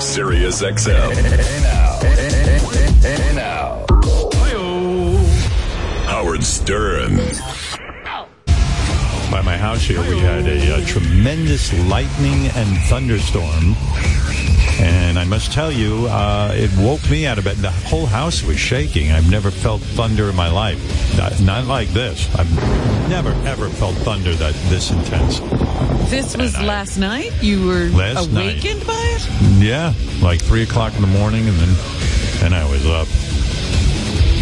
[0.00, 1.12] Sirius XM.
[1.14, 1.98] Hey now.
[2.00, 2.30] Hey,
[3.02, 3.84] hey, hey now.
[6.06, 7.16] Howard Stern.
[9.30, 13.74] By my house here, we had a, uh tremendous lightning and thunderstorm.
[14.78, 17.56] And I must tell you, uh, it woke me out of bed.
[17.56, 19.10] The whole house was shaking.
[19.10, 20.78] I've never felt thunder in my life.
[21.16, 22.28] Not, not like this.
[22.36, 25.40] I've never, ever felt thunder that this intense.
[26.10, 27.32] This was And I- last night?
[27.42, 28.62] You were Last night.
[28.62, 29.26] awakened by it?
[29.58, 31.74] Yeah, like three o'clock in the morning, and then
[32.44, 33.08] and I was up.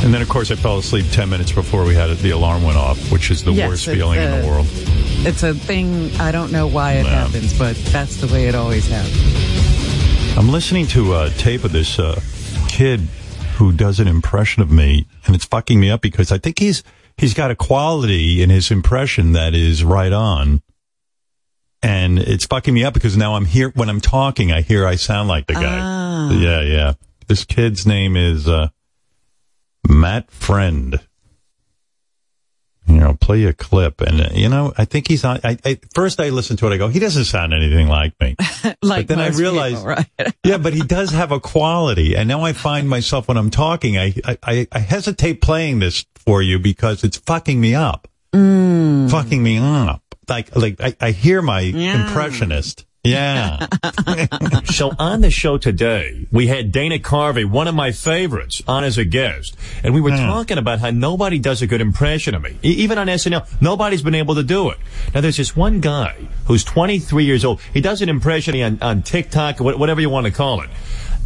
[0.04, 2.62] And then, of course, I fell asleep ten minutes before we had it, the alarm
[2.62, 4.66] went off, which is the Yes, worst feeling in the world.
[5.26, 6.14] It's a thing.
[6.16, 10.36] I don't know why it happens, but that's the way it always happens.
[10.36, 12.20] I'm listening to a tape of this uh,
[12.68, 13.00] kid
[13.56, 16.82] who does an impression of me, and it's fucking me up because I think he's
[17.16, 20.60] he's got a quality in his impression that is right on.
[21.84, 24.94] And it's fucking me up because now I'm here when I'm talking, I hear I
[24.94, 25.78] sound like the guy.
[25.82, 26.30] Ah.
[26.32, 26.92] Yeah, yeah.
[27.26, 28.68] This kid's name is uh,
[29.86, 30.98] Matt Friend.
[32.86, 35.40] You know, play a clip, and uh, you know, I think he's on.
[35.44, 38.36] I, I first I listened to it, I go, he doesn't sound anything like me.
[38.82, 40.34] like then I realized- people, right?
[40.44, 42.14] Yeah, but he does have a quality.
[42.16, 46.42] And now I find myself when I'm talking, I, I, I hesitate playing this for
[46.42, 48.08] you because it's fucking me up.
[48.34, 49.10] Mm.
[49.10, 50.02] Fucking me up.
[50.28, 52.06] Like, like I, I hear my Yeah.
[52.06, 52.84] impressionist.
[53.02, 53.66] Yeah.
[54.66, 58.96] So on the show today, we had Dana Carvey, one of my favorites, on as
[58.98, 59.56] a guest.
[59.84, 60.26] And we were Hmm.
[60.26, 62.56] talking about how nobody does a good impression of me.
[62.64, 64.78] E- even on SNL, nobody's been able to do it.
[65.14, 67.60] Now there's this one guy who's 23 years old.
[67.72, 70.70] He does an impression on, on TikTok, wha- whatever you want to call it.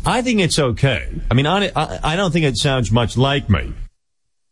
[0.05, 1.09] I think it's okay.
[1.31, 3.73] I mean, on it, I, I don't think it sounds much like me.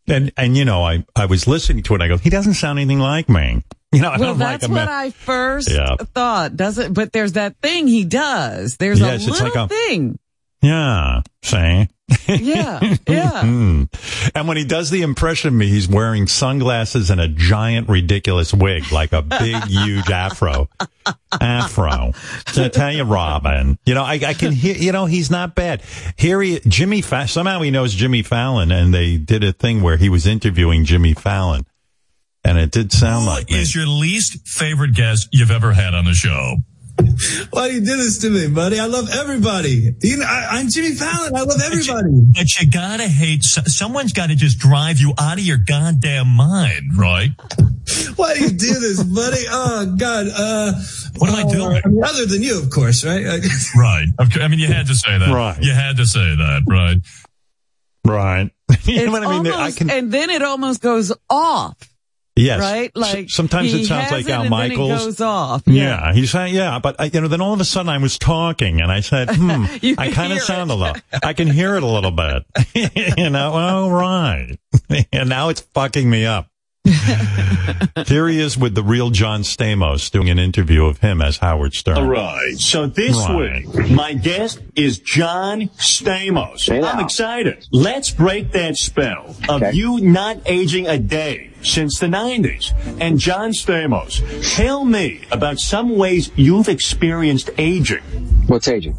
[0.09, 2.01] And, and you know, I, I was listening to it.
[2.03, 3.63] I go, he doesn't sound anything like me.
[3.93, 5.95] You know, I Well, don't like that's what I first Yeah.
[6.13, 6.57] thought.
[6.57, 6.93] Does it?
[6.93, 8.77] But there's that thing he does.
[8.77, 10.19] There's Yes, a little like a- thing.
[10.61, 11.21] Yeah.
[11.45, 11.89] See?
[12.29, 13.43] Yeah, yeah.
[13.43, 14.31] Mm.
[14.35, 18.55] And when he does the impression of me, he's wearing sunglasses and a giant ridiculous
[18.55, 20.69] wig, like a big, huge afro.
[21.41, 22.13] Afro.
[22.49, 25.55] So I tell you, Robin, you know, I, I can hear, you know, he's not
[25.55, 25.83] bad.
[26.17, 29.97] Here he, Jimmy, Fa- somehow he knows Jimmy Fallon and they did a thing where
[29.97, 31.67] he was interviewing Jimmy Fallon.
[32.45, 33.65] And it did sound like Who me.
[33.75, 36.57] your least favorite guest you've ever had on the show?
[37.51, 38.79] Why do you do this to me, buddy?
[38.79, 39.95] I love everybody.
[40.03, 41.35] You know, I, I'm Jimmy Fallon.
[41.35, 42.23] I love everybody.
[42.35, 47.31] But you gotta hate, someone's gotta just drive you out of your goddamn mind, right?
[48.17, 49.45] Why do you do this, buddy?
[49.49, 50.27] Oh God.
[50.37, 50.73] Uh,
[51.19, 51.83] What am I uh, doing?
[51.85, 53.25] I mean, other than you, of course, right?
[53.77, 54.07] Right.
[54.21, 54.41] Okay.
[54.43, 55.29] I mean, you had to say that.
[55.33, 55.61] Right.
[55.63, 56.97] You had to say that, right?
[58.05, 58.51] Right.
[58.85, 59.53] you know what I mean?
[59.53, 61.77] I can, and then it almost goes off,
[62.37, 62.61] yes.
[62.61, 62.93] right?
[62.95, 65.05] S- Like sometimes he it sounds like it Al and then it Michaels.
[65.05, 65.63] goes off.
[65.67, 68.19] Yeah, he's saying, yeah, but I, you know, then all of a sudden I was
[68.19, 69.65] talking and I said, hmm,
[69.99, 70.75] I kind of sound it.
[70.75, 72.45] a little, I can hear it a little bit,
[73.19, 74.57] you know, all right.
[75.13, 76.49] and now it's fucking me up.
[78.07, 81.75] Here he is with the real John Stamos doing an interview of him as Howard
[81.75, 81.99] Stern.
[81.99, 82.57] All right.
[82.59, 83.67] So this Right.
[83.67, 86.69] week, my guest is John Stamos.
[86.71, 87.67] I'm excited.
[87.73, 92.73] Let's break that spell of you not aging a day since the 90s.
[93.01, 94.23] And John Stamos,
[94.55, 98.03] tell me about some ways you've experienced aging.
[98.47, 98.97] What's aging?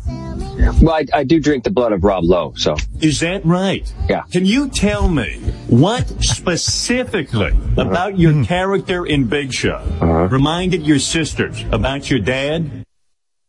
[0.81, 3.91] Well, I, I do drink the blood of Rob Lowe, so Is that right?
[4.09, 4.23] Yeah.
[4.31, 7.81] Can you tell me what specifically uh-huh.
[7.81, 10.27] about your character in Big Shot uh-huh.
[10.27, 12.83] reminded your sisters about your dad?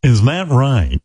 [0.03, 1.01] Is that right?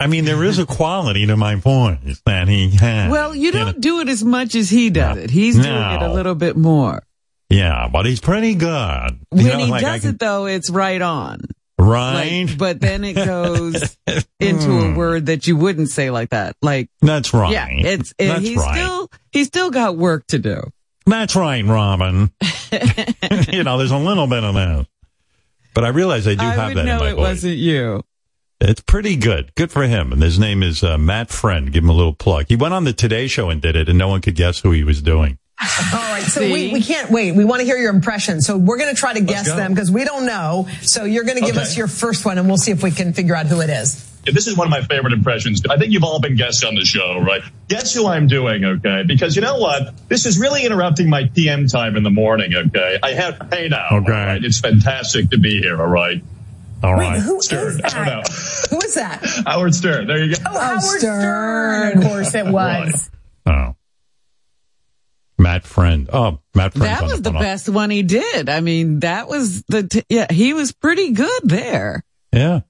[0.00, 3.10] I mean, there is a quality to my voice that he has.
[3.10, 5.30] Well, you don't do it as much as he does it.
[5.30, 7.02] He's doing it a little bit more.
[7.50, 9.18] Yeah, but he's pretty good.
[9.30, 11.40] When You know, he like does can- it though, it's right on.
[11.78, 12.44] Right?
[12.46, 13.96] Like, but then it goes
[14.40, 16.56] into a word that you wouldn't say like that.
[16.62, 17.52] Like, That's right.
[17.52, 18.74] yeah, it's it, That's he's right.
[18.76, 20.62] still he's still got work to do.
[21.06, 22.30] That's right, Robin.
[23.50, 24.86] you know, there's a little bit of that.
[25.74, 27.20] But I realize I do I have that know in my it voice.
[27.22, 28.02] wasn't you.
[28.60, 29.54] It's pretty good.
[29.54, 30.12] Good for him.
[30.12, 31.72] And his name is uh, Matt Friend.
[31.72, 32.46] Give him a little plug.
[32.48, 34.72] He went on the Today Show and did it, and no one could guess who
[34.72, 35.38] he was doing.
[35.92, 37.32] All right, so we, we can't wait.
[37.34, 38.40] We want to hear your impression.
[38.40, 39.56] So we're going to try to guess go.
[39.56, 40.68] them because we don't know.
[40.82, 41.62] So you're going to give Okay.
[41.62, 44.04] us your first one and we'll see if we can figure out who it is.
[44.24, 45.62] This is one of my favorite impressions.
[45.68, 47.40] I think you've all been guests on the show, right?
[47.68, 49.02] Guess who I'm doing, okay?
[49.06, 49.94] Because you know what?
[50.08, 52.98] This is really interrupting my PM time in the morning, okay?
[53.02, 53.96] I have, to pay now, Okay.
[53.96, 54.44] all right?
[54.44, 56.22] It's fantastic to be here, all right?
[56.82, 57.20] All Wait, right.
[57.20, 57.80] who is Stern.
[57.82, 58.22] I don't know.
[58.22, 58.66] that?
[58.70, 59.24] Who is that?
[59.46, 60.06] Howard Stern.
[60.06, 60.42] There you go.
[60.46, 61.00] Oh, Howard Stern.
[61.00, 61.98] Stern.
[61.98, 63.10] Of course it was.
[63.46, 63.74] Oh.
[65.38, 66.08] Matt Friend.
[66.12, 66.86] Oh, Matt Friend.
[66.86, 68.48] That was the best one he did.
[68.48, 70.26] I mean, that was the t- yeah.
[70.30, 72.04] He was pretty good there.
[72.32, 72.60] Yeah.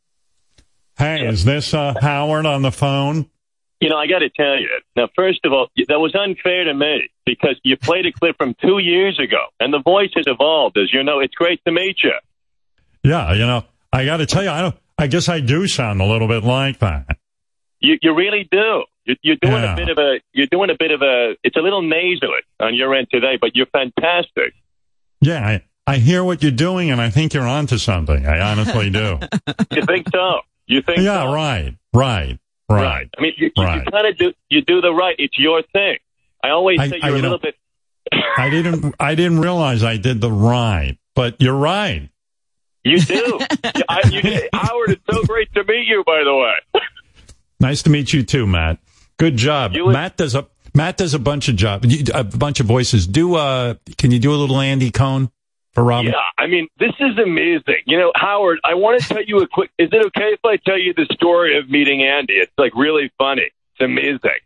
[0.99, 3.31] Hey, is this uh, Howard on the phone?
[3.81, 4.69] You know, I got to tell you.
[4.97, 8.55] Now, first of all, that was unfair to me because you played a clip from
[8.61, 10.77] two years ago, and the voice has evolved.
[10.77, 12.13] As you know, it's great to meet you.
[13.05, 14.77] Yeah, you know, I got to tell you, I don't.
[14.99, 17.19] I guess I do sound a little bit like that.
[17.79, 18.83] You, you really do.
[19.09, 19.73] You're, you're doing Yeah.
[19.73, 20.21] a bit of a.
[20.35, 21.35] You're doing a bit of a.
[21.43, 24.53] It's a little nasally on your end today, but you're fantastic.
[25.23, 28.27] Yeah, I, I hear what you're doing, and I think you're onto something.
[28.27, 29.19] I honestly do.
[29.73, 30.41] You think so?
[30.67, 31.33] You think yeah, so?
[31.33, 32.39] right, right,
[32.69, 33.09] right.
[33.17, 33.83] I mean, you, Right.
[33.85, 34.33] you kind of do.
[34.51, 35.17] You do the right.
[35.19, 35.97] It's your thing.
[36.45, 37.55] I always I- say you're you a little know- bit.
[38.37, 38.95] I didn't.
[39.01, 42.09] I didn't realize I did the right, but you're right.
[42.85, 43.39] You do.
[43.89, 46.05] I, you, Howard, it's so great to meet you.
[46.07, 46.83] By the way.
[47.61, 48.79] Nice to meet you too, Matt.
[49.19, 49.73] Good job.
[49.77, 51.85] Would- Matt does a Matt does a bunch of job,
[52.15, 53.07] a bunch of voices.
[53.07, 55.31] Do uh, can you do a little Andy Cohen
[55.73, 56.13] for Robin?
[56.13, 57.83] Yeah, I mean, this is amazing.
[57.87, 59.71] You know, Howard, I want to tell you a quick.
[59.79, 62.35] Is it okay if I tell you the story of meeting Andy?
[62.35, 63.51] It's like really funny.
[63.73, 64.39] It's amazing.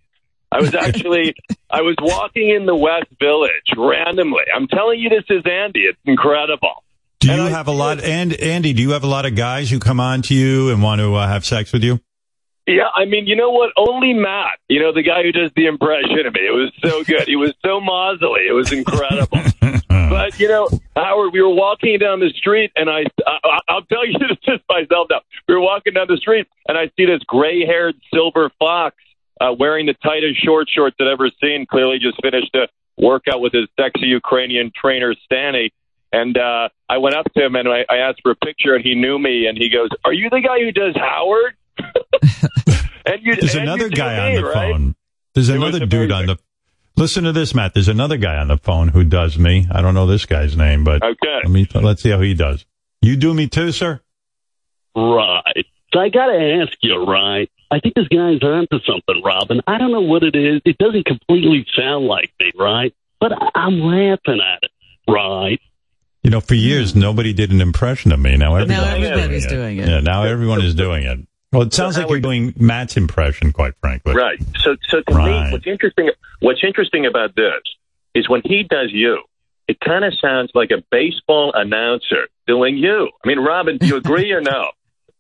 [0.51, 1.35] I was actually,
[1.71, 4.43] I was walking in the West Village randomly.
[4.55, 5.81] I'm telling you, this is Andy.
[5.81, 6.85] It's incredible.
[7.21, 8.03] Do you And have a lot?
[8.03, 10.83] And Andy, do you have a lot of guys who come on to you and
[10.83, 12.01] want to uh, have sex with you?
[12.67, 13.71] Yeah, I mean, you know what?
[13.77, 16.47] Only Matt, you know, the guy who does the impression of me.
[16.47, 17.27] It was so good.
[17.27, 18.47] He was so mausily.
[18.49, 19.41] It was incredible.
[19.89, 24.07] but you know, Howard, we were walking down the street, and I, I I'll tell
[24.07, 25.23] you this just myself now.
[25.49, 28.95] We were walking down the street, and I see this gray-haired silver fox
[29.41, 31.67] uh, wearing the tightest short shorts I've ever seen.
[31.67, 35.73] Clearly, just finished a workout with his sexy Ukrainian trainer Stanny.
[36.13, 38.85] And uh, I went up to him and I, I asked for a picture, and
[38.85, 39.47] he knew me.
[39.47, 41.57] And he goes, "Are you the guy who does Howard?"
[43.07, 44.73] and you, There's and another you guy me, on the right?
[44.73, 44.95] phone.
[45.35, 46.13] There's It another dude amazing.
[46.13, 46.39] on the.
[46.97, 47.73] Listen to this, Matt.
[47.75, 49.67] There's another guy on the phone who does me.
[49.73, 51.41] I don't know this guy's name, but Okay.
[51.45, 52.67] let me let's see how he does.
[53.01, 54.01] You do me too, sir.
[54.95, 55.67] Right.
[55.93, 57.51] So I got to ask you, right?
[57.71, 59.63] I think this guy's onto something, Robin.
[59.67, 60.61] I don't know what it is.
[60.67, 62.95] It doesn't completely sound like me, right?
[63.21, 64.71] But I- I'm laughing at it,
[65.11, 65.61] right?
[66.23, 68.37] You know, for years nobody did an impression of me.
[68.37, 69.89] Now Now everybody's everybody's doing it.
[69.89, 71.19] Yeah, now everyone is doing it.
[71.53, 74.15] Well, it sounds like you're doing Matt's impression, quite frankly.
[74.15, 74.39] Right.
[74.61, 75.47] So, so to Right.
[75.47, 76.11] me, what's interesting,
[76.41, 77.61] what's interesting about this
[78.15, 79.23] is when he does you,
[79.69, 83.11] it kind of sounds like a baseball announcer doing you.
[83.25, 84.71] I mean, Robin, do you agree or no?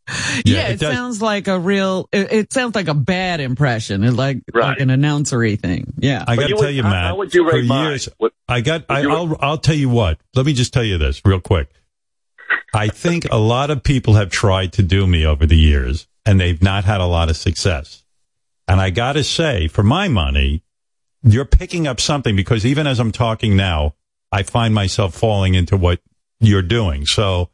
[0.44, 2.08] Yeah, it it, sounds like a real.
[2.12, 4.70] It, it sounds like a bad impression, It like Right.
[4.70, 5.92] like an announcery thing.
[5.98, 6.24] Yeah.
[6.26, 7.04] I got to tell you, Matt.
[7.04, 7.90] how would you for rate mine?
[7.90, 8.84] years, What- I got.
[8.88, 9.36] I, you- I'll.
[9.40, 10.18] I'll tell you what.
[10.34, 11.68] Let me just tell you this real quick.
[12.74, 16.40] I think a lot of people have tried to do me over the years, and
[16.40, 18.04] they've not had a lot of success.
[18.68, 20.62] And I got to say, for my money,
[21.22, 23.94] you're picking up something because even as I'm talking now,
[24.30, 26.00] I find myself falling into what
[26.40, 27.06] you're doing.
[27.06, 27.50] So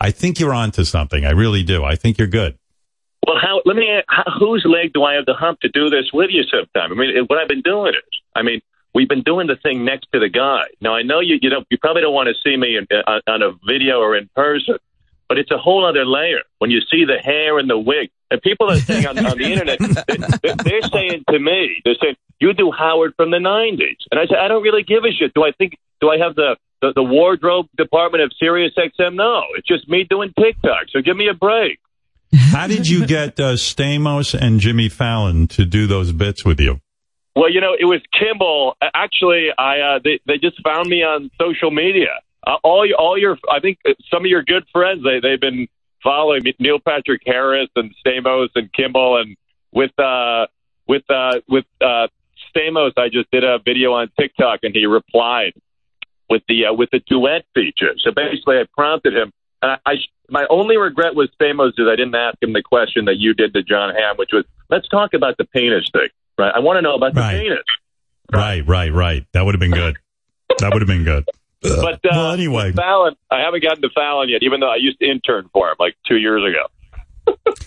[0.00, 1.24] I think you're onto something.
[1.24, 1.84] I really do.
[1.84, 2.58] I think you're good.
[3.26, 3.60] Well, how?
[3.64, 3.86] Let me.
[4.08, 6.92] How, whose leg do I have to hump to do this with you sometime?
[6.92, 8.60] I mean, what I've been doing is, I mean,
[8.94, 10.64] we've been doing the thing next to the guy.
[10.80, 11.38] Now, I know you.
[11.40, 11.66] You don't.
[11.70, 14.76] You probably don't want to see me in, on, on a video or in person,
[15.28, 18.10] but it's a whole other layer when you see the hair and the wig.
[18.30, 22.16] And people are saying on, on the internet, they, they're saying to me, they're saying,
[22.40, 25.32] "You do Howard from the '90s," and I said, "I don't really give a shit.
[25.34, 25.76] Do I think?
[26.00, 29.16] Do I have the?" The, the wardrobe department of Sirius XM?
[29.16, 30.84] No, it's just me doing TikTok.
[30.90, 31.80] So give me a break.
[32.52, 36.80] How did you get uh, Stamos and Jimmy Fallon to do those bits with you?
[37.34, 38.76] Well, you know, it was Kimmel.
[38.82, 42.20] Uh, Actually, I uh, they they just found me on social media.
[42.48, 45.40] Uh, all your, all your, I think uh, some of your good friends they they've
[45.40, 45.68] been
[46.02, 49.36] following me, Neil Patrick Harris and Stamos and Kimmel, and
[49.72, 50.46] with uh
[50.86, 52.08] with uh with uh
[52.48, 55.52] Stamos, I just did a video on TikTok, and he replied
[56.30, 57.92] with the uh, with the duet feature.
[57.98, 59.30] So basically, I prompted him.
[59.60, 59.94] And I, I
[60.30, 63.52] my only regret with Stamos is I didn't ask him the question that you did
[63.54, 66.08] to Jon Hamm, which was, let's talk about the penis thing.
[66.38, 66.52] Right?
[66.54, 67.40] I want to know about the Right.
[67.40, 67.64] penis.
[68.32, 69.26] Right, right, right.
[69.32, 69.96] That would have been good.
[70.58, 71.24] That would have been good.
[71.60, 72.72] But uh, Well, anyway.
[72.72, 75.76] Fallon, I haven't gotten to Fallon yet, even though I used to intern for him
[75.78, 77.34] like two years ago.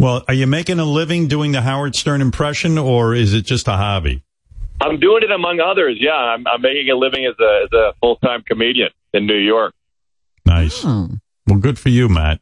[0.00, 3.68] Well, are you making a living doing the Howard Stern impression, or is it just
[3.68, 4.22] a hobby?
[4.80, 5.98] I'm doing it among others.
[6.00, 9.36] Yeah, I'm, I'm making a living as a as a full time comedian in New
[9.36, 9.74] York.
[10.46, 10.82] Nice.
[10.86, 11.10] Oh.
[11.46, 12.40] Well, good for you, Matt.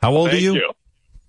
[0.00, 0.72] How old Thank are you?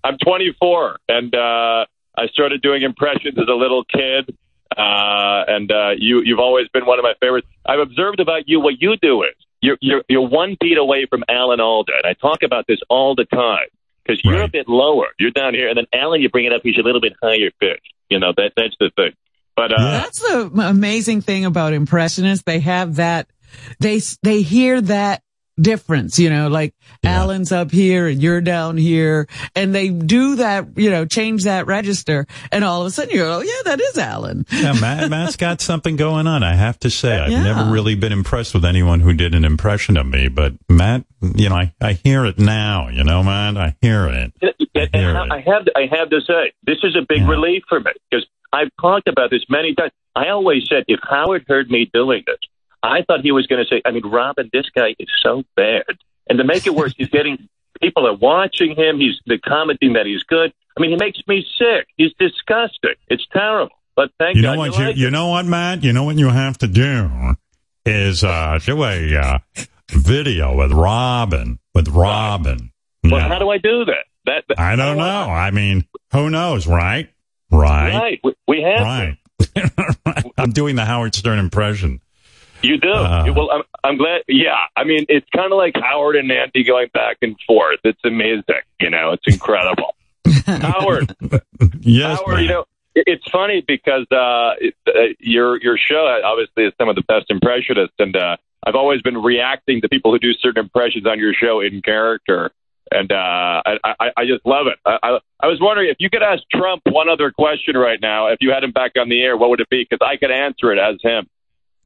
[0.04, 4.36] I'm 24, and uh, I started doing impressions as a little kid.
[4.76, 7.46] Uh, and uh, you you've always been one of my favorites.
[7.64, 11.24] I've observed about you what you do is you're you're, you're one beat away from
[11.28, 13.68] Alan Alda, and I talk about this all the time
[14.04, 15.06] because you're a bit lower.
[15.18, 16.60] You're down here, and then Alan, you bring it up.
[16.62, 17.92] He's a little bit higher pitched.
[18.10, 19.12] You know that that's the thing.
[19.56, 22.44] But uh, That's the amazing thing about impressionists.
[22.44, 23.28] They have that,
[23.78, 25.22] they, they hear that
[25.60, 30.76] difference, you know, like Alan's up here and you're down here and they do that,
[30.76, 33.96] you know, change that register and all of a sudden you're, oh yeah, that is
[33.98, 34.46] Alan.
[34.50, 36.42] Yeah, Matt, Matt's got something going on.
[36.42, 37.42] I have to say, I've Yeah.
[37.44, 41.04] never really been impressed with anyone who did an impression of me, but Matt,
[41.36, 44.32] you know, I, I hear it now, you know, Matt, I hear it.
[44.74, 47.92] And hear I have I have to say this is a big relief for me
[48.10, 49.92] because I've talked about this many times.
[50.16, 52.38] I always said if Howard heard me doing this,
[52.84, 55.84] I thought he was going to say, "I mean, Robin, this guy is so bad."
[56.28, 57.48] And to make it worse, he's getting
[57.80, 58.98] people are watching him.
[58.98, 60.52] He's they're commenting that he's good.
[60.76, 61.86] I mean, he makes me sick.
[61.96, 62.94] He's disgusting.
[63.08, 63.74] It's terrible.
[63.96, 64.72] But thank You God know what?
[64.72, 65.84] you You, like you know what, Matt?
[65.84, 67.36] You know what you have to do
[67.86, 69.38] is uh, do a uh,
[69.90, 71.58] video with Robin.
[71.74, 72.72] With Robin.
[73.04, 73.28] Well, Yeah.
[73.28, 74.04] how do I do that?
[74.26, 75.04] That, that I don't know.
[75.04, 77.08] I mean, who knows, right?
[77.52, 77.94] Right.
[77.96, 78.20] Right.
[78.24, 79.18] We, we have Right.
[80.38, 82.00] I'm doing the Howard Stern impression.
[82.64, 82.92] You do.
[82.92, 84.22] Uh, well, I'm, I'm glad.
[84.28, 87.80] Yeah, I mean, it's kind of like Howard and Nancy going back and forth.
[87.84, 88.44] It's amazing.
[88.80, 89.94] You know, it's incredible.
[90.46, 91.14] Howard,
[91.80, 96.72] Yes, Howard, you know, it's funny because uh, it, uh, your your show obviously is
[96.78, 100.32] some of the best impressionists, and uh, I've always been reacting to people who do
[100.34, 102.52] certain impressions on your show in character,
[102.90, 104.78] and uh, I, I, I just love it.
[104.84, 108.28] I, I, I was wondering if you could ask Trump one other question right now.
[108.28, 109.86] If you had him back on the air, what would it be?
[109.88, 111.28] Because I could answer it as him.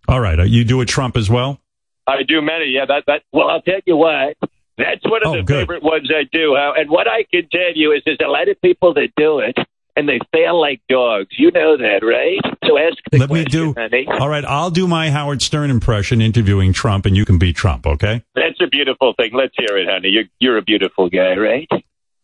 [0.09, 0.41] All right.
[0.41, 1.61] Uh, you do a Trump as well?
[2.07, 2.67] I do many.
[2.71, 3.23] Yeah, that that.
[3.33, 4.37] Well, I'll tell you what.
[4.79, 5.61] That's one of Oh, the good.
[5.63, 6.57] favorite ones I do.
[6.57, 9.57] And what I can tell you is, there's a lot of people that do it,
[9.97, 11.27] and they fail like dogs.
[11.37, 12.39] You know that, right?
[12.65, 13.75] So ask the Let me question, do.
[13.77, 14.07] honey.
[14.09, 14.45] All right.
[14.45, 18.23] I'll do my Howard Stern impression interviewing Trump, and you can be Trump, okay?
[18.37, 19.33] That's a beautiful thing.
[19.35, 20.09] Let's hear it, honey.
[20.11, 21.69] You're you're a beautiful guy, right?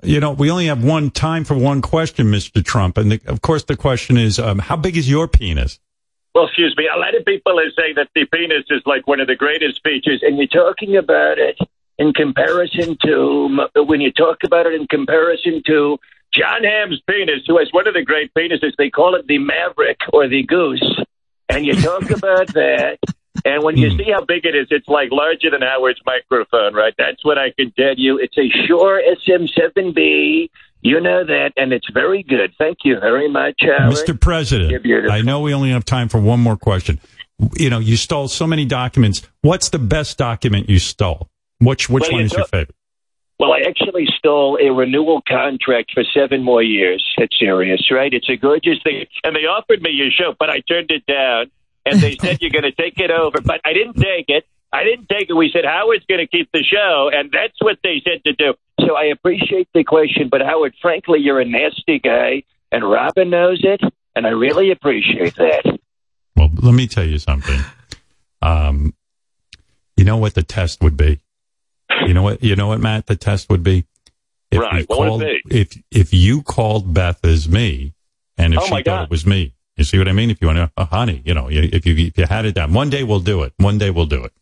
[0.04, 2.64] You know, we only have one time for one question, Mr.
[2.64, 2.98] Trump.
[2.98, 5.80] And the, of course, the question is, um, how big is your penis?
[6.34, 6.88] Well, excuse me.
[6.92, 9.82] A lot of people are saying that the penis is like one of the greatest
[9.84, 11.56] features, and you're talking about it
[11.96, 15.98] in comparison to when you talk about it in comparison to
[16.32, 18.72] Jon Hamm's penis, who has one of the great penises.
[18.76, 20.84] They call it the Maverick or the Goose,
[21.48, 22.98] and you talk about that.
[23.44, 23.98] And when you hmm.
[23.98, 26.94] see how big it is, it's like larger than Howard's microphone, right?
[26.98, 28.18] That's what I can tell you.
[28.18, 30.50] It's a Shure SM7B.
[30.84, 32.52] You know that, and it's very good.
[32.58, 33.94] Thank you very much, Howard.
[33.94, 34.20] Mr.
[34.20, 34.86] President.
[35.10, 37.00] I know we only have time for one more question.
[37.54, 39.22] You know, you stole so many documents.
[39.40, 41.30] What's the best document you stole?
[41.58, 42.76] Which which Well, one you is your favorite?
[43.40, 47.02] Well, I actually stole a renewal contract for seven more years.
[47.16, 48.12] That's serious, right?
[48.12, 49.06] It's a gorgeous thing.
[49.24, 51.50] And they offered me your show, but I turned it down.
[51.86, 53.40] And they said, you're going to take it over.
[53.40, 54.44] But I didn't take it.
[54.74, 55.34] I didn't take it.
[55.34, 57.10] We said, Howard's going to keep the show.
[57.12, 58.54] And that's what they said to do.
[58.80, 60.28] So I appreciate the question.
[60.28, 62.42] But Howard, frankly, you're a nasty guy.
[62.72, 63.80] And Robin knows it.
[64.16, 65.78] And I really appreciate that.
[66.36, 67.60] Well, let me tell you something.
[68.42, 68.94] Um,
[69.96, 71.20] you know what the test would be?
[72.06, 72.42] You know what?
[72.42, 73.06] You know what, Matt?
[73.06, 73.84] The test would be
[74.50, 77.94] if Right, you what would it called, if if you called Beth as me,
[78.36, 79.02] and if Oh, she thought God.
[79.04, 79.54] it was me.
[79.76, 80.30] You see what I mean?
[80.30, 82.72] If you want to, uh, honey, you know, if you if you had it down,
[82.72, 83.52] one day we'll do it.
[83.56, 84.32] One day we'll do it.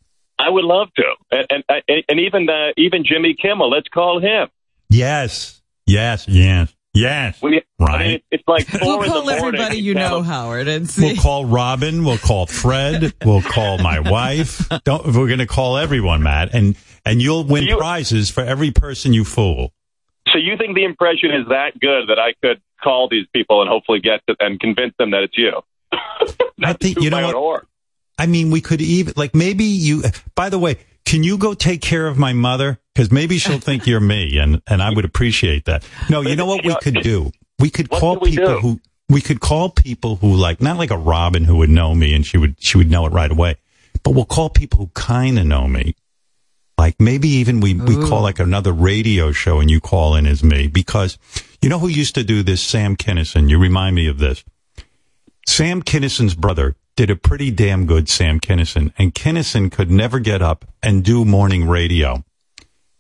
[0.43, 1.05] I would love to.
[1.31, 4.49] And, and, and, and even, uh, even Jimmy Kimmel, let's call him.
[4.89, 7.41] Yes, yes, yes, yes.
[7.43, 7.95] We, Right.
[8.01, 9.39] I mean, it's like 4 We'll in the call morning.
[9.39, 11.03] everybody you know, a- Howard, and see.
[11.15, 12.05] We'll call Robin.
[12.05, 13.13] We'll call Fred.
[13.25, 14.69] We'll call my wife.
[14.85, 18.71] Don't, we're going to call everyone, Matt, and and you'll win You- prizes for every
[18.71, 19.73] person you fool.
[20.33, 23.69] So you think the impression is that good that I could call these people and
[23.69, 25.53] hopefully get to, and convince them that it's you?
[26.65, 27.65] I think you know my what.
[28.19, 30.03] I mean, we could even like maybe you.
[30.35, 32.79] By the way, can you go take care of my mother?
[32.95, 35.85] Because maybe she'll think you're me, and and I would appreciate that.
[36.11, 37.33] No, you know what we could do?
[37.59, 38.59] We could What call people do?
[38.61, 42.15] who we could call people who like not like a Robin who would know me
[42.15, 43.57] and she would she would know it right away,
[44.03, 45.95] but we'll call people who kind of know me.
[46.79, 50.43] Like maybe even we we call like another radio show and you call in as
[50.43, 51.19] me because
[51.61, 52.61] you know who used to do this?
[52.61, 53.49] Sam Kinison.
[53.49, 54.43] You remind me of this.
[55.47, 60.43] Sam Kinison's brother did a pretty damn good Sam Kinison, and Kinison could never get
[60.43, 62.25] up and do morning radio.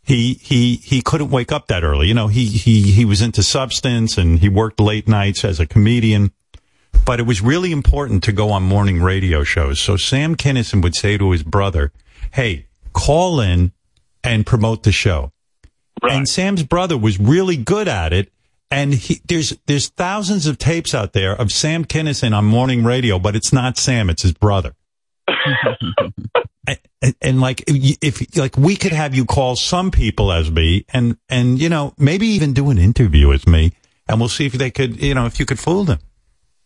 [0.02, 2.08] He he he couldn't wake up that early.
[2.08, 5.66] You know, he he he was into substance and he worked late nights as a
[5.66, 6.32] comedian.
[7.04, 9.80] But it was really important to go on morning radio shows.
[9.80, 11.92] So Sam Kinison would say to his brother,
[12.32, 13.72] "Hey, call in
[14.24, 15.32] and promote the show."
[16.02, 18.32] And Sam's brother was really good at it.
[18.72, 23.18] And he, there's there's thousands of tapes out there of Sam Kinison on morning radio,
[23.18, 24.74] but it's not Sam, it's his brother.
[26.66, 30.86] and, and, and like if like we could have you call some people as me,
[30.88, 33.72] and and you know maybe even do an interview as me,
[34.08, 35.98] and we'll see if they could you know if you could fool them.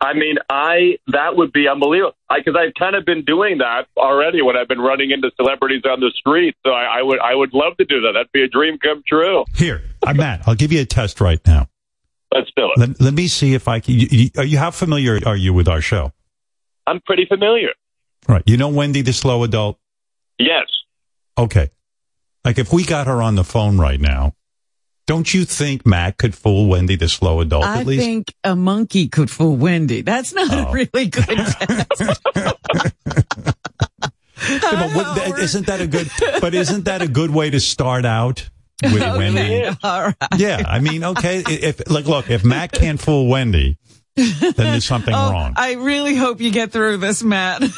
[0.01, 2.15] I mean, I that would be unbelievable.
[2.33, 5.99] Because I've kind of been doing that already when I've been running into celebrities on
[5.99, 6.55] the street.
[6.65, 8.13] So I, I would I would love to do that.
[8.13, 9.45] That'd be a dream come true.
[9.57, 11.69] Here, I'm Matt, I'll give you a test right now.
[12.37, 12.79] Let's do it.
[12.79, 13.95] Let, let me see if I can.
[13.95, 16.13] You, you, are you how familiar are you with our show?
[16.87, 17.71] I'm pretty familiar.
[18.29, 18.43] Right.
[18.47, 19.79] You know Wendy, the slow adult.
[20.39, 20.67] Yes.
[21.39, 21.71] Okay.
[22.45, 24.35] Like if we got her on the phone right now,
[25.07, 28.05] don't you think Matt could fool Wendy, the slow adult, I at least?
[28.05, 30.03] think a monkey could fool Wendy.
[30.03, 30.69] That's not Oh.
[30.69, 32.23] a really good test.
[34.49, 36.11] Yeah, but what, that, isn't that a good?
[36.41, 38.49] But isn't that a good way to start out
[38.83, 39.65] with Wendy?
[39.83, 40.15] All right.
[40.37, 41.43] Yeah, I mean, okay.
[41.47, 43.79] If like, look, if Matt can't fool Wendy,
[44.17, 45.55] then there's something Oh, wrong.
[45.57, 47.63] I really hope you get through this, Matt.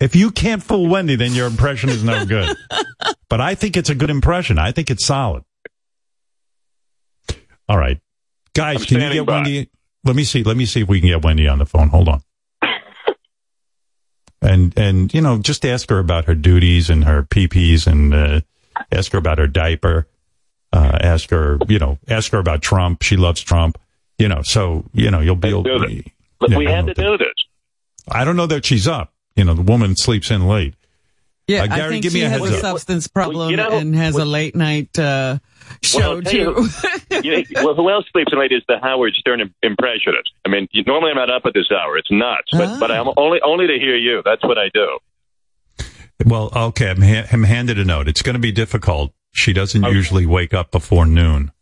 [0.00, 2.54] If you can't fool Wendy, then your impression is no good.
[3.28, 4.58] But I think it's a good impression.
[4.58, 5.44] I think it's solid.
[7.68, 7.98] All right,
[8.54, 9.36] guys, I'm can you get by.
[9.36, 9.70] Wendy?
[10.04, 10.42] Let me see.
[10.44, 11.88] Let me see if we can get Wendy on the phone.
[11.88, 12.22] Hold on.
[14.42, 18.40] And and you know, just ask her about her duties and her PPs, and uh,
[18.92, 20.06] ask her about her diaper.
[20.72, 23.02] Uh, ask her, you know, ask her about Trump.
[23.02, 23.78] She loves Trump.
[24.18, 25.52] You know, so you know you'll be.
[25.52, 26.04] Let's do Able, this.
[26.40, 27.34] But Yeah, we I had know to do this.
[28.10, 29.12] I don't know that she's up.
[29.36, 30.74] You know, the woman sleeps in late.
[31.46, 32.60] Yeah, Uh, Gary, I think give me she a has heads a up.
[32.62, 35.38] substance problem you know, and has a late night uh,
[35.82, 36.68] show Well, I'll you too.
[37.22, 40.32] you know, well, who else sleeps in late is the Howard Stern impressionist.
[40.44, 41.96] I mean, you, normally I'm not up at this hour.
[41.98, 42.76] It's nuts, but Ah.
[42.80, 44.22] but I'm only only to hear you.
[44.24, 44.98] That's what I do.
[46.24, 48.08] Well, okay, I'm, ha- I'm handed a note.
[48.08, 49.12] It's going to be difficult.
[49.32, 51.52] She doesn't usually wake up before noon.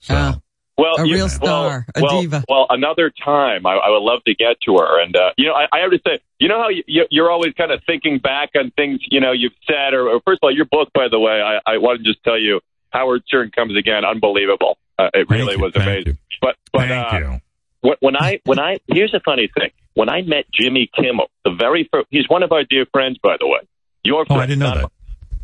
[0.00, 0.38] So, Ah.
[0.78, 2.44] Well, A you- real well, star, a well, diva.
[2.48, 5.02] Well, another time, I, I would love to get to her.
[5.02, 7.30] And uh, you know, I, I have to say, you know how you, you- you're
[7.30, 10.46] always kind of thinking back on things you know you've said, or, or first of
[10.46, 13.50] all, your book, by the way, I, I want to just tell you, Howard Stern
[13.54, 14.78] comes again, unbelievable.
[14.98, 16.06] Uh, it Thank really you, was thank amazing.
[16.14, 16.38] you.
[16.40, 17.40] But but thank uh, you.
[17.82, 19.70] when- when I when I here's a funny thing.
[19.94, 23.36] When I met Jimmy Kimmel, the very first, he's one of our dear friends, by
[23.38, 23.60] the way.
[24.04, 24.92] Your Oh, I didn't know not, that.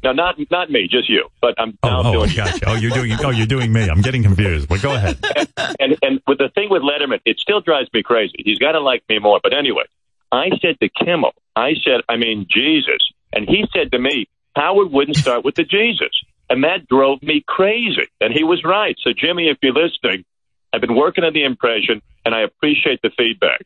[0.03, 1.29] No, not not me, just you.
[1.41, 2.65] But I'm Oh, now oh, doing I gotcha.
[2.69, 3.13] Oh, you're doing.
[3.25, 3.89] Oh, you're doing me.
[3.89, 4.69] I'm getting confused.
[4.69, 5.19] But go ahead.
[5.81, 8.37] and and with the thing with Letterman, it still drives me crazy.
[8.45, 9.41] He's got to like me more.
[9.43, 9.85] But anyway,
[10.31, 13.01] I said to Kimmel, I said, I mean Jesus,
[13.33, 16.11] and he said to me, Howard wouldn't start with the Jesus,
[16.49, 18.09] and that drove me crazy.
[18.21, 18.97] And he was right.
[19.03, 20.25] So Jimmy, if you're listening,
[20.73, 23.63] I've been working on the impression, and I appreciate the feedback.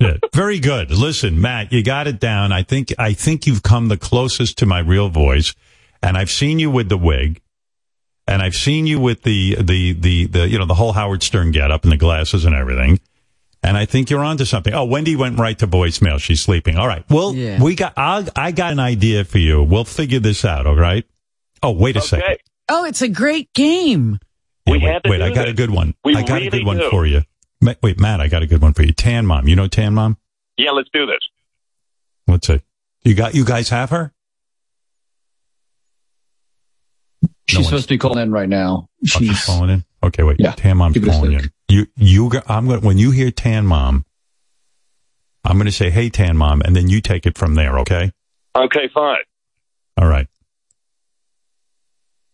[0.00, 0.90] Yeah, very good.
[0.92, 2.52] Listen, Matt, you got it down.
[2.52, 5.54] I think I think you've come the closest to my real voice,
[6.02, 7.40] and I've seen you with the wig,
[8.26, 11.50] and I've seen you with the the the the you know the whole Howard Stern
[11.50, 13.00] getup and the glasses and everything.
[13.60, 14.72] And I think you're onto something.
[14.72, 16.20] Oh, Wendy went right to voicemail.
[16.20, 16.76] She's sleeping.
[16.76, 17.04] All right.
[17.10, 17.60] Well, Yeah.
[17.60, 17.92] we got.
[17.96, 19.64] i I got an idea for you.
[19.64, 20.68] We'll figure this out.
[20.68, 21.04] All right.
[21.60, 22.36] Oh, wait a second.
[22.68, 24.20] Oh, it's a great game.
[24.64, 25.94] Yeah, We wait, have to wait, I got a good one.
[26.04, 26.88] We I got a good one do.
[26.88, 27.22] for you.
[27.60, 28.92] Ma- Wait, Matt, I got a good one for you.
[28.92, 29.48] Tan Mom.
[29.48, 30.16] You know Tan Mom?
[30.56, 31.18] yeah, let's do this.
[32.26, 32.62] What's it?
[33.04, 34.12] You got you guys have her?
[37.46, 38.88] She's one's- supposed to be calling in right now.
[38.92, 39.84] Oh, she's She's calling in.
[40.02, 40.36] Okay, wait.
[40.38, 40.52] Yeah.
[40.52, 41.52] Tan Mom's Give it a calling in.
[41.68, 44.04] You you I'm going to when you hear Tan Mom,
[45.44, 48.12] I'm going to say, "Hey Tan Mom," and then you take it from there, okay?
[48.56, 49.18] Okay, fine.
[49.96, 50.28] All right.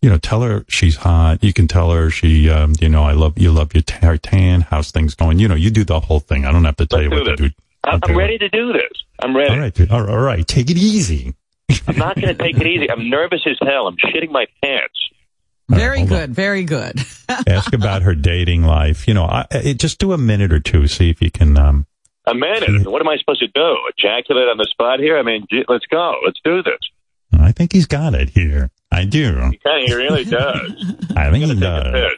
[0.04, 1.42] You know, tell her she's hot.
[1.42, 3.50] You can tell her she, um, you know, I love you.
[3.50, 4.60] Love your ta- tan.
[4.60, 5.38] How's things going?
[5.38, 6.44] You know, you do the whole thing.
[6.44, 7.54] I don't have to tell Let's you what do to do.
[7.84, 8.92] I'm, I'm ready to do this.
[9.20, 9.54] I'm ready.
[9.54, 9.90] All right, dude.
[9.90, 10.46] all right, all right.
[10.46, 11.32] Take it easy.
[11.88, 12.90] I'm not going to take it easy.
[12.90, 13.86] I'm nervous as hell.
[13.86, 15.08] I'm shitting my pants.
[15.70, 16.18] All right, Very hold on.
[16.18, 16.34] good.
[16.34, 17.00] Very good.
[17.48, 19.08] Ask about her dating life.
[19.08, 20.86] You know, I, I, just do a minute or two.
[20.86, 21.56] See if you can.
[21.56, 21.86] Um,
[22.26, 22.86] A minute.
[22.86, 23.78] What am I supposed to do?
[23.96, 25.16] Ejaculate on the spot here?
[25.16, 26.16] I mean, let's go.
[26.26, 26.80] Let's do this.
[27.40, 28.70] I think he's got it here.
[28.94, 29.34] I do.
[29.50, 30.94] He kind of he really does.
[31.16, 32.12] I think he does.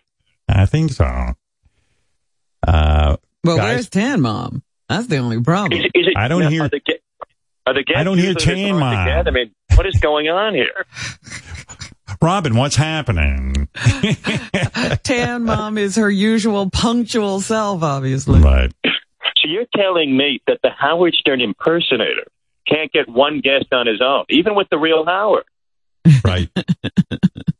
[0.48, 1.04] I think so.
[2.66, 4.62] Uh, Well, Guys- where's Tan Mom?
[4.88, 5.80] That's the only problem.
[5.80, 7.00] Is, is it, I don't now, hear- Are the, ga-
[7.66, 8.92] are the I don't hear Tan Mom.
[9.08, 10.84] I mean, what is going on here?
[12.22, 13.68] Robin, what's happening?
[15.02, 18.40] Tan Mom is her usual punctual self, obviously.
[18.40, 18.72] right.
[18.84, 22.26] So you're telling me that the Howard Stern impersonator
[22.68, 25.44] can't get one guest on his own, even with the real Howard?
[26.24, 26.50] Right.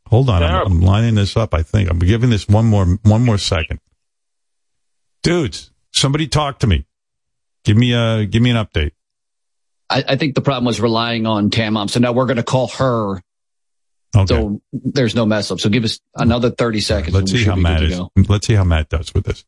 [0.07, 0.43] Hold on.
[0.43, 1.55] I'm, I'm lining this up.
[1.55, 3.81] I think I'm giving this one more, one more second.
[5.23, 6.87] Dudes, somebody talk to me.
[7.65, 8.93] Give me a, give me an update.
[9.91, 11.89] I, I think the problem was relying on Tan Mom.
[11.89, 13.23] So now we're going to call her.
[14.17, 14.27] Okay.
[14.27, 15.61] So there's no mess up.
[15.61, 17.15] So give us another 30 seconds.
[17.15, 17.99] Let's see how Matt is.
[17.99, 18.11] go.
[18.17, 19.45] Let's see how Matt does with this.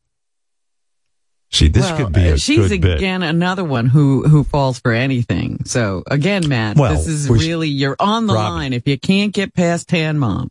[1.51, 2.97] See, this well, could be a she's good bit.
[2.99, 5.65] again another one who who falls for anything.
[5.65, 8.53] So again, Matt, Well, this is really you're on the Robin.
[8.59, 10.51] line if you can't get past Tan Mom.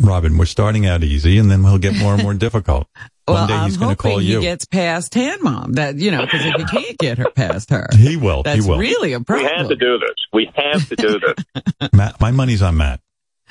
[0.00, 2.86] Robin, we're starting out easy and then we'll get more and more difficult.
[3.26, 4.40] Well, One day I'm he's going to hoping call he you.
[4.40, 5.72] gets past Tan Mom.
[5.74, 8.42] That you know, because if he can't get her past her, he will.
[8.42, 8.78] that's he will.
[8.78, 9.44] really a problem.
[9.44, 9.68] We problem.
[9.70, 10.16] have to do this.
[10.32, 11.90] We have to do this.
[11.92, 13.00] Matt, my money's on Matt.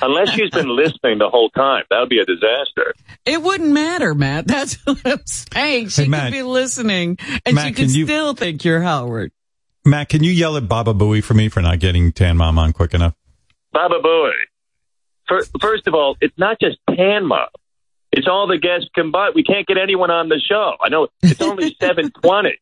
[0.01, 2.93] Unless she's been listening the whole time, that would be a disaster.
[3.25, 4.47] It wouldn't matter, Matt.
[4.47, 5.89] That's what I'm saying.
[5.89, 6.25] She Hey, Matt.
[6.31, 9.31] could be listening, and Matt, she could can you- still think you're Howard.
[9.85, 12.73] Matt, can you yell at Baba Booey for me for not getting Tan Mom on
[12.73, 13.13] quick enough?
[13.71, 14.31] Baba Booey.
[15.61, 17.47] First of all, it's not just Tan Mom.
[18.11, 19.33] It's all the guests combined.
[19.35, 20.73] We can't get anyone on the show.
[20.81, 22.57] I know it's only 720,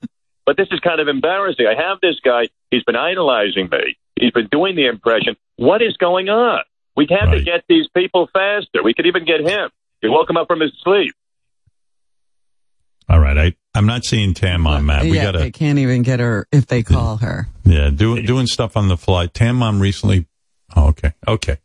[0.45, 1.65] but this is kind of embarrassing.
[1.67, 2.48] I have this guy.
[2.71, 3.98] He's been idolizing me.
[4.19, 5.36] He's been doing the impression.
[5.58, 6.62] What is going on?
[6.96, 7.46] We have to Right.
[7.46, 8.82] get these people faster.
[8.84, 9.70] We could even get him.
[10.02, 11.14] You woke him up from his sleep.
[13.08, 15.04] All right, I I'm not seeing Tam on Matt.
[15.04, 17.48] We yeah, gotta they can't even get her if they call her.
[17.64, 19.28] yeah do, doing stuff on the fly.
[19.28, 20.26] Tan Mom recently.
[20.76, 21.58] Oh, okay, okay.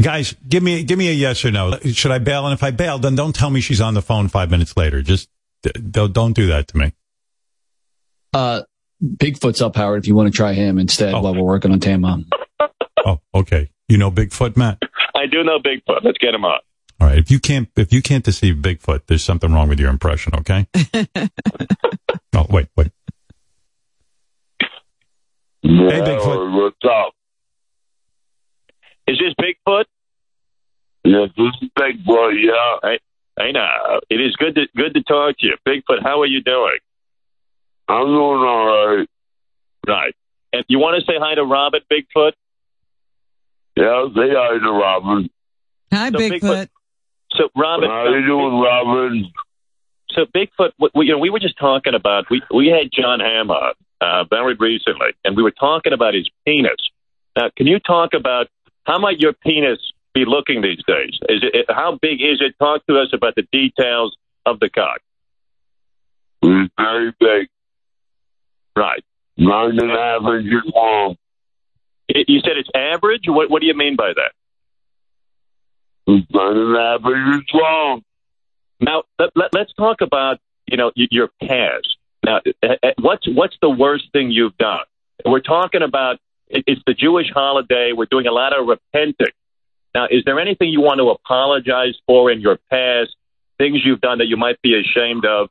[0.00, 1.78] Guys, give me give me a yes or no.
[1.78, 2.44] Should I bail?
[2.46, 5.00] And if I bail, then don't tell me she's on the phone five minutes later.
[5.02, 5.30] Just
[5.90, 6.92] don't don't do that to me.
[8.34, 8.62] Uh,
[9.02, 11.20] Bigfoot's up, Howard, if you want to try him instead Oh.
[11.22, 12.26] while we're working on Tan Mom.
[13.06, 13.70] Oh, okay.
[13.88, 14.82] You know Bigfoot, Matt.
[15.14, 16.02] I do know Bigfoot.
[16.02, 16.58] Let's get him on.
[17.00, 17.18] All right.
[17.18, 20.34] If you can't if you can't deceive Bigfoot, there's something wrong with your impression.
[20.36, 20.66] Okay.
[22.34, 22.92] oh wait wait.
[25.62, 26.62] Hey, Bigfoot.
[26.62, 27.14] What's up?
[29.06, 29.84] Is this Bigfoot?
[31.04, 32.76] Yes, this is Big Boy, yeah.
[32.82, 32.98] Hey,
[33.38, 34.00] hey now.
[34.08, 35.56] It is good to good to talk to you.
[35.66, 36.78] Bigfoot, how are you doing?
[37.88, 39.08] I'm doing all right.
[39.86, 40.14] Right.
[40.54, 42.32] And you want to say hi to Robin, Bigfoot?
[43.76, 45.30] Yeah, say hi to Robin.
[45.92, 46.40] Hi, So Bigfoot.
[46.40, 46.68] Bigfoot-
[47.32, 49.32] So Robin, How you doing, Robin?
[50.10, 53.20] so Bigfoot, we, we- you know, we were just talking about we we had Jon
[53.20, 56.76] Hamm on uh, very recently, and we were talking about his penis.
[57.36, 58.46] Now, can you talk about
[58.86, 59.78] how might your penis
[60.14, 61.18] be looking these days?
[61.28, 62.54] Is it how big is it?
[62.60, 65.00] Talk to us about the details of the cock.
[66.42, 67.48] He's very big,
[68.76, 69.02] Right.
[69.36, 71.16] nine and a half inches long.
[72.08, 73.22] It, you said it's average.
[73.26, 74.32] What What do you mean by that?
[76.06, 78.02] He's nine and a half inches long.
[78.80, 81.96] Now let, let, let's talk about you know your past.
[82.24, 84.84] Now, uh, uh, what's what's the worst thing you've done?
[85.24, 87.92] We're talking about it's the Jewish holiday.
[87.96, 89.32] We're doing a lot of repenting.
[89.94, 93.14] Now, is there anything you want to apologize for in your past?
[93.58, 95.48] Things you've done that you might be ashamed of?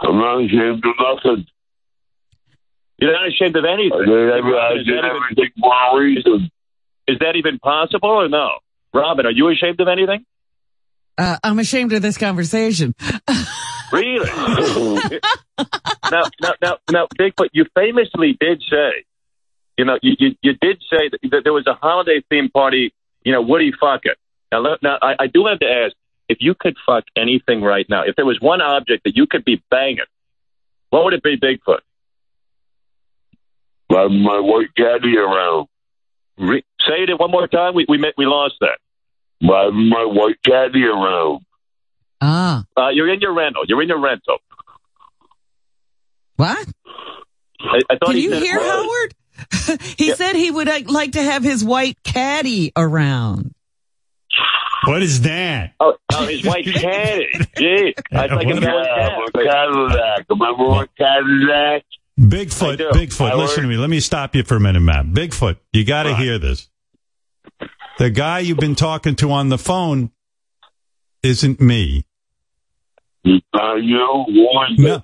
[0.00, 0.94] I'm not ashamed of
[1.24, 1.46] nothing.
[2.98, 3.92] You're not ashamed of anything.
[4.00, 6.50] I did, Is did that even- everything for a reason.
[7.06, 8.58] Is that even possible or no?
[8.92, 10.24] Robin, are you ashamed of anything?
[11.16, 12.94] Uh, I'm ashamed of this conversation.
[13.90, 14.28] Really?
[16.10, 19.04] now, now, now, now, Bigfoot, you famously did say,
[19.78, 22.92] you know, you, you, you did say that, that there was a holiday theme party,
[23.24, 24.18] you know, Woody fuck it.
[24.52, 25.94] Now, let- now I, I do have to ask,
[26.28, 29.42] if you could fuck anything right now, if there was one object that you could
[29.44, 30.00] be banging,
[30.90, 31.78] what would it be, Bigfoot?
[33.90, 35.66] My, my white caddy around.
[36.38, 37.74] Re- say it one more time.
[37.74, 38.78] We, we, met, we lost that.
[39.40, 41.40] My, my white caddy around.
[42.20, 43.62] Ah, Uh, you're in your rental.
[43.66, 44.38] You're in your rental.
[46.36, 46.66] what?
[47.60, 49.14] I, I thought Can you said- hear Howard?
[49.96, 53.54] he said he would uh, like to have his white caddy around.
[54.84, 55.74] What is that?
[55.80, 57.28] Oh, oh, his white caddy.
[57.56, 59.18] Gee, I was like What a Yeah, cat.
[59.34, 60.26] my Cadillac.
[60.28, 61.84] Remember what Cadillac?
[62.18, 63.76] Bigfoot, Bigfoot, I listen to me.
[63.76, 65.06] Let me stop you for a minute, Matt.
[65.06, 66.68] Bigfoot, you got to hear this.
[67.98, 70.10] The guy you've been talking to on the phone
[71.22, 72.04] isn't me.
[73.24, 74.24] It's you.
[74.26, 74.80] Who is it?
[74.80, 75.02] No.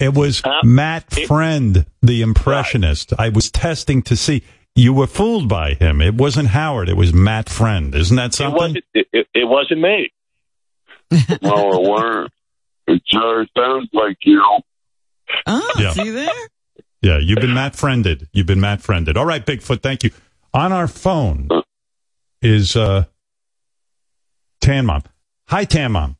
[0.00, 3.12] It was Uh, Matt Friend, the impressionist.
[3.18, 4.42] I was testing to see.
[4.74, 6.00] You were fooled by him.
[6.00, 6.88] It wasn't Howard.
[6.88, 7.94] It was Matt Friend.
[7.94, 8.58] Isn't that It something?
[8.58, 10.10] wasn't, it, it, it wasn't me.
[11.42, 12.32] No, it weren't.
[12.88, 14.42] It sure sounds like you.
[15.46, 15.90] Oh, Yeah.
[15.92, 16.28] see there?
[17.00, 18.28] Yeah, you've been Matt Friended.
[18.32, 19.16] You've been Matt Friended.
[19.16, 20.10] All right, Bigfoot, thank you.
[20.54, 21.48] On our phone
[22.40, 23.04] is uh
[24.60, 25.02] Tan Mom.
[25.48, 26.16] Hi, Tan Mom.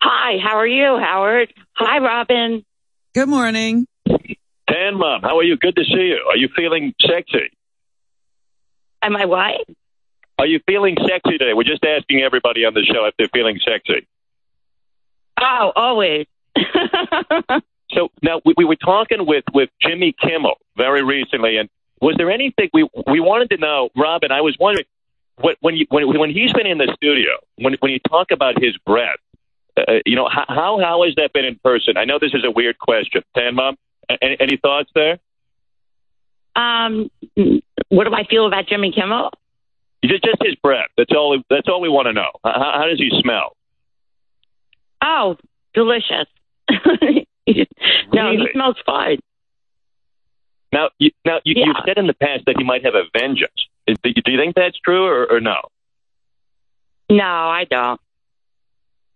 [0.00, 1.52] Hi, how are you, Howard?
[1.72, 2.64] Hi, Robin.
[3.14, 3.86] Good morning.
[4.06, 5.56] Tan Mom, how are you?
[5.56, 6.24] Good to see you.
[6.30, 7.50] Are you feeling sexy?
[9.02, 9.54] Am I what?
[10.38, 11.52] Are you feeling sexy today?
[11.54, 14.06] We're just asking everybody on the show if they're feeling sexy.
[15.40, 16.26] Oh, always.
[17.92, 21.68] So now we, we were talking with with Jimmy Kimmel very recently, and
[22.00, 24.32] was there anything we we wanted to know, Robin?
[24.32, 24.86] I was wondering
[25.36, 28.60] what, when you when when he's been in the studio, when when you talk about
[28.60, 29.18] his breath,
[29.76, 31.96] uh, you know how how how has that been in person?
[31.96, 33.76] I know this is a weird question, Tan Mom.
[34.20, 35.18] Any, any thoughts there?
[36.56, 37.10] um,
[37.88, 39.30] what do I feel about Jimmy Kimmel?
[40.04, 40.88] Just just his breath.
[40.96, 41.40] That's all.
[41.50, 42.30] That's all we want to know.
[42.44, 43.56] How, how does he smell?
[45.02, 45.36] Oh,
[45.74, 46.26] delicious.
[48.12, 49.18] no, he smells fine.
[50.72, 51.66] Now, you, now you, Yeah.
[51.66, 53.68] you've said in the past that he might have a vengeance.
[53.86, 55.56] Do you, think that's true or, or no?
[57.10, 58.00] No, I don't.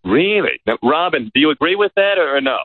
[0.05, 0.61] Really?
[0.67, 2.59] Now, Robin, do you agree with that or, or no?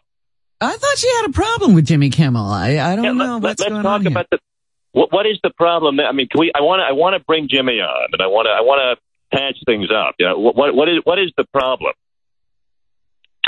[0.62, 2.46] I thought she had a problem with Jimmy Kimmel.
[2.46, 4.12] I, I don't Yeah, know let, what's us going talk on here.
[4.12, 4.40] about the
[4.92, 6.00] what, what is the problem?
[6.00, 6.52] I mean, can we?
[6.54, 6.84] I want to.
[6.84, 8.52] I want to bring Jimmy on, and I want to.
[8.52, 10.14] I want to patch things up.
[10.20, 11.94] You know, what, what, what is what is the problem?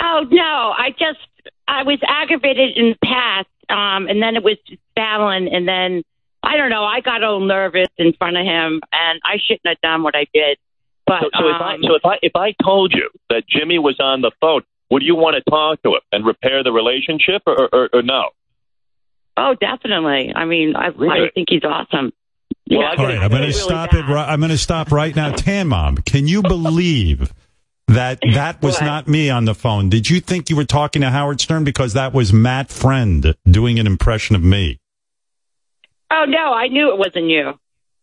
[0.01, 1.19] Oh no, I just
[1.67, 6.03] I was aggravated in the past, um, and then it was just Fallon, and then
[6.43, 6.83] I don't know.
[6.83, 10.27] I got all nervous in front of him, and I shouldn't have done what I
[10.33, 10.57] did.
[11.07, 13.79] But so, so if I um, so if I if I told you that Jimmy
[13.79, 17.41] was on the phone, would you want to talk to him and repair the relationship,
[17.47, 18.29] or, or, or no?
[19.37, 20.31] oh, definitely.
[20.33, 21.27] I mean, I, Really?
[21.27, 22.13] I think he's awesome.
[22.69, 22.85] Well, Yeah.
[22.85, 23.99] I All gotta- right, I'm going to really stop bad.
[23.99, 24.07] it.
[24.07, 25.31] ri- I'm going to stop right now.
[25.33, 27.33] Tan Mom, can you believe
[27.87, 29.89] that that was not me on the phone?
[29.89, 33.79] Did you think you were talking to Howard Stern because that was Matt Friend doing
[33.79, 34.79] an impression of me?
[36.11, 37.53] Oh no, I knew it wasn't you.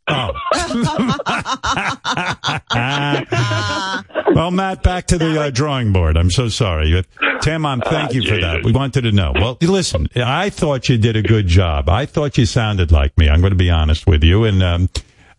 [0.09, 0.33] Oh.
[4.35, 6.17] well, Matt, back to the uh, drawing board.
[6.17, 7.05] I'm so sorry.
[7.41, 8.65] Tan Mom, thank you for that.
[8.65, 9.33] We wanted to know.
[9.35, 11.89] Well, listen, I thought you did a good job.
[11.89, 13.29] I thought you sounded like me.
[13.29, 14.45] I'm going to be honest with you.
[14.45, 14.89] And um,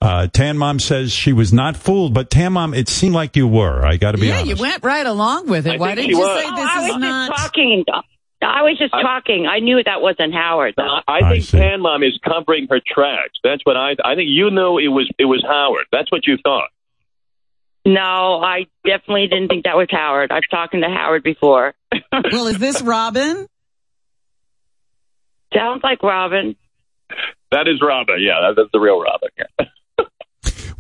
[0.04, 3.48] uh, Tan Mom says she was not fooled, but Tan Mom, it seemed like you
[3.48, 3.86] were.
[3.86, 4.50] I got to be yeah, honest.
[4.50, 5.76] you went right along with it.
[5.76, 6.42] I Why didn't you was.
[6.42, 7.30] say Oh, this I is was not?
[7.32, 7.86] just talking.
[8.42, 9.48] I was just talking.
[9.48, 10.74] I knew that wasn't Howard.
[10.76, 11.00] Though.
[11.08, 11.58] I I think see.
[11.58, 13.40] Tan Mom is covering her tracks.
[13.44, 13.92] That's what I.
[14.04, 15.86] I think you knew it was it was Howard.
[15.94, 16.70] That's what you thought.
[17.86, 20.32] No, I definitely didn't think that was Howard.
[20.32, 21.74] I've talked to Howard before.
[22.32, 23.48] well, is this Robin?
[25.54, 26.56] Sounds like Robin.
[27.52, 28.18] That is Robin.
[28.20, 29.30] Yeah, that's the real Robin.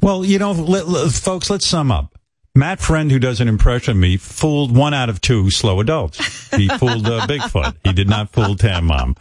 [0.03, 2.17] Well, you know, let, let- folks, let's sum up.
[2.55, 6.19] Matt Friend, who does an impression of me, fooled one out of two slow adults.
[6.55, 7.77] He fooled uh, Bigfoot.
[7.83, 9.15] He did not fool Tan Mom.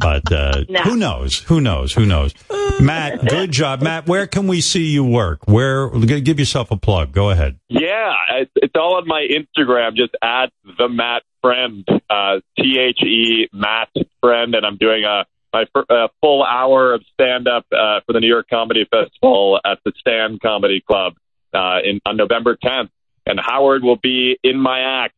[0.00, 0.80] But uh, No.
[0.80, 1.38] who knows?
[1.44, 1.92] Who knows?
[1.92, 2.34] Who knows?
[2.80, 3.82] Matt, good job.
[3.82, 5.46] Matt, where can we see you work?
[5.46, 5.90] Where?
[5.90, 7.12] Give yourself a plug.
[7.12, 7.58] Go ahead.
[7.68, 8.12] Yeah,
[8.56, 9.94] it's all on my Instagram.
[9.94, 13.90] Just at the Matt Friend, uh, T H E Matt
[14.20, 18.12] Friend, and I'm doing a my fir- uh, full hour of stand up uh, for
[18.12, 21.14] the New York Comedy Festival at the Stand Comedy Club
[21.52, 22.88] uh, in on November 10th,
[23.26, 25.14] and Howard will be in my act.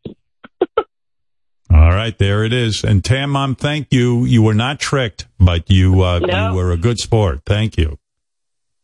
[1.70, 2.84] All right, there it is.
[2.84, 4.24] And Tan Mom, thank you.
[4.24, 6.50] You were not tricked, but you uh, No.
[6.50, 7.40] you were a good sport.
[7.46, 7.98] Thank you.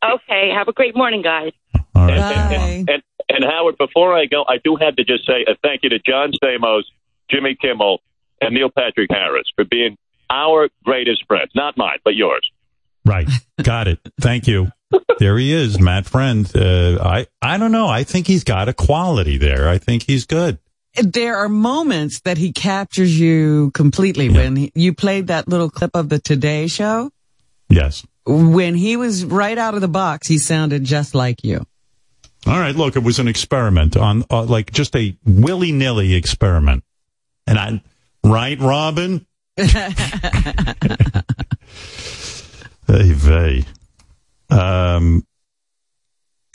[0.02, 1.52] Okay, have a great morning, guys.
[1.94, 2.18] All right.
[2.18, 2.84] And, Tan Mom.
[2.86, 2.92] Bye.
[2.94, 5.90] and, and Howard, before I go, I do have to just say a thank you
[5.90, 6.82] to John Stamos,
[7.30, 7.98] Jimmy Kimmel,
[8.40, 9.96] and Neil Patrick Harris for being
[10.30, 12.48] our greatest friend, Not mine, but yours.
[13.04, 13.28] Right.
[13.62, 13.98] Got it.
[14.20, 14.70] Thank you.
[15.18, 16.50] There he is, Matt Friend.
[16.54, 17.88] Uh, I, I don't know.
[17.88, 19.68] I think he's got a quality there.
[19.68, 20.58] I think he's good.
[21.00, 24.28] There are moments that he captures you completely.
[24.28, 27.10] When he, you played that little clip of the Today Show,
[27.68, 28.04] Yes.
[28.26, 31.64] when he was right out of the box, he sounded just like you.
[32.46, 32.74] All right.
[32.74, 36.82] Look, it was an experiment on, uh, like just a willy nilly experiment.
[37.46, 37.82] And I,
[38.24, 39.24] right, Robin?
[42.86, 43.64] Hey, vey.
[44.50, 45.24] Um,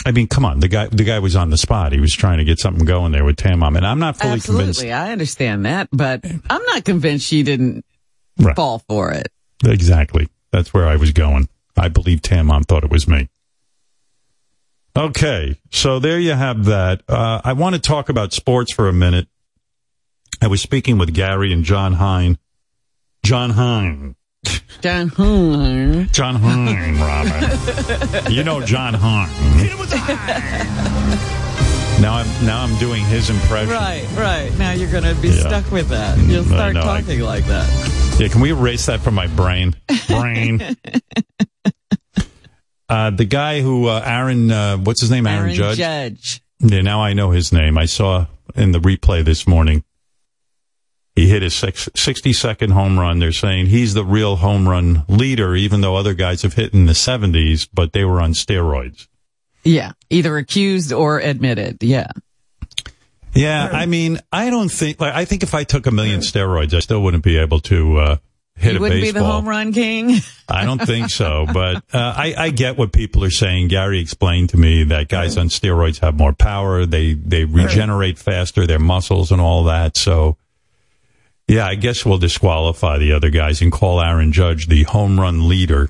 [0.05, 0.59] I mean, come on.
[0.59, 1.93] The guy, the guy was on the spot.
[1.93, 3.77] He was trying to get something going there with Tan Mom.
[3.77, 4.85] And I'm not fully Absolutely, convinced.
[4.85, 7.85] I understand that, but I'm not convinced she didn't
[8.37, 8.55] Right.
[8.55, 9.27] fall for it.
[9.63, 10.27] Exactly.
[10.51, 11.47] That's where I was going.
[11.77, 13.29] I believe Tan Mom thought it was me.
[14.97, 17.01] Okay, so there you have that.
[17.07, 19.27] Uh, I want to talk about sports for a minute.
[20.41, 22.37] I was speaking with Gary and Jon Hein.
[23.25, 24.15] Jon Hein.
[24.81, 26.07] Jon Hein.
[26.11, 28.31] Jon Hein, Robin.
[28.31, 29.29] you know Jon Hein.
[32.01, 33.69] Now I'm now I'm doing his impression.
[33.73, 34.51] Right, right.
[34.59, 35.39] Now you're going to be Yeah.
[35.47, 36.17] stuck with that.
[36.19, 37.67] You'll start know, I- talking like that.
[38.19, 39.75] Yeah, can we erase that from my brain?
[40.07, 40.61] Brain.
[42.89, 45.25] uh, the guy who uh, Aaron, uh, what's his name?
[45.25, 45.77] Aaron, Aaron Judge.
[45.77, 46.41] Judge.
[46.59, 47.77] Yeah, now I know his name.
[47.77, 49.83] I saw in the replay this morning.
[51.15, 53.19] He hit his 60 second home run.
[53.19, 56.87] They're saying he's the real home run leader, even though other guys have hit in
[56.87, 59.07] the 70s, but they were on steroids.
[59.63, 61.81] Yeah, either accused or admitted.
[61.81, 62.07] Yeah.
[63.33, 66.73] Yeah, I mean, I don't think, like, I think if I took a million steroids,
[66.73, 68.17] I still wouldn't be able to uh,
[68.55, 69.21] hit he a wouldn't baseball.
[69.21, 70.19] be the home run king.
[70.49, 73.67] I don't think so, but uh, I, I get what people are saying.
[73.67, 76.85] Gary explained to me that guys on steroids have more power.
[76.85, 79.97] They they regenerate faster, their muscles and all that.
[79.97, 80.37] So,
[81.47, 85.47] yeah, I guess we'll disqualify the other guys and call Aaron Judge the home run
[85.47, 85.89] leader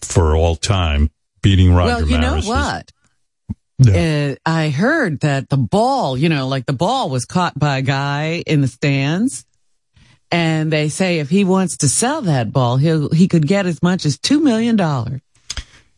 [0.00, 1.10] for all time,
[1.42, 2.46] beating Roger well, you know Maris.
[2.46, 2.92] what?
[3.88, 7.82] uh, I heard that the ball, you know, like the ball was caught by a
[7.82, 9.44] guy in the stands.
[10.30, 13.82] And they say if he wants to sell that ball, he'll, he could get as
[13.82, 15.20] much as $2 million.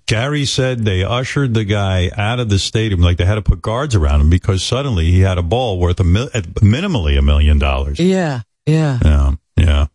[0.07, 3.61] Gary said they ushered the guy out of the stadium, like they had to put
[3.61, 7.59] guards around him because suddenly he had a ball worth a mil- minimally a million
[7.59, 7.99] dollars.
[7.99, 8.43] Yeah.
[8.67, 8.99] Yeah.
[9.05, 9.33] Yeah.
[9.57, 9.87] Yeah.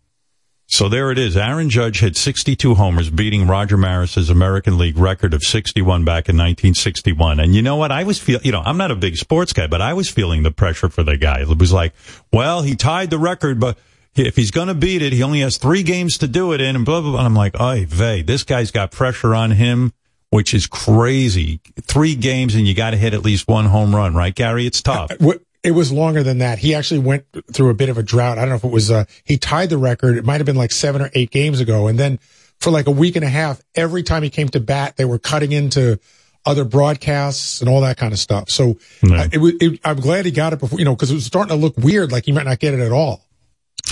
[0.67, 1.35] So there it is.
[1.35, 6.37] Aaron Judge hit 62 homers, beating Roger Maris's American League record of 61 back in
[6.37, 7.41] 1961.
[7.41, 7.91] And you know what?
[7.91, 10.43] I was feel, you know, I'm not a big sports guy, but I was feeling
[10.43, 11.41] the pressure for the guy.
[11.41, 11.93] It was like,
[12.31, 13.77] well, he tied the record, but
[14.15, 16.77] if he's going to beat it, he only has three games to do it in
[16.77, 17.19] and blah, blah, blah.
[17.19, 19.91] And I'm like, oy vey, this guy's got pressure on him,
[20.29, 21.59] which is crazy.
[21.81, 24.65] Three games and you got to hit at least one home run, right, Gary?
[24.65, 25.11] It's tough.
[25.11, 26.57] Uh, It was longer than that.
[26.59, 28.37] He actually went through a bit of a drought.
[28.37, 30.17] I don't know if it was, uh, he tied the record.
[30.17, 31.87] It might have been like seven or eight games ago.
[31.87, 32.17] And then
[32.59, 35.19] for like a week and a half, every time he came to bat, they were
[35.19, 35.99] cutting into
[36.45, 38.49] other broadcasts and all that kind of stuff.
[38.49, 38.71] So
[39.03, 41.49] uh, it, it, I'm glad he got it before, you know, cause it was starting
[41.49, 42.11] to look weird.
[42.11, 43.27] Like he might not get it at all.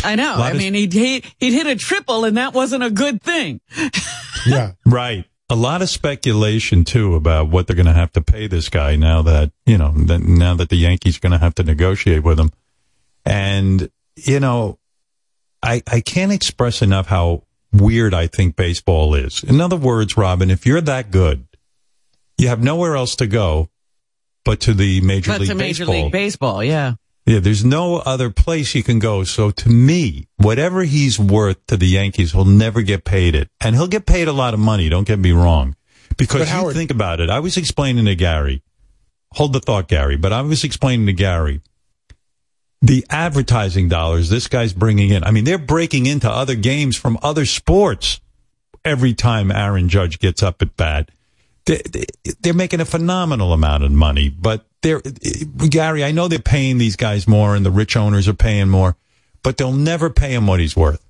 [0.03, 0.35] I know.
[0.35, 3.61] I of- mean, he'd, he, he'd hit a triple and that wasn't a good thing.
[4.45, 4.71] Yeah.
[4.85, 5.25] Right.
[5.49, 8.95] A lot of speculation too about what they're going to have to pay this guy
[8.95, 12.23] now that, you know, that now that the Yankees are going to have to negotiate
[12.23, 12.51] with him.
[13.25, 14.77] And, you know,
[15.63, 19.43] I, I can't express enough how weird I think baseball is.
[19.43, 21.47] In other words, Robin, if you're that good,
[22.37, 23.69] you have nowhere else to go
[24.45, 26.03] but to the Major But League to Major Baseball.
[26.03, 26.93] League Baseball, yeah.
[27.29, 29.23] Yeah, there's no other place you can go.
[29.23, 33.49] So to me, whatever he's worth to the Yankees, he'll never get paid it.
[33.61, 35.75] And he'll get paid a lot of money, don't get me wrong.
[36.17, 38.63] Because But you Howard- think about it, I was explaining to Gary,
[39.33, 41.61] hold the thought, Gary, but I was explaining to Gary
[42.81, 45.23] the advertising dollars this guy's bringing in.
[45.23, 48.21] I mean, they're breaking into other games from other sports
[48.83, 51.11] every time Aaron Judge gets up at bat.
[51.67, 52.05] They- they-
[52.41, 56.95] They're making a phenomenal amount of money, but they're, Gary, I know they're paying these
[56.95, 58.95] guys more and the rich owners are paying more,
[59.43, 61.05] but they'll never pay him what he's worth.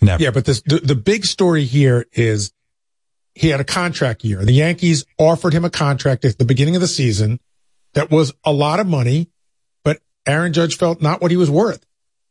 [0.00, 0.22] Never.
[0.22, 2.52] Yeah, but this, the, the big story here is
[3.34, 4.44] he had a contract year.
[4.44, 7.40] The Yankees offered him a contract at the beginning of the season
[7.94, 9.30] that was a lot of money,
[9.82, 11.84] but Aaron Judge felt not what he was worth.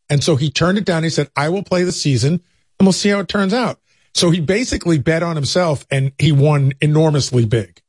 [0.10, 1.04] And so he turned it down.
[1.04, 2.42] He said, I will play the season
[2.80, 3.80] and we'll see how it turns out.
[4.14, 7.82] So he basically bet on himself and he won enormously big.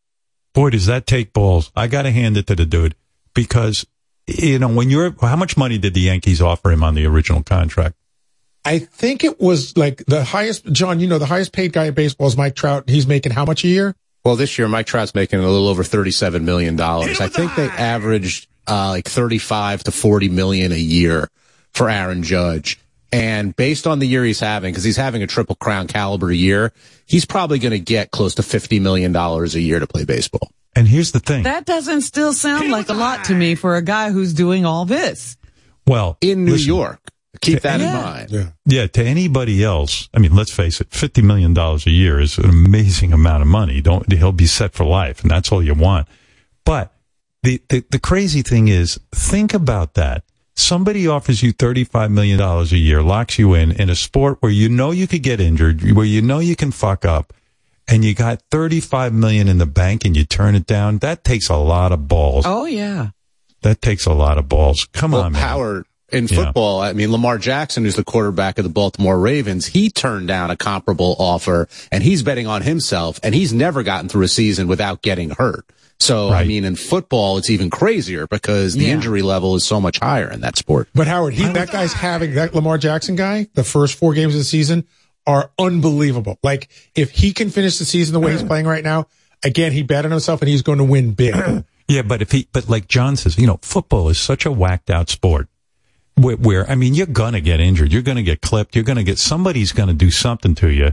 [0.54, 1.70] Boy, does that take balls.
[1.76, 2.94] I got to hand it to the dude
[3.34, 3.86] because,
[4.26, 7.42] you know, when you're, how much money did the Yankees offer him on the original
[7.42, 7.94] contract?
[8.64, 11.94] I think it was like the highest, John, you know, the highest paid guy in
[11.94, 12.88] baseball is Mike Trout.
[12.88, 13.94] He's making how much a year?
[14.24, 17.20] Well, this year Mike Trout's making a little over thirty-seven million dollars.
[17.20, 21.28] I think they averaged uh, like thirty-five to forty million a year
[21.72, 22.78] for Aaron Judge.
[23.10, 26.72] And based on the year he's having, because he's having a triple crown caliber year,
[27.06, 30.50] he's probably going to get close to fifty million dollars a year to play baseball.
[30.76, 31.42] And here's the thing.
[31.42, 34.84] That doesn't still sound like a lot to me for a guy who's doing all
[34.84, 35.36] this.
[35.86, 37.00] Well, in New listen, York,
[37.40, 38.30] keep that in mind.
[38.30, 38.50] Yeah.
[38.66, 42.48] Yeah, to anybody else, I mean, let's face it, $50 million a year is an
[42.48, 43.80] amazing amount of money.
[43.80, 46.06] Don't, he'll be set for life and that's all you want.
[46.64, 46.92] But
[47.42, 50.24] the, the, the crazy thing is, think about that.
[50.62, 54.68] Somebody offers you $35 million a year, locks you in, in a sport where you
[54.68, 57.32] know you could get injured, where you know you can fuck up,
[57.86, 60.98] and you got 35 million in the bank and you turn it down.
[60.98, 62.44] That takes a lot of balls.
[62.44, 63.10] Oh, yeah.
[63.62, 64.86] That takes a lot of balls.
[64.92, 65.42] Come Well, on, man.
[65.42, 66.44] Howard, in Yeah.
[66.46, 70.50] football, I mean, Lamar Jackson, who's the quarterback of the Baltimore Ravens, he turned down
[70.50, 74.66] a comparable offer and he's betting on himself and he's never gotten through a season
[74.66, 75.64] without getting hurt.
[76.00, 78.92] So, I mean, in football, it's even crazier because the Yeah.
[78.94, 80.88] injury level is so much higher in that sport.
[80.94, 84.38] But Howard, he, that guy's having that Lamar Jackson guy, the first four games of
[84.38, 84.84] the season
[85.26, 86.38] are unbelievable.
[86.42, 89.06] Like if he can finish the season the way he's playing right now,
[89.42, 91.34] again, he bet on himself and he's going to win big.
[91.90, 94.90] Yeah, but if he, but like John says, you know, football is such a whacked
[94.90, 95.48] out sport
[96.16, 99.18] where, where I mean, you're gonna get injured, you're gonna get clipped, you're gonna get
[99.18, 100.92] somebody's gonna do something to you.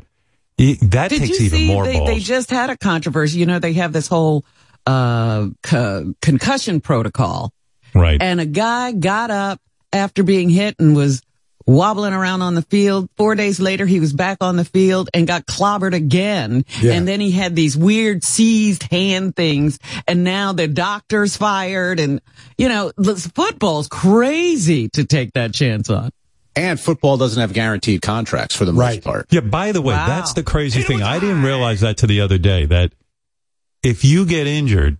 [0.81, 2.07] That Did takes you even more they, balls.
[2.07, 3.39] they just had a controversy.
[3.39, 4.45] You know, they have this whole
[4.85, 7.51] uh, co- concussion protocol.
[7.93, 8.21] right.
[8.21, 9.59] And a guy got up
[9.93, 11.21] after being hit and was
[11.67, 13.09] wobbling around on the field.
[13.17, 16.63] Four days later, he was back on the field and got clobbered again.
[16.81, 16.93] Yeah.
[16.93, 19.79] And then he had these weird seized hand things.
[20.07, 21.99] And now the doctor's fired.
[21.99, 22.21] And,
[22.57, 22.91] you know,
[23.33, 26.11] football's crazy to take that chance on.
[26.55, 29.03] And football doesn't have guaranteed contracts for the most Right.
[29.03, 29.27] part.
[29.31, 30.07] yeah, by the way, Wow.
[30.07, 31.01] that's the crazy thing.
[31.01, 32.93] I didn't realize that to the other day that
[33.85, 34.97] if you get injured,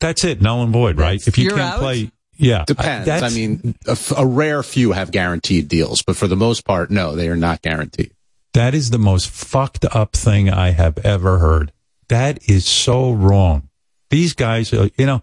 [0.00, 1.12] that's it, null and void, right?
[1.20, 1.80] That's- If you you're can't out?
[1.80, 2.64] play, yeah.
[2.66, 3.08] Depends.
[3.08, 3.74] I That's- mean,
[4.16, 7.62] a rare few have guaranteed deals, but for the most part, no, they are not
[7.62, 8.12] guaranteed.
[8.54, 11.72] That is the most fucked up thing I have ever heard.
[12.08, 13.68] That is so wrong.
[14.10, 15.22] These guys, are, you know,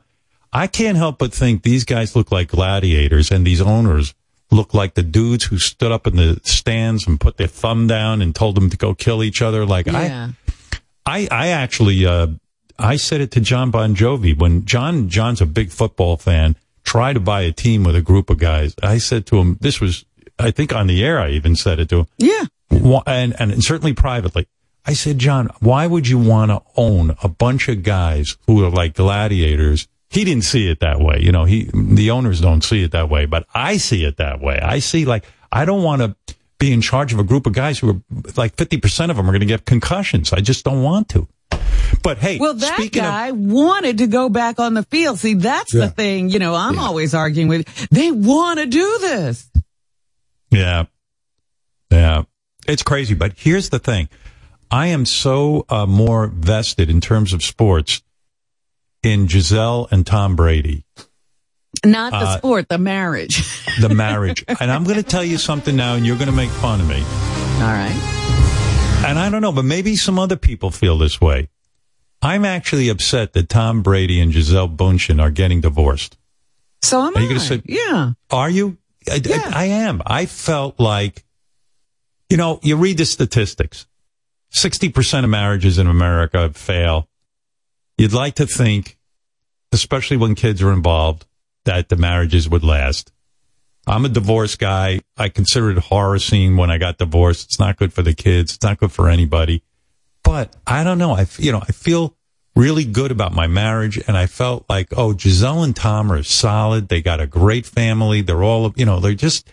[0.54, 4.14] I can't help but think these guys look like gladiators and these owners
[4.50, 8.22] look like the dudes who stood up in the stands and put their thumb down
[8.22, 9.66] and told them to go kill each other.
[9.66, 10.30] Like Yeah.
[11.06, 12.28] I, I, I actually, uh,
[12.80, 16.56] I said it to John Bon Jovi when John, John's a big football fan.
[16.84, 18.74] Try to buy a team with a group of guys.
[18.82, 20.06] I said to him, this was,
[20.40, 22.08] I think on the air, I even said it to him.
[22.18, 22.46] Yeah.
[23.06, 24.48] And, and certainly privately.
[24.86, 28.70] I said, John, why would you want to own a bunch of guys who are
[28.70, 29.88] like gladiators?
[30.10, 31.20] He didn't see it that way.
[31.20, 34.40] You know, he, the owners don't see it that way, but I see it that
[34.40, 34.60] way.
[34.62, 37.80] I see like, I don't want to be in charge of a group of guys
[37.80, 38.02] who are
[38.36, 40.34] like 50% of them are going to get concussions.
[40.34, 41.28] I just don't want to.
[42.04, 45.20] But hey, Well, that speaking of, guy wanted to go back on the field.
[45.20, 45.86] See, that's Yeah.
[45.86, 46.30] the thing.
[46.30, 47.90] You know, I'm always arguing with.
[47.90, 49.50] They want to do this.
[50.52, 50.86] Yeah.
[51.92, 52.24] Yeah.
[52.68, 53.14] It's crazy.
[53.14, 54.10] But here's the thing.
[54.70, 58.02] I am so uh, more vested in terms of sports
[59.04, 60.84] in Gisele and Tom Brady,
[61.86, 63.44] Not the Uh, sport, the marriage.
[63.82, 64.44] the marriage.
[64.60, 66.88] and I'm going to tell you something now, and you're going to make fun of
[66.88, 67.02] me.
[67.02, 69.04] All right.
[69.06, 71.50] And I don't know, but maybe some other people feel this way.
[72.22, 76.18] I'm actually upset that Tom Brady and Gisele Bundchen are getting divorced.
[76.82, 78.14] So am Are you going to say, yeah.
[78.32, 78.78] Are you?
[79.10, 80.02] I, I, I am.
[80.06, 81.24] I felt like,
[82.30, 83.86] you know, you read the statistics.
[84.60, 87.08] 60% of marriages in America fail.
[87.98, 88.98] You'd like to think,
[89.72, 91.26] especially when kids are involved,
[91.68, 93.12] that the marriages would last.
[93.86, 95.00] I'm a divorce guy.
[95.16, 97.46] I consider it a horror scene when I got divorced.
[97.46, 98.56] It's not good for the kids.
[98.56, 99.64] It's not good for anybody.
[100.24, 101.14] But I don't know.
[101.14, 102.14] I, you know, I feel
[102.54, 106.90] really good about my marriage and I felt like, oh, Gisele and Tom are solid.
[106.90, 108.22] They got a great family.
[108.22, 109.48] They're all, you know, they're just,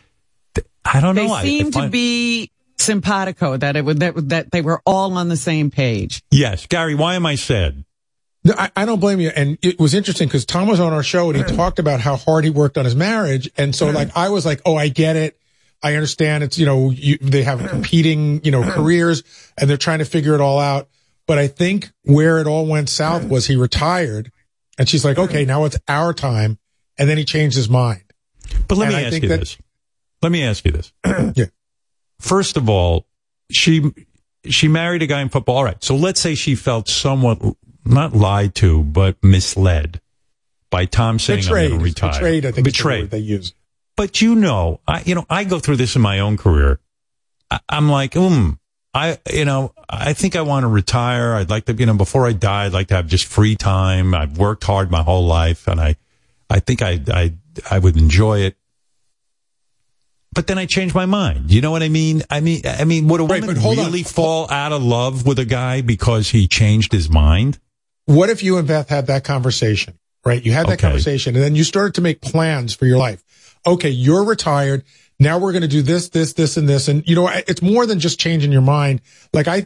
[0.85, 1.35] I don't They know.
[1.35, 3.57] I- I seem to find- be simpatico.
[3.57, 6.23] That it would that that they were all on the same page.
[6.33, 6.67] Yes.
[6.67, 7.85] Gary, why am I sad?
[8.45, 9.31] No, I, I don't blame you.
[9.35, 11.57] And it was interesting because Tom was on our show and he mm.
[11.57, 13.51] talked about how hard he worked on his marriage.
[13.57, 13.95] And so mm.
[13.95, 15.39] like, I was like, oh, I get it.
[15.83, 17.69] I understand it's, you know, you, they have mm.
[17.71, 19.23] competing, you know, careers
[19.57, 20.89] and they're trying to figure it all out.
[21.27, 24.31] But I think where it all went south was he retired
[24.79, 26.59] and she's like, okay, now it's our time.
[26.99, 28.03] And then he changed his mind.
[28.69, 29.59] But let And me I ask you that- this.
[30.23, 30.93] Let me ask you this.
[31.35, 31.47] yeah.
[32.19, 33.07] First of all,
[33.51, 33.93] she
[34.49, 35.59] she married a guy in football.
[35.59, 35.83] All right.
[35.85, 37.43] So let's say she felt somewhat
[37.85, 40.01] not lied to, but misled
[40.71, 41.65] by Tom saying Betrayed.
[41.65, 42.13] I'm going to retire.
[42.13, 43.03] Betrayed, I think the Betrayed.
[43.05, 43.55] word they use.
[43.97, 46.81] But you know, I you know, I go through this in my own career.
[47.51, 48.59] I, I'm like, um,
[48.93, 51.35] I you know, I think I want to retire.
[51.35, 54.15] I'd like to, you know, before I die, I'd like to have just free time.
[54.15, 55.97] I've worked hard my whole life, and I,
[56.51, 57.35] I think I I
[57.71, 58.57] I would enjoy it.
[60.33, 61.53] But then I changed my mind.
[61.53, 62.25] You know what I mean?
[62.29, 63.87] I mean, I mean, would a woman but hold on.
[63.87, 67.61] really fall out of love with a guy because he changed his mind?
[68.07, 70.45] What if you and Beth had that conversation, right?
[70.45, 70.89] You had that Okay.
[70.89, 73.23] conversation and then you started to make plans for your life.
[73.67, 74.85] Okay, you're retired.
[75.19, 76.89] Now we're going to do this, this, this, and this.
[76.89, 79.01] And you know, it's more than just changing your mind.
[79.33, 79.61] Like I,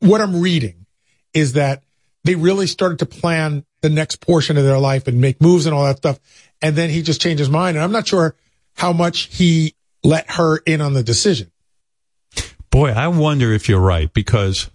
[0.00, 0.86] what I'm reading
[1.34, 1.82] is that
[2.24, 5.74] they really started to plan the next portion of their life and make moves and
[5.74, 6.18] all that stuff.
[6.60, 7.76] And then he just changed his mind.
[7.76, 8.34] And I'm not sure
[8.74, 11.50] how much he let her in on the decision.
[12.70, 14.70] Boy, I wonder if you're right because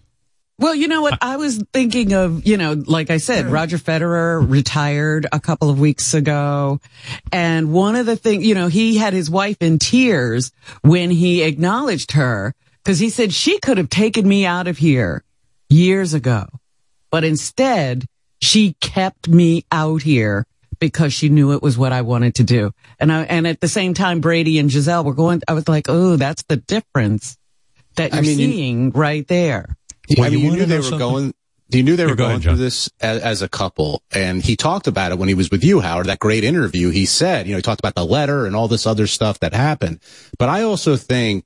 [0.60, 1.20] Well, you know what?
[1.22, 5.80] I was thinking of, you know, like I said, Roger Federer retired a couple of
[5.80, 6.80] weeks ago.
[7.32, 10.51] And one of the things, you know, he had his wife in tears
[10.82, 15.24] when he acknowledged her because he said she could have taken me out of here
[15.70, 16.47] years ago.
[17.12, 18.05] But instead,
[18.41, 20.47] she kept me out here
[20.80, 22.72] because she knew it was what I wanted to do.
[22.99, 25.86] And I, and at the same time, Brady and Gisele were going, I was like,
[25.88, 27.38] oh, that's the difference
[27.95, 29.78] that you're mean, you- seeing right there.
[30.10, 30.99] I mean, you wanna knew they were something?
[30.99, 31.34] going.
[31.70, 34.55] You knew they Yeah, were go going through this as, as a couple, and he
[34.55, 36.05] talked about it when he was with you, Howard.
[36.05, 36.91] That great interview.
[36.91, 39.53] He said, you know, he talked about the letter and all this other stuff that
[39.53, 39.99] happened.
[40.39, 41.43] But I also think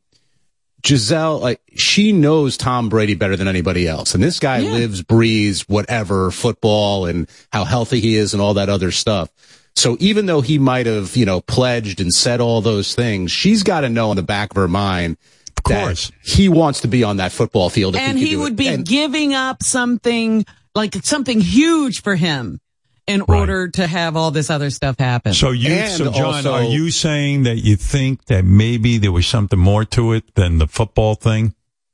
[0.84, 5.68] Gisele, like, she knows Tom Brady better than anybody else, and this guy lives, breathes,
[5.68, 9.32] whatever football and how healthy he is and all that other stuff.
[9.76, 13.64] So even though he might have, you know, pledged and said all those things, she's
[13.64, 15.18] got to know in the back of her mind.
[15.66, 16.12] Of course.
[16.24, 17.96] he wants to be on that football field.
[17.96, 18.58] If and he, he, would it.
[18.58, 20.46] be And- giving up something
[20.76, 22.60] like something huge for him
[23.08, 25.34] in order to have all this other stuff happen.
[25.34, 29.12] So you, And so John, also- are you saying that you think that maybe there
[29.12, 31.54] was something more to it than the football thing?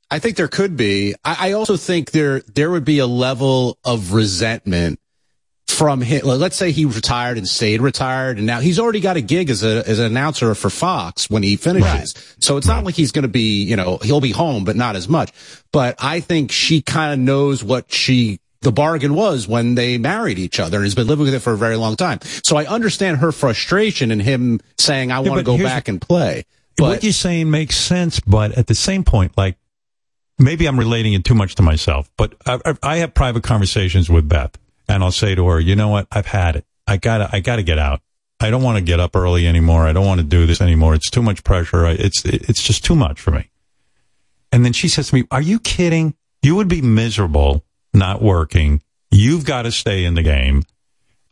[0.09, 1.15] I think there could be.
[1.25, 4.99] I, I also think there there would be a level of resentment
[5.67, 6.21] from him.
[6.25, 9.63] Let's say he retired and stayed retired, and now he's already got a gig as
[9.63, 12.13] a as an announcer for Fox when he finishes.
[12.39, 14.95] So it's not like he's going to be, you know, he'll be home, but not
[14.95, 15.31] as much.
[15.71, 20.39] But I think she kind of knows what she the bargain was when they married
[20.39, 22.19] each other and has been living with it for a very long time.
[22.43, 26.43] So I understand her frustration and him saying, I want to go back and play.
[26.79, 29.57] what you're saying makes sense, but at the same point, like
[30.39, 34.27] maybe I'm relating it too much to myself, but I- I have private conversations with
[34.27, 34.57] Beth,
[34.87, 36.07] and I'll say to her, "You know what?
[36.11, 36.65] I've had it.
[36.87, 38.01] I gotta, I gotta get out.
[38.39, 39.87] I don't want to get up early anymore.
[39.87, 40.93] I don't want to do this anymore.
[40.95, 41.85] It's too much pressure.
[41.87, 43.49] It's, it's just too much for me."
[44.51, 46.15] And then she says to me, "Are you kidding?
[46.41, 48.81] You would be miserable not working.
[49.11, 50.63] You've got to stay in the game."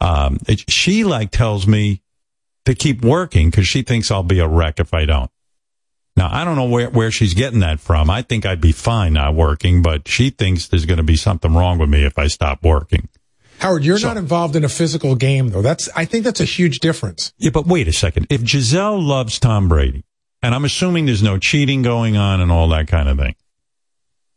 [0.02, 2.02] Um, it, she like tells me
[2.66, 5.32] to keep working because she thinks I'll be a wreck if I don't.
[6.18, 8.10] Now, I don't know where, where she's getting that from.
[8.10, 11.54] I think I'd be fine not working, but she thinks there's going to be something
[11.54, 13.10] wrong with me if I stop working.
[13.60, 15.62] Howard, you're not involved in a physical game though.
[15.62, 17.34] That's, I think that's a huge difference.
[17.38, 18.28] Yeah, but wait a second.
[18.30, 20.04] If Gisele loves Tom Brady,
[20.42, 23.36] and I'm assuming there's no cheating going on and all that kind of thing,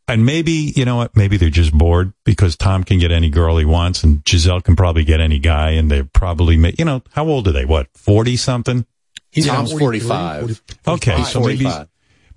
[0.07, 3.57] and maybe, you know what, maybe they're just bored because Tom can get any girl
[3.57, 7.03] he wants and Gisele can probably get any guy and they're probably, ma- you know,
[7.13, 7.65] how old are they?
[7.65, 8.85] What, 40 something?
[9.31, 10.61] He's Tom's 45.
[10.87, 11.87] Okay, so maybe he's, 45.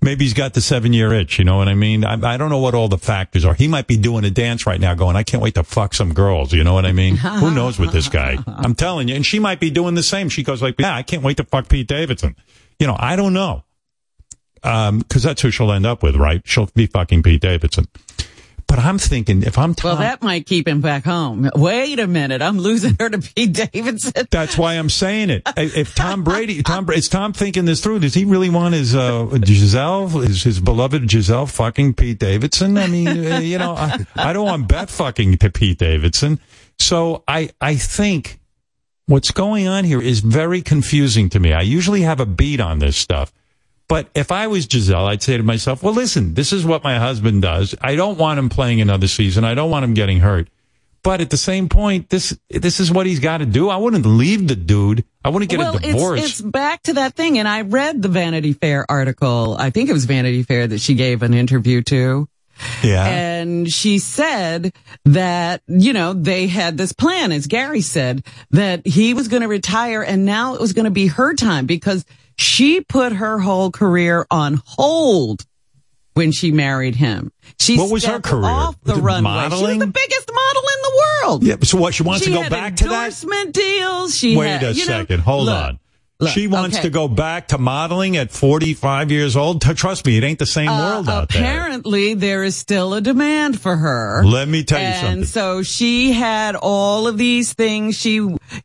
[0.03, 1.39] Maybe he's got the seven year itch.
[1.39, 2.03] You know what I mean?
[2.05, 3.53] I, I don't know what all the factors are.
[3.53, 6.13] He might be doing a dance right now, going, "I can't wait to fuck some
[6.13, 7.15] girls." You know what I mean?
[7.17, 8.37] Who knows with this guy?
[8.47, 10.29] I'm telling you, and she might be doing the same.
[10.29, 12.35] She goes like, "Yeah, I can't wait to fuck Pete Davidson."
[12.79, 13.63] You know, I don't know,
[14.63, 16.41] Um, because that's who she'll end up with, right?
[16.45, 17.87] She'll be fucking Pete Davidson.
[18.73, 21.47] But I'm thinking, if I'm Tom, Well, that might keep him back home.
[21.55, 22.41] Wait a minute.
[22.41, 24.25] I'm losing her to Pete Davidson.
[24.31, 25.43] That's why I'm saying it.
[25.55, 27.99] If Tom Brady, Tom, is Tom thinking this through?
[27.99, 32.79] Does he really want his uh, Gisele, his, his beloved Gisele, fucking Pete Davidson?
[32.79, 36.39] I mean, uh, you know, I, I don't want Beth fucking to Pete Davidson.
[36.79, 38.39] So I, I think
[39.05, 41.53] what's going on here is very confusing to me.
[41.53, 43.31] I usually have a beat on this stuff.
[43.93, 46.97] But if I was Gisele, I'd say to myself, well, listen, this is what my
[46.97, 47.75] husband does.
[47.79, 49.43] I don't want him playing another season.
[49.43, 50.47] I don't want him getting hurt.
[51.03, 53.69] But at the same point, this this is what he's got to do.
[53.69, 55.05] I wouldn't leave the dude.
[55.23, 56.21] I wouldn't get well, a divorce.
[56.21, 57.37] It's, it's back to that thing.
[57.37, 59.55] And I read the Vanity Fair article.
[59.59, 62.27] I think it was Vanity Fair that she gave an interview to.
[62.83, 63.05] yeah.
[63.05, 64.73] And she said
[65.05, 69.47] that, you know, they had this plan, as Gary said, that he was going to
[69.47, 72.05] retire and now it was going to be her time because
[72.37, 75.45] she put her whole career on hold
[76.13, 77.31] when she married him.
[77.59, 78.45] She What was her career?
[78.45, 79.49] Off the runway.
[79.49, 81.43] She was the biggest model in the world.
[81.43, 81.55] yeah.
[81.63, 81.93] So what?
[81.93, 82.93] She wants she to go back to that.
[82.93, 84.15] endorsement deals.
[84.15, 85.19] She Wait had, a you know, second.
[85.21, 85.79] Hold look, on.
[86.23, 86.83] Look, she wants okay.
[86.83, 89.61] to go back to modeling at 45 years old.
[89.61, 91.41] Trust me, it ain't the same world out there.
[91.43, 94.23] Uh, Apparently, there is still a demand for her.
[94.25, 95.25] Let me tell you and something.
[95.25, 98.15] so she had all of these things she,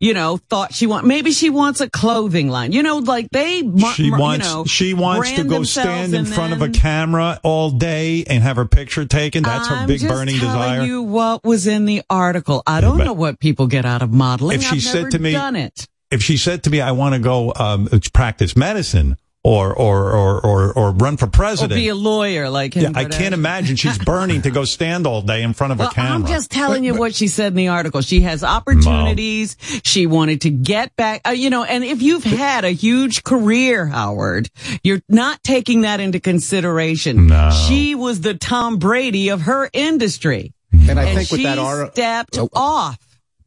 [0.01, 1.07] you know, thought she want.
[1.07, 2.73] Maybe she wants a clothing line.
[2.73, 3.63] You know, like they.
[3.63, 6.63] mar- She mar- wants You know, she wants to go stand in and front of
[6.63, 9.43] a camera all day and have her picture taken.
[9.43, 10.83] That's her I'm big just burning telling desire.
[10.85, 12.63] you what was in the article.
[12.67, 14.57] I don't know what people get out of modeling.
[14.57, 15.89] If she I've said never to me- done it.
[16.11, 20.41] If she said to me, "I want to go um, practice medicine or or or
[20.45, 22.93] or, or run for Or president," be a lawyer like him.
[22.95, 25.89] yeah, I can't imagine she's burning to go stand all day in front of Well,
[25.89, 26.15] a camera.
[26.15, 28.01] I'm just telling you what she said in the article.
[28.01, 29.57] She has opportunities.
[29.85, 33.87] She wanted to get back, uh, you know, and if you've had a huge career,
[33.87, 34.51] Howard,
[34.83, 37.27] you're not taking that into consideration.
[37.29, 37.51] No.
[37.69, 40.53] She was the Tom Brady of her industry.
[40.73, 42.99] And I and think with she that article, stepped off.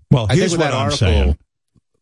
[0.10, 1.38] well, I think here's with what that I'm article, saying.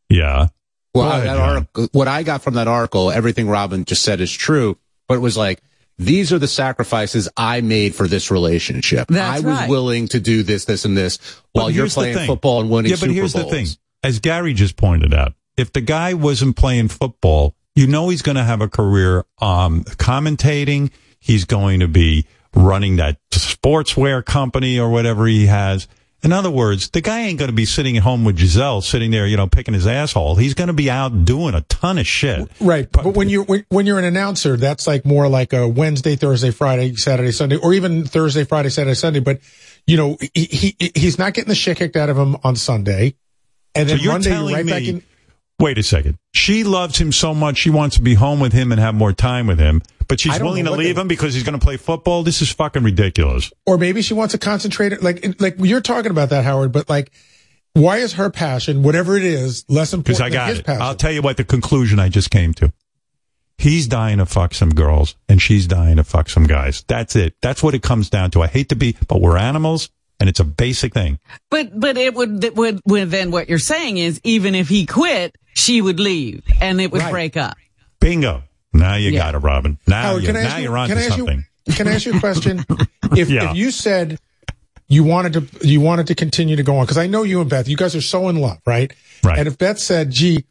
[0.09, 0.47] Yeah.
[0.93, 1.49] Well, ahead, that John.
[1.49, 5.19] article, what I got from that article, everything Robin just said is true, but it
[5.19, 5.61] was like,
[5.97, 9.09] these are the sacrifices I made for this relationship.
[9.09, 9.69] That's I was right.
[9.69, 11.19] willing to do this, this, and this
[11.51, 13.45] while But you're playing football and winning Yeah, but Super here's Bowls.
[13.45, 13.67] the thing.
[14.01, 18.37] As Gary just pointed out, if the guy wasn't playing football, you know he's going
[18.37, 20.89] to have a career um, commentating.
[21.19, 25.87] He's going to be running that sportswear company or whatever he has.
[26.21, 29.09] In other words, the guy ain't going to be sitting at home with Gisele, sitting
[29.09, 30.35] there, you know, picking his asshole.
[30.35, 32.49] He's going to be out doing a ton of shit.
[32.59, 32.91] Right.
[32.91, 36.51] But when you when, when you're an announcer, that's like more like a Wednesday, Thursday,
[36.51, 39.21] Friday, Saturday, Sunday, or even Thursday, Friday, Saturday, Sunday.
[39.21, 39.39] But
[39.87, 40.43] you know, he,
[40.77, 43.15] he he's not getting the shit kicked out of him on Sunday,
[43.73, 45.03] and So then you're Monday you're right me, back in.
[45.57, 46.17] wait a second.
[46.33, 49.13] She loves him so much she wants to be home with him and have more
[49.13, 51.77] time with him, but she's willing to leave they- him because he's going to play
[51.77, 52.23] football.
[52.23, 53.51] This is fucking ridiculous.
[53.65, 55.01] Or maybe she wants to concentrate.
[55.01, 56.73] Like like you're talking about that, Howard.
[56.73, 57.11] But like,
[57.73, 60.65] why is her passion, whatever it is, less important Because I than got his it.
[60.65, 60.81] passion?
[60.81, 62.73] I'll tell you what the conclusion I just came to.
[63.57, 66.83] He's dying to fuck some girls and she's dying to fuck some guys.
[66.87, 67.35] That's it.
[67.41, 68.41] That's what it comes down to.
[68.41, 69.89] I hate to be, but we're animals
[70.19, 71.19] and it's a basic thing.
[71.51, 74.85] But, but it would, it would, well, then what you're saying is even if he
[74.85, 77.11] quit, she would leave and it would Right.
[77.11, 77.57] break up.
[77.99, 78.43] Bingo.
[78.73, 79.19] Now you Yeah.
[79.19, 79.77] got it, Robin.
[79.87, 81.45] Now, Howard, you, can I now ask you, you're on can to I ask something.
[81.65, 82.65] you, can I ask you a question?
[83.15, 83.51] if, Yeah.
[83.51, 84.19] if you said,
[84.87, 87.49] you wanted to you wanted to continue to go on because I know you and
[87.49, 88.91] Beth, you guys are so in love, right?
[89.23, 89.37] Right.
[89.37, 90.45] And if Beth said, "Gee,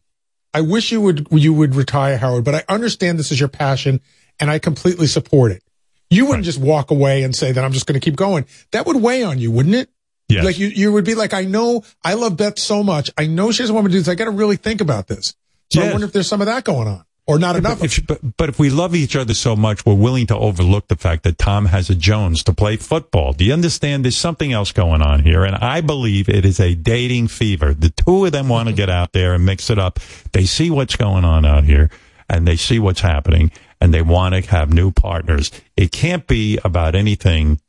[0.54, 4.00] I wish you would you would retire, Howard, but I understand this is your passion,
[4.38, 5.62] and I completely support it,"
[6.08, 8.44] you wouldn't just walk away and say that I'm just going to keep going.
[8.70, 9.90] That would weigh on you, wouldn't it?
[10.28, 10.44] Yes.
[10.44, 13.10] Like you, you would be like, I know I love Beth so much.
[13.18, 14.08] I know she doesn't want me to do this.
[14.08, 15.34] I got to really think about this.
[15.72, 17.80] So I wonder if there's some of that going on or not enough.
[17.80, 20.88] But if, but, but if we love each other so much, we're willing to overlook
[20.88, 23.34] the fact that Tom has a Jones to play football.
[23.34, 24.04] Do you understand?
[24.04, 25.44] There's something else going on here.
[25.44, 27.74] And I believe it is a dating fever.
[27.74, 28.76] The two of them want to mm-hmm.
[28.76, 30.00] get out there and mix it up.
[30.32, 31.90] They see what's going on out here
[32.30, 35.52] and they see what's happening and they want to have new partners.
[35.76, 37.60] It can't be about anything.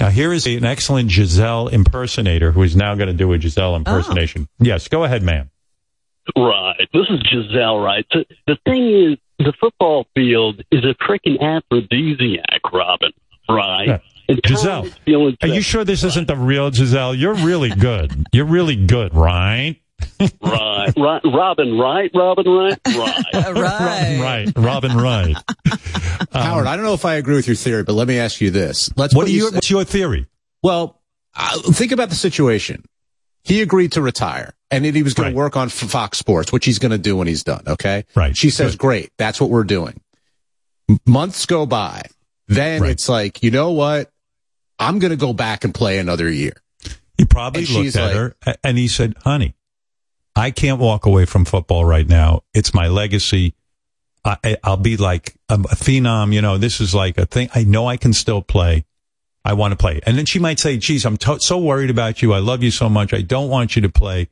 [0.00, 3.76] Now, here is an excellent Gisele impersonator who is now going to do a Gisele
[3.76, 4.48] impersonation.
[4.50, 4.64] Oh.
[4.64, 5.50] Yes, go ahead, ma'am.
[6.36, 6.88] Right.
[6.92, 8.04] This is Gisele, right?
[8.12, 13.12] So the thing is, the football field is a freaking aphrodisiac, Robin,
[13.48, 13.86] right?
[14.28, 14.36] Yeah.
[14.44, 17.14] Gisele, is feeling are you sure this isn't the real Gisele?
[17.14, 18.26] You're really good.
[18.32, 19.76] You're really good, right?
[20.42, 23.54] right, right, Robin, right, Robin, right, right.
[23.54, 24.52] Robin Wright.
[24.56, 25.36] Robin Wright.
[26.32, 28.50] Howard, I don't know if I agree with your theory, but let me ask you
[28.50, 28.90] this.
[28.96, 30.26] Let's What put are you- your, what's your theory?
[30.62, 31.00] Well,
[31.34, 32.84] uh, think about the situation.
[33.46, 36.64] He agreed to retire and then he was going to work on Fox Sports, which
[36.64, 37.62] he's going to do when he's done.
[37.66, 38.04] Okay.
[38.16, 38.36] Right.
[38.36, 39.12] She says, great.
[39.18, 40.00] That's what we're doing.
[41.06, 42.02] Months go by.
[42.48, 44.10] Then it's like, you know what?
[44.78, 46.52] I'm going to go back and play another year.
[47.16, 49.54] He probably And looked at like- her and he said, honey,
[50.34, 52.42] I can't walk away from football right now.
[52.52, 53.54] It's my legacy.
[54.24, 56.32] I, I- I'll be like a, a phenom.
[56.34, 57.48] You know, this is like a thing.
[57.54, 58.84] I know I can still play.
[59.46, 60.00] I want to play.
[60.04, 62.34] And then she might say, geez, I'm to- so worried about you.
[62.34, 63.14] I love you so much.
[63.14, 64.28] I don't want you to play.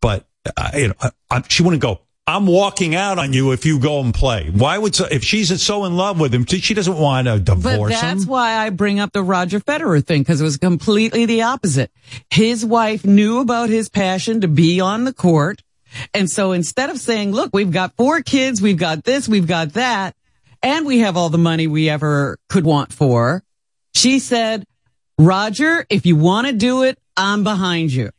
[0.00, 3.64] But, uh, you know, I, I, she wouldn't go, I'm walking out on you if
[3.64, 4.50] you go and play.
[4.50, 7.92] Why would, so, if she's so in love with him, she doesn't want to divorce
[7.94, 8.28] But that's him?
[8.28, 11.90] why I bring up the Roger Federer thing because it was completely the opposite.
[12.28, 15.62] His wife knew about his passion to be on the court.
[16.12, 19.72] And so instead of saying, look, we've got four kids, we've got this, we've got
[19.74, 20.14] that,
[20.62, 23.42] and we have all the money we ever could want for,
[23.98, 24.64] she said,
[25.18, 28.10] Roger, if you want to do it, I'm behind you.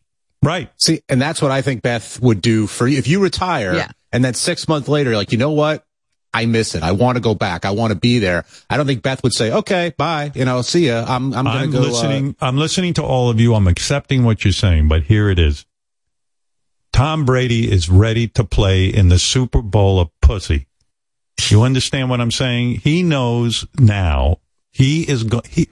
[0.44, 0.70] Right.
[0.78, 2.98] See, and that's what I think Beth would do for you.
[2.98, 3.92] If you retire Yeah.
[4.12, 5.86] and then six months later, you're like, you know what?
[6.34, 6.84] I miss it.
[6.84, 7.66] I want to go back.
[7.66, 8.46] I want to be there.
[8.70, 10.32] I don't think Beth would say, okay, bye.
[10.36, 11.04] You know, see ya.
[11.08, 11.84] I'm, I'm going I'm to go.
[11.84, 12.36] uh, listening.
[12.40, 13.56] I'm listening to all of you.
[13.56, 15.66] I'm accepting what you're saying, but here it is.
[16.94, 20.68] Tom Brady is ready to play in the Super Bowl of pussy.
[21.50, 22.76] You understand what I'm saying?
[22.82, 24.38] He knows now.
[24.72, 25.44] He is going.
[25.50, 25.70] He.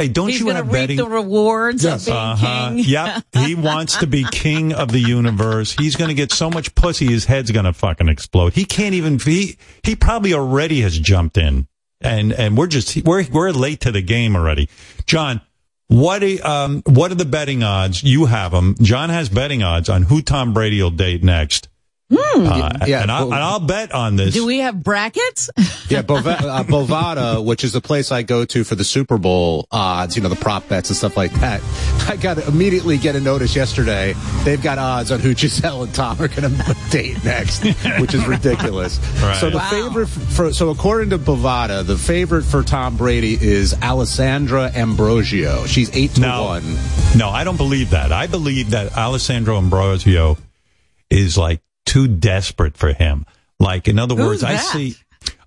[0.00, 0.96] Hey, don't He's you have betting?
[0.96, 2.68] the rewards of being Uh-huh.
[2.70, 2.78] king.
[2.86, 3.24] Yep.
[3.32, 5.72] He wants to be king of the universe.
[5.72, 8.52] He's going to get so much pussy, his head's going to fucking explode.
[8.54, 11.66] He can't even, he, he probably already has jumped in
[12.00, 14.68] and, and we're just, we're, we're late to the game already.
[15.06, 15.40] John,
[15.88, 18.04] what, um, what are the betting odds?
[18.04, 18.76] You have them.
[18.80, 21.68] John has betting odds on who Tom Brady will date next.
[22.10, 24.32] Uh, yeah, and, I, and I'll bet on this.
[24.32, 25.50] Do we have brackets?
[25.90, 29.66] yeah, Bov- uh, Bovada, which is the place I go to for the Super Bowl
[29.70, 31.60] odds, you know, the prop bets and stuff like that.
[32.08, 34.14] I got to immediately get a notice yesterday.
[34.44, 37.64] They've got odds on who Gisele and Tom are going to date next,
[38.00, 38.98] which is ridiculous.
[39.20, 39.36] Right.
[39.36, 39.70] So the Wow.
[39.70, 45.66] favorite for, so according to Bovada, the favorite for Tom Brady is Alessandra Ambrosio.
[45.66, 46.44] She's eight to No.
[46.44, 46.64] one.
[47.16, 48.12] No, I don't believe that.
[48.12, 50.38] I believe that Alessandra Ambrosio
[51.10, 53.26] is like too desperate for him.
[53.58, 54.94] Like, in other Who's words, I see,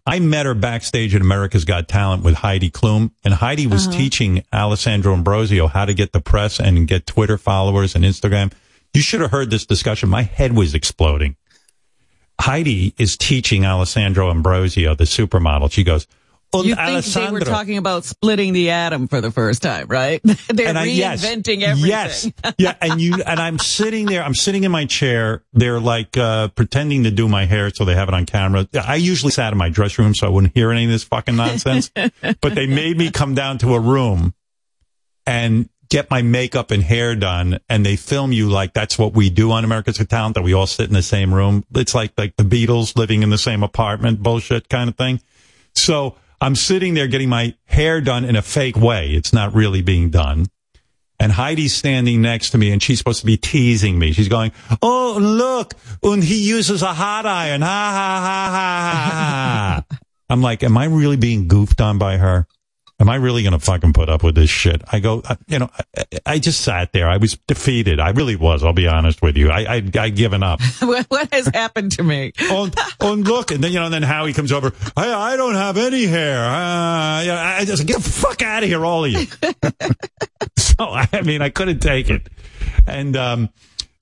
[0.06, 3.98] I met her backstage at America's Got Talent with Heidi Klum, and Heidi was Uh-huh.
[3.98, 8.52] teaching Alessandro Ambrosio how to get the press and get Twitter followers and Instagram.
[8.94, 10.10] You should have heard this discussion.
[10.10, 11.36] My head was exploding.
[12.40, 15.72] Heidi is teaching Alessandro Ambrosio, the supermodel.
[15.72, 16.08] She goes,
[16.54, 20.20] "Und You think they were talking about splitting the atom for the first time, right?
[20.50, 21.26] They're And I- yes.
[21.26, 21.90] reinventing everything.
[21.90, 22.30] Yes.
[22.58, 22.76] Yeah.
[22.82, 25.44] And you, and I'm sitting there, I'm sitting in my chair.
[25.54, 28.68] They're like, uh, pretending to do my hair so they have it on camera.
[28.74, 31.36] I usually sat in my dressing room so I wouldn't hear any of this fucking
[31.38, 34.34] nonsense, but they made me come down to a room
[35.26, 37.60] and get my makeup and hair done.
[37.70, 40.54] And they film you like that's what we do on America's Got Talent, that we
[40.54, 41.64] all sit in the same room.
[41.76, 45.22] It's like, like the Beatles living in the same apartment bullshit kind of thing.
[45.76, 49.12] So I'm sitting there getting my hair done in a fake way.
[49.12, 50.48] It's not really being done.
[51.20, 54.12] And Heidi's standing next to me and she's supposed to be teasing me.
[54.12, 55.76] She's going, Oh, look.
[56.02, 57.62] And he uses a hot iron.
[57.62, 58.82] Ha ha ha ha
[59.12, 59.98] ha ha.
[60.30, 62.48] I'm like, am I really being goofed on by her?
[63.02, 64.84] Am I really going to fucking put up with this shit?
[64.92, 67.10] I go, I- you know, I, I just sat there.
[67.10, 68.00] I was defeated.
[68.00, 68.64] I really was.
[68.64, 69.50] I'll be honest with you.
[69.50, 70.62] I, I, I given up.
[70.80, 72.32] what, what has happened to me?
[72.42, 74.72] oh, oh, look, and then you know, and then Howie comes over.
[74.96, 76.46] I, I don't have any hair.
[76.46, 79.26] Uh, you know, I just get the fuck out of here, all of you.
[80.58, 82.28] so I mean, I couldn't take it,
[82.86, 83.50] and um,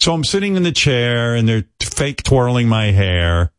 [0.02, 3.54] so I'm sitting in the chair, and they're fake twirling my hair,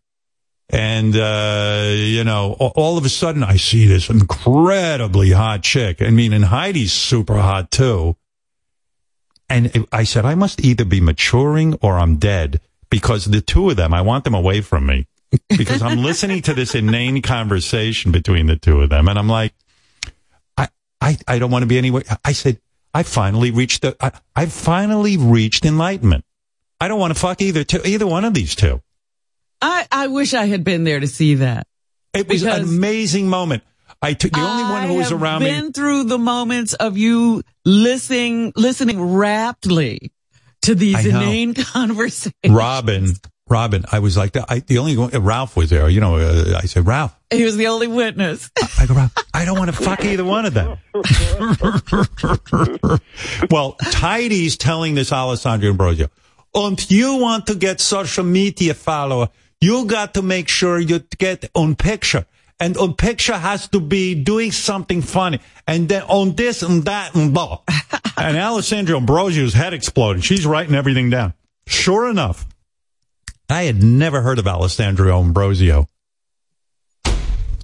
[0.71, 6.01] and uh, you know, all of a sudden I see this incredibly hot chick.
[6.01, 8.17] I mean, and Heidi's super hot too.
[9.49, 13.77] And I said, I must either be maturing or I'm dead because the two of
[13.77, 15.09] them, I want them away from me
[15.49, 19.09] because I'm listening to this inane conversation between the two of them.
[19.09, 19.53] And I'm like,
[20.57, 20.69] I,
[21.01, 22.05] I, I don't want to be anywhere.
[22.25, 22.61] I said,
[22.95, 26.25] I finally reached the, I, I finally reached enlightenment.
[26.81, 28.83] I don't want to fuck either two, either one of these two.
[29.63, 31.67] I, I wish I had been there to see that.
[32.15, 33.63] It was an amazing moment.
[34.03, 35.73] I took the only one who was I around been me.
[35.73, 40.13] through the moments of you listening, listening raptly
[40.63, 42.33] to these I inane conversations.
[42.49, 43.13] Robin,
[43.49, 45.89] Robin, I was like, I, the only one, Ralph was there.
[45.89, 48.51] You know, uh, I said, Ralph, He was the only witness.
[48.79, 50.79] I go, Ralph, I don't want to fuck either one of them.
[53.51, 56.09] well, Heidi's telling this Alessandro Ambrosio,
[56.55, 59.29] and you want to get social media follower,
[59.61, 62.27] you got to make sure you get on picture.
[62.59, 65.41] And on picture has to be doing something funny.
[65.67, 67.61] And then on this and that and blah.
[68.17, 70.25] and Alessandro Ambrosio's head exploded.
[70.25, 71.33] She's writing everything down.
[71.67, 72.47] Sure enough,
[73.49, 75.89] I had never heard of Alessandro Ambrosio.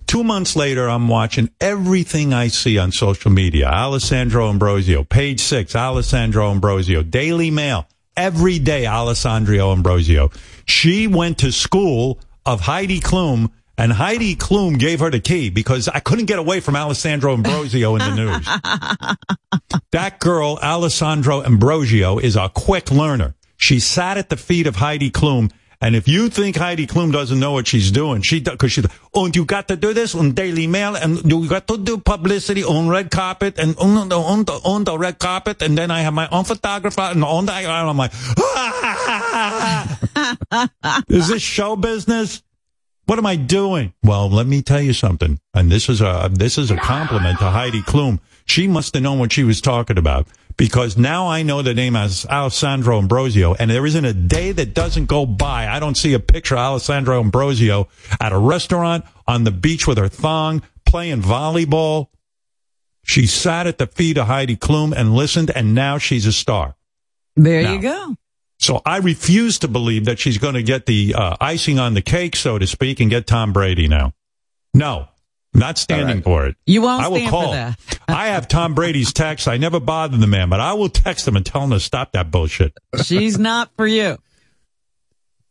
[0.07, 3.69] Two months later, I'm watching everything I see on social media.
[3.69, 7.87] Alessandro Ambrosio, page six, Alessandro Ambrosio, Daily Mail,
[8.17, 10.31] every day, Alessandro Ambrosio.
[10.67, 15.89] She went to school of Heidi Klum, and Heidi Klum gave her the key because
[15.89, 18.15] I couldn't get away from Alessandro Ambrosio in the
[19.71, 19.81] news.
[19.93, 23.35] That girl, Alessandro Ambrosio, is a quick learner.
[23.57, 25.51] She sat at the feet of Heidi Klum.
[25.81, 28.83] And if you think Heidi Klum doesn't know what she's doing, she because she
[29.15, 31.99] oh, and you got to do this on Daily Mail, and you got to do
[31.99, 35.91] publicity on red carpet, and on the on the, on the red carpet, and then
[35.91, 39.99] I have my own photographer, and on the I'm like, ah!
[41.09, 42.43] is this show business?
[43.05, 43.93] What am I doing?
[44.03, 45.39] Well, let me tell you something.
[45.55, 48.21] And this is a this is a compliment to Heidi Klum.
[48.47, 50.27] She must have known what she was talking about
[50.57, 54.75] because now I know the name as Alessandro Ambrosio, and there isn't a day that
[54.75, 57.89] doesn't go by I don't see a picture of Alessandro Ambrosio
[58.21, 62.09] at a restaurant on the beach with her thong playing volleyball.
[63.05, 66.75] She sat at the feet of Heidi Klum and listened, and now she's a star.
[67.37, 68.15] There Now- you go.
[68.59, 72.01] So I refuse to believe that she's going to get the uh, icing on the
[72.01, 74.15] cake, so to speak, and get Tom Brady now.
[74.73, 75.09] No,
[75.59, 76.57] not standing for it.
[76.67, 77.43] You won't I will stand call.
[77.51, 77.79] for that.
[78.09, 79.49] I have Tom Brady's text.
[79.49, 82.13] I never bothered the man, but I will text him and tell him to stop
[82.13, 82.73] that bullshit.
[83.03, 84.19] She's not for you.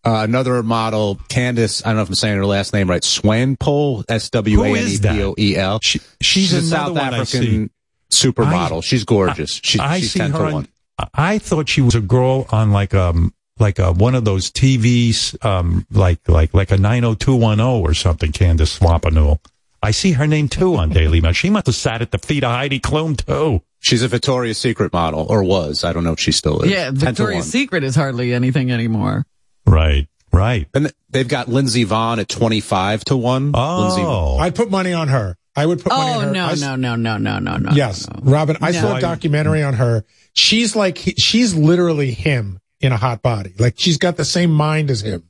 [0.06, 4.04] Uh, another model, Candice, I don't know if I'm saying her last name right, Swanpole,
[4.08, 5.80] S-W-A-N-E-P-O-E-L.
[6.22, 7.72] she's a South one I African
[8.12, 8.84] supermodel.
[8.84, 9.60] she's gorgeous.
[9.64, 10.68] She's, I she's see 10 her to on- 1.
[11.14, 15.44] I thought she was a girl on like um like a, one of those TVs
[15.46, 18.32] um like like like a nine oh two one oh or something.
[18.32, 19.40] Candice Swampanul.
[19.86, 21.32] I see her name too on Daily Mail.
[21.34, 23.62] She must have sat at the feet of Heidi Klum too.
[23.80, 25.84] She's a Victoria's Secret model, or was.
[25.84, 26.72] I don't know if she still is.
[26.72, 29.28] Yeah, Victoria's Secret is hardly anything anymore.
[29.68, 30.68] Right, right.
[30.74, 33.52] And they've got Lindsey Vonn at 25 to 1.
[33.52, 34.06] Lindsey Vonn.
[34.06, 34.38] Oh.
[34.40, 35.38] I'd put money on her.
[35.56, 36.34] I would put money oh, on Oh her.
[36.34, 37.70] no, I s- no, no, no, no, no, no.
[37.74, 38.58] Yes, Robin.
[38.62, 40.04] I saw a documentary on her.
[40.34, 43.54] She's like she's literally him in a hot body.
[43.60, 45.30] Like she's got the same mind as him.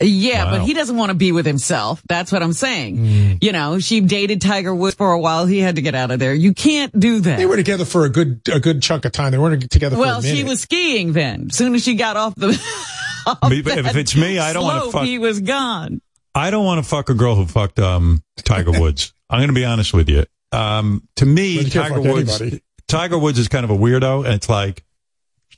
[0.00, 0.50] Yeah, Wow.
[0.58, 2.02] but he doesn't want to be with himself.
[2.08, 2.96] That's what I'm saying.
[2.98, 3.38] Mm.
[3.44, 5.46] You know, she dated Tiger Woods for a while.
[5.46, 6.34] He had to get out of there.
[6.34, 7.38] You can't do that.
[7.38, 9.30] They were together for a good a good chunk of time.
[9.32, 11.46] They weren't together well, for a she was skiing then.
[11.50, 12.48] As soon as she got off the,
[13.26, 16.00] off If- if it's me, I don't wanna fuck- He was gone.
[16.34, 19.12] I don't want to fuck a girl who fucked um Tiger Woods.
[19.30, 20.24] I'm going to be honest with you.
[20.52, 22.62] Um, to me, you Tiger Woods, anybody.
[22.86, 24.82] Tiger Woods is kind of a weirdo, and it's like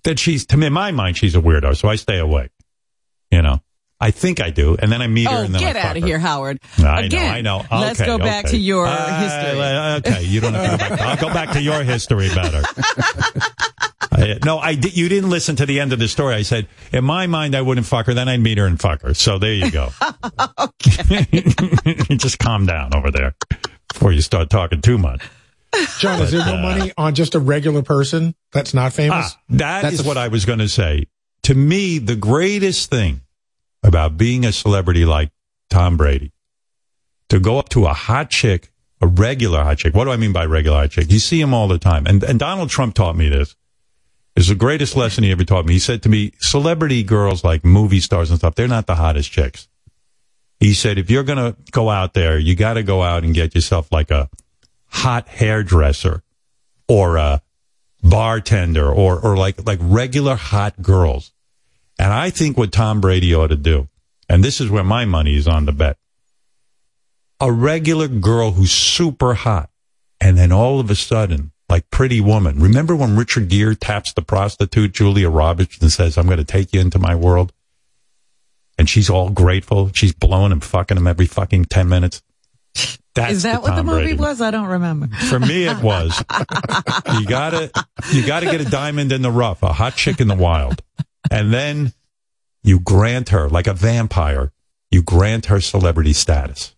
[0.05, 0.18] that.
[0.18, 2.49] She's to me, in my mind, she's a weirdo, so I stay away.
[3.31, 3.61] You know,
[4.01, 5.90] I think I do, and then I meet her, Oh, and then get I fuck
[5.90, 6.07] out of her.
[6.09, 6.59] here, Howard.
[6.78, 7.80] I Again, know, I know.
[7.82, 10.12] let's Okay, go back to your Uh, history.
[10.12, 11.01] Okay, you don't have to go back.
[11.01, 12.62] I'll go back to your history better.
[14.12, 14.96] I, no, I did.
[14.96, 16.34] You didn't listen to the end of the story.
[16.34, 18.14] I said, in my mind, I wouldn't fuck her.
[18.14, 19.14] Then I'd meet her and fuck her.
[19.14, 19.90] So there you go.
[20.59, 21.42] Okay.
[22.16, 23.34] Just calm down over there
[23.92, 25.22] before you start talking too much.
[25.98, 29.32] John, is there no uh, money on just a regular person that's not famous?
[29.34, 31.07] Ah, that That's is a- what I was going to say.
[31.44, 33.20] To me, the greatest thing
[33.83, 35.31] about being a celebrity like
[35.68, 36.33] Tom Brady,
[37.28, 38.70] to go up to a hot chick
[39.01, 39.95] a regular hot chick.
[39.95, 41.11] What do I mean by regular hot chick?
[41.11, 42.07] You see them all the time.
[42.07, 43.57] And, and Donald Trump taught me this.
[44.37, 45.74] It's the greatest lesson he ever taught me.
[45.74, 49.31] He said to me, celebrity girls like movie stars and stuff, they're not the hottest
[49.31, 49.68] chicks.
[50.61, 53.35] He said, if you're going to go out there, you got to go out and
[53.35, 54.28] get yourself like a
[54.87, 56.22] hot hairdresser
[56.87, 57.43] or a
[58.03, 61.33] bartender or, or like, like regular hot girls.
[62.01, 63.86] And I think what Tom Brady ought to do,
[64.26, 65.98] and this is where my money is on the bet,
[67.38, 69.68] a regular girl who's super hot.
[70.18, 72.59] And then all of a sudden, like Pretty Woman.
[72.59, 76.72] Remember when Richard Gere taps the prostitute, Julia Roberts, and says, I'm going to take
[76.72, 77.53] you into my world?
[78.78, 79.90] And she's all grateful.
[79.92, 82.22] She's blowing him, fucking him every fucking 10 minutes.
[83.14, 84.18] That's Is that the what the movie Brady.
[84.18, 84.40] was?
[84.40, 85.09] I don't remember.
[85.28, 86.18] For me, it was.
[87.18, 87.70] you gotta,
[88.11, 90.82] you gotta get a diamond in the rough, a hot chick in the wild.
[91.31, 91.93] And then
[92.62, 94.53] you grant her, like a vampire,
[94.91, 96.75] you grant her celebrity status.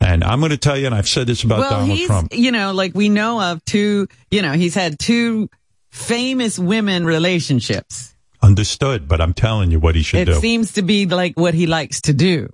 [0.00, 2.32] And I'm going to tell you, and I've said this about well, Donald Trump.
[2.32, 5.50] you know, like we know of two, you know, he's had two
[5.90, 8.14] famous women relationships.
[8.40, 10.34] Understood, but I'm telling you what he should It do.
[10.34, 12.48] seems to be like what he likes to do.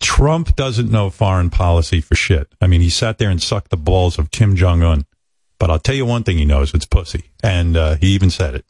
[0.00, 2.48] Trump doesn't know foreign policy for shit.
[2.60, 5.04] I mean, he sat there and sucked the balls of Kim Jong Un.
[5.58, 8.54] But I'll tell you one thing he knows: it's pussy, and uh, he even said
[8.54, 8.64] it.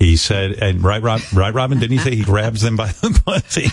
[0.00, 3.20] He said, and right, Rob, right, Robin, didn't he say he grabs them by the
[3.24, 3.68] pussy?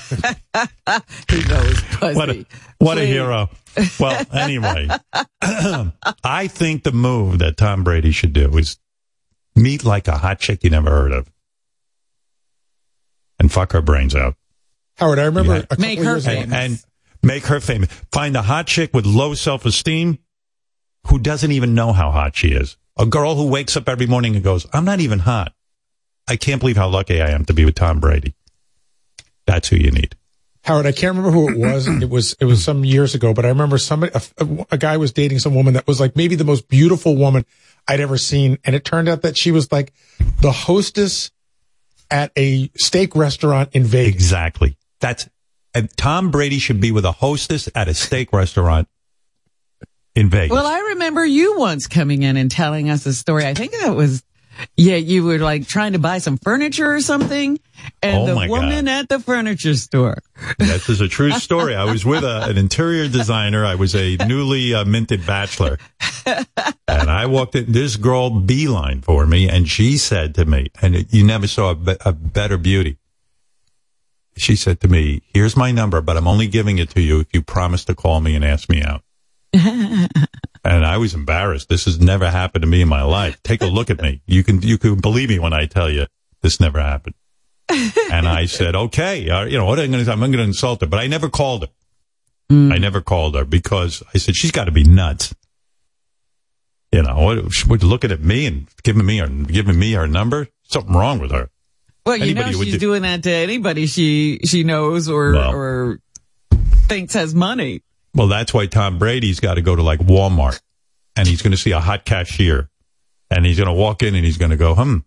[1.35, 2.15] he knows pussy.
[2.15, 2.45] What a,
[2.77, 3.49] what a hero.
[3.99, 4.87] Well, anyway,
[6.23, 8.77] I think the move that Tom Brady should do is
[9.55, 11.27] meet like a hot chick you never heard of
[13.39, 14.35] and fuck her brains out.
[14.97, 15.65] Howard, I remember Yeah.
[15.71, 16.35] a Make her years ago.
[16.37, 16.83] and, and
[17.23, 17.89] make her famous.
[18.11, 20.19] Find a hot chick with low self esteem
[21.07, 22.77] who doesn't even know how hot she is.
[22.97, 25.53] A girl who wakes up every morning and goes, I'm not even hot.
[26.27, 28.33] I can't believe how lucky I am to be with Tom Brady.
[29.45, 30.15] That's who you need.
[30.63, 31.87] Howard, I can't remember who it was.
[31.87, 35.11] It was it was some years ago, but I remember somebody a, a- guy was
[35.11, 37.45] dating some woman that was like maybe the most beautiful woman
[37.87, 39.91] I'd ever seen, and it turned out that she was like
[40.41, 41.31] the hostess
[42.11, 44.13] at a steak restaurant in Vegas.
[44.13, 44.77] Exactly.
[44.99, 45.27] That's
[45.73, 48.87] and Tom Brady should be with a hostess at a steak restaurant
[50.15, 50.55] in Vegas.
[50.55, 53.45] Well, I remember you once coming in and telling us a story.
[53.45, 54.23] I think that was,
[54.75, 57.59] yeah, you were like trying to buy some furniture or something.
[58.03, 60.19] And Oh the woman at the furniture store.
[60.59, 61.75] This is a true story.
[61.75, 63.65] I was with a, an interior designer.
[63.65, 65.79] I was a newly uh, minted bachelor.
[66.25, 71.11] And I walked in, this girl beeline for me, and she said to me, and
[71.11, 72.97] you never saw a, be- a better beauty.
[74.37, 77.27] She said to me, here's my number, but I'm only giving it to you if
[77.33, 79.03] you promise to call me and ask me out.
[80.63, 81.69] And I was embarrassed.
[81.69, 83.41] This has never happened to me in my life.
[83.41, 84.21] Take a look at me.
[84.27, 86.05] You can, you can believe me when I tell you
[86.41, 87.15] this never happened.
[87.67, 90.43] And I said, okay, uh, you know, what am I going to, I'm going to
[90.43, 91.69] insult her, but I never called her.
[92.51, 95.33] I never called her because I said, she's got to be nuts.
[96.91, 100.05] You know, what, she was looking at me and giving me her, giving me her
[100.05, 100.47] number.
[100.63, 101.49] Something wrong with her.
[102.05, 105.55] Well, you Anybody know, she's do- doing that to anybody she, she knows or, Well.
[105.55, 105.99] or
[106.87, 107.81] thinks has money.
[108.13, 110.59] Well, that's why Tom Brady's got to go to like Walmart
[111.15, 112.69] and he's going to see a hot cashier
[113.29, 114.97] and he's going to walk in and he's going to go, hmm,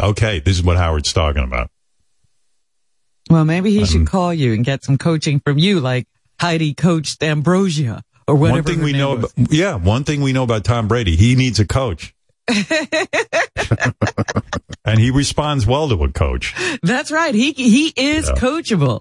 [0.00, 1.70] okay, this is what Howard's talking about.
[3.28, 6.06] Well, maybe he Um, should call you and get some coaching from you, like
[6.40, 8.56] Heidi coached Ambrosia or whatever.
[8.58, 11.58] one thing we know about, yeah, one thing we know about Tom Brady, he needs
[11.60, 12.14] a coach.
[14.84, 16.54] and he responds well to a coach.
[16.82, 17.34] That's right.
[17.34, 18.34] He, he is Yeah.
[18.34, 19.00] coachable.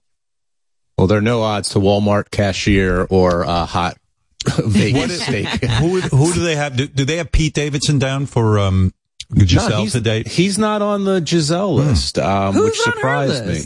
[1.00, 3.98] Well, there are no odds to Walmart cashier or uh, hot
[4.58, 5.48] Vegas steak.
[5.80, 6.76] who who do they have?
[6.76, 8.94] Do, do they have Pete Davidson down for um,
[9.34, 10.24] Gisele No, he's, today?
[10.24, 13.60] he's not on the Gisele list, um, Who's which on her surprised me.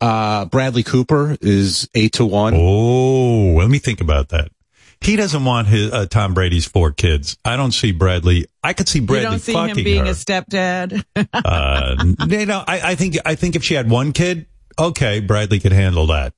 [0.00, 2.54] Uh, Bradley Cooper is eight to one.
[2.56, 4.52] Oh, let me think about that.
[5.00, 7.36] He doesn't want his uh, Tom Brady's four kids.
[7.44, 8.46] I don't see Bradley.
[8.62, 9.24] I could see Bradley.
[9.24, 10.12] You don't see fucking him being her.
[10.12, 11.02] a stepdad.
[11.34, 14.46] uh, you know, I, I think I think if she had one kid,
[14.78, 16.32] okay, Bradley could handle that.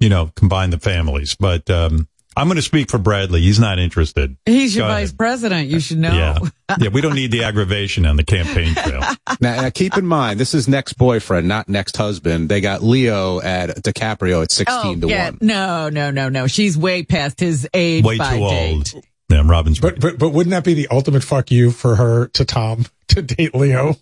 [0.00, 1.34] You know, combine the families.
[1.34, 3.40] But um, I'm going to speak for Bradley.
[3.40, 4.36] He's not interested.
[4.46, 5.18] He's your Go vice ahead.
[5.18, 5.68] president.
[5.68, 6.12] You should know.
[6.12, 6.38] Yeah,
[6.78, 6.88] yeah.
[6.90, 9.02] We don't need the aggravation on the campaign trail.
[9.40, 12.48] Now, now, keep in mind, this is next boyfriend, not next husband.
[12.48, 15.30] They got Leo at DiCaprio at 16 Oh, to yeah.
[15.30, 15.38] 1.
[15.42, 16.46] No, no, no, no.
[16.48, 18.84] She's way past his age Way by too old.
[18.84, 18.94] date.
[19.30, 22.44] Yeah, Robin's But but but wouldn't that be the ultimate fuck you for her to
[22.44, 23.94] Tom to date Leo?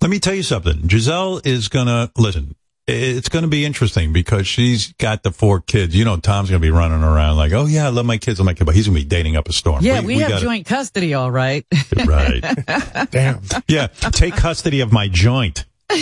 [0.00, 0.86] Let me tell you something.
[0.86, 2.54] Gisele is gonna listen.
[2.90, 5.94] It's going to be interesting because she's got the four kids.
[5.94, 8.40] You know, Tom's going to be running around like, "Oh yeah, I love my kids,
[8.40, 9.84] I love my kids," but he's going to be dating up a storm.
[9.84, 11.64] Yeah, we, have gotta- joint custody, all right.
[12.06, 12.42] right.
[13.10, 13.40] Damn.
[13.68, 15.64] Yeah, take custody of my joint.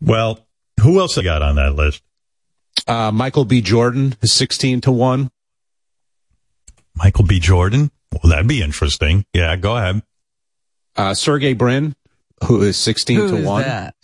[0.00, 0.46] well,
[0.82, 2.02] Who else I got on that list?
[2.86, 3.60] Uh, Michael B.
[3.60, 5.30] Jordan is 16 to 1.
[6.94, 7.40] Michael B.
[7.40, 7.90] Jordan.
[8.12, 9.26] Well, that'd be interesting.
[9.32, 10.02] Yeah, go ahead.
[10.94, 11.94] Uh, Sergey Brin,
[12.44, 13.62] who is 16 Who to is 1.
[13.62, 13.94] that?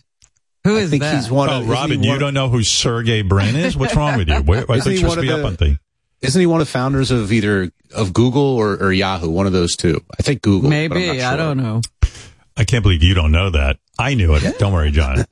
[0.64, 1.14] Who I is think that?
[1.16, 3.76] he's one oh, of Robin, he you one- don't know who Sergey Brin is?
[3.76, 4.36] What's wrong with you?
[4.36, 5.78] Where, I Isn't he you were one of be the- up on things.
[6.20, 9.28] Isn't he one of the founders of either of Google or, or Yahoo?
[9.28, 10.00] One of those two.
[10.16, 10.70] I think Google.
[10.70, 11.20] but I'm not Maybe.
[11.22, 11.80] I don't know.
[12.56, 13.78] I can't believe you don't know that.
[13.98, 14.56] I knew it.
[14.58, 15.24] Don't worry, John.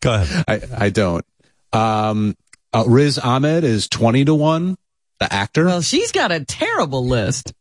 [0.00, 0.44] Go ahead.
[0.48, 1.24] I, I don't.
[1.72, 2.36] Um,
[2.72, 4.76] uh, Riz Ahmed is 20 to 1,
[5.20, 5.66] the actor.
[5.66, 7.52] Well, she's got a terrible list.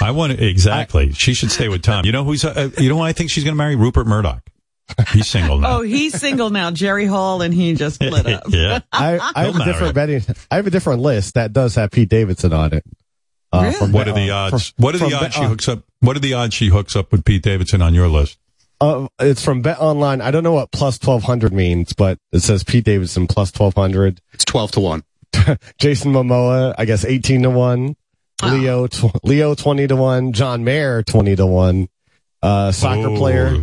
[0.00, 1.12] I want to, exactly.
[1.12, 2.04] she should stay with Tom.
[2.04, 3.76] You know who's, uh, you know who I think she's going to marry?
[3.76, 4.42] Rupert Murdoch.
[5.12, 5.78] He's single now.
[5.78, 6.70] Oh, he's single now.
[6.70, 8.42] Jerry Hall and he just split up.
[8.48, 8.80] yeah.
[8.92, 10.22] I, I have He'll a different betting.
[10.50, 12.84] I have a different list that does have Pete Davidson on it.
[13.52, 13.74] Uh, Really?
[13.74, 14.70] from What are the uh, odds?
[14.70, 15.84] from- what are the odds Be- she uh, hooks up?
[16.00, 18.38] What are the odds she hooks up with Pete Davidson on your list?
[18.80, 20.20] Uh, it's from Bet Online.
[20.20, 23.74] I don't know what plus twelve hundred means, but it says Pete Davidson plus twelve
[23.74, 24.20] hundred.
[24.32, 25.04] It's 12 to 1.
[25.78, 27.94] Jason Momoa, I guess eighteen to one.
[28.42, 30.32] Leo, tw- Leo twenty to one.
[30.32, 31.88] John Mayer twenty to one.
[32.42, 33.56] Uh, soccer Oh, player.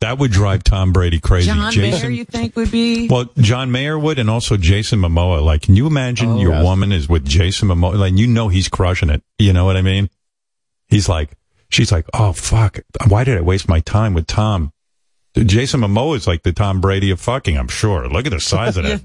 [0.00, 1.46] That would drive Tom Brady crazy.
[1.46, 3.06] John Jason, Mayer, you think would be?
[3.08, 5.42] Well, John Mayer would, and also Jason Momoa.
[5.42, 6.40] Like, can you imagine Oh.
[6.40, 6.64] your Yes.
[6.64, 7.94] woman is with Jason Momoa?
[7.98, 9.22] Like, you know he's crushing it.
[9.38, 10.10] You know what I mean?
[10.88, 11.30] He's like,
[11.70, 14.72] she's like, oh fuck, why did I waste my time with Tom?
[15.34, 17.56] Dude, Jason Momoa is like the Tom Brady of fucking.
[17.56, 18.06] I'm sure.
[18.08, 18.84] Look at the size of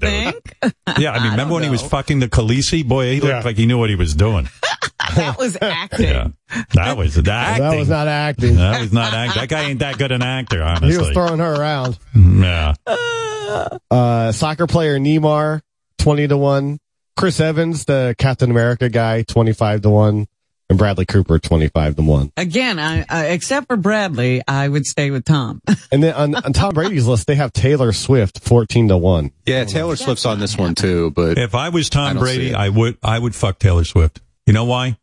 [0.62, 0.72] dude.
[0.98, 2.86] Yeah, I mean, remember when he was fucking the Khaleesi?
[2.86, 3.40] Boy, he looked Yeah.
[3.44, 4.48] like he knew what he was doing.
[5.16, 6.06] that was acting.
[6.06, 6.28] Yeah,
[6.74, 7.64] that was the acting.
[7.64, 8.56] That was not acting.
[8.56, 9.40] That was not acting.
[9.40, 10.90] That guy ain't that good an actor, honestly.
[10.92, 11.98] He was throwing her around.
[12.14, 12.74] yeah.
[13.90, 15.62] Uh, soccer player Neymar,
[15.98, 16.78] 20 to 1.
[17.16, 20.26] Chris Evans, the Captain America guy, 25 to 1.
[20.70, 22.32] And Bradley Cooper, 25 to 1.
[22.36, 25.62] Again, I, uh, except for Bradley, I would stay with Tom.
[25.90, 29.30] And then on, on Tom Brady's list, they have Taylor Swift, 14 to 1.
[29.46, 32.54] Yeah, Taylor Swift's on this one too, but If I was Tom don't Brady.
[32.54, 34.20] I would I would fuck Taylor Swift.
[34.46, 34.98] You know why?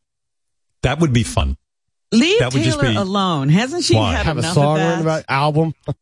[0.84, 1.58] That would be fun.
[2.12, 3.50] Leave That would just Taylor be- alone.
[3.50, 4.14] Hasn't she Why?
[4.14, 5.02] had Have a enough song of that?
[5.02, 5.74] about album.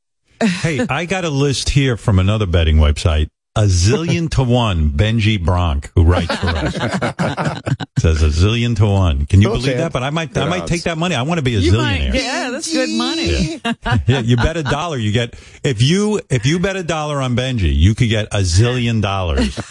[0.43, 3.29] Hey, I got a list here from another betting website.
[3.55, 6.73] A zillion to one, Benji Bronk, who writes for us,
[7.99, 9.27] says a zillion to one.
[9.27, 9.77] Can you Go, believe Sam.
[9.77, 9.93] that?
[9.93, 10.71] But I might, I Good might odds.
[10.71, 11.13] take that money.
[11.13, 12.13] I want to be a You might, zillionaire.
[12.15, 13.61] yeah, that's good money.
[14.07, 17.35] Yeah, you bet a dollar, you get if you if you bet a dollar on
[17.35, 19.55] Benji, you could get a zillion dollars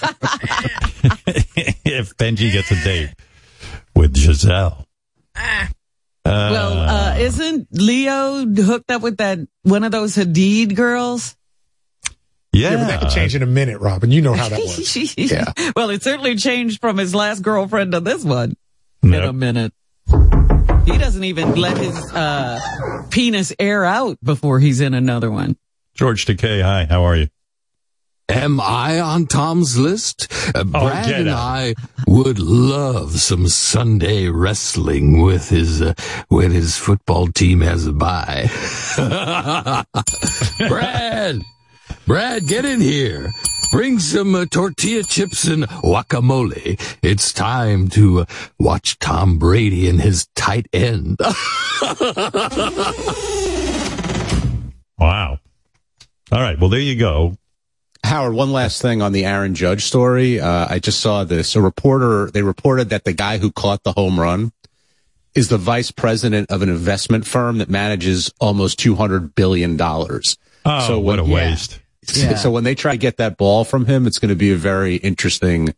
[1.84, 3.10] if Benji gets a date
[3.96, 4.86] with Gisele.
[6.24, 11.36] well, uh, isn't Leo hooked up with that one of those Hadid girls?
[12.52, 14.10] Yeah, Yeah, but that could change in a minute, Robin.
[14.10, 14.96] You know how that works.
[15.18, 15.52] Yeah.
[15.74, 18.56] Well, it certainly changed from his last girlfriend to this one
[19.02, 19.72] in a minute.
[20.86, 22.60] He doesn't even let his uh,
[23.10, 25.56] penis air out before he's in another one.
[25.94, 27.28] George Takei, hi, how are you?
[28.28, 30.32] Am I on Tom's list?
[30.54, 31.30] Uh, Brad get and.
[31.30, 31.74] I
[32.06, 35.92] would love some Sunday wrestling with his uh,
[36.28, 38.48] when his football team has a bye.
[40.68, 41.42] Brad,
[42.06, 43.30] Brad, get in here.
[43.72, 46.78] Bring some uh, tortilla chips and guacamole.
[47.02, 48.24] It's time to uh,
[48.58, 51.18] watch Tom Brady and his tight end.
[54.98, 55.40] Wow.
[56.30, 57.36] All right, well there you go.
[58.04, 60.38] Howard, one last thing on the Aaron Judge story.
[60.38, 61.56] Uh, I just saw this.
[61.56, 64.52] A reporter, they reported that the guy who caught the home run
[65.34, 69.76] is the vice president of an investment firm that manages almost $200 billion.
[69.80, 70.20] Oh,
[70.86, 71.50] So what a when- yeah.
[71.50, 71.80] waste.
[72.14, 72.34] Yeah.
[72.42, 74.56] So when they try to get that ball from him, it's going to be a
[74.56, 75.74] very interesting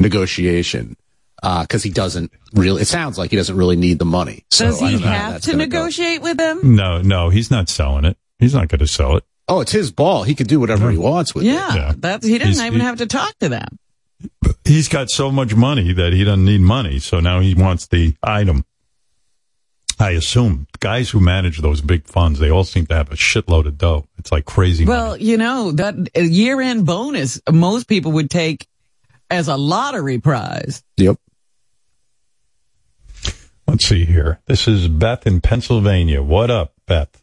[0.00, 0.96] negotiation.
[1.40, 4.44] Uh, cause he doesn't really, it sounds like he doesn't really need the money.
[4.50, 5.78] So Does he don't know how have to gonna go.
[5.78, 6.74] negotiate with them?
[6.74, 8.16] No, no, he's not selling it.
[8.40, 9.24] He's not going to sell it.
[9.46, 10.24] Oh, it's his ball.
[10.24, 11.50] He can do whatever he wants with it.
[11.50, 11.92] Yeah, Yeah.
[11.96, 13.78] that's he doesn't He's- even he- have to talk to them.
[14.64, 16.98] He's got so much money that he doesn't need money.
[16.98, 18.64] So now he wants the item.
[20.00, 23.66] I assume guys who manage those big funds, they all seem to have a shitload
[23.66, 24.06] of dough.
[24.18, 24.84] It's like crazy.
[24.84, 28.68] Well, you know that year end bonus most people would take
[29.30, 30.84] as a lottery prize.
[30.96, 31.16] Yep.
[33.66, 34.40] Let's see here.
[34.46, 36.22] This is Beth in Pennsylvania.
[36.22, 37.22] What up, Beth?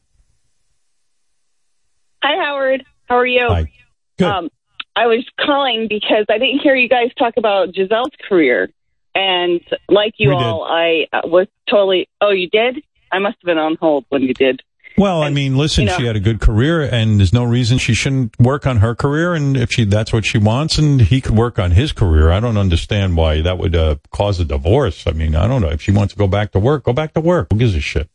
[2.23, 2.83] Hi, Howard.
[3.05, 3.47] How are you?
[3.47, 3.71] Hi.
[4.17, 4.27] Good.
[4.27, 4.49] Um,
[4.95, 8.69] I was calling because I didn't hear you guys talk about Gisele's career.
[9.15, 10.43] And like you We did.
[10.43, 12.07] all, I uh, was totally.
[12.21, 12.83] Oh, you did?
[13.11, 14.61] I must have been on hold when you did.
[14.97, 17.77] Well, I mean, listen, you know- she had a good career and there's no reason
[17.77, 19.33] she shouldn't work on her career.
[19.33, 22.39] And if she, that's what she wants and he could work on his career, I
[22.39, 25.05] don't understand why that would uh, cause a divorce.
[25.05, 25.67] I mean, I don't know.
[25.69, 27.47] If she wants to go back to work, go back to work.
[27.51, 28.09] Who gives a shit?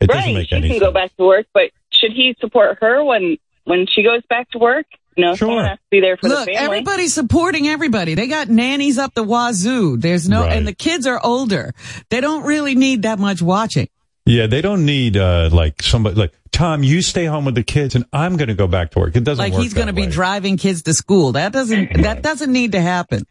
[0.00, 0.34] It doesn't right.
[0.34, 0.86] make She any can sense.
[0.88, 4.58] go back to work, but should he support her when when she goes back to
[4.58, 4.86] work?
[5.18, 6.56] You know, someone has to be there for Look, the family.
[6.78, 8.14] everybody's supporting everybody.
[8.14, 9.96] They got nannies up the wazoo.
[9.96, 10.56] There's no, Right.
[10.56, 11.74] and the kids are older.
[12.08, 13.88] They don't really need that much watching.
[14.26, 16.82] Yeah, they don't need uh like somebody like Tom.
[16.84, 19.16] You stay home with the kids, and I'm going to go back to work.
[19.16, 21.32] It doesn't Like work he's going to be driving kids to school.
[21.32, 23.26] That doesn't, that doesn't need to happen.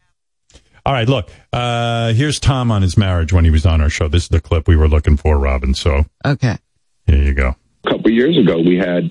[0.84, 1.30] All right, look.
[1.52, 4.08] Uh Here's Tom on his marriage when he was on our show.
[4.08, 5.72] This is the clip we were looking for, Robin.
[5.72, 6.56] So Okay.
[7.06, 7.54] here you go.
[7.86, 9.10] a couple years ago we had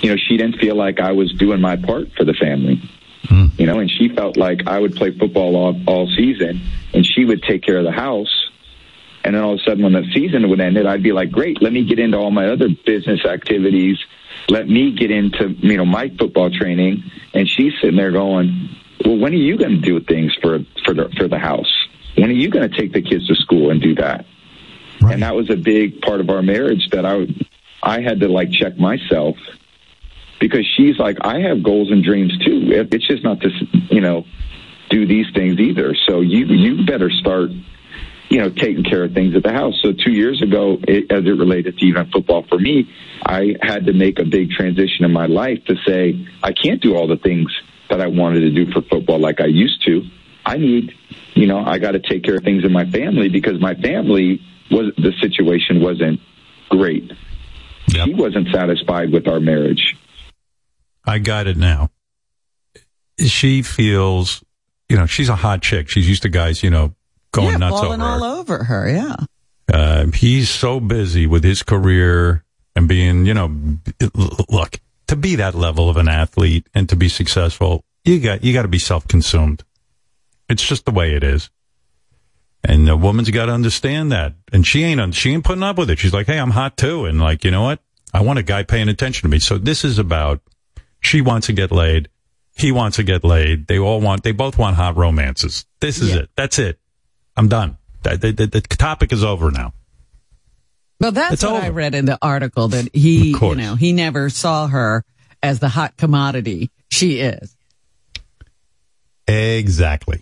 [0.00, 2.80] you know she didn't feel like i was doing my part for the family.
[3.24, 3.46] Hmm.
[3.58, 6.60] You know and she felt like i would play football all, all season
[6.92, 8.50] and she would take care of the house.
[9.24, 11.30] And then all of a sudden when the season would end it i'd be like
[11.30, 13.98] great let me get into all my other business activities.
[14.48, 17.02] Let me get into you know my football training.
[17.34, 18.68] And she's sitting there going
[19.04, 21.72] well when are you going to do things for for the for the house?
[22.16, 24.24] When are you going to take the kids to school and do that?
[25.00, 27.26] And that was a big part of our marriage that I
[27.82, 29.36] I had to like check myself
[30.40, 32.86] because she's like I have goals and dreams too.
[32.90, 33.50] It's just not to
[33.90, 34.24] you know
[34.90, 35.94] do these things either.
[36.08, 37.50] So you you better start
[38.28, 39.74] you know taking care of things at the house.
[39.82, 42.90] So two years ago, it, as it related to even football for me,
[43.24, 46.96] I had to make a big transition in my life to say I can't do
[46.96, 47.50] all the things
[47.88, 50.02] that I wanted to do for football like I used to.
[50.44, 50.92] I need
[51.34, 54.42] you know I got to take care of things in my family because my family
[54.70, 56.20] was the situation wasn't
[56.68, 57.12] great.
[57.88, 59.96] She wasn't satisfied with our marriage.
[61.06, 61.90] I got it now.
[63.18, 64.44] She feels,
[64.88, 65.88] you know, she's a hot chick.
[65.88, 66.94] She's used to guys, you know,
[67.32, 68.02] going yeah, nuts over her.
[68.02, 68.88] all over her.
[68.88, 69.16] Yeah.
[69.72, 72.44] Uh, he's so busy with his career
[72.74, 73.78] and being, you know,
[74.48, 78.52] look, to be that level of an athlete and to be successful, you got, you
[78.52, 79.64] got to be self-consumed.
[80.48, 81.50] It's just the way it is.
[82.62, 84.34] And the woman's got to understand that.
[84.52, 85.98] And she ain't, she ain't putting up with it.
[85.98, 87.06] She's like, Hey, I'm hot too.
[87.06, 87.80] And like, you know what?
[88.12, 89.38] I want a guy paying attention to me.
[89.38, 90.40] So this is about,
[91.06, 92.08] she wants to get laid.
[92.56, 93.66] He wants to get laid.
[93.66, 95.64] They all want, they both want hot romances.
[95.80, 96.30] This is it.
[96.36, 96.78] That's it.
[97.36, 97.78] I'm done.
[98.02, 99.72] The, the, the, topic is over now.
[101.00, 104.30] Well, that's It's what I read in the article that he, you know, he never
[104.30, 105.04] saw her
[105.42, 107.54] as the hot commodity she is.
[109.28, 110.20] Exactly.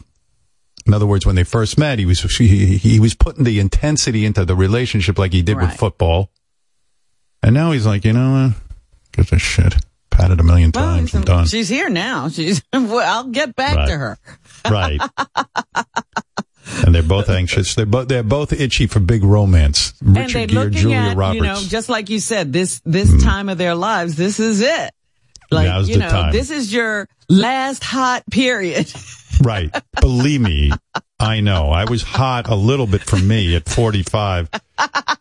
[0.87, 4.25] In other words, when they first met, he was he, he was putting the intensity
[4.25, 6.31] into the relationship like he did with football,
[7.43, 8.51] and now he's like, you know, uh,
[9.13, 9.77] gives a shit.
[10.15, 11.15] Pat it a million times.
[11.15, 11.47] I'm done.
[11.47, 12.29] She's here now.
[12.31, 13.89] She's, well, I'll get back Right.
[13.89, 14.19] to her.
[14.71, 15.01] right.
[16.87, 17.75] and they're both anxious.
[17.75, 19.93] They're both they're both itchy for big romance.
[20.01, 21.37] Richard Gere, Julia at, Roberts.
[21.37, 23.19] You know, just like you said, this, this hmm.
[23.19, 24.93] time of their lives, this is it.
[25.51, 26.33] Like, Now's you know, time.
[26.33, 28.93] this is your last hot period.
[29.43, 29.75] Right.
[30.01, 30.71] Believe me,
[31.19, 31.71] I know.
[31.71, 34.49] I was hot a little bit for me at 45.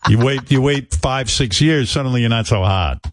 [0.08, 3.04] You wait, you wait five, six years, suddenly you're not so hot.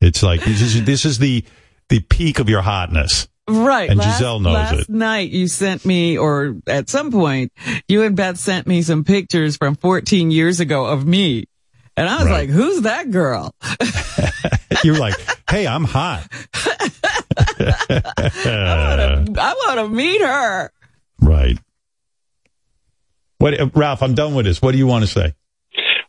[0.00, 1.44] It's like, this is, this is the,
[1.88, 3.28] the peak of your hotness.
[3.48, 3.88] Right.
[3.88, 4.88] And last, Gisele knows last it.
[4.88, 7.52] night you sent me, or at some point,
[7.88, 11.44] you and Beth sent me some pictures from 14 years ago of me.
[11.96, 12.32] And I was Right.
[12.40, 13.54] like, who's that girl?
[14.84, 15.14] You're like,
[15.48, 16.26] hey, I'm hot.
[17.58, 20.70] I want to meet her.
[21.20, 21.58] right.
[23.38, 24.62] What, uh, Ralph, I'm done with this.
[24.62, 25.34] What do you want to say?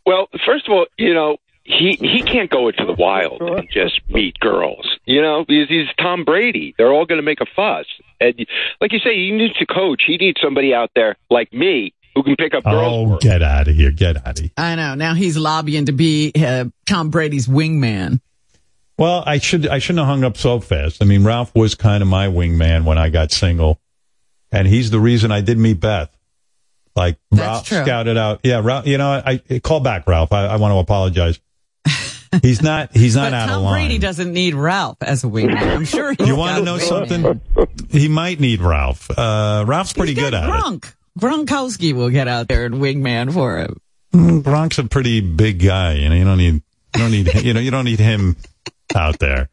[0.06, 1.36] Well, first of all, you know,
[1.68, 4.88] he he can't go into the wild and just meet girls.
[5.04, 6.74] You know, because he's Tom Brady.
[6.78, 7.86] They're all going to make a fuss.
[8.20, 8.34] And
[8.80, 10.02] like you say, he needs a coach.
[10.06, 13.10] He needs somebody out there like me who can pick up girls.
[13.10, 13.90] Oh, get out of here.
[13.90, 14.50] Get out of here.
[14.56, 14.94] I know.
[14.94, 18.20] Now he's lobbying to be uh, Tom Brady's wingman.
[18.96, 21.02] Well, I should I shouldn't have hung up so fast.
[21.02, 23.78] I mean, Ralph was kind of my wingman when I got single,
[24.50, 26.10] and he's the reason I did meet Beth.
[26.96, 27.82] Like Ralph true.
[27.82, 28.40] scouted out.
[28.42, 28.86] Yeah, Ralph.
[28.86, 30.32] You know, I, I call back Ralph.
[30.32, 31.38] I, I want to apologize.
[32.42, 32.96] He's not.
[32.96, 33.86] He's not out Tom of line.
[33.86, 35.60] Brady doesn't need Ralph as a wingman.
[35.60, 37.40] I'm sure you want to know something?
[37.90, 39.10] He might need Ralph.
[39.10, 40.52] Uh, Ralph's pretty good at it.
[40.52, 40.94] Gronk.
[41.18, 43.80] Gronkowski will get out there and wingman for him.
[44.12, 45.94] Mm, Gronk's a pretty big guy.
[45.94, 46.54] You know, you don't need.
[46.54, 46.62] You
[46.96, 47.34] don't need.
[47.44, 48.36] You know, you don't need him
[48.94, 49.48] out there.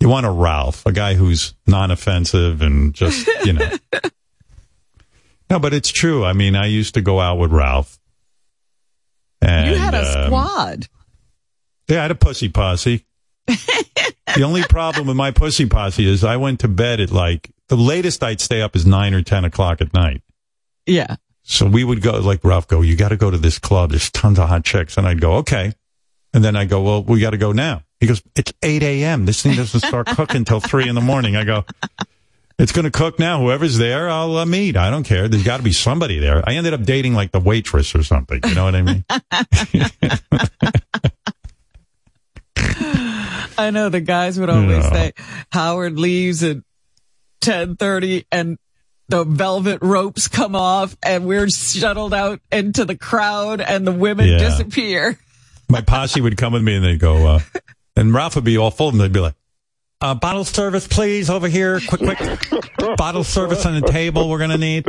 [0.00, 3.70] You want a Ralph, a guy who's non-offensive and just you know.
[5.52, 6.24] No, but it's true.
[6.24, 7.98] I mean, I used to go out with Ralph.
[9.42, 10.88] And, you had a um, squad.
[11.88, 13.04] Yeah, I had a pussy posse.
[13.46, 17.76] the only problem with my pussy posse is I went to bed at like the
[17.76, 20.22] latest I'd stay up is nine or ten o'clock at night.
[20.86, 21.16] Yeah.
[21.42, 23.90] So we would go like Ralph go, you got to go to this club.
[23.90, 25.72] There's tons of hot chicks, and I'd go okay.
[26.32, 27.82] And then I go, well, we got to go now.
[28.00, 29.26] He goes, it's eight a.m.
[29.26, 31.36] This thing doesn't start cooking till three in the morning.
[31.36, 31.64] I go,
[32.58, 33.40] it's going to cook now.
[33.40, 34.76] Whoever's there, I'll uh, meet.
[34.76, 35.28] I don't care.
[35.28, 36.42] There's got to be somebody there.
[36.48, 38.40] I ended up dating like the waitress or something.
[38.44, 39.04] You know what I mean?
[43.58, 44.92] I know the guys would always Yeah.
[44.92, 45.12] say
[45.52, 46.58] Howard leaves at
[47.40, 48.58] ten thirty and
[49.08, 54.26] the velvet ropes come off and we're shuttled out into the crowd and the women
[54.28, 54.38] Yeah.
[54.38, 55.18] disappear.
[55.68, 57.40] My posse would come with me and they'd go, uh,
[57.96, 59.00] and Ralph would be all full and.
[59.00, 59.34] They'd be like,
[60.00, 61.80] uh, bottle service, please, over here.
[61.86, 62.96] Quick, quick.
[62.96, 64.86] bottle service on the table we're going to need.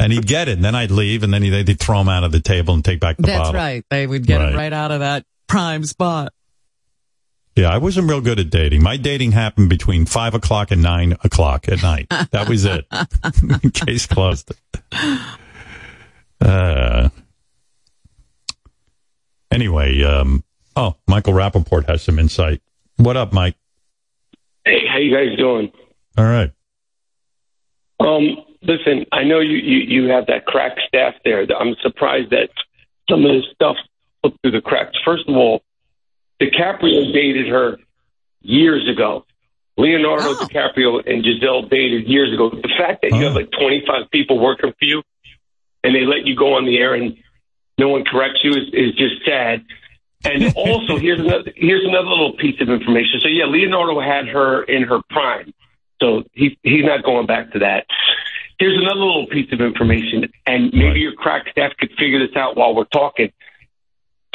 [0.00, 0.52] And he'd get it.
[0.52, 2.84] And then I'd leave and then he'd, they'd throw him out of the table and
[2.84, 3.52] take back the That's bottle.
[3.52, 3.84] That's right.
[3.90, 4.52] They would get Right.
[4.52, 6.32] it right out of that prime spot.
[7.56, 8.82] Yeah, I wasn't real good at dating.
[8.82, 12.06] My dating happened between five o'clock and nine o'clock at night.
[12.10, 12.84] That was it.
[13.72, 14.52] Case closed.
[16.38, 17.08] Uh,
[19.50, 20.44] anyway, um,
[20.76, 22.60] oh, Michael Rapaport has some insight.
[22.98, 23.56] What up, Mike?
[24.66, 25.72] Hey, how you guys doing?
[26.18, 26.52] All right.
[28.00, 31.46] Um, listen, I know you, you, you have that crack staff there.
[31.58, 32.50] I'm surprised that
[33.08, 33.76] some of this stuff
[34.20, 34.98] slipped through the cracks.
[35.06, 35.62] First of all,
[36.40, 37.78] DiCaprio dated her
[38.42, 39.24] years ago.
[39.76, 40.34] Leonardo oh.
[40.36, 42.50] DiCaprio and Gisele dated years ago.
[42.50, 43.40] The fact that you have oh.
[43.40, 45.02] like 25 people working for you
[45.84, 47.16] and they let you go on the air and
[47.78, 49.64] no one corrects you is, is just sad.
[50.24, 53.20] And also, here's another here's another little piece of information.
[53.20, 55.52] So yeah, Leonardo had her in her prime,
[56.00, 57.86] so he he's not going back to that.
[58.58, 62.56] Here's another little piece of information, and maybe your crack staff could figure this out
[62.56, 63.30] while we're talking.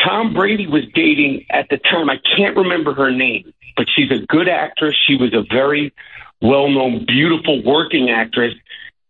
[0.06, 2.10] Tom Brady was dating at the time.
[2.10, 4.96] I can't remember her name, but she's a good actress.
[5.08, 5.94] She was a very
[6.42, 8.54] well-known, beautiful working actress.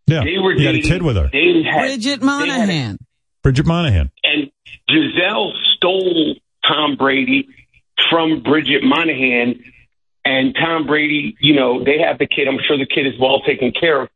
[0.06, 1.30] Yeah, they were you had a dating- kid with her.
[1.32, 2.98] They had, Bridget they had a- Moynahan.
[3.42, 4.10] Bridget Moynahan.
[4.24, 4.50] and
[4.88, 6.34] Gisele stole
[6.66, 7.48] Tom Brady
[8.10, 9.60] from Bridget Moynahan.
[10.24, 12.46] And Tom Brady, you know, they have the kid.
[12.46, 14.08] I'm sure the kid is well taken care of.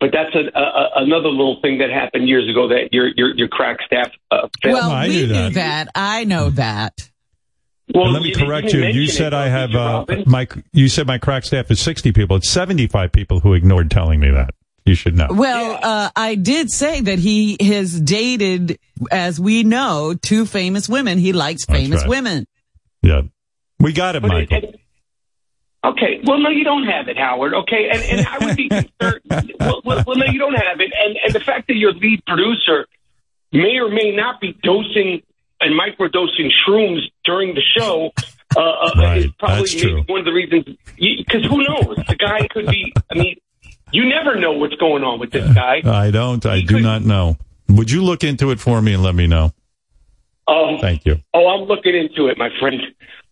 [0.00, 3.34] But that's a, a, a- another little thing that happened years ago that your your,
[3.36, 4.74] your crack staff uh, failed.
[4.74, 5.88] Well, we knew that.
[5.94, 7.10] I know that.
[7.92, 8.80] Well, And let me you correct you.
[8.80, 10.46] You mention said it, I have did you, uh, my.
[10.72, 12.36] You said my crack staff is sixty people.
[12.36, 14.54] It's seventy-five people who ignored telling me that.
[14.84, 15.26] You should know.
[15.30, 18.78] Well, uh, I did say that he has dated,
[19.10, 21.18] as we know, two famous women.
[21.18, 22.08] He likes famous right.
[22.08, 22.46] women.
[23.02, 23.22] Yeah,
[23.80, 24.74] we got it, Michael.
[25.88, 26.20] Okay.
[26.24, 27.54] Well, no, you don't have it, Howard.
[27.54, 29.22] Okay, and and I would be concerned.
[29.60, 32.24] well, well, well, no, you don't have it, and and the fact that your lead
[32.26, 32.86] producer
[33.52, 35.22] may or may not be dosing
[35.60, 38.10] and microdosing shrooms during the show.
[38.56, 40.64] Uh, uh, is probably one of the reasons.
[40.96, 41.96] Because who knows?
[42.08, 42.94] The guy could be.
[43.10, 43.36] I mean,
[43.92, 45.82] you never know what's going on with this guy.
[45.84, 46.44] I don't.
[46.46, 47.36] I do not know.
[47.68, 49.52] Would you look into it for me and let me know?
[50.48, 51.20] Um, Thank you.
[51.34, 52.80] oh, I'm looking into it, my friend.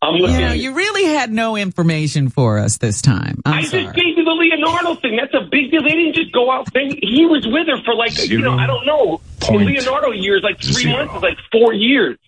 [0.02, 0.36] I'm looking.
[0.36, 3.40] You know, you really had no information for us this time.
[3.44, 3.84] I'm I sorry.
[3.84, 5.16] just gave you the Leonardo thing.
[5.16, 5.82] That's a big deal.
[5.82, 6.72] They didn't just go out.
[6.72, 9.20] They, he was with her for like, you know, I don't know.
[9.48, 12.18] In Leonardo years, like three months is like four years.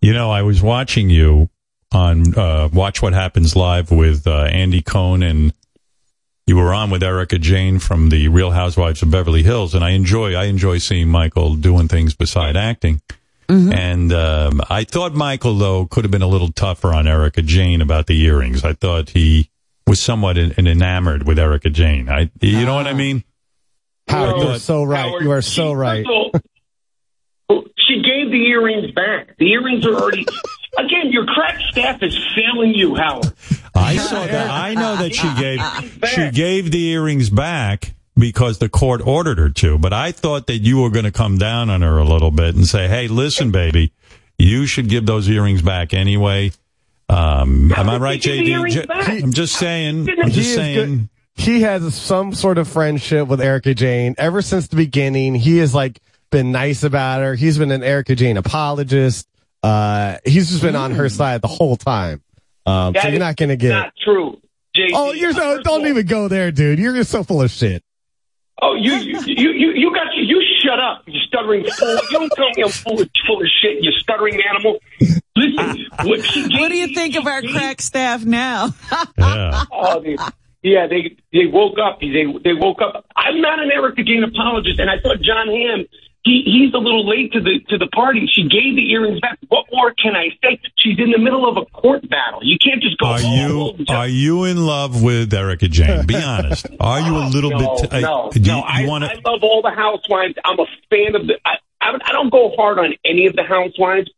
[0.00, 1.48] You know, I was watching you
[1.92, 5.54] on uh, Watch What Happens Live with uh, Andy Cohen, and
[6.46, 9.90] you were on with Erika Jayne from the Real Housewives of Beverly Hills, and I
[9.90, 13.00] enjoy I enjoy seeing Michael doing things beside acting.
[13.48, 17.80] And um, I thought Michael though could have been a little tougher on Erika Jayne
[17.80, 18.64] about the earrings.
[18.64, 19.50] I thought he
[19.86, 22.08] was somewhat in, in enamored with Erika Jayne.
[22.08, 23.22] I, you know what I mean?
[24.08, 25.08] Howard, you are so right.
[25.08, 26.06] Howard, you are so she- right.
[26.06, 26.44] first of
[27.48, 29.36] all, she gave the earrings back.
[29.38, 30.26] The earrings are already.
[30.78, 33.32] Again, your crack staff is failing you, Howard.
[33.74, 34.50] I saw that.
[34.50, 39.50] I know that she gave she gave the earrings back because the court ordered her
[39.50, 39.78] to.
[39.78, 42.54] But I thought that you were going to come down on her a little bit
[42.54, 43.92] and say, "Hey, listen, baby,
[44.38, 46.52] you should give those earrings back anyway."
[47.08, 48.46] Um, am I right, JD?
[48.48, 49.08] earrings J- back?
[49.08, 50.08] I'm just saying.
[50.08, 51.08] I'm just saying.
[51.36, 55.34] He has some sort of friendship with Erika Jayne ever since the beginning.
[55.34, 56.00] He has like
[56.30, 57.34] been nice about her.
[57.34, 59.28] He's been an Erika Jayne apologist.
[59.62, 62.22] Uh, he's just been on her side the whole time.
[62.66, 63.70] Um, so you're not going to get.
[63.70, 64.40] Not true.
[64.76, 66.78] JD, oh, you're so, don't even go there, dude.
[66.78, 67.82] You're just so full of shit.
[68.62, 70.22] Oh, you you you you, you got you.
[70.22, 71.02] You shut up.
[71.06, 71.88] You stuttering fool.
[72.10, 73.82] You don't tell me I'm full of full of shit.
[73.82, 74.78] You stuttering animal.
[75.36, 78.70] Listen, what, she gave, What do you think of our crack staff now?
[79.18, 79.64] Yeah.
[79.72, 80.16] Oh, they,
[80.62, 82.00] yeah, they they woke up.
[82.00, 83.04] They they woke up.
[83.16, 85.84] I'm not an Erika Jayne apologist, and I thought Jon Hamm.
[86.24, 88.26] He, he's a little late to the to the party.
[88.32, 89.38] She gave the earrings back.
[89.48, 90.58] What more can I say?
[90.78, 92.40] She's in the middle of a court battle.
[92.42, 93.08] You can't just go.
[93.08, 96.06] Are you are you in love with Erika Jayne?
[96.06, 96.66] Be honest.
[96.80, 97.92] Are you a little no, bit?
[97.92, 98.60] uh, no, do you, no.
[98.60, 100.34] I, you want I love all the housewives.
[100.44, 101.38] I'm a fan of the.
[101.44, 104.10] I, I, I don't go hard on any of the housewives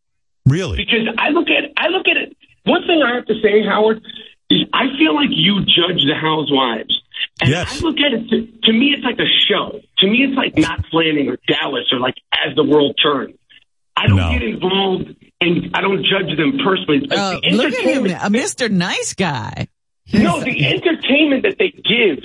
[0.46, 0.76] Really?
[0.76, 2.36] because I look at I look at it.
[2.62, 4.00] One thing I have to say, Howard,
[4.48, 7.02] is I feel like you judge the housewives.
[7.40, 7.80] And Yes.
[7.82, 9.80] I look at it to, to me, it's like a show.
[9.98, 13.34] To me, it's like Knots Landing or Dallas or like as the world turns.
[13.96, 14.30] I don't No.
[14.30, 17.00] get involved and I don't judge them personally.
[17.00, 18.70] Like, Oh, the look at him, a Mr.
[18.70, 19.68] Nice Guy.
[20.12, 22.22] No, the entertainment that they give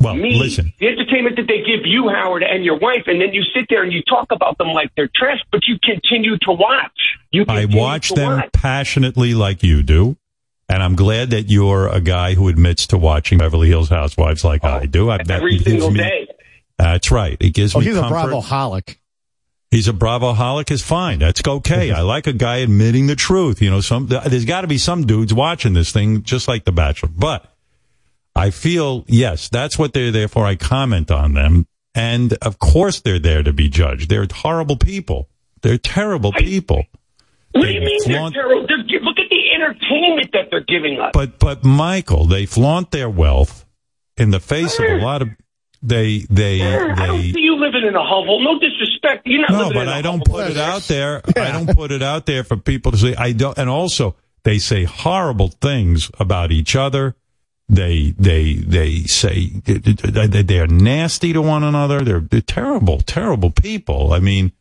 [0.00, 0.72] Well, me, listen.
[0.80, 3.82] the entertainment that they give you, Howard, and your wife, and then you sit there
[3.82, 6.90] and you talk about them like they're trash, but you continue to watch.
[7.32, 8.52] You I watch to them watch.
[8.52, 10.16] passionately like you do.
[10.68, 14.62] And I'm glad that you're a guy who admits to watching Beverly Hills Housewives like
[14.64, 15.10] oh, I do.
[15.10, 16.28] I bet Oh, every single me- day.
[16.78, 17.36] That's right.
[17.40, 17.78] It gives me.
[17.78, 18.14] Oh, me he's a comfort.
[18.30, 18.96] Bravo holic.
[19.70, 21.18] He's a bravoholic is fine.
[21.18, 21.90] That's okay.
[21.90, 23.60] I like a guy admitting the truth.
[23.60, 26.70] You know, some there's got to be some dudes watching this thing just like The
[26.70, 27.08] Bachelor.
[27.14, 27.44] But
[28.36, 30.46] I feel yes, that's what they're there for.
[30.46, 34.08] I comment on them, and of course they're there to be judged.
[34.10, 35.28] They're horrible people.
[35.62, 36.84] They're terrible people.
[37.52, 38.66] What do you They mean they're terrible?
[38.68, 41.10] They're, look at the entertainment that they're giving us.
[41.14, 43.64] But but Michael, they flaunt their wealth
[44.16, 45.28] in the face of a lot of
[45.82, 46.62] they they they.
[46.62, 48.40] I don't see you living in a hovel.
[48.42, 49.26] No disrespect.
[49.26, 51.20] You're not No, living but in a I don't put it out there.
[51.36, 53.14] I don't put it out there for people to say.
[53.16, 57.14] I don't, and also they say horrible things about each other.
[57.68, 62.00] They they they say they they are nasty to one another.
[62.02, 64.12] They're, they're terrible, terrible people.
[64.12, 64.52] I mean,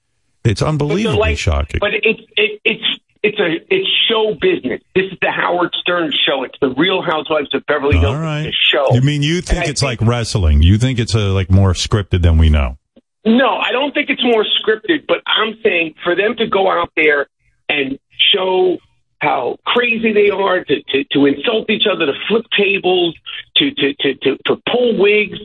[0.46, 1.80] it's But unbelievably like- shocking.
[1.82, 4.82] But it's it, it's it's a it's show business.
[4.94, 6.44] This is the Howard Stern show.
[6.44, 8.52] It's the Real Housewives of Beverly Hills right.
[8.54, 8.94] Show.
[8.94, 10.62] You mean you think And it's like wrestling?
[10.62, 12.78] You think it's a, like more scripted than we know?
[13.26, 16.92] No, I don't think it's more scripted, but I'm saying for them to go out
[16.98, 17.28] there
[17.70, 17.98] and
[18.36, 18.78] show
[19.20, 23.16] how crazy they are, to, to, to insult each other, to flip tables,
[23.56, 25.40] to, to, to, to, to pull wigs,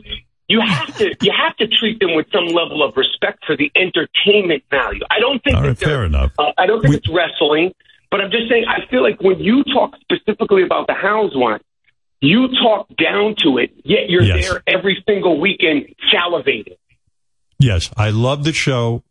[0.49, 3.71] you have to you have to treat them with some level of respect for the
[3.75, 5.01] entertainment value.
[5.09, 6.31] I don't think All right, that fair enough.
[6.37, 7.73] uh, I don't think it's wrestling,
[8.11, 11.63] but I'm just saying I feel like when you talk specifically about the housewives,
[12.21, 14.49] you talk down to it, yet you're Yes.
[14.49, 16.75] there every single weekend salivating.
[17.59, 19.03] Yes, I love the show,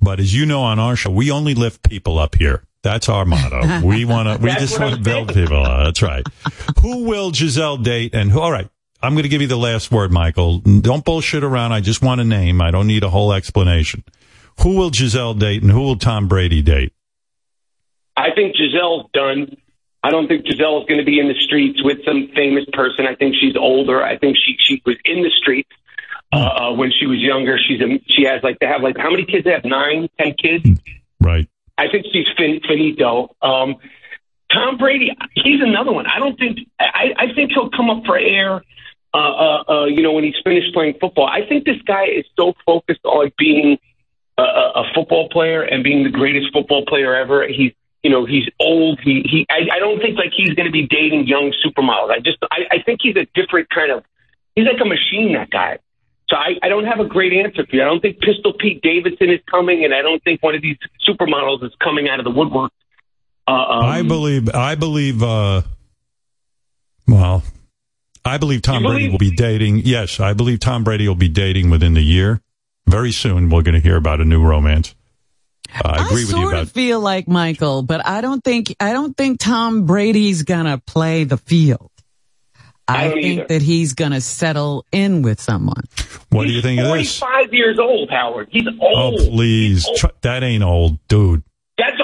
[0.00, 2.62] but as you know on our show, we only lift people up here.
[2.82, 3.80] That's our motto.
[3.84, 4.44] We want to.
[4.44, 5.64] We just want to build people.
[5.64, 5.84] up.
[5.86, 6.24] That's right.
[6.82, 8.38] who will Gisele date and who?
[8.40, 8.68] All right,
[9.06, 10.58] I'm going to give you the last word, Michael.
[10.58, 11.70] Don't bullshit around.
[11.70, 12.60] I just want a name.
[12.60, 14.02] I don't need a whole explanation.
[14.62, 16.92] Who will Gisele date and who will Tom Brady date?
[18.16, 19.56] I think Gisele's done.
[20.02, 23.06] I don't think Gisele's going to be in the streets with some famous person.
[23.06, 24.02] I think she's older.
[24.02, 25.70] I think she she was in the streets
[26.32, 27.58] uh, uh, when she was younger.
[27.58, 29.44] She's a, she has like to have like how many kids?
[29.44, 30.64] They have nine, ten kids.
[31.20, 31.48] Right.
[31.78, 33.36] I think she's fin- finito.
[33.40, 33.76] Um,
[34.52, 36.06] Tom Brady, he's another one.
[36.06, 38.62] I don't think I, I think he'll come up for air.
[39.14, 42.24] Uh, uh, uh, you know, when he's finished playing football, I think this guy is
[42.36, 43.78] so focused on being
[44.36, 47.46] a, a football player and being the greatest football player ever.
[47.48, 47.72] He's,
[48.02, 49.00] you know, he's old.
[49.02, 49.46] He, he.
[49.48, 52.10] I, I don't think like he's going to be dating young supermodels.
[52.10, 54.04] I just, I, I think he's a different kind of.
[54.54, 55.32] He's like a machine.
[55.32, 55.78] That guy.
[56.28, 57.82] So I, I don't have a great answer for you.
[57.82, 60.76] I don't think Pistol Pete Davidson is coming, and I don't think one of these
[61.08, 62.72] supermodels is coming out of the woodwork.
[63.46, 64.50] Uh, um, I believe.
[64.52, 65.22] I believe.
[65.22, 65.62] uh
[67.06, 67.44] Well,
[68.26, 69.78] I believe Tom You Brady believe- will be dating.
[69.84, 72.40] Yes, I believe Tom Brady will be dating within the year.
[72.86, 74.94] Very soon, we're going to hear about a new romance.
[75.74, 76.62] Uh, I agree with you sort about.
[76.62, 81.24] of feel like Michael, but I don't think I don't think Tom Brady's gonna play
[81.24, 81.90] the field.
[82.86, 83.46] I, I think either.
[83.48, 85.82] that he's gonna settle in with someone.
[86.30, 87.18] What do you think of this?
[87.18, 88.48] Forty-five years old, Howard.
[88.52, 89.20] He's old.
[89.20, 89.88] Oh, please.
[89.96, 91.42] Tr- That ain't old, dude.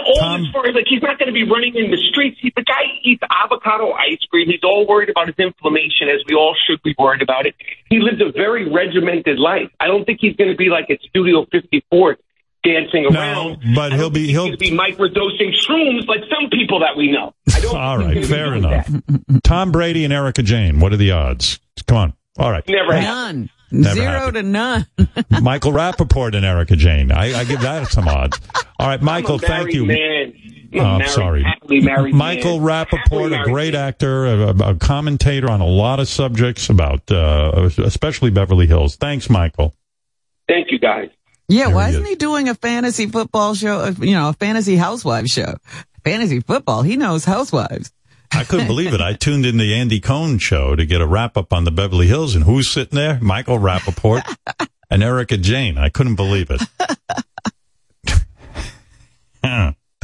[0.05, 2.39] That's old as far as like he's not going to be running in the streets.
[2.41, 4.49] He's the guy eats avocado ice cream.
[4.49, 7.55] He's all worried about his inflammation, as we all should be worried about it.
[7.91, 9.71] He lives a very regimented life.
[9.81, 12.17] I don't think he's going to be like at Studio 54
[12.65, 13.59] dancing around.
[13.75, 17.35] but he'll be- he'll- he's going be microdosing shrooms like some people that we know.
[17.55, 18.87] I don't All think right, he's gonna fair enough.
[18.87, 19.41] that.
[19.45, 20.79] Tom Brady and Erika Jayne.
[20.79, 21.59] What are the odds?
[21.89, 22.13] Come on.
[22.39, 22.63] All right.
[22.69, 23.39] Never happened.
[23.41, 23.51] None.
[23.73, 24.35] Never Zero happened.
[24.35, 24.87] to none.
[25.43, 27.11] Michael Rapaport and Erika Jayne.
[27.11, 28.41] I, I give that some odds.
[28.79, 29.87] All right, Michael, I'm a thank you.
[29.87, 30.33] Man.
[30.35, 32.13] I'm Oh, I'm married, sorry.
[32.15, 32.87] Michael man.
[32.87, 33.89] Rapaport, a great man.
[33.89, 38.97] actor, a, a commentator on a lot of subjects about, uh, especially Beverly Hills.
[38.97, 39.75] Thanks, Michael.
[40.49, 41.11] Thank you, guys.
[41.49, 42.09] Yeah, There why he isn't is.
[42.09, 43.81] he doing a fantasy football show?
[43.81, 45.57] uh, You know, a fantasy housewife show.
[46.05, 46.81] Fantasy football.
[46.83, 47.93] He knows housewives.
[48.35, 49.01] I couldn't believe it.
[49.01, 52.07] I tuned in the Andy Cohen show to get a wrap up on the Beverly
[52.07, 53.19] Hills, and who's sitting there?
[53.21, 54.23] Michael Rapaport
[54.91, 55.77] and Erika Jayne.
[55.79, 56.63] I couldn't believe it.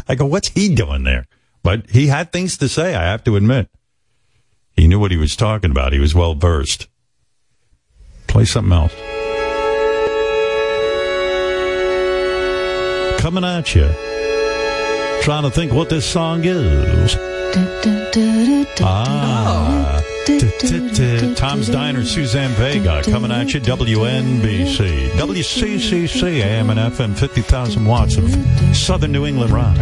[0.08, 1.26] I go, what's he doing there?
[1.62, 3.68] But he had things to say, I have to admit.
[4.74, 5.92] He knew what he was talking about.
[5.92, 6.88] He was well versed.
[8.26, 8.94] Play something else.
[13.20, 13.88] Coming at you.
[15.22, 18.07] Trying to think what this song is.
[18.80, 20.02] Ah,
[21.36, 28.28] Tom's Diner, Suzanne Vega, coming at you, WNBC, WCCC, AM and FM, 50,000 watts of
[28.76, 29.76] Southern New England rock.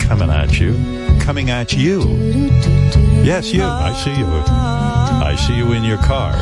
[0.00, 0.74] Coming at you,
[1.20, 2.00] coming at you.
[3.22, 4.26] Yes, you, I see you.
[4.26, 6.32] I see you in your car.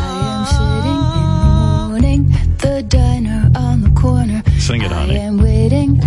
[1.90, 4.42] morning at the diner on the corner.
[4.58, 5.16] Sing it, I honey.
[5.16, 6.00] am waiting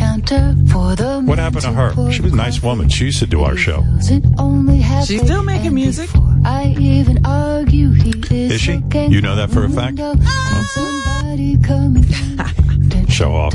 [0.00, 2.12] at the counter for the What happened to her?
[2.12, 2.88] She was a nice woman.
[2.88, 3.84] She used to do our show.
[4.00, 6.10] She's still making music.
[6.44, 8.82] I even argue he is, Is she?
[8.94, 9.98] You know that for a fact?
[9.98, 10.14] window.
[10.74, 12.04] Somebody coming.
[13.08, 13.52] Show off.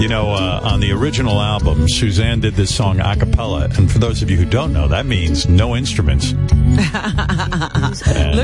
[0.00, 3.68] You know, uh, on the original album, Suzanne did this song a cappella.
[3.76, 6.32] And for those of you who don't know, that means no instruments.
[6.72, 6.82] Look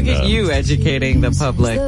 [0.07, 1.79] at uh, you educating the public.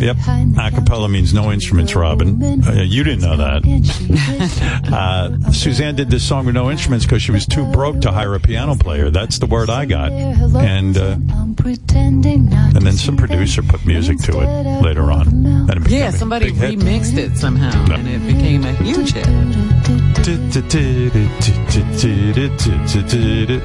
[0.00, 0.16] Yep.
[0.58, 2.40] A cappella means no instruments, Robin.
[2.64, 4.68] Uh, you didn't know that.
[4.88, 8.34] Uh, Suzanne did this song with no instruments because she was too broke to hire
[8.34, 9.10] a piano player.
[9.10, 10.10] That's the word I got.
[10.12, 11.16] And, uh,
[11.56, 15.28] Pretending not and then some producer put music to it later on.
[15.70, 16.78] And Yeah, somebody big hit.
[16.78, 18.97] remixed it somehow, and it became a huge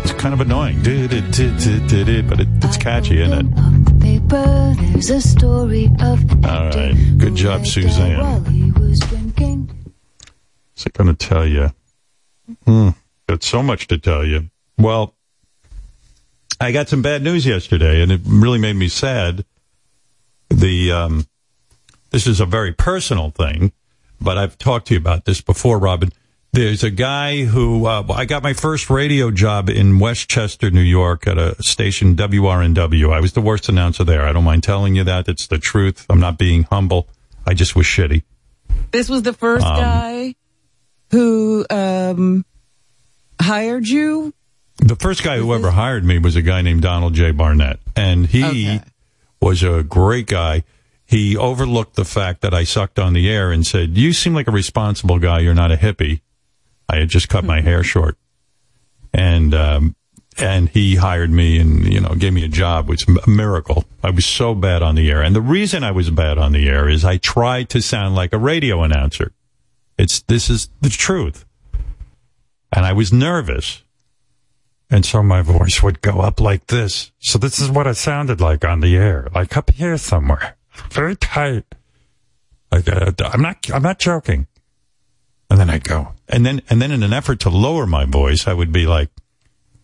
[0.03, 3.99] It's kind of annoying, but it, it's catchy, isn't it?
[4.03, 4.75] paper.
[4.91, 6.95] There's a story of All right.
[7.17, 8.19] Good job, Suzanne.
[10.73, 11.71] What's it going to tell you?
[12.65, 12.89] Hmm.
[13.27, 14.49] Got so much to tell you.
[14.77, 15.15] Well,
[16.59, 19.45] I got some bad news yesterday, and it really made me sad.
[20.49, 21.27] The um,
[22.11, 23.71] this is a very personal thing,
[24.23, 26.11] but I've talked to you about this before, Robin.
[26.51, 31.25] There's a guy who uh, I got my first radio job in Westchester, New York,
[31.27, 33.11] at a station WRNW.
[33.11, 34.23] I was the worst announcer there.
[34.23, 35.27] I don't mind telling you that.
[35.27, 36.05] It's the truth.
[36.09, 37.07] I'm not being humble.
[37.45, 38.21] I just was shitty.
[38.91, 40.35] This was the first Um, guy
[41.09, 42.45] who um,
[43.41, 44.33] hired you.
[44.77, 47.31] The first guy who ever hired me was a guy named Donald J.
[47.31, 48.79] Barnett, and he
[49.41, 50.63] was a great guy.
[51.05, 54.47] He overlooked the fact that I sucked on the air and said, "You seem like
[54.47, 55.39] a responsible guy.
[55.39, 56.21] You're not a hippie."
[56.89, 58.17] I had just cut my hair short,
[59.13, 59.95] and um,
[60.37, 63.85] and he hired me and you know gave me a job, which a miracle.
[64.03, 66.67] I was so bad on the air, and the reason I was bad on the
[66.69, 69.31] air is I tried to sound like a radio announcer.
[69.97, 71.45] It's this is the truth,
[72.71, 73.83] and I was nervous.
[74.89, 77.11] And so my voice would go up like this.
[77.17, 80.55] So this is what I sounded like on the air, like up here somewhere,
[80.91, 81.65] very tight.
[82.71, 84.47] Like I'm not, I'm not joking.
[85.49, 88.47] And then I'd go, and then, and then in an effort to lower my voice,
[88.47, 89.09] I would be like,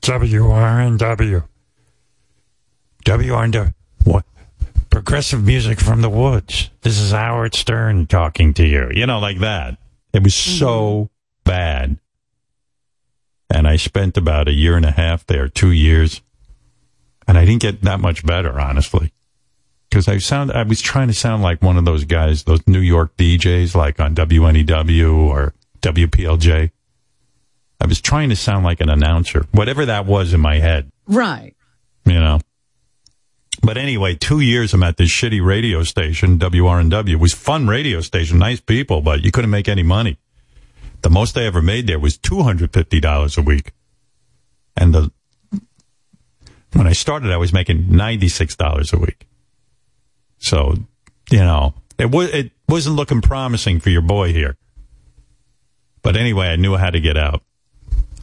[0.01, 1.43] WRNW,
[3.05, 4.25] WRNW, what?
[4.89, 6.71] Progressive music from the woods.
[6.81, 8.89] This is Howard Stern talking to you.
[8.91, 9.77] You know, like that.
[10.11, 10.57] It was mm-hmm.
[10.57, 11.09] so
[11.43, 11.99] bad
[13.49, 16.21] and I spent about a year and a half there, two years,
[17.27, 19.11] and I didn't get that much better, honestly,
[19.89, 22.79] because I sound I was trying to sound like one of those guys, those New
[22.79, 26.71] York DJs, like on WNEW or WPLJ.
[27.81, 31.55] I was trying to sound like an announcer, whatever that was in my head, Right.
[32.05, 32.39] you know.
[33.61, 37.09] But anyway, two years I'm at this shitty radio station, WRNW.
[37.09, 40.17] It was fun radio station, nice people, but you couldn't make any money.
[41.01, 43.71] The most I ever made there was two hundred fifty dollars a week,
[44.75, 45.11] and the
[46.73, 49.25] when I started, I was making ninety six dollars a week.
[50.39, 50.75] So,
[51.29, 54.57] you know, it it wasn't looking promising for your boy here.
[56.01, 57.43] But anyway, I knew how to get out.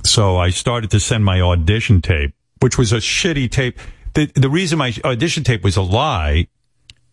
[0.04, 3.78] So I started to send my audition tape, which was a shitty tape.
[4.14, 6.48] The the reason my audition tape was a lie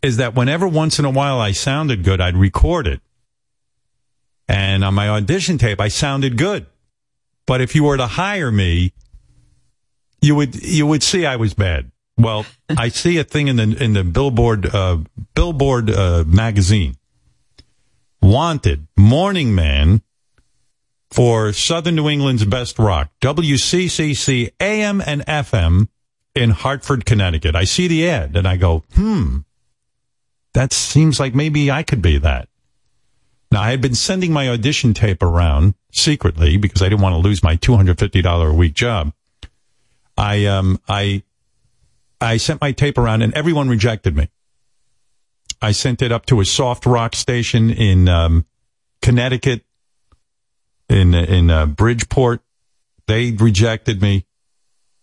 [0.01, 3.01] is that whenever once in a while I sounded good, I'd record it.
[4.47, 6.65] And on my audition tape, I sounded good.
[7.45, 8.93] But if you were to hire me,
[10.21, 11.91] you would you would see I was bad.
[12.17, 14.99] Well, I see a thing in the in the Billboard uh,
[15.35, 16.95] Billboard uh, magazine.
[18.21, 20.01] Wanted morning man
[21.11, 25.87] for Southern New England's best rock, WCCC AM and FM
[26.33, 27.55] in Hartford, Connecticut.
[27.55, 29.39] I see the ad and I go, hmm,
[30.53, 32.47] that seems like maybe I could be that.
[33.51, 37.19] Now, I had been sending my audition tape around secretly because I didn't want to
[37.19, 39.13] lose my $250 a week job.
[40.17, 41.21] I, um, I,
[42.23, 44.29] I sent my tape around and everyone rejected me.
[45.61, 48.45] I sent it up to a soft rock station in, um,
[49.01, 49.65] Connecticut,
[50.89, 52.41] in, in, uh, Bridgeport.
[53.07, 54.25] They rejected me.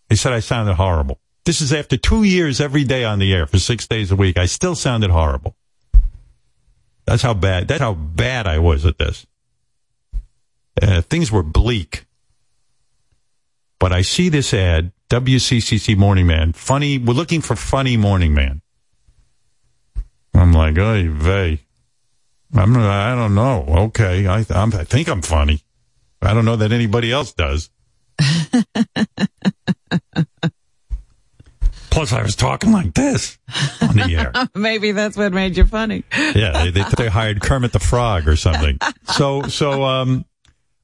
[0.08, 1.20] They said I sounded horrible.
[1.44, 4.38] This is after two years every day on the air for six days a week.
[4.38, 5.56] I still sounded horrible.
[7.06, 7.68] That's how bad.
[7.68, 9.26] That's how bad I was at this.
[10.80, 12.06] Uh, things were bleak.
[13.80, 18.60] But I see this ad, WCCC Morning Man, funny, we're looking for funny Morning Man.
[20.34, 21.62] I'm like, hey, vey.
[22.54, 23.64] I'm, I don't know.
[23.86, 24.26] Okay.
[24.26, 25.62] I, I'm, I think I'm funny.
[26.22, 27.70] I don't know that anybody else does.
[31.90, 33.38] Plus, I was talking like this
[33.82, 34.32] on the air.
[34.54, 36.04] Maybe that's what made you funny.
[36.16, 38.78] Yeah, they, they, they hired Kermit the Frog or something.
[39.10, 40.24] So, so, um,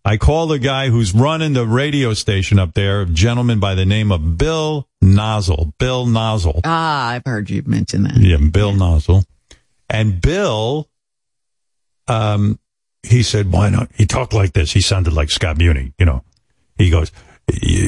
[0.06, 3.84] I call the guy who's running the radio station up there, a gentleman by the
[3.84, 5.76] name of Bill Nosal.
[5.78, 6.60] Bill Nosal.
[6.62, 8.16] Ah, I've heard you mention that.
[8.16, 9.24] Yeah, Bill Nosal.
[9.90, 10.88] And Bill,
[12.06, 12.60] um,
[13.02, 13.90] he said, why not?
[13.96, 14.70] He talked like this.
[14.70, 16.22] He sounded like Scott Muni, you know.
[16.78, 17.10] He goes,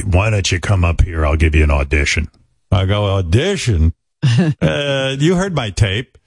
[0.03, 1.25] why don't you come up here?
[1.25, 2.27] I'll give you an audition.
[2.69, 3.93] I go, audition?
[4.61, 6.17] uh, you heard my tape.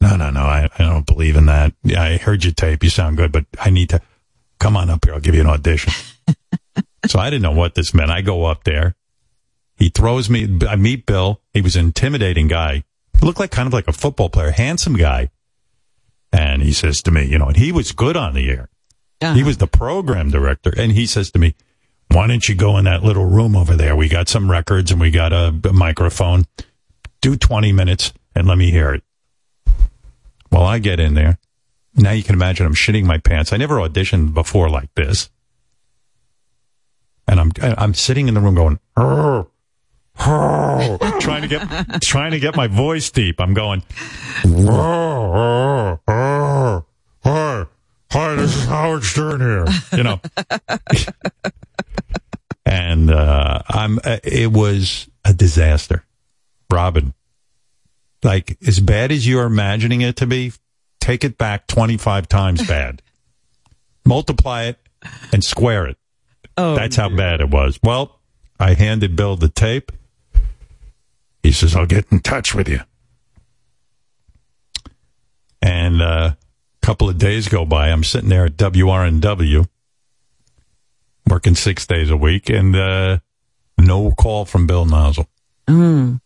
[0.00, 0.40] No, no, no.
[0.40, 1.72] I, I don't believe in that.
[1.84, 2.82] Yeah, I heard your tape.
[2.82, 4.00] You sound good, but I need to
[4.58, 5.14] come on up here.
[5.14, 5.92] I'll give you an audition.
[7.06, 8.10] so I didn't know what this meant.
[8.10, 8.94] I go up there.
[9.76, 10.58] He throws me.
[10.68, 11.40] I meet Bill.
[11.52, 12.84] He was an intimidating guy.
[13.18, 15.30] He looked like kind of like a football player, handsome guy.
[16.32, 18.68] And he says to me, you know, and he was good on the air.
[19.20, 19.42] He uh-huh.
[19.44, 20.72] was the program director.
[20.76, 21.54] And he says to me,
[22.10, 23.96] why don't you go in that little room over there?
[23.96, 26.44] We got some records and we got a, a microphone.
[27.20, 29.02] Do 20 minutes and let me hear it.
[30.50, 31.38] Well, I get in there.
[31.96, 33.52] Now you can imagine I'm shitting my pants.
[33.52, 35.30] I never auditioned before like this.
[37.28, 39.46] And I'm, I'm sitting in the room going, "Arr,
[40.20, 43.40] arr," trying to get, trying to get my voice deep.
[43.40, 43.82] I'm going,
[44.44, 46.84] "Arr, arr,
[47.24, 47.66] arr, hi,
[48.12, 49.66] hi, this is Howard Stern here.
[49.96, 50.20] You know,
[52.66, 56.04] and, uh, I'm, uh, it was a disaster.
[56.70, 57.12] Robin,
[58.22, 60.52] like as bad as you're imagining it to be,
[61.00, 63.02] take it back 25 times bad.
[64.04, 64.78] Multiply it
[65.32, 65.96] and square it.
[66.56, 67.78] Oh, That's how bad it was.
[67.82, 68.20] Well,
[68.58, 69.92] I handed Bill the tape.
[71.42, 72.80] He says, I'll get in touch with you.
[75.60, 77.90] And uh, a couple of days go by.
[77.90, 79.68] I'm sitting there at WRNW,
[81.28, 83.18] working six days a week, and uh,
[83.78, 85.26] no call from Bill Nosal.
[85.68, 86.20] Mm.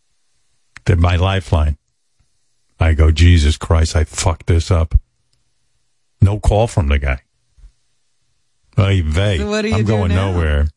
[0.84, 1.76] They're my lifeline.
[2.80, 4.94] I go, Jesus Christ, I fucked this up.
[6.20, 7.20] No call from the guy.
[8.76, 10.32] Hey, vey, So what do you I'm going now?
[10.32, 10.68] nowhere.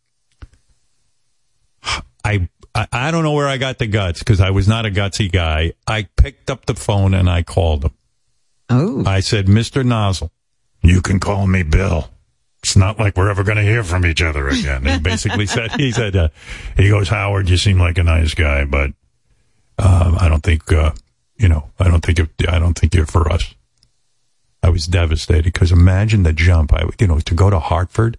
[2.26, 4.90] I, I I don't know where I got the guts because I was not a
[4.90, 5.74] gutsy guy.
[5.88, 7.92] I picked up the phone and I called him.
[8.70, 9.04] Oh.
[9.06, 9.84] I said, Mr.
[9.84, 10.30] Nosal,
[10.82, 12.10] you can call me Bill.
[12.64, 14.86] It's not like we're ever going to hear from each other again.
[14.86, 16.30] He basically said, he said, uh,
[16.78, 18.92] he goes, Howard, you seem like a nice guy, but,
[19.78, 20.92] um, I don't think, uh,
[21.44, 23.54] you know, I don't think, it, I don't think you're for us.
[24.64, 26.74] I was devastated because imagine the jump.
[26.74, 28.18] I, you know, to go to Hartford,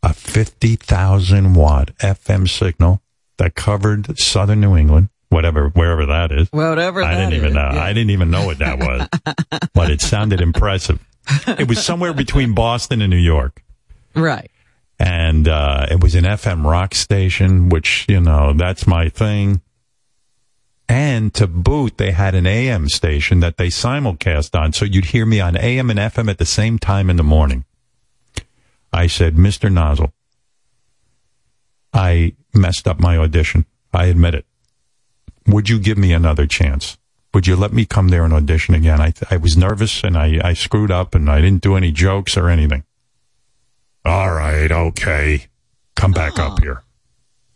[0.00, 3.02] a 50,000 watt FM signal
[3.38, 6.48] that covered southern New England, whatever, wherever that is.
[6.52, 7.70] Whatever I didn't even is, know.
[7.74, 7.82] yeah.
[7.82, 9.08] I didn't even know what that was,
[9.74, 11.04] but it sounded impressive.
[11.48, 13.64] It was somewhere between Boston and New York.
[14.14, 14.52] Right.
[15.00, 19.62] And, uh, it was an FM rock station, which, you know, that's my thing.
[20.88, 24.72] And to boot, they had an AM station that they simulcast on.
[24.72, 27.64] So you'd hear me on AM and FM at the same time in the morning.
[28.92, 29.72] I said, Mr.
[29.72, 30.12] Nosal,
[31.92, 33.66] I messed up my audition.
[33.92, 34.46] I admit it.
[35.46, 36.98] Would you give me another chance?
[37.32, 39.00] Would you let me come there and audition again?
[39.00, 42.36] I, I was nervous and I, I screwed up and I didn't do any jokes
[42.36, 42.84] or anything.
[44.04, 44.70] All right.
[44.70, 45.46] Okay.
[45.96, 46.62] Come back up ah.
[46.62, 46.82] here.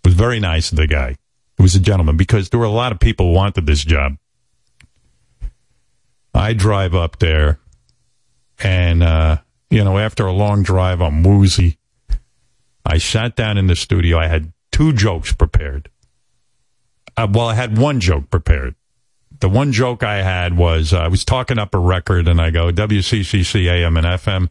[0.03, 1.17] It was very nice of the guy.
[1.59, 4.17] He was a gentleman because there were a lot of people who wanted this job.
[6.33, 7.59] I drive up there
[8.63, 9.39] and, uh,
[9.71, 11.79] you know, after a long drive, I'm woozy.
[12.87, 14.19] I sat down in the studio.
[14.19, 15.91] I had two jokes prepared.
[17.17, 18.77] Uh, well, I had one joke prepared.
[19.41, 22.51] The one joke I had was uh, I was talking up a record and I
[22.51, 24.49] go, WCCC AM and FM.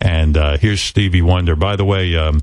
[0.00, 1.56] And uh, here's Stevie Wonder.
[1.56, 2.40] By the way, um,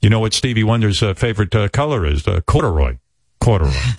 [0.00, 2.26] you know what Stevie Wonder's uh, favorite uh, color is?
[2.26, 2.98] Uh, corduroy.
[3.42, 3.72] Corduroy.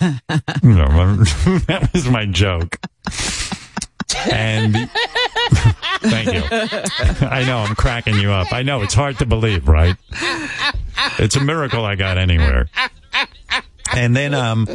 [0.62, 1.16] you know,
[1.66, 2.78] that was my joke.
[4.30, 4.74] And
[6.00, 6.42] thank you.
[7.28, 8.52] I know I'm cracking you up.
[8.52, 9.96] I know it's hard to believe, right?
[11.18, 12.70] It's a miracle I got anywhere.
[13.94, 14.66] And then um,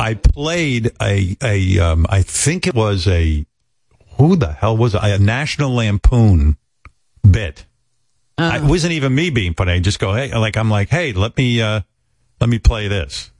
[0.00, 3.46] I played a a um, I think it was a
[4.16, 5.00] who the hell was it?
[5.02, 6.56] a National Lampoon
[7.28, 7.64] bit.
[8.36, 9.72] I, it wasn't even me being funny.
[9.72, 11.82] I just go, hey, like I'm like, hey, let me uh,
[12.40, 13.30] let me play this.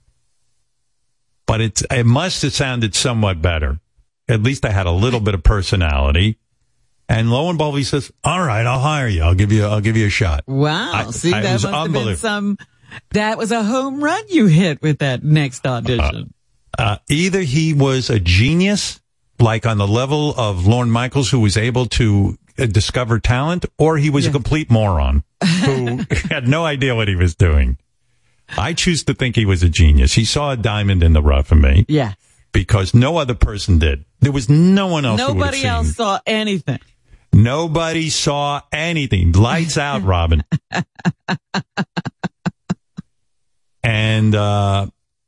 [1.51, 3.81] But it it must have sounded somewhat better.
[4.29, 6.37] At least I had a little bit of personality.
[7.09, 9.21] And lo and behold, he says, "All right, I'll hire you.
[9.21, 9.65] I'll give you.
[9.65, 10.91] I'll give you a shot." Wow.
[10.93, 12.15] I- See, I- that was must have been unbelievable.
[12.15, 12.57] some
[13.11, 16.33] That was a home run you hit with that next audition.
[16.79, 19.01] Uh, either he was a genius,
[19.37, 23.97] like on the level of Lorne Michaels, who was able to uh, discover talent, or
[23.97, 25.25] he was a complete moron
[25.65, 25.99] who
[26.29, 27.77] had no idea what he was doing.
[28.57, 30.13] I choose to think he was a genius.
[30.13, 31.85] He saw a diamond in the rough in me.
[31.87, 32.13] Yeah.
[32.51, 34.03] Because no other person did.
[34.19, 35.19] There was no one else.
[35.19, 36.79] Nobody else saw anything.
[37.33, 39.31] Nobody saw anything.
[39.31, 40.43] Lights out, Robin.
[43.83, 44.87] and, uh,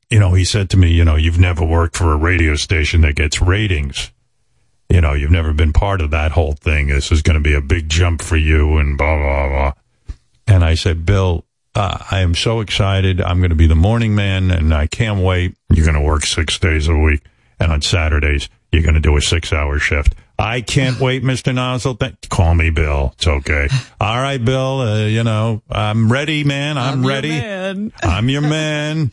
[0.10, 3.02] you know, he said to me, you know, you've never worked for a radio station
[3.02, 4.12] that gets ratings.
[4.90, 6.88] You know, you've never been part of that whole thing.
[6.88, 9.74] This is going to be a big jump for you and blah, blah, blah.
[10.45, 11.45] And I said, Bill,
[11.76, 13.20] uh, I am so excited.
[13.22, 15.56] I'm going to be the morning man and I can't wait.
[15.70, 17.22] You're going to work six days a week.
[17.60, 20.16] And on Saturdays, you're going to do a six hour shift.
[20.38, 21.54] I can't wait, Mr.
[21.54, 22.00] Nosal.
[22.00, 23.14] Th- call me Bill.
[23.16, 23.68] It's okay.
[24.00, 24.82] All right, Bill.
[24.82, 26.78] Uh, you know, I'm ready, man.
[26.78, 27.30] I'm, your ready.
[27.30, 27.91] man.
[28.04, 29.12] I'm your man.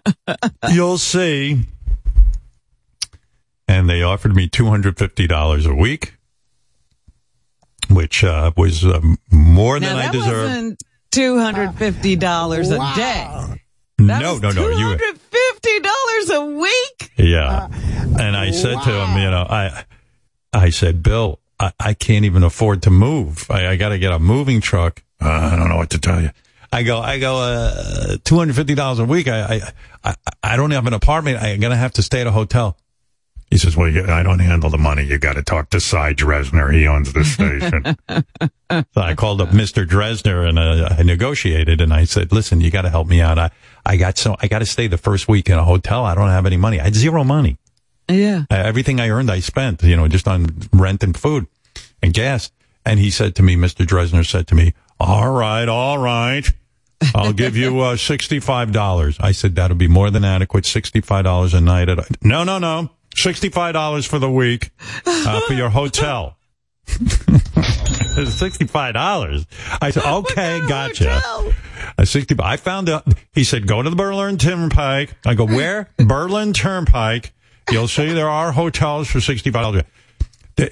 [0.70, 1.64] You'll see.
[3.66, 6.14] And they offered me $250 a week,
[7.90, 9.00] which uh, was uh,
[9.30, 10.82] more Now than I deserved.
[11.08, 13.26] Wasn't two hundred fifty dollars a day.
[14.00, 14.50] No, no, no.
[14.52, 17.10] Two You, hundred fifty dollars a week.
[17.16, 17.68] yeah.
[18.20, 19.84] And I said to him, you know, I,
[20.52, 23.46] I said, Bill, I, I can't even afford to move.
[23.50, 25.02] I, I got to get a moving truck.
[25.20, 26.30] Uh, I don't know what to tell you.
[26.72, 29.26] I go, I go, uh, two hundred fifty dollars a week.
[29.28, 29.60] I, I,
[30.04, 31.42] I, I don't have an apartment.
[31.42, 32.76] I'm gonna have to stay at a hotel.
[33.50, 35.04] He says, "Well, you, I don't handle the money.
[35.04, 36.72] You got to talk to Cy Dresner.
[36.72, 37.96] He owns the station."
[38.94, 39.86] so I called up Mr.
[39.86, 41.80] Dresner and uh, I negotiated.
[41.80, 43.38] And I said, "Listen, you got to help me out.
[43.38, 43.50] I,
[43.86, 46.04] I got so I got to stay the first week in a hotel.
[46.04, 46.78] I don't have any money.
[46.78, 47.56] I had zero money.
[48.08, 48.44] Yeah.
[48.50, 49.82] Uh, everything I earned, I spent.
[49.82, 51.46] You know, just on rent and food
[52.02, 52.50] and gas."
[52.84, 53.84] And he said to me, Mr.
[53.86, 56.46] Dresner said to me, "All right, all right."
[57.14, 59.16] I'll give you uh, sixty-five dollars.
[59.20, 60.66] I said that'll be more than adequate.
[60.66, 61.88] Sixty-five dollars a night.
[61.88, 62.90] At no, no, no.
[63.22, 64.70] Sixty-five dollars for the week
[65.06, 66.36] uh, for your hotel.
[68.24, 69.46] Sixty-five dollars.
[69.80, 71.20] I said, okay, gotcha.
[71.98, 72.34] I, Sixty.
[72.40, 73.06] I found out.
[73.32, 75.14] He said, go to the Berlin Turnpike.
[75.26, 75.90] I go, where?
[75.96, 77.32] Berlin Turnpike.
[77.70, 79.82] You'll see there are hotels for sixty-five dollars.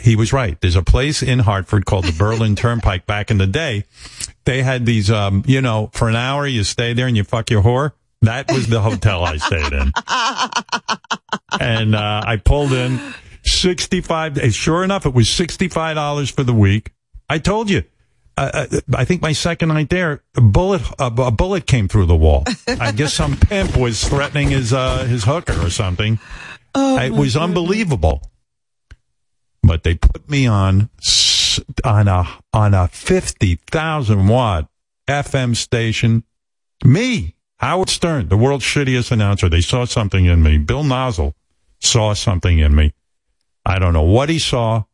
[0.01, 0.61] He was right.
[0.61, 3.07] There's a place in Hartford called the Berlin Turnpike.
[3.07, 3.85] Back in the day,
[4.45, 5.11] they had these.
[5.11, 7.93] Um, you know, for an hour you stay there and you fuck your whore.
[8.27, 9.93] That was the hotel I stayed in.
[11.61, 13.01] and uh, I pulled in
[13.45, 14.39] sixty five.
[14.55, 16.93] Sure enough, it was sixty five dollars for the week.
[17.29, 17.85] I told you.
[18.39, 22.05] Uh, uh, I think my second night there, a bullet a, a bullet came through
[22.05, 22.45] the wall.
[22.69, 26.19] I guess some pimp was threatening his uh, his hooker or something.
[26.75, 28.31] Oh, it was unbelievable.
[29.63, 30.91] But they put me on
[31.83, 34.69] on a on a fifty thousand watt
[35.09, 36.25] FM station.
[36.85, 39.49] Me, Howard Stern, the world's shittiest announcer.
[39.49, 40.59] They saw something in me.
[40.59, 41.35] Bill Nosal
[41.81, 42.93] saw something in me.
[43.65, 44.85] I don't know what he saw.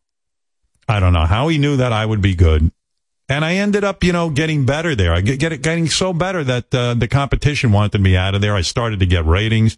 [0.89, 2.71] I don't know how he knew that I would be good.
[3.29, 5.13] And I ended up, you know, getting better there.
[5.13, 8.41] I get, get it, getting so better that uh, the competition wanted me out of
[8.41, 8.55] there.
[8.55, 9.77] I started to get ratings.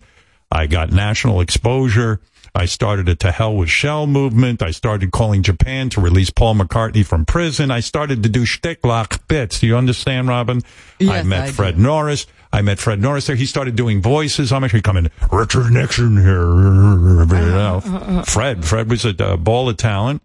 [0.50, 2.20] I got national exposure.
[2.54, 4.62] I started a to hell with Shell movement.
[4.62, 7.70] I started calling Japan to release Paul McCartney from prison.
[7.70, 9.60] I started to do shticklock bits.
[9.60, 10.62] Do you understand, Robin?
[11.00, 12.26] I met I Fred Norris.
[12.54, 13.34] I met Fred Norris there.
[13.34, 14.52] He started doing voices.
[14.52, 16.46] I'm actually coming, Richard Nixon here.
[16.46, 20.22] You know, Fred, Fred was a, a ball of talent.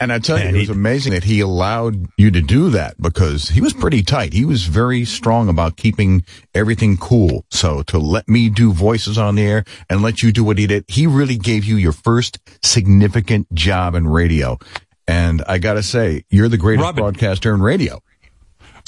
[0.00, 3.50] And I tell you, it was amazing that he allowed you to do that because
[3.50, 4.32] he was pretty tight.
[4.32, 7.44] He was very strong about keeping everything cool.
[7.52, 10.66] So to let me do voices on the air and let you do what he
[10.66, 14.58] did, he really gave you your first significant job in radio.
[15.06, 18.02] And I gotta say, you're the greatest broadcaster in radio.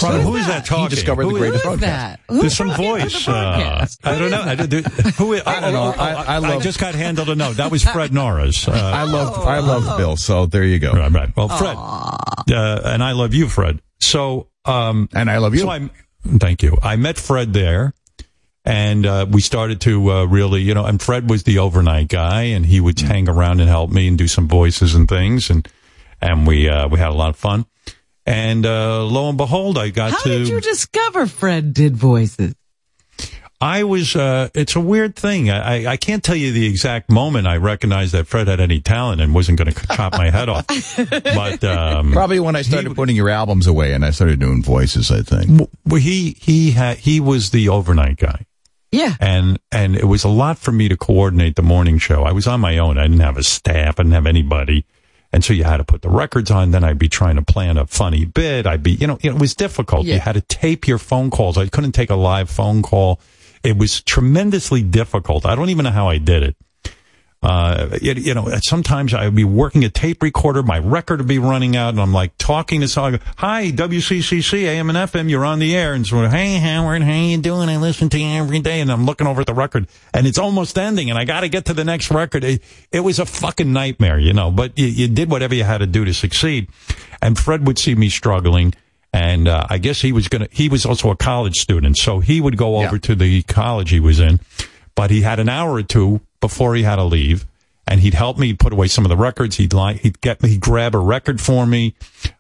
[0.03, 0.85] Robin, So who is that talking?
[0.85, 2.21] He discovered Who the is- greatest who is broadcast.
[2.29, 3.29] There's some voice.
[3.29, 4.43] Uh, I don't know.
[4.43, 5.83] I, do- who is, I don't know.
[5.85, 7.57] oh, oh, I- I love- just got handled a note.
[7.57, 8.67] That was Fred Norris.
[8.69, 10.17] Uh, I love, I love Bill.
[10.17, 10.93] So there you go.
[10.93, 11.37] Right, right.
[11.37, 13.81] Well, Fred, uh, and I love you, Fred.
[14.01, 15.61] So, um, and I love you.
[15.61, 15.89] So I,
[16.39, 16.77] thank you.
[16.83, 17.95] I met Fred there,
[18.65, 22.43] and uh, we started to uh, really, you know, and Fred was the overnight guy,
[22.45, 25.69] and he would hang around and help me and do some voices and things, and
[26.21, 27.67] and we uh, we had a lot of fun.
[28.27, 30.29] And uh, lo and behold, I got How to.
[30.29, 32.55] did you discover Fred did voices?
[33.61, 35.49] I was, uh, it's a weird thing.
[35.49, 38.81] I, I- I can't tell you the exact moment I recognized that Fred had any
[38.81, 40.67] talent and wasn't going to chop my head off.
[40.97, 45.11] But, um, Probably when I started putting your albums away and I started doing voices,
[45.11, 45.69] I think.
[45.87, 48.45] well, he, he had, he was the overnight guy.
[48.91, 49.15] Yeah.
[49.19, 52.23] And, and it was a lot for me to coordinate the morning show.
[52.23, 52.99] I was on my own.
[52.99, 53.99] I didn't have a staff.
[53.99, 54.85] I didn't have anybody.
[55.35, 56.71] And so you had to put the records on.
[56.71, 58.69] Then I'd be trying to plan a funny bit.
[58.69, 60.07] I'd be, you know, it was difficult.
[60.15, 61.59] You had to tape your phone calls.
[61.59, 63.21] I couldn't take a live phone call.
[63.65, 65.45] It was tremendously difficult.
[65.45, 66.57] I don't even know how I did it.
[67.45, 71.29] Uh, it, you know, sometimes I would be working a tape recorder, my record would
[71.29, 73.21] be running out, and I'm like talking to someone.
[73.37, 77.37] Hi, WCCC, AM and FM, you're on the air, and so, hey Howard, how you
[77.37, 77.69] doing?
[77.69, 80.39] I listen to you every day, and I'm looking over at the record, and it's
[80.39, 82.45] almost ending, and I got to get to the next record.
[82.45, 85.79] It, it was a fucking nightmare, you know, but you, you did whatever you had
[85.79, 86.69] to do to succeed.
[87.21, 88.73] And Fred would see me struggling.
[89.13, 90.49] And uh, I guess he was gonna.
[90.51, 94.01] He was also a college student, so he would go over to the college he
[94.01, 94.41] was in.
[94.97, 97.47] But he had an hour or two before he had to leave,
[97.87, 99.57] and he'd help me put away some of the records.
[99.57, 101.95] He'd like he'd get me, he'd grab a record for me.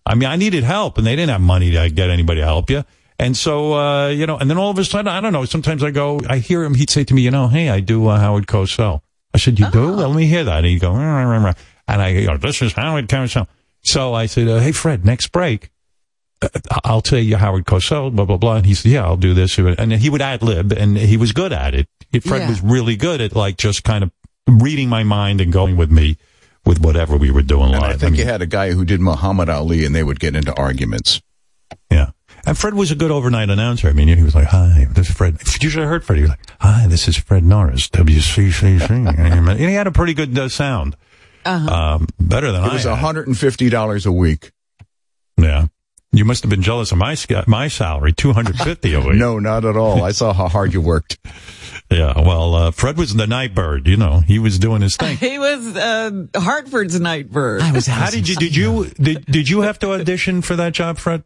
[0.04, 2.68] I mean, I needed help, and they didn't have money to get anybody to help
[2.68, 2.84] you.
[3.18, 5.46] And so, uh, you know, and then all of a sudden, I don't know.
[5.46, 6.74] Sometimes I go, I hear him.
[6.74, 9.00] He'd say to me, you know, hey, I do uh, Howard Cosell.
[9.32, 9.88] I said, you do?
[9.96, 10.58] Well, let me hear that.
[10.58, 11.54] And he'd go, "Rah, rah, rah, rah."
[11.88, 13.46] and I go, this is Howard Cosell.
[13.82, 15.70] So I said, uh, hey, Fred, next break.
[16.42, 16.48] uh,
[16.84, 18.56] I'll tell you Howard Cosell, blah, blah, blah.
[18.56, 19.58] And he said, yeah, I'll do this.
[19.58, 21.88] And he would ad lib and he was good at it.
[22.20, 22.48] Fred Yeah.
[22.50, 24.10] was really good at like just kind of
[24.48, 26.16] reading my mind and going with me
[26.64, 27.90] with whatever we were doing And live.
[27.90, 30.34] I think mean, you had a guy who did Muhammad Ali, and they would get
[30.36, 31.20] into arguments.
[31.90, 32.10] Yeah.
[32.46, 33.88] And Fred was a good overnight announcer.
[33.88, 35.38] I mean, he was like, hi, this is Fred.
[35.62, 36.16] You should have heard Fred.
[36.16, 38.88] He was like, hi, this is Fred Norris, WCCC.
[39.18, 40.96] and he had a pretty good uh, sound.
[41.46, 41.74] Uh-huh.
[41.74, 42.98] Um, better than It I was had.
[42.98, 44.52] $150 a week.
[45.38, 45.66] Yeah.
[46.12, 47.16] You must have been jealous of my
[47.46, 49.16] my salary, 250 a week.
[49.16, 50.02] No, not at all.
[50.04, 51.18] I saw how hard you worked.
[51.90, 54.20] Yeah, well, uh, Fred was the night bird, you know.
[54.20, 55.16] He was doing his thing.
[55.24, 57.60] He was uh, Hartford's night bird.
[57.62, 61.24] How did you did you did, did you have to audition for that job, Fred?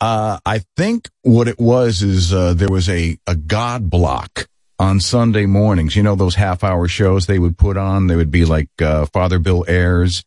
[0.00, 4.48] Uh, I think what it was is uh, there was a, a God block
[4.78, 5.94] on Sunday mornings.
[5.94, 8.08] You know those half hour shows they would put on.
[8.08, 10.24] They would be like uh, Father Bill Ayers.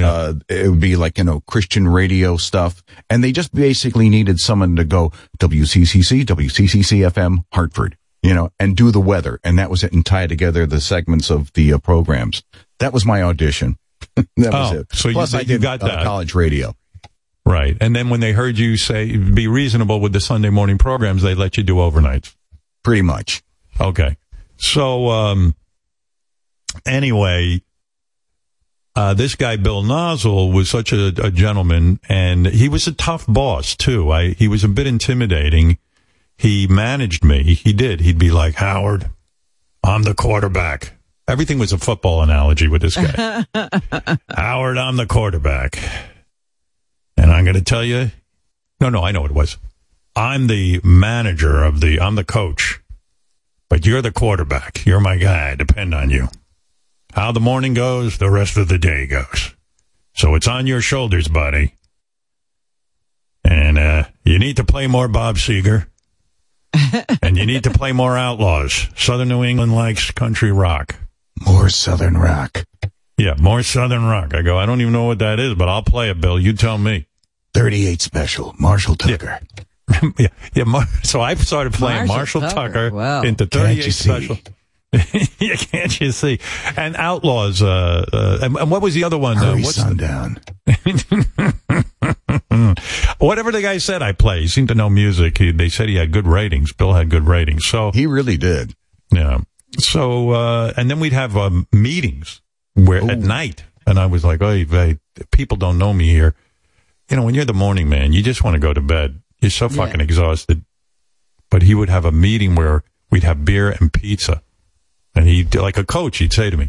[0.00, 4.40] Uh, it would be like you know Christian radio stuff, and they just basically needed
[4.40, 9.70] someone to go WCCC, WCCC FM, Hartford, you know, and do the weather, and that
[9.70, 12.42] was it, and tie together the segments of the uh, programs.
[12.78, 13.78] That was my audition.
[14.16, 14.86] that was Oh, it.
[14.92, 16.04] so you- Plus, I you got uh, that.
[16.04, 16.74] college radio.
[17.44, 17.76] Right.
[17.80, 21.34] And then when they heard you say be reasonable with the Sunday morning programs, they
[21.34, 22.36] let you do overnights.
[22.84, 23.42] Pretty much.
[23.80, 24.16] Okay.
[24.58, 25.56] So um
[26.86, 27.62] anyway,
[28.94, 33.24] uh, this guy Bill Nosal was such a, a gentleman, and he was a tough
[33.26, 34.10] boss too.
[34.12, 35.78] I he was a bit intimidating.
[36.42, 37.54] He managed me.
[37.54, 38.00] He did.
[38.00, 39.08] He'd be like, Howard,
[39.84, 40.94] I'm the quarterback.
[41.28, 43.44] Everything was a football analogy with this guy.
[44.28, 45.78] Howard, I'm the quarterback.
[47.16, 48.10] And I'm going to tell you,
[48.80, 49.56] no, no, I know what it was.
[50.16, 52.80] I'm the manager of the, I'm the coach,
[53.68, 54.84] but you're the quarterback.
[54.84, 55.52] You're my guy.
[55.52, 56.26] I depend on you.
[57.12, 59.54] How the morning goes, the rest of the day goes.
[60.14, 61.76] So it's on your shoulders, buddy.
[63.44, 65.86] And, uh, you need to play more Bob Seger.
[67.22, 68.88] and you need to play more outlaws.
[68.96, 70.96] Southern New England likes country rock.
[71.46, 72.64] More Southern rock.
[73.18, 74.34] Yeah, more Southern rock.
[74.34, 76.38] I go, I don't even know what that is, but I'll play it, Bill.
[76.38, 77.06] You tell me.
[77.54, 79.38] 38 special, Marshall Tucker.
[80.18, 80.64] yeah, yeah.
[80.64, 82.72] Mar- so I started playing Marshall Marshall, Tucker.
[82.90, 83.22] Tucker, Wow.
[83.22, 84.08] into Can't 38 you see?
[84.08, 84.38] special.
[85.38, 86.38] yeah, can't you see?
[86.76, 87.62] And Outlaws.
[87.62, 89.36] Uh, uh, and, and what was the other one?
[89.38, 90.38] uh, Hurry, what's sundown.
[93.18, 94.42] Whatever the guy said, I play.
[94.42, 95.38] He seemed to know music.
[95.38, 96.72] He, they said he had good ratings.
[96.72, 97.66] Bill had good ratings.
[97.66, 98.74] So he really did.
[99.12, 99.40] Yeah.
[99.78, 102.42] So uh, and then we'd have um, meetings
[102.74, 104.98] where at night, and I was like, "Hey, hey,
[105.30, 106.34] people don't know me here."
[107.08, 109.22] You know, when you're the morning man, you just want to go to bed.
[109.40, 110.64] You're so fucking exhausted.
[111.50, 114.42] But he would have a meeting where we'd have beer and pizza,
[115.14, 116.18] and he'd like a coach.
[116.18, 116.68] He'd say to me,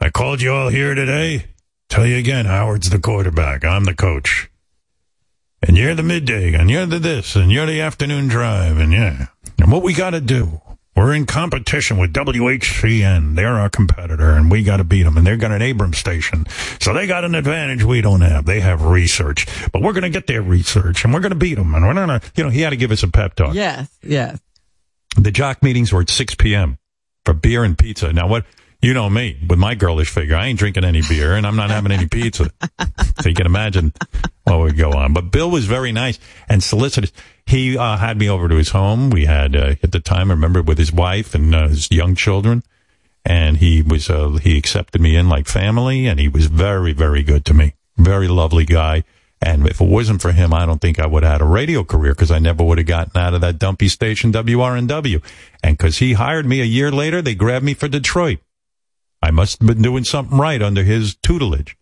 [0.00, 1.46] "I called you all here today.
[1.88, 3.64] Tell you again, Howard's the quarterback.
[3.64, 4.49] I'm the coach."
[5.62, 9.26] And you're the midday, and you're the this, and you're the afternoon drive, and yeah.
[9.58, 10.60] And what we got to do,
[10.96, 13.36] we're in competition with WHCN.
[13.36, 15.16] They're our competitor, and we got to beat them.
[15.16, 16.46] And they've got an Abrams station,
[16.80, 18.46] so they got an advantage we don't have.
[18.46, 21.56] They have research, but we're going to get their research, and we're going to beat
[21.56, 21.74] them.
[21.74, 23.54] And we're going to, you know, he had to give us a pep talk.
[23.54, 24.40] Yes, yes.
[25.16, 26.78] The jock meetings were at 6 p.m.
[27.24, 28.12] for beer and pizza.
[28.12, 28.44] Now, what,
[28.82, 31.70] you know me, with my girlish figure, I ain't drinking any beer and I'm not
[31.70, 32.50] having any pizza.
[33.20, 33.92] so you can imagine
[34.44, 35.12] what would go on.
[35.12, 37.12] But Bill was very nice and solicitous.
[37.46, 39.10] He uh, had me over to his home.
[39.10, 42.14] We had, uh, at the time, I remember with his wife and uh, his young
[42.14, 42.62] children.
[43.24, 47.22] And he was, uh, he accepted me in like family and he was very, very
[47.22, 47.74] good to me.
[47.98, 49.04] Very lovely guy.
[49.42, 51.82] And if it wasn't for him, I don't think I would have had a radio
[51.84, 55.22] career because I never would have gotten out of that dumpy station WRNW.
[55.62, 58.38] And because he hired me a year later, they grabbed me for Detroit.
[59.22, 61.76] I must have been doing something right under his tutelage.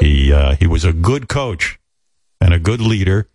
[0.00, 1.78] He uh, he was a good coach
[2.40, 3.28] and a good leader.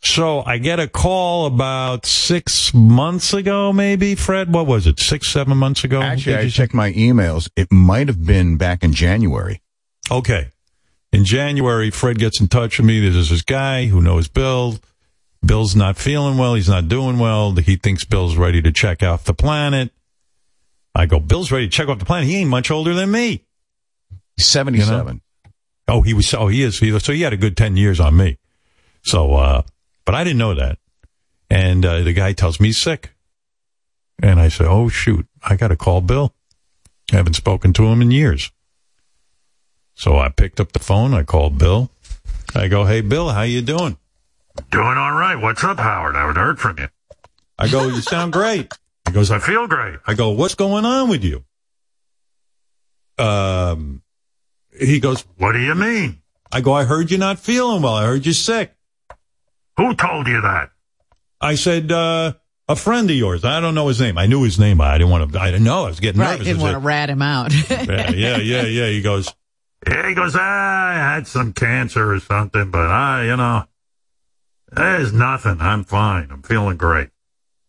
[0.00, 4.52] So I get a call about six months ago, maybe Fred.
[4.54, 5.00] What was it?
[5.00, 6.00] Six, seven months ago?
[6.00, 6.56] Actually, Did I you say?
[6.58, 7.50] checked my emails.
[7.56, 9.60] It might have been back in January.
[10.08, 10.48] Okay.
[11.12, 13.00] In January, Fred gets in touch with me.
[13.08, 14.78] There's this guy who knows Bill.
[15.44, 16.54] Bill's not feeling well.
[16.54, 17.52] He's not doing well.
[17.56, 19.90] He thinks Bill's ready to check off the planet.
[20.98, 22.28] I go, Bill's ready to check off the planet.
[22.28, 23.44] He ain't much older than me.
[24.36, 25.20] He's 77.
[25.86, 26.80] Oh, he was, oh, he is.
[26.80, 28.38] He, so he had a good 10 years on me.
[29.02, 29.62] So, uh,
[30.04, 30.78] but I didn't know that.
[31.48, 33.14] And, uh, the guy tells me he's sick.
[34.20, 36.34] And I say, oh, shoot, I got to call Bill.
[37.12, 38.50] I haven't spoken to him in years.
[39.94, 41.14] So I picked up the phone.
[41.14, 41.90] I called Bill.
[42.56, 43.98] I go, hey, Bill, how you doing?
[44.72, 45.36] Doing all right.
[45.36, 46.16] What's up, Howard?
[46.16, 46.88] I haven't heard from you.
[47.56, 48.72] I go, you sound great.
[49.08, 49.98] He goes, I feel great.
[50.06, 51.44] I go, what's going on with you?
[53.18, 54.02] Um,
[54.78, 56.20] he goes, what do you mean?
[56.52, 57.94] I go, I heard you're not feeling well.
[57.94, 58.74] I heard you're sick.
[59.76, 60.70] Who told you that?
[61.40, 62.34] I said, uh,
[62.68, 63.44] a friend of yours.
[63.44, 64.18] I don't know his name.
[64.18, 64.78] I knew his name.
[64.78, 65.84] but I didn't want to, I didn't know.
[65.84, 66.46] I was getting Right, nervous.
[66.46, 67.52] didn't want to rat him out.
[67.70, 68.88] yeah, yeah, yeah, yeah.
[68.88, 69.32] He goes,
[69.86, 73.64] yeah, he goes, I had some cancer or something, but I, you know,
[74.70, 75.58] there's nothing.
[75.60, 76.28] I'm fine.
[76.30, 77.08] I'm feeling great.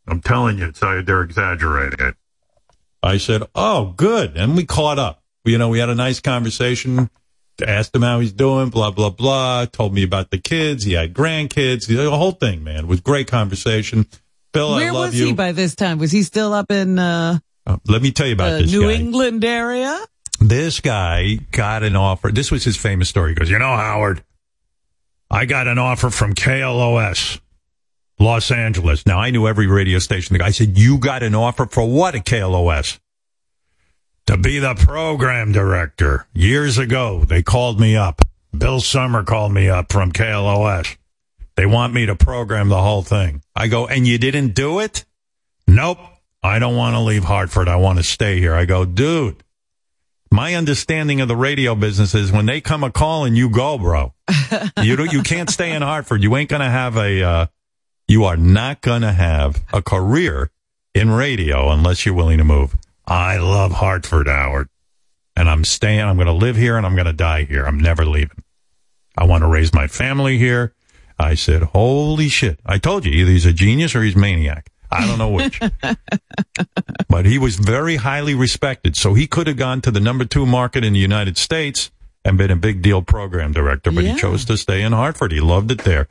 [0.10, 2.16] I'm telling you, it's, uh, they're exaggerating it.
[3.02, 4.36] I said, oh, good.
[4.36, 5.24] And we caught up.
[5.46, 7.10] You know, we had a nice conversation.
[7.66, 9.66] Asked him how he's doing, blah, blah, blah.
[9.66, 10.84] Told me about the kids.
[10.86, 11.88] He had grandkids.
[11.88, 12.80] The whole thing, man.
[12.86, 14.06] It was great conversation.
[14.54, 15.28] Bill, Where I love was you.
[15.28, 15.98] he by this time?
[16.00, 18.84] Was he still up in uh, Uh, let me tell you about the this New
[18.84, 18.94] guy.
[18.94, 20.00] England area?
[20.42, 22.32] this guy got an offer.
[22.32, 23.32] This was his famous story.
[23.32, 24.24] He goes, you know, Howard,
[25.30, 27.40] I got an offer from KLOS,
[28.20, 29.06] Los Angeles.
[29.06, 30.34] Now I knew every radio station.
[30.34, 33.00] The guy said, you got an offer for what at KLOS?
[34.28, 36.28] To be the program director.
[36.34, 38.22] Years ago, they called me up.
[38.56, 40.98] Bill Summer called me up from KLOS.
[41.56, 43.42] They want me to program the whole thing.
[43.56, 45.06] I go, and you didn't do it?
[45.68, 46.00] Nope.
[46.42, 47.68] I don't want to leave Hartford.
[47.68, 48.54] I want to stay here.
[48.54, 49.44] I go, dude,
[50.32, 53.78] my understanding of the radio business is when they come a call and you go,
[53.78, 54.14] bro.
[54.82, 56.24] you don't, you can't stay in Hartford.
[56.24, 57.46] You ain't gonna have a, uh,
[58.10, 60.50] you are not gonna have a career
[60.96, 62.76] in radio unless you're willing to move.
[63.06, 64.68] I love Hartford, Howard,
[65.36, 66.02] and I'm staying.
[66.02, 67.64] I'm gonna live here and I'm gonna die here.
[67.66, 68.44] I'm never leaving.
[69.16, 70.74] I want to raise my family here.
[71.20, 72.60] I said, holy shit.
[72.66, 74.72] I told you, either he's a genius or he's maniac.
[74.90, 75.60] I don't know which.
[77.10, 78.96] but he was very highly respected.
[78.96, 81.92] So he could have gone to the number two market in the United States
[82.30, 84.14] and been a big deal program director, but Yeah.
[84.14, 85.32] he chose to stay in Hartford.
[85.32, 86.08] He loved it there.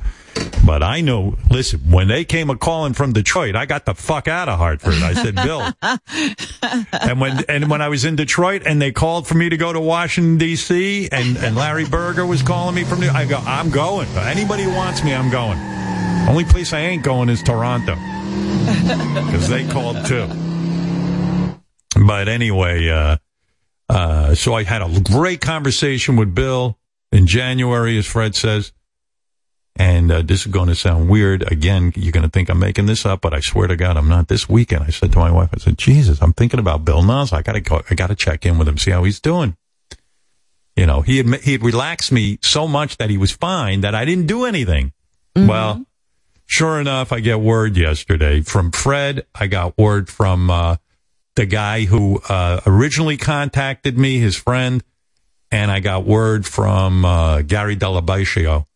[0.66, 4.28] But I know, listen, when they came a calling from Detroit, I got the fuck
[4.28, 4.94] out of Hartford.
[5.02, 5.72] I said, Bill.
[6.92, 9.72] and when, and when I was in Detroit and they called for me to go
[9.72, 13.70] to Washington DC and, and Larry Berger was calling me from New, I go, I'm
[13.70, 14.08] going.
[14.18, 15.58] Anybody who wants me, I'm going.
[16.28, 17.94] Only place I ain't going is Toronto.
[19.30, 20.26] Cause they called too.
[22.06, 23.16] But anyway, uh,
[23.88, 26.78] uh, so I had a great conversation with Bill
[27.12, 28.72] in January, as Fred says.
[29.76, 31.50] And uh, this is going to sound weird.
[31.52, 34.08] Again, you're going to think I'm making this up, but I swear to God, I'm
[34.08, 34.26] not.
[34.26, 37.32] This weekend, I said to my wife, I said, "Jesus, I'm thinking about Bill Nas.
[37.32, 37.80] I got to go.
[37.88, 39.56] I got to check in with him, see how he's doing."
[40.74, 43.94] You know, he had he had relaxed me so much that he was fine that
[43.94, 44.92] I didn't do anything.
[45.36, 45.86] Well,
[46.46, 49.26] sure enough, I get word yesterday from Fred.
[49.34, 50.76] I got word from uh,
[51.38, 54.82] the guy who uh, originally contacted me, his friend,
[55.52, 58.66] and I got word from uh, Gary Dell'Abate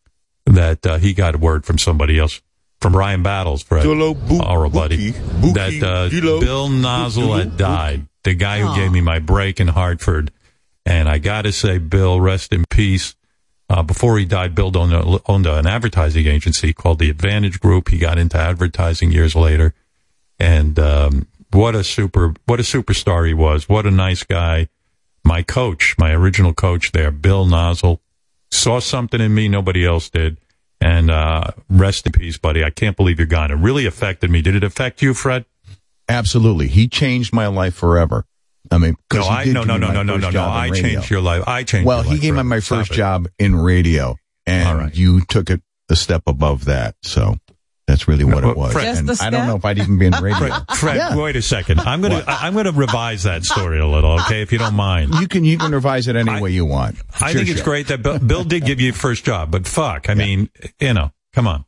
[0.45, 2.41] that uh, he got word from somebody else,
[2.79, 8.07] from Ryan Battles, Fred, our buddy, that uh, Bill Nosal had died.
[8.23, 10.31] The guy who gave me my break in Hartford,
[10.85, 13.13] and I got to say, Bill, rest in peace.
[13.69, 17.89] Uh, before he died, Bill owned, a, owned an advertising agency called the Advantage Group.
[17.89, 19.73] He got into advertising years later,
[20.39, 23.69] and um, what a super, what a superstar he was.
[23.69, 24.69] What a nice guy.
[25.23, 27.99] My coach, my original coach there, Bill Nosal,
[28.51, 30.37] saw something in me nobody else did.
[30.81, 32.61] And uh, rest in peace, buddy.
[32.63, 33.51] I can't believe you're gone.
[33.51, 34.41] It really affected me.
[34.41, 35.45] Did it affect you, Fred?
[36.09, 36.67] Absolutely.
[36.67, 38.25] He changed my life forever.
[38.69, 40.43] I mean, No, I no no no no no no no.
[40.45, 41.43] I changed your life.
[41.47, 41.87] I changed.
[41.87, 42.95] Well, he gave me my Stop first it.
[42.95, 44.15] job in radio,
[44.45, 46.95] and you took it a step above that.
[47.01, 47.37] So
[47.93, 48.73] that's really what it was.
[48.73, 50.37] Fred- Just and a I don't know if I'd even be in radio.
[50.39, 51.15] Fred, Fred Yeah.
[51.15, 51.79] wait a second.
[51.81, 54.41] I'm gonna I- I'm gonna revise that story a little, okay?
[54.41, 55.13] If you don't mind.
[55.15, 56.97] You can you can revise it any way you want.
[57.21, 59.67] I Sure, think it's great that Bill, Bill did give you your first job, but
[59.67, 60.49] fuck, I mean,
[60.79, 61.65] you know, come on.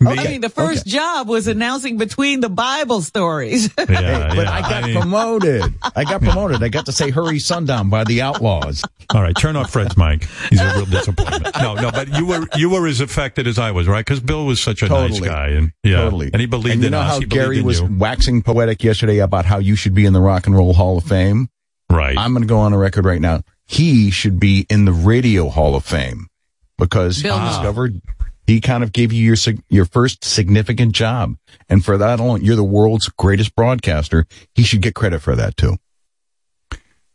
[0.00, 3.68] I mean, the first job was announcing between the Bible stories.
[3.88, 5.74] Hey, but I got promoted.
[5.96, 6.62] I got promoted.
[6.62, 8.84] I got to say "Hurry Sundown" by the Outlaws.
[9.14, 10.24] All right, turn off Fred's mic.
[10.50, 11.56] He's a real disappointment.
[11.58, 14.04] No, no, but you were you were as affected as I was, right?
[14.04, 16.30] Because Bill was such a nice guy, and yeah, Totally.
[16.32, 17.10] and he believed and you in know us.
[17.14, 17.88] how he Gary was you.
[17.98, 21.04] waxing poetic yesterday about how you should be in the Rock and Roll Hall of
[21.04, 21.48] Fame.
[21.90, 22.16] Right.
[22.16, 23.40] I'm going to go on a record right now.
[23.64, 26.28] He should be in the Radio Hall of Fame
[26.76, 27.48] because Bill he Maher.
[27.50, 28.00] discovered
[28.48, 29.36] he kind of gave you your
[29.68, 31.36] your first significant job,
[31.68, 34.24] and for that alone, you're the world's greatest broadcaster.
[34.54, 35.76] He should get credit for that too.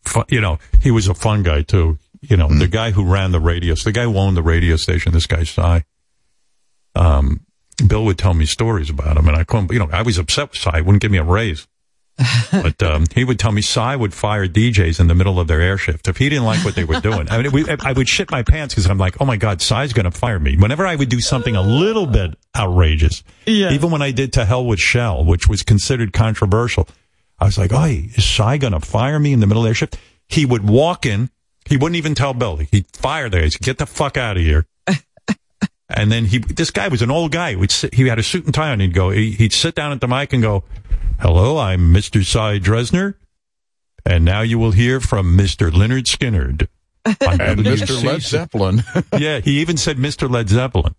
[0.04, 1.98] Fun, you know, he was a fun guy too.
[2.22, 5.12] You know, the guy who ran the radio, the guy who owned the radio station.
[5.12, 5.86] This guy Cy.
[6.94, 7.42] Um,
[7.88, 9.72] Bill would tell me stories about him, and I couldn't.
[9.72, 10.76] You know, I was upset with Cy.
[10.76, 11.68] He wouldn't give me a raise.
[12.52, 15.60] but um, he would tell me Cy would fire DJs in the middle of their
[15.61, 17.27] air shift if he didn't like what they were doing.
[17.30, 19.94] I mean, we, I would shit my pants because I'm like, oh my god, Cy's
[19.94, 20.56] going to fire me.
[20.56, 23.72] Whenever I would do something a little bit outrageous, Yeah.
[23.72, 26.88] even when I did to hell with Shell, which was considered controversial,
[27.40, 29.73] I was like, oh, is Cy going to fire me in the middle of their
[29.73, 29.98] shift?
[30.30, 31.30] He would walk in.
[31.65, 32.57] He wouldn't even tell Bill.
[32.57, 33.49] He'd fire the guy.
[33.61, 34.65] Get the fuck out of here.
[35.90, 37.56] And then he, this guy was an old guy.
[37.68, 38.80] Sit, he had a suit and tie on.
[38.80, 40.64] He'd go, he, he'd sit down at the mic and go,
[41.20, 42.26] hello, I'm Mr.
[42.26, 43.16] Cy Dresner.
[44.06, 45.72] And now you will hear from Mr.
[45.72, 46.68] Lynyrd Skynyrd.
[47.06, 48.02] And Mr.
[48.02, 48.84] Led Zeppelin.
[49.18, 50.30] yeah, he even said Mr.
[50.30, 50.96] Led Zeppelin.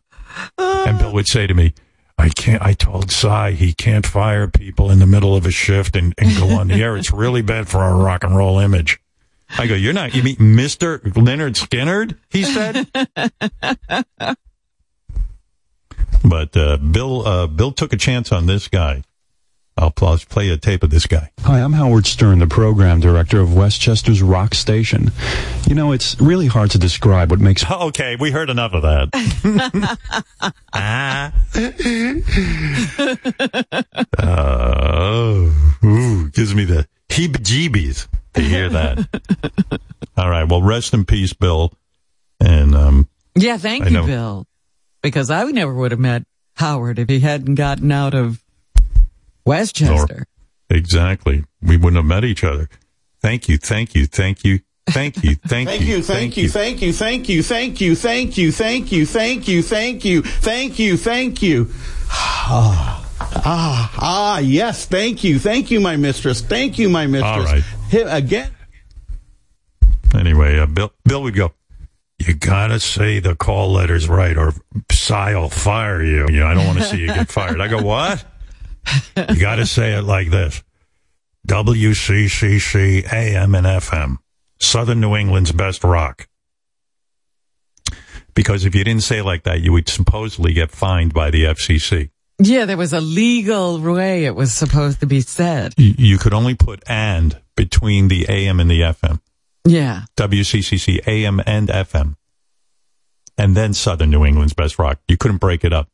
[0.59, 0.85] Ah.
[0.87, 1.73] And Bill would say to me,
[2.19, 5.97] I can't, I told Cy he can't fire people in the middle of a shift
[5.97, 6.97] and, and go on the air.
[6.97, 9.01] It's really bad for our rock and roll image.
[9.59, 10.99] I go, you're not, you mean Mr.
[11.01, 12.19] Lynyrd Skynyrd?
[12.31, 12.87] He said.
[16.25, 19.03] but, uh, Bill, uh, Bill took a chance on this guy.
[19.77, 21.31] I'll, I'll play a tape of this guy.
[21.41, 25.11] Hi, I'm Howard Stern, the program director of Westchester's Rock Station.
[25.67, 27.65] You know, it's really hard to describe what makes.
[27.71, 29.09] Okay, we heard enough of that.
[30.73, 31.33] ah.
[34.19, 39.81] Oh, ooh, gives me the heebie-jeebies to hear that.
[40.17, 41.73] All right, well, rest in peace, Bill.
[42.41, 44.07] And um, yeah, thank I you, know.
[44.07, 44.47] Bill.
[45.05, 46.25] Because I never would have met
[46.55, 48.43] Howard if he hadn't gotten out of
[49.45, 50.27] Westchester.
[50.71, 52.71] exactly, we wouldn't have met each other.
[53.21, 56.93] Thank you, thank you, thank you, thank you, thank, Thank you, thank you, thank you,
[56.95, 61.43] thank you, thank you, thank you, thank you, thank you, thank you, thank you, thank
[61.43, 61.69] you.
[62.11, 67.51] Ah, ah, ah, yes, thank you, thank you, my mistress, thank you, my mistress.
[67.93, 68.17] All right.
[68.17, 68.51] Again.
[70.15, 71.53] Anyway, uh, Bill, Bill would go,
[72.27, 74.53] you gotta say the call letters right or
[74.91, 76.27] Cy will fire you.
[76.31, 77.61] you know, I don't want to see you get fired.
[77.61, 78.25] I go, what?
[79.17, 80.63] You gotta say it like this.
[81.49, 84.17] WCCC AM and FM.
[84.59, 86.29] Southern New England's best rock.
[88.35, 91.45] Because if you didn't say it like that, you would supposedly get fined by the
[91.45, 92.11] FCC.
[92.39, 95.75] Yeah, there was a legal way it was supposed to be said.
[95.77, 99.21] You could only put and between the AM and the FM.
[99.65, 100.03] Yeah.
[100.17, 102.17] WCCC AM and FM.
[103.37, 105.01] And then Southern New England's best rock.
[105.09, 105.89] You couldn't break it up.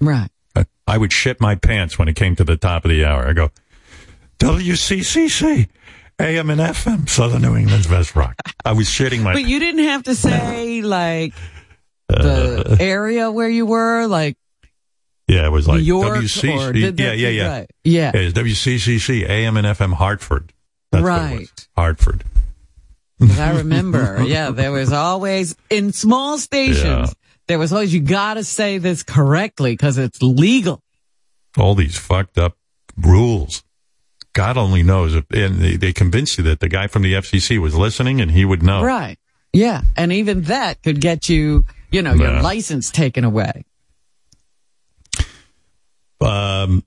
[0.00, 0.28] Right.
[0.86, 3.28] I- would shit my pants when it came to the top of the hour.
[3.28, 3.50] I go,
[4.40, 5.68] WCCC,
[6.18, 8.34] AM and FM, Southern New England's best rock.
[8.64, 11.32] I was shitting my But you didn't have to say like
[12.08, 12.76] the uh.
[12.80, 14.36] area where you were, like
[15.28, 16.98] Yeah, it was like New York or WCCC.
[16.98, 17.48] Yeah, yeah, yeah.
[17.48, 17.70] right.
[17.84, 18.10] Yeah.
[18.14, 20.52] It's WCCC, AM and FM Hartford.
[20.90, 21.30] That's what it was.
[21.40, 21.68] right.
[21.76, 22.24] Hartford.
[23.20, 26.82] 'Cause I remember, yeah, there was always in small stations.
[26.84, 27.06] Yeah.
[27.48, 30.82] There was always you got to say this correctly because it's legal.
[31.58, 32.56] All these fucked up
[32.96, 33.62] rules.
[34.32, 35.14] God only knows.
[35.14, 38.30] If, and they, they convinced you that the guy from the FCC was listening and
[38.30, 38.82] he would know.
[38.82, 39.18] Right.
[39.52, 42.40] Yeah, and even that could get you, you know, your Yeah.
[42.40, 43.64] license taken away.
[46.20, 46.84] Um,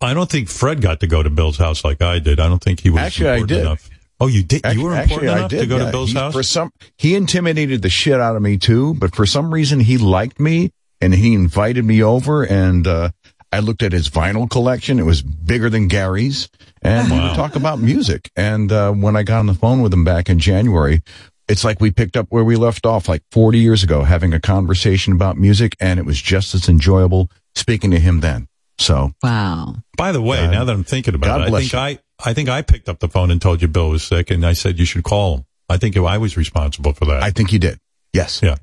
[0.00, 2.40] I don't think Fred got to go to Bill's house like I did.
[2.40, 3.60] I don't think he was Actually, I important did.
[3.60, 3.90] enough.
[4.24, 4.62] Oh, you did?
[4.74, 5.84] you were Actually, important I enough did, to go yeah.
[5.86, 6.32] to Bill's He- house?
[6.32, 9.98] For some, he intimidated the shit out of me too, but for some reason he
[9.98, 10.70] liked me
[11.00, 13.10] and he invited me over and, uh,
[13.52, 14.98] I looked at his vinyl collection.
[14.98, 16.48] It was bigger than Gary's
[16.82, 18.30] and we would talk about music.
[18.34, 21.02] And, uh, when I got on the phone with him back in January,
[21.48, 24.40] it's like we picked up where we left off like 40 years ago, having a
[24.40, 28.48] conversation about music and it was just as enjoyable speaking to him then.
[28.78, 29.12] So.
[29.22, 29.76] Wow.
[29.96, 31.78] By the way, God- now that I'm thinking about God it, I think you.
[31.78, 34.44] I, I think I picked up the phone and told you Bill was sick, and
[34.46, 35.44] I said you should call him.
[35.68, 37.22] I think I was responsible for that.
[37.22, 37.78] I think you did.
[38.12, 38.40] Yes.
[38.42, 38.56] Yeah.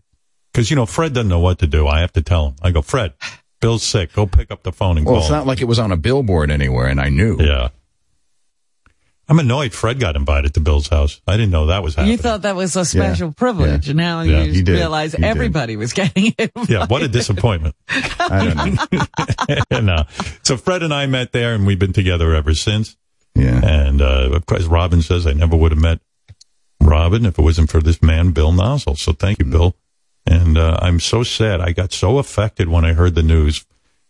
[0.52, 1.88] Because you know Fred doesn't know what to do.
[1.88, 2.56] I have to tell him.
[2.62, 3.14] I go, Fred,
[3.60, 4.14] Bill's sick.
[4.14, 5.20] Go pick up the phone and Well, call.
[5.20, 5.36] Well, it's him.
[5.38, 7.38] not like it was on a billboard anywhere and I knew.
[7.40, 7.70] Yeah.
[9.30, 11.22] I'm annoyed Fred got invited to Bill's house.
[11.26, 12.12] I didn't know that was happening.
[12.12, 14.74] You thought that was a special privilege, and now Yeah, you he did.
[14.74, 15.26] realize He did.
[15.26, 16.52] everybody was getting it.
[16.68, 17.74] yeah, what a disappointment.
[17.88, 18.54] I
[19.70, 19.80] don't know.
[19.96, 20.04] no.
[20.44, 22.98] So Fred and I met there, and we've been together ever since.
[23.42, 23.60] Yeah.
[23.64, 26.00] And uh, of course, Robin says I never would have met
[26.80, 28.98] Robin if it wasn't for this man, Bill Nosal.
[28.98, 29.76] So thank you, Bill.
[30.26, 31.62] And uh, I'm so sad.
[31.62, 33.66] I got so affected when I heard the news.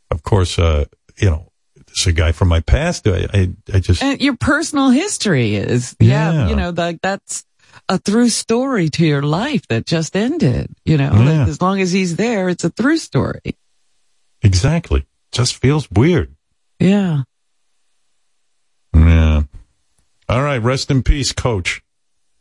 [0.10, 0.86] Of course, uh,
[1.18, 3.08] you know, it's a guy from my past.
[3.08, 6.50] I, I, I just And your personal history is, yeah, Yeah.
[6.50, 7.46] you know, like that's
[7.88, 10.74] a through story to your life that just ended.
[10.86, 11.20] You know, Yeah.
[11.40, 13.56] like, as long as he's there, it's a through story.
[14.42, 16.36] exactly just feels weird.
[16.80, 17.24] Yeah.
[18.94, 19.44] Yeah.
[20.30, 20.62] All right.
[20.62, 21.82] Rest in peace, Coach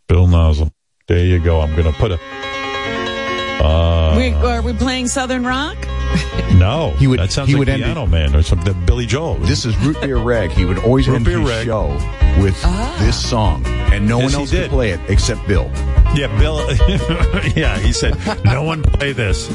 [0.09, 0.71] Bill Nosal.
[1.09, 1.61] There you go.
[1.61, 2.19] I'm gonna put a.
[3.63, 5.77] Uh, we, are we playing Southern Rock?
[6.55, 8.75] no, He would- That sounds he like would end Piano Man or something.
[8.87, 9.35] Billy Joel.
[9.37, 10.51] This is Root Beer Reg.
[10.51, 11.67] He would always Root end Beer his Reg.
[11.67, 11.89] show
[12.41, 12.61] with
[13.01, 14.63] this song, and no Yes, one else did.
[14.63, 15.71] could play it except Bill.
[16.15, 16.59] Yeah, Bill.
[17.55, 19.49] yeah, he said, "No one play this."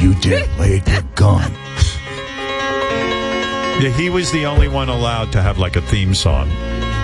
[0.00, 1.52] You did play it, you're gone.
[3.80, 6.48] Yeah, he was the only one allowed to have like a theme song.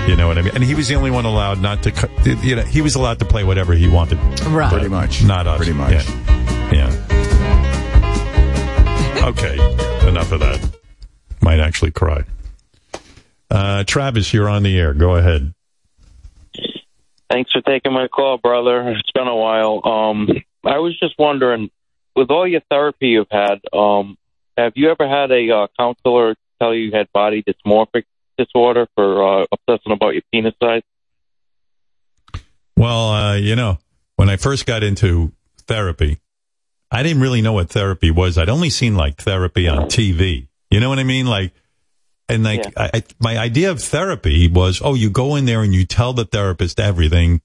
[0.09, 0.55] You know what I mean?
[0.55, 1.91] And he was the only one allowed not to.
[2.43, 4.19] You know, he was allowed to play whatever he wanted.
[4.47, 4.71] Right.
[4.73, 5.23] Pretty much.
[5.23, 5.59] Not us.
[5.59, 5.93] Pretty much.
[5.93, 6.73] Yeah.
[6.73, 7.19] yeah.
[9.29, 9.55] Okay.
[10.09, 10.71] Enough of that.
[11.43, 12.25] Might actually cry.
[13.51, 14.95] Uh, Travis, you're on the air.
[14.95, 15.53] Go ahead.
[17.31, 18.89] Thanks for taking my call, brother.
[18.89, 19.83] It's been a while.
[19.85, 20.29] Um,
[20.65, 21.71] I was just wondering,
[22.17, 24.17] with all your therapy you've had, um,
[24.57, 28.05] have you ever had a uh, counselor tell you you had body dysmorphic
[28.37, 30.83] disorder for uh, obsessing about your penis size?
[32.77, 33.79] Well, uh, you know,
[34.17, 35.33] when I first got into
[35.67, 36.19] therapy,
[36.91, 38.39] I didn't really know what therapy was.
[38.39, 40.49] I'd only seen like therapy on TV.
[40.71, 41.27] You know what I mean?
[41.27, 41.53] Like,
[42.29, 45.75] and like, I, I, my idea of therapy was, oh, you go in there and
[45.75, 47.41] you tell the therapist everything,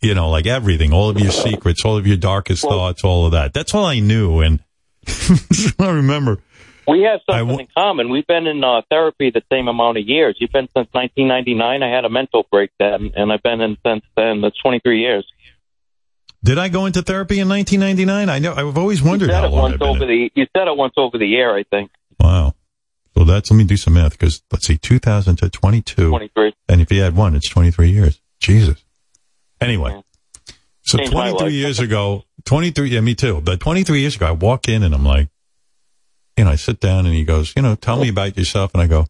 [0.00, 3.32] you know, like everything, all of your secrets, all of your darkest thoughts, all of
[3.32, 3.52] that.
[3.52, 4.40] That's all I knew.
[4.40, 4.62] And
[5.78, 6.38] I remember.
[6.88, 8.10] We have something in common.
[8.10, 10.36] We've been in uh, therapy the same amount of years.
[10.38, 11.82] You've been since 1999.
[11.82, 14.40] I had a mental breakdown, and I've been in since then.
[14.40, 15.26] That's 23 years.
[16.44, 18.28] Did I go into therapy in 1999?
[18.28, 18.54] I know.
[18.54, 20.30] I've always wondered you said how it long once over the.
[20.34, 21.56] You said it once over the air.
[21.56, 21.90] I think.
[22.20, 22.54] Wow.
[23.16, 26.10] So that's, let me do some math because let's see, 2000 to 22.
[26.10, 26.54] 23.
[26.68, 28.20] And if you add one, it's 23 years.
[28.40, 28.84] Jesus.
[29.60, 30.02] Anyway.
[30.82, 33.40] So Changed 23 years ago, 23, yeah, me too.
[33.40, 35.28] But 23 years ago, I walk in and I'm like,
[36.36, 38.72] you know, I sit down and he goes, you know, tell me about yourself.
[38.74, 39.06] And I go,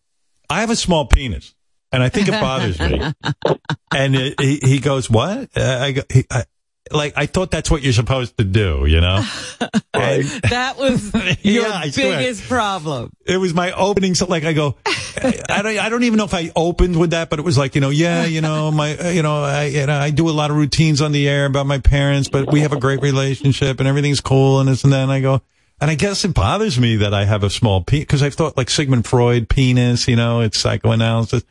[0.48, 1.54] I have a small penis.
[1.92, 3.00] And I think it bothers me.
[3.94, 5.50] and it, he, he goes, what?
[5.56, 6.44] Uh, I go, he, I,
[6.92, 9.24] like, I thought that's what you're supposed to do, you know?
[9.94, 11.12] And That was
[11.42, 12.18] your Yeah, I swear.
[12.18, 13.12] biggest problem.
[13.24, 14.14] it was my opening.
[14.14, 17.10] So like I go, I, I don't, I don't even know if I opened with
[17.12, 19.64] that, but it was like, you know, yeah, you know, my, uh, you know, I,
[19.64, 22.52] you know, I do a lot of routines on the air about my parents, but
[22.52, 25.02] we have a great relationship and everything's cool and this and that.
[25.04, 25.40] And I go,
[25.80, 28.56] and I guess it bothers me that I have a small penis because I've thought
[28.56, 31.42] like Sigmund Freud penis, you know, it's psychoanalysis.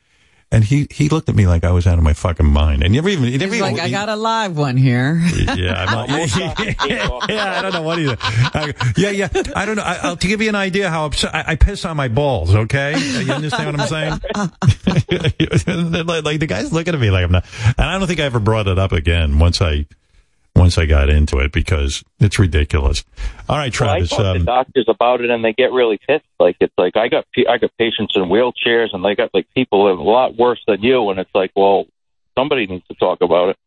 [0.52, 2.84] And he, he looked at me like I was out of my fucking mind.
[2.84, 5.16] And never even, he never He's even, like, I got a live one here.
[5.56, 8.16] yeah, I'm like, yeah, I don't know what either.
[8.20, 9.82] I, yeah, yeah, I don't know.
[9.82, 12.56] I, I'll to give you an idea how upset I, I piss on my balls.
[12.56, 16.06] Okay, you understand what I'm saying?
[16.06, 17.46] like, like the guy's looking at me like I'm not,
[17.78, 19.88] and I don't think I ever brought it up again once I
[20.56, 23.04] once I got into it because it's ridiculous.
[23.50, 24.10] All right, Well, I Travis.
[24.10, 26.26] talk to Um, doctors about it, and they get really pissed.
[26.40, 29.92] Like it's like I got I got patients in wheelchairs, and they got like people
[29.92, 31.86] a lot worse than you, and it's like, well,
[32.38, 33.58] somebody needs to talk about it.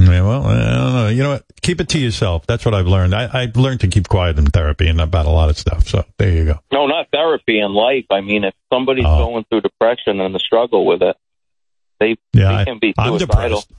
[0.00, 1.08] yeah, well, I don't know.
[1.08, 1.44] You know what?
[1.62, 2.46] Keep it to yourself.
[2.46, 3.14] That's what I've learned.
[3.14, 5.88] I, I've learned to keep quiet in therapy and about a lot of stuff.
[5.88, 6.60] So there you go.
[6.72, 8.06] No, not therapy in life.
[8.10, 9.18] I mean, if somebody's Oh.
[9.26, 11.16] going through depression and the struggle with it,
[11.98, 13.60] they, Yeah, they can be I'm suicidal.
[13.62, 13.72] depressed.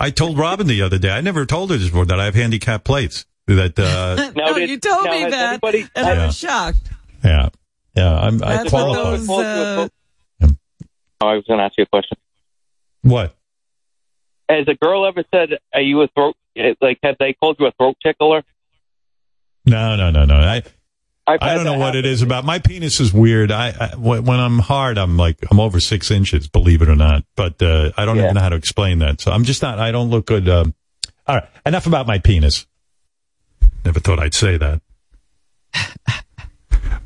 [0.00, 1.10] I told Robin the other day.
[1.10, 3.26] I never told her this before that I have handicap plates.
[3.46, 6.78] That uh, Now, no, did- you told now, me that, anybody- and I was shocked.
[7.22, 7.48] yeah,
[7.94, 8.14] yeah.
[8.18, 9.10] I'm, I That's what qualify.
[9.16, 9.28] those.
[9.30, 9.88] Uh,
[11.20, 12.18] Oh, I was going to ask you a question.
[13.02, 13.34] What?
[14.48, 16.36] Has a girl ever said, "Are you a throat?"
[16.80, 18.42] Like, have they called you a throat tickler?
[19.64, 20.34] No, no, no, no.
[20.34, 20.74] I I've
[21.26, 22.00] I had don't know what happen.
[22.00, 22.44] it is about.
[22.44, 23.50] My penis is weird.
[23.50, 26.48] I, I when when I'm hard, I'm like I'm over six inches.
[26.48, 28.24] Believe it or not, but uh, I don't Yeah.
[28.24, 29.20] even know how to explain that.
[29.22, 29.78] So I'm just not.
[29.78, 30.48] I don't look good.
[30.48, 30.74] Um,
[31.26, 32.66] all right, enough about my penis.
[33.84, 34.82] Never thought I'd say that.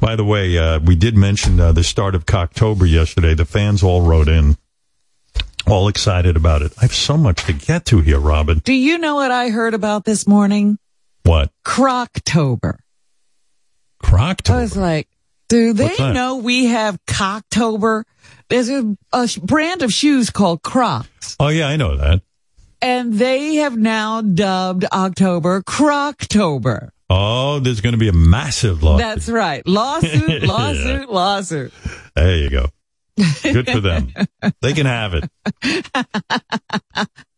[0.00, 3.34] By the way, uh, we did mention uh, the start of Cocktober yesterday.
[3.34, 4.56] The fans all wrote in,
[5.66, 6.72] all excited about it.
[6.78, 8.58] I have so much to get to here, Robin.
[8.58, 10.78] do you know what I heard about this morning?
[11.24, 11.50] What?
[11.64, 12.78] Croctober.
[14.02, 15.08] I was like,
[15.48, 18.04] Do they know we have Cocktober?
[18.48, 22.22] There's a, a brand of shoes called Crocs, Oh yeah, I know that.
[22.80, 26.90] and they have now dubbed October Croctober.
[27.10, 28.98] Oh, there's going to be a massive lawsuit.
[29.06, 29.66] That's right.
[29.66, 30.46] Lawsuit, Yeah.
[30.48, 31.72] lawsuit, lawsuit.
[32.14, 32.66] There you go.
[33.42, 34.12] Good for them.
[34.62, 35.24] they can have it.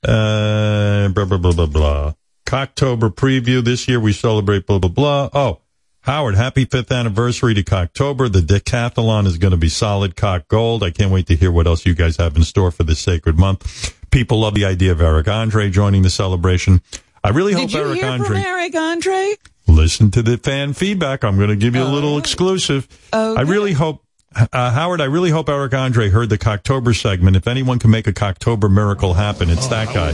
[0.07, 2.13] Uh, blah, blah, blah, blah, blah.
[2.47, 3.63] Cocktober preview.
[3.65, 5.29] This year we celebrate blah, blah, blah.
[5.33, 5.61] Oh,
[6.03, 8.33] Howard, happy fifth anniversary to Cocktober.
[8.33, 10.83] The decathlon is going to be solid cock gold.
[10.83, 13.39] I can't wait to hear what else you guys have in store for this sacred
[13.39, 13.95] month.
[14.11, 16.81] People love the idea of Eric Andre joining the celebration.
[17.23, 18.27] I really hope Did you Eric hear Andre.
[18.29, 19.35] from Eric Andre?
[19.69, 21.23] Listen to the fan feedback.
[21.23, 22.89] I'm going to give you a little exclusive.
[23.13, 24.03] I really hope,
[24.35, 27.37] uh, Howard, I really hope Eric Andre heard the Cocktober segment.
[27.37, 30.13] If anyone can make a Cocktober miracle happen, it's that guy.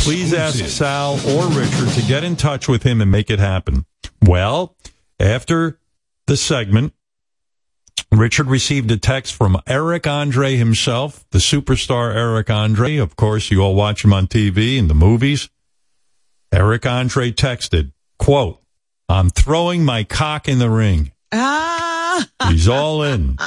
[0.00, 3.84] Please ask Sal or Richard to get in touch with him and make it happen.
[4.22, 4.74] Well,
[5.22, 5.78] after
[6.26, 6.92] the segment,
[8.10, 12.96] Richard received a text from Eric Andre himself, the superstar Eric Andre.
[12.96, 15.48] Of course, you all watch him on TV and the movies.
[16.52, 18.60] Eric Andre texted, quote,
[19.08, 21.12] I'm throwing my cock in the ring.
[21.32, 23.38] Ah, He's all in.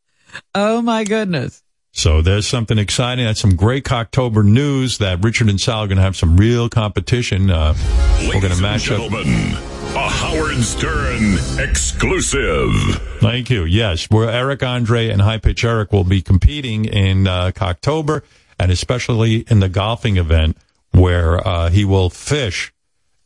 [0.54, 1.62] oh my goodness.
[1.92, 3.24] So there's something exciting.
[3.24, 6.68] That's some great Cocktober news that Richard and Sal are going to have some real
[6.68, 7.50] competition.
[7.50, 7.74] Uh,
[8.20, 9.73] we're going to match up.
[9.96, 12.72] A Howard Stern exclusive.
[13.20, 13.64] Thank you.
[13.64, 18.22] Yes, where Eric Andre and High Pitch Eric will be competing in uh, Cocktober,
[18.58, 20.56] and especially in the golfing event
[20.90, 22.72] where uh, he will fish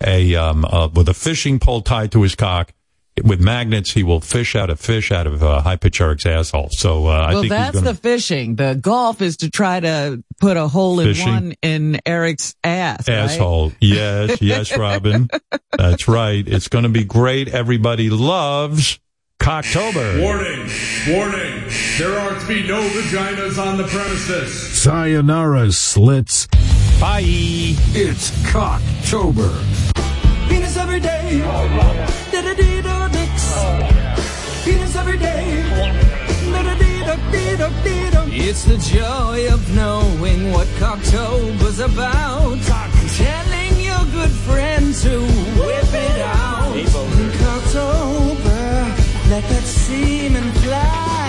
[0.05, 2.74] a um, uh, with a fishing pole tied to his cock.
[3.24, 6.70] With magnets, he will fish out a fish out of uh, High Pitch Eric's asshole.
[6.70, 8.57] So uh, I well, think that's he's going the fishing.
[8.57, 11.28] The golf is to try to put a hole in Fishing.
[11.32, 13.09] one in Eric's ass.
[13.09, 13.16] right?
[13.16, 13.73] asshole.
[13.81, 15.28] Yes, yes, Robin.
[15.77, 16.47] That's right.
[16.47, 17.49] It's going to be great.
[17.49, 18.99] Everybody loves
[19.40, 20.20] Cocktober.
[20.20, 20.69] Warning!
[21.09, 21.65] Warning!
[21.99, 24.53] There are to be no vaginas on the premises.
[24.81, 26.47] Sayonara, slits.
[27.01, 27.23] Bye.
[27.24, 29.55] It's Cocktober.
[30.48, 31.40] Penis every day.
[32.32, 33.46] Da-da-dee-da dicks.
[34.64, 35.62] Penis every day.
[36.52, 38.24] Da-da-dee-da-dee-da-dee-da.
[38.30, 42.58] It's the joy of knowing what Cocktober's about.
[43.16, 45.20] Telling your good friend to
[45.60, 46.74] whip it out.
[47.44, 48.66] Cocktober,
[49.30, 51.27] let that semen fly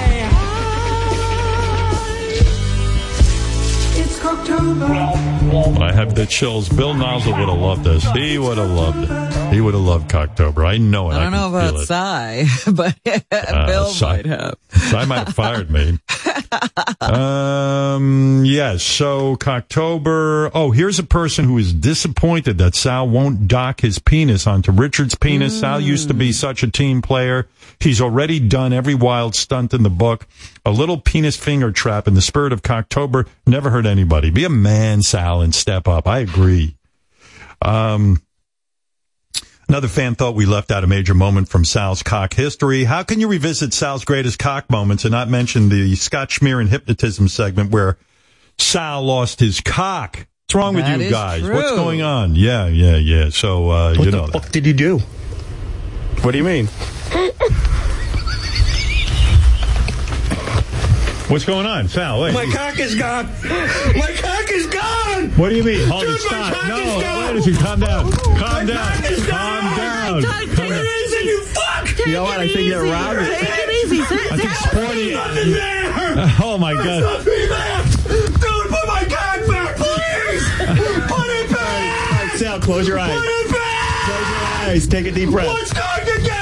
[4.20, 5.80] Cocktober.
[5.82, 6.70] I have the chills.
[6.70, 8.04] Bill Nosal would have loved this.
[8.12, 9.54] He would have loved it.
[9.54, 10.66] He would have loved Cocktober.
[10.66, 11.16] I know it.
[11.16, 11.80] I don't know about.
[11.86, 12.98] Cy, but
[13.32, 14.56] Uh, Bill Cy- might have.
[14.72, 15.98] Cy might have fired me.
[17.02, 18.84] um, yes.
[18.84, 20.52] So Cocktober.
[20.54, 25.16] Oh, here's a person who is disappointed that Sal won't dock his penis onto Richard's
[25.16, 25.60] penis.
[25.60, 27.48] Sal used to be such a team player.
[27.80, 30.28] He's already done every wild stunt in the book.
[30.66, 34.30] A little penis finger trap in the spirit of Cocktober never hurt anybody.
[34.30, 36.08] Be a man, Sal, and step up.
[36.08, 36.76] I agree.
[37.62, 38.22] Um,
[39.68, 42.86] Another fan thought we left out a major moment from Sal's cock history.
[42.86, 46.68] How can you revisit Sal's greatest cock moments and not mention the Scott Schmear and
[46.68, 48.00] hypnotism segment where
[48.58, 50.26] Sal lost his cock?
[50.48, 51.42] What's wrong with you guys?
[51.44, 51.54] true.
[51.54, 52.34] What's going on?
[52.34, 53.30] Yeah, yeah, yeah.
[53.30, 54.28] So, uh, What you the know.
[54.28, 54.98] fuck did he do?
[56.24, 56.68] What do you mean?
[61.30, 61.88] What's going on?
[61.88, 62.34] Sal, wait.
[62.34, 63.28] My cock is gone.
[63.96, 65.30] My cock is gone.
[65.38, 65.88] What do you mean?
[65.88, 66.54] Hold it, Dude, my stop.
[66.54, 67.28] cock No, is gone.
[67.28, 67.60] wait a second.
[67.60, 68.12] Calm down.
[68.12, 68.78] Calm down.
[68.98, 69.78] cock is Calm gone.
[69.78, 70.22] down.
[70.24, 70.82] God, Calm down.
[70.84, 72.00] reason, you fuck.
[72.08, 72.40] You know what?
[72.40, 73.38] I think you're around it.
[73.38, 74.02] Take it easy.
[74.02, 75.14] I think Sporty.
[75.14, 76.36] Nothing there.
[76.42, 77.02] Oh my There's God.
[77.02, 77.84] nothing there.
[78.18, 80.44] Dude, put my cock back, please.
[81.08, 82.38] Put it back.
[82.38, 83.14] Sal, close your eyes.
[83.14, 84.04] Put it back.
[84.06, 84.88] Close your eyes.
[84.88, 85.48] Take a deep breath.
[85.48, 86.39] What's going to Gary?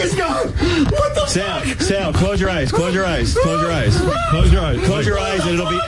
[0.00, 0.48] My cock is gone.
[0.90, 1.80] What the Sal, fuck?
[1.80, 2.72] Sal, close your eyes.
[2.72, 3.34] Close your eyes.
[3.34, 3.96] Close your eyes.
[4.30, 4.80] Close your eyes.
[4.86, 5.78] Close your eyes and it'll be.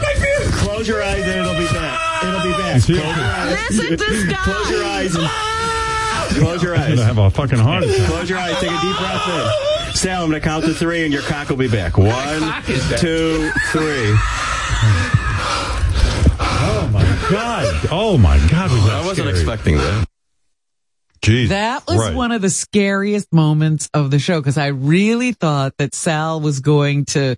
[0.53, 2.25] Close your eyes and it'll be back.
[2.25, 2.83] It'll be back.
[2.83, 3.71] Close your eyes.
[3.71, 4.37] Listen to this.
[4.39, 5.29] Close your eyes and.
[6.39, 6.89] Close your I'm eyes.
[6.91, 8.07] gonna have a fucking heart attack.
[8.09, 8.55] Close your eyes.
[8.59, 9.95] Take a deep breath in.
[9.95, 11.99] Sal, I'm going to count to three and your cock will be back.
[11.99, 12.63] One,
[12.99, 14.17] two, three.
[16.65, 17.89] Oh my god!
[17.91, 18.71] Oh my god!
[18.71, 19.31] Was that I wasn't scary.
[19.31, 20.07] expecting that.
[21.23, 21.49] Jeez.
[21.49, 22.15] That was Right.
[22.15, 26.61] one of the scariest moments of the show because I really thought that Sal was
[26.61, 27.37] going to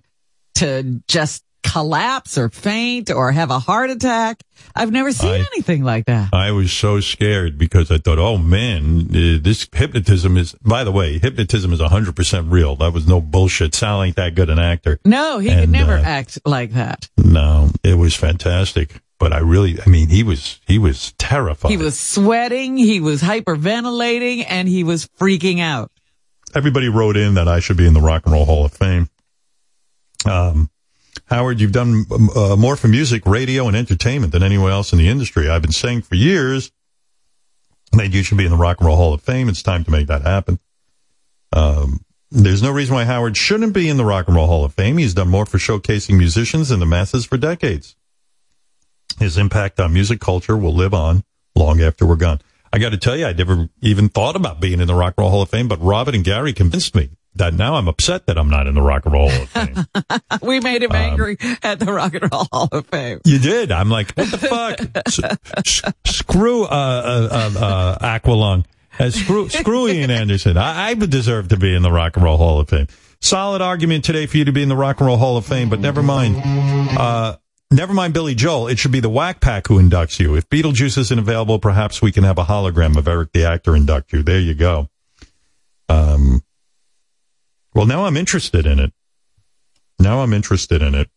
[0.55, 4.39] to just collapse or faint or have a heart attack.
[4.75, 6.29] I've never seen I- anything like that.
[6.33, 10.91] I was so scared because I thought, oh man, uh, this hypnotism is, by the
[10.91, 12.75] way, hypnotism is 100% real.
[12.77, 13.75] That was no bullshit.
[13.75, 14.99] Sal ain't that good an actor.
[15.03, 17.09] No, he could never uh, act like that.
[17.17, 19.01] No, it was fantastic.
[19.17, 21.71] But I really, I mean, he was, he was terrified.
[21.71, 25.91] He was sweating, he was hyperventilating, and he was freaking out.
[26.53, 29.09] everybody wrote in that I should be in the Rock and Roll Hall of Fame.
[30.25, 30.69] Um,
[31.27, 32.05] Howard, you've done
[32.35, 35.49] uh, more for music, radio, and entertainment than anyone else in the industry.
[35.49, 36.71] I've been saying for years
[37.93, 39.49] that you should be in the Rock and Roll Hall of Fame.
[39.49, 40.59] It's time to make that happen.
[41.53, 42.01] Um,
[42.31, 44.97] there's no reason why Howard shouldn't be in the Rock and Roll Hall of Fame.
[44.97, 47.95] He's done more for showcasing musicians and the masses for decades.
[49.19, 51.23] His impact on music culture will live on
[51.55, 52.41] long after we're gone.
[52.73, 55.23] I got to tell you, I never even thought about being in the Rock and
[55.23, 58.37] Roll Hall of Fame, but Robin and Gary convinced me that now I'm upset that
[58.37, 59.85] I'm not in the Rock and Roll Hall of Fame.
[60.41, 63.21] we made him angry at the Rock and Roll Hall of Fame.
[63.25, 63.71] You did.
[63.71, 64.79] I'm like, what the fuck?
[65.07, 65.19] S-
[65.57, 68.65] s- screw uh, uh, uh, uh, Aqualung.
[68.97, 70.57] Uh, screw, screw Ian Anderson.
[70.57, 72.87] I, I deserve to be in the Rock and Roll Hall of Fame.
[73.21, 75.69] Solid argument today for you to be in the Rock and Roll Hall of Fame,
[75.69, 76.37] but never mind.
[76.97, 77.37] Uh,
[77.71, 78.67] never mind Billy Joel.
[78.67, 80.35] It should be the Whack Pack who inducts you.
[80.35, 84.13] If Beetlejuice isn't available, perhaps we can have a hologram of Eric the actor induct
[84.13, 84.23] you.
[84.23, 84.89] There you go.
[85.89, 86.43] Um,
[87.73, 88.93] well, now I'm interested in it.
[89.99, 91.09] Now I'm interested in it.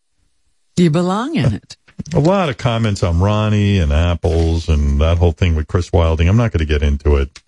[0.77, 1.77] Do you belong in it.
[2.15, 6.29] A lot of comments on Ronnie and apples and that whole thing with Chris Wilding.
[6.29, 7.43] I'm not going to get into it.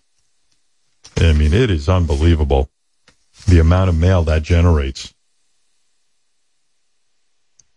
[1.17, 2.69] I mean, it is unbelievable
[3.47, 5.15] the amount of mail that generates.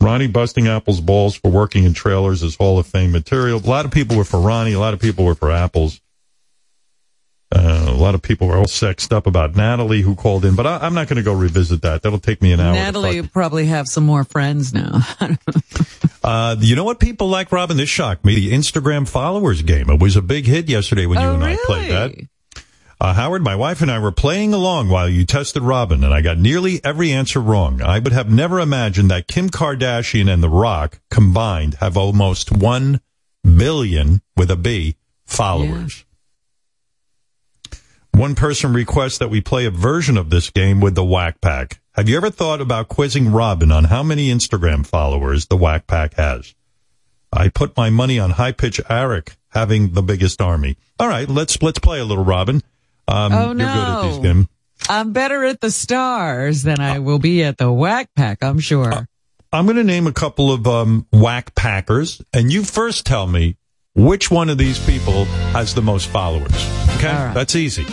[0.03, 3.59] Ronnie busting Apple's balls for working in trailers is Hall of Fame material.
[3.59, 4.73] A lot of people were for Ronnie.
[4.73, 6.01] A lot of people were for Apples.
[7.55, 10.65] Uh, a lot of people were all sexed up about Natalie who called in, but
[10.65, 12.01] I, I'm not going to go revisit that.
[12.01, 12.73] That'll take me an hour.
[12.73, 15.01] Natalie probably have some more friends now.
[16.23, 17.75] Uh, you know what people like, Robin?
[17.75, 18.35] This shocked me.
[18.35, 19.89] The Instagram followers game.
[19.89, 22.11] It was a big hit yesterday when you Oh, and I played that.
[23.03, 26.21] Uh, Howard, my wife and I were playing along while you tested Robin, and I
[26.21, 27.81] got nearly every answer wrong.
[27.81, 33.01] I would have never imagined that Kim Kardashian and The Rock combined have almost one
[33.43, 36.05] billion with a B followers.
[38.11, 41.81] One person requests that we play a version of this game with the Whack Pack.
[41.95, 46.13] Have you ever thought about quizzing Robin on how many Instagram followers the Whack Pack
[46.13, 46.55] has?
[47.33, 50.77] I put my money on High Pitch Eric having the biggest army.
[51.01, 52.61] All right, let's let's play a little, Robin.
[53.07, 54.47] Um, Oh, You're good at these no.
[54.89, 59.07] I'm better at the stars than I will be at the Whack Pack, I'm sure.
[59.51, 63.55] I'm going to name a couple of um, Whack Packers, and you first tell me
[63.95, 66.51] which one of these people has the most followers.
[66.95, 67.83] Okay, that's easy.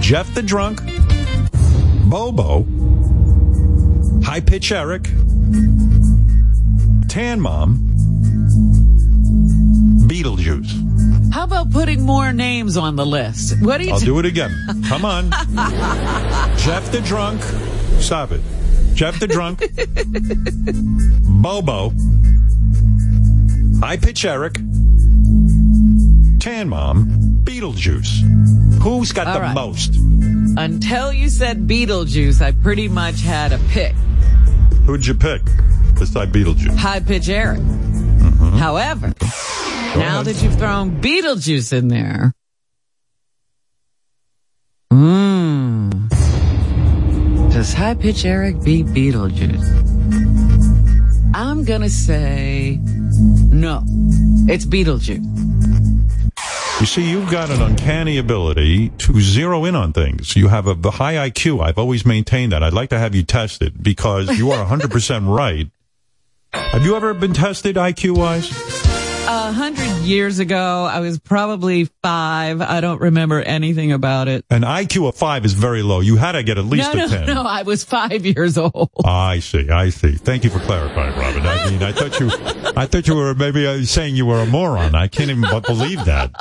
[0.00, 0.80] Jeff the Drunk,
[2.08, 2.64] Bobo,
[4.24, 5.04] High Pitch Eric,
[7.08, 7.78] Tan Mom,
[10.06, 10.89] Beetlejuice.
[11.32, 13.60] How about putting more names on the list?
[13.62, 14.50] What do you I'll do it again.
[14.88, 15.30] Come on.
[16.58, 17.40] Jeff the Drunk.
[18.00, 18.40] Stop it.
[18.94, 19.60] Jeff the Drunk.
[21.42, 21.92] Bobo.
[23.80, 24.54] High Pitch Eric.
[26.40, 27.40] Tan Mom.
[27.44, 28.82] Beetlejuice.
[28.82, 29.54] Who's got All the right.
[29.54, 29.94] most?
[30.58, 33.94] Until you said Beetlejuice, I pretty much had a pick.
[34.86, 35.42] Who'd you pick
[35.98, 36.76] beside Beetlejuice?
[36.76, 37.60] High Pitch Eric.
[37.60, 38.56] Mm-hmm.
[38.56, 39.12] However,
[39.96, 42.32] now that you've thrown Beetlejuice in there,
[44.92, 46.08] mmm,
[47.52, 49.78] does High Pitch Eric beat Beetlejuice?
[51.34, 53.82] I'm gonna say no.
[54.48, 55.26] It's Beetlejuice.
[56.80, 60.34] You see, you've got an uncanny ability to zero in on things.
[60.34, 61.62] You have a high IQ.
[61.62, 62.62] I've always maintained that.
[62.62, 65.68] I'd like to have you tested because you are 100% right.
[66.52, 68.89] Have you ever been tested IQ wise?
[69.32, 72.60] A hundred years ago, I was probably five.
[72.60, 74.44] I don't remember anything about it.
[74.50, 76.00] An IQ of five is very low.
[76.00, 77.26] You had to get at least no, a 10.
[77.26, 77.42] no, no.
[77.42, 78.90] I was five years old.
[79.04, 79.70] I see.
[79.70, 80.16] I see.
[80.16, 81.46] Thank you for clarifying, Robin.
[81.46, 82.28] I mean, I thought you,
[82.76, 84.96] I thought you were maybe uh, saying you were a moron.
[84.96, 86.34] I can't even believe that.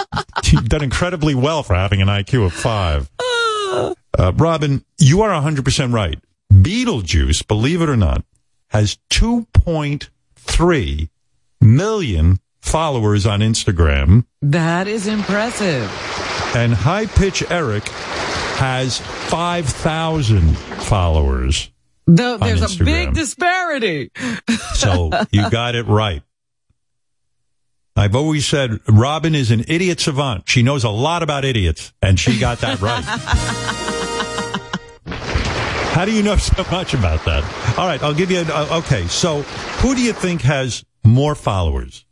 [0.45, 3.07] You've done incredibly well for having an IQ of five.
[4.17, 6.19] Uh, Robin, you are 100% right.
[6.51, 8.25] Beetlejuice, believe it or not,
[8.69, 11.09] has 2.3
[11.61, 15.89] million followers on Instagram, That is impressive.
[16.55, 17.87] and High Pitch Eric
[18.57, 21.71] has 5,000 followers.
[22.07, 24.11] On there's a big disparity.
[24.73, 26.23] So you got it right.
[27.95, 30.47] I've always said Robin is an idiot savant.
[30.47, 33.03] She knows a lot about idiots, and she got that right.
[35.93, 37.43] How do you know so much about that?
[37.77, 38.39] All right, I'll give you.
[38.39, 39.41] A, uh, okay, so
[39.81, 42.05] who do you think has more followers?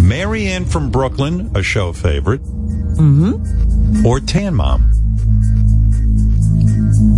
[0.00, 4.04] Marianne from Brooklyn, a show favorite, Mm-hmm.
[4.06, 4.90] or Tan Mom?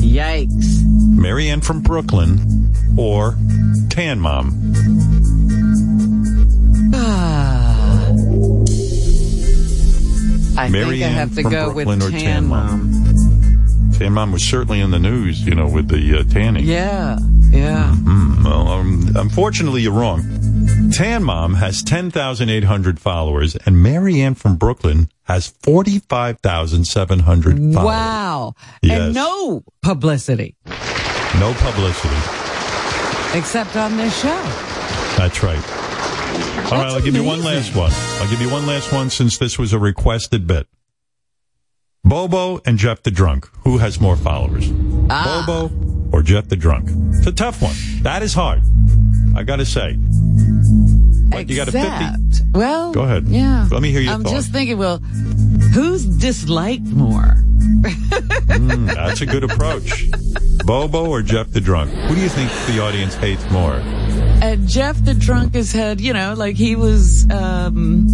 [0.01, 0.83] Yikes.
[0.85, 3.37] Marianne from Brooklyn or
[3.91, 4.53] Tan Mom?
[6.95, 8.09] Ah.
[10.61, 13.93] I Mary think I have to go Brooklyn with Tan Tan Mom.
[13.99, 16.65] Tan Mom was certainly in the news, you know, with the uh, tanning.
[16.65, 17.19] Yeah,
[17.51, 17.95] yeah.
[17.97, 20.23] Mm, well, um, unfortunately, you're wrong.
[20.93, 27.75] Tan Mom has 10,800 followers, and Marianne from Brooklyn has 45,700 followers.
[27.75, 28.55] Wow.
[28.83, 29.01] Yes.
[29.01, 32.15] And no publicity No publicity.
[33.39, 34.43] except on this show.
[35.17, 35.63] That's right.
[36.73, 37.91] All right, I'll give you one last one.
[38.21, 40.67] I'll give you one last one since this was a requested bit.
[42.05, 43.49] Bobo and Jeff the Drunk.
[43.65, 44.71] Who has more followers?
[45.11, 45.45] Ah.
[45.47, 45.71] Bobo
[46.13, 46.89] or Jeff the Drunk?
[47.17, 47.75] It's a tough one.
[48.03, 48.63] That is hard.
[49.37, 49.97] I got to say.
[51.33, 51.89] But you got a 50.
[51.89, 53.27] Except, well, Go ahead.
[53.29, 53.69] Yeah.
[53.71, 54.33] Let me hear your I'm thought.
[54.33, 57.37] just thinking, well, who's disliked more?
[57.83, 60.05] Mm, that's a good approach.
[60.65, 61.91] Bobo or Jeff the Drunk?
[61.91, 63.75] Who do you think the audience hates more?
[64.43, 68.07] And Jeff the drunk has had, you know, like he was, um,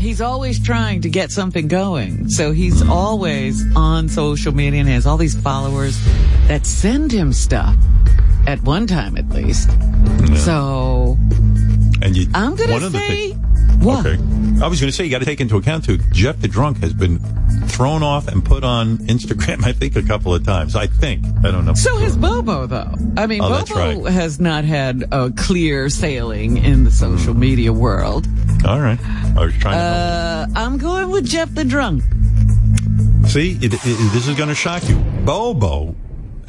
[0.00, 2.28] he's always trying to get something going.
[2.28, 5.98] So he's always on social media and has all these followers
[6.48, 7.74] that send him stuff
[8.46, 9.70] at one time at least.
[10.36, 11.16] So
[12.02, 13.38] And you, I'm going to say, thi-
[13.78, 14.04] what?
[14.06, 14.20] Okay.
[14.62, 15.98] I was going to say you got to take into account too.
[16.12, 17.18] Jeff the drunk has been
[17.68, 19.64] thrown off and put on Instagram.
[19.66, 20.74] I think a couple of times.
[20.76, 21.74] I think I don't know.
[21.74, 22.92] So has Bobo, though.
[23.16, 24.12] I mean, Oh, Bobo right.
[24.12, 28.26] has not had a clear sailing in the social media world.
[28.66, 28.98] All right.
[29.36, 32.02] I was trying Uh, I'm going with Jeff the drunk.
[33.26, 33.52] see.
[33.62, 33.80] It, it,
[34.12, 34.96] this is going to shock you.
[35.24, 35.94] Bobo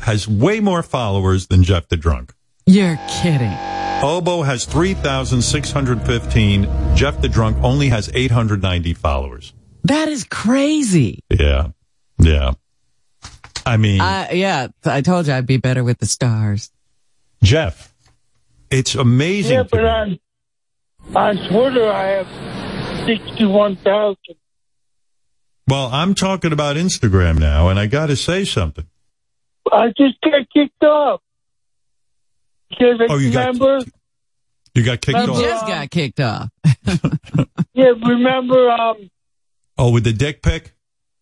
[0.01, 2.33] has way more followers than Jeff the drunk.
[2.65, 3.55] You're kidding.
[4.03, 6.67] Bobo has three thousand six hundred fifteen.
[6.93, 9.53] Jeff the drunk only has eight hundred ninety followers.
[9.85, 11.23] That is crazy.
[11.29, 11.69] Yeah.
[12.19, 12.51] Yeah.
[13.65, 16.69] I mean, I, yeah, I told you I'd be better with the stars.
[17.41, 17.95] Jeff,
[18.69, 19.53] it's amazing.
[19.53, 20.19] Yeah, but on
[21.15, 24.35] on Twitter I have sixty-one thousand.
[25.69, 28.85] Well, I'm talking about Instagram now, and I got to say something.
[29.71, 31.21] I just got kicked off
[32.77, 33.55] because Oh, you got.
[34.75, 35.39] You got kicked You off.
[35.39, 36.49] just got kicked off.
[37.73, 39.09] yeah, remember um
[39.77, 40.73] Oh, with the dick pic?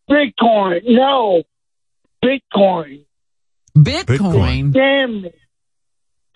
[0.09, 0.81] Bitcoin?
[0.85, 1.43] No,
[2.23, 3.05] Bitcoin.
[3.77, 4.73] Bitcoin.
[4.73, 5.35] Damn it,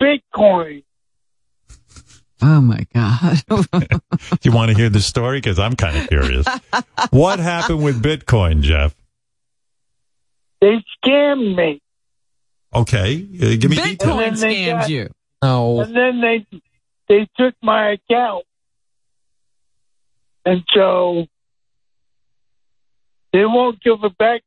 [0.02, 0.84] Bitcoin.
[2.42, 3.42] Oh my God.
[3.48, 3.64] Do
[4.42, 5.38] you want to hear the story?
[5.38, 6.46] Because I'm kind of curious.
[7.10, 8.94] what happened with Bitcoin, Jeff?
[10.60, 11.80] They scammed me.
[12.76, 14.20] Okay, uh, give me Bitcoin details.
[14.20, 15.10] And then they got- you.
[15.42, 15.80] No.
[15.80, 16.46] And then they
[17.08, 18.44] they took my account,
[20.44, 21.26] and so
[23.32, 24.42] they won't give it back.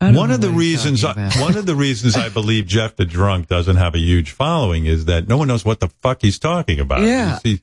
[0.00, 3.76] One of the reasons, I, one of the reasons I believe Jeff the drunk doesn't
[3.76, 7.02] have a huge following is that no one knows what the fuck he's talking about.
[7.02, 7.38] Yeah.
[7.44, 7.62] You see,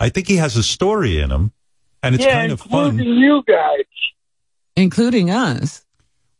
[0.00, 1.52] I think he has a story in him,
[2.02, 2.98] and it's yeah, kind of fun.
[2.98, 3.84] including you guys.
[4.74, 5.84] Including us.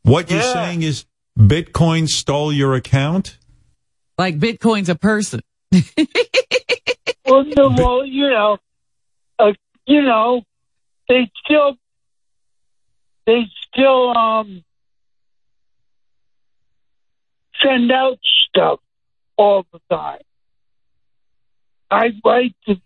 [0.05, 1.05] What you're saying is
[1.39, 3.39] Bitcoin stole your account?
[4.19, 5.41] Like Bitcoin's a person.
[7.25, 8.59] Well, no, well, you know,
[9.39, 9.53] uh,
[9.87, 10.43] you know,
[11.09, 11.77] they still,
[13.27, 14.65] they still um
[17.63, 18.19] send out
[18.49, 18.81] stuff
[19.37, 20.21] all the time.
[21.91, 22.81] I write to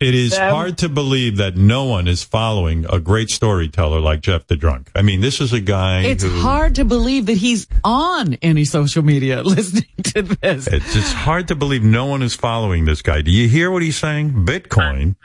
[0.00, 4.22] It is Them- hard to believe that no one is following a great storyteller like
[4.22, 4.90] Jeff the Drunk.
[4.96, 8.64] I mean, this is a guy It's who hard to believe that he's on any
[8.64, 10.66] social media listening to this.
[10.66, 13.20] it's just hard to believe no one is following this guy.
[13.20, 14.46] Do you hear what he's saying?
[14.46, 15.16] Bitcoin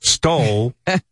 [0.00, 1.02] stole his,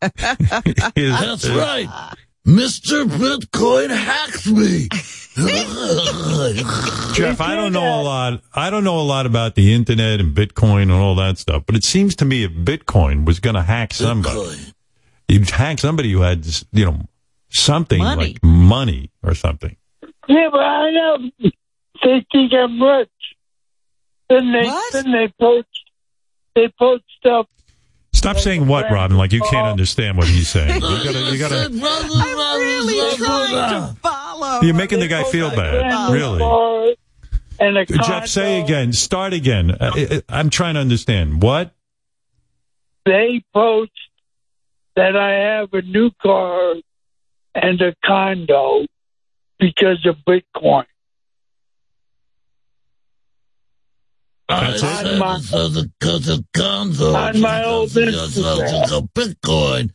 [1.20, 2.14] That's right.
[2.46, 3.04] Mr.
[3.04, 4.88] Bitcoin hacked me.
[7.14, 8.40] Jeff, I don't know a lot.
[8.54, 11.76] I don't know a lot about the internet and Bitcoin and all that stuff, but
[11.76, 14.58] it seems to me if Bitcoin was going to hack somebody,
[15.28, 17.00] you'd hack somebody who had, you know,
[17.50, 18.32] something Money.
[18.32, 19.76] like money or something.
[20.28, 21.30] Yeah, but I know
[22.02, 23.08] they think I'm rich.
[24.28, 25.68] Then they then they post
[26.54, 27.46] they post stuff.
[28.12, 29.16] Stop saying what, Robin?
[29.16, 30.82] Like you can't understand what he's saying.
[30.82, 31.56] You gotta, you gotta.
[31.72, 34.60] I'm really trying to follow.
[34.62, 36.10] You're making the guy feel bad.
[36.12, 36.96] Really.
[37.58, 38.92] And a Jeff, say again.
[38.92, 39.70] Start again.
[39.70, 41.42] Uh, I- I'm trying to understand.
[41.42, 41.72] What?
[43.04, 43.92] They post
[44.96, 46.74] that I have a new car
[47.54, 48.86] and a condo
[49.58, 50.84] because of Bitcoin.
[54.50, 57.14] I said because of, because of condo.
[57.14, 58.36] On my old because.
[59.14, 59.90] Bitcoin.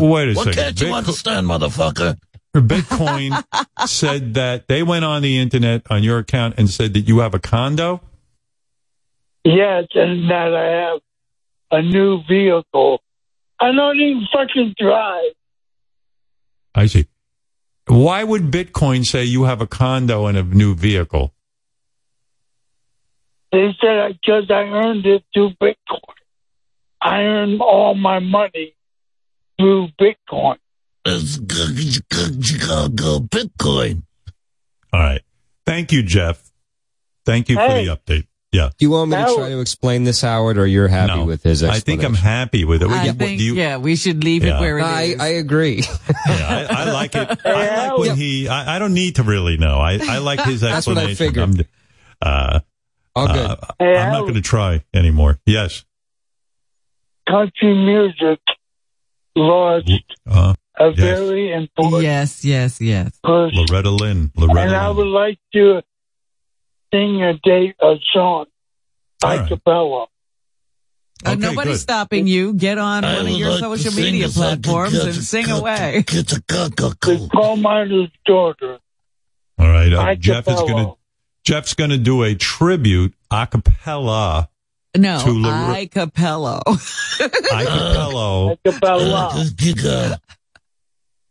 [0.00, 0.62] Wait a what second.
[0.62, 2.16] can't you understand, motherfucker?
[2.54, 3.42] Bitcoin
[3.86, 7.34] said that they went on the internet on your account and said that you have
[7.34, 8.00] a condo.
[9.44, 11.00] Yes, and that I have
[11.70, 13.00] a new vehicle.
[13.58, 15.32] I don't even fucking drive.
[16.74, 17.06] I see.
[17.86, 21.32] Why would Bitcoin say you have a condo and a new vehicle?
[23.52, 26.00] They said because I earned it through Bitcoin.
[27.02, 28.74] I earned all my money
[29.58, 30.56] through Bitcoin.
[32.78, 34.02] Bitcoin.
[34.92, 35.22] All right.
[35.66, 36.42] Thank you, Jeff.
[37.24, 37.68] Thank you Hey.
[37.68, 38.26] for the update.
[38.52, 38.70] Yeah.
[38.76, 41.24] Do you want me to try to explain this, Howard, or you're happy No.
[41.24, 41.76] with his explanation?
[41.76, 42.88] I think I'm happy with it.
[42.90, 44.56] I What think, you- yeah, we should leave Yeah.
[44.56, 45.20] it where it is.
[45.20, 45.84] I, I agree.
[46.26, 47.38] Yeah, I, I like it.
[47.46, 48.48] I like when he.
[48.48, 49.78] I, I don't need to really know.
[49.78, 50.72] I, I like his explanation.
[50.72, 51.56] That's what I explanation.
[51.56, 51.68] figured.
[52.22, 52.60] I'm, uh,
[53.20, 53.50] All good.
[53.50, 55.40] uh, I'm not going to try anymore.
[55.46, 55.84] Yes.
[57.28, 58.40] Country music
[59.36, 59.88] lost
[60.28, 60.96] Uh, a yes.
[60.96, 63.18] very important Yes, yes, yes.
[63.22, 63.56] person.
[63.58, 64.32] Loretta Lynn.
[64.36, 65.82] And Loretta I would like to
[66.92, 68.46] sing a day a song
[69.20, 70.06] by cappella.
[71.24, 71.80] Uh, nobody's good.
[71.80, 72.54] stopping you.
[72.54, 75.14] Get on I one of your like social media a song to platforms get and
[75.14, 76.04] to- sing get to- away.
[76.06, 78.78] The coal miner's daughter.
[79.58, 79.92] All right.
[79.92, 80.96] Uh, Jeff is going to.
[81.44, 84.48] Jeff's going to do a tribute a cappella.
[84.96, 86.60] No, To Lor- I Capello.
[86.66, 88.58] I cappello.
[88.64, 90.20] Capella.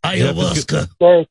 [0.03, 1.27] Ayahuasca.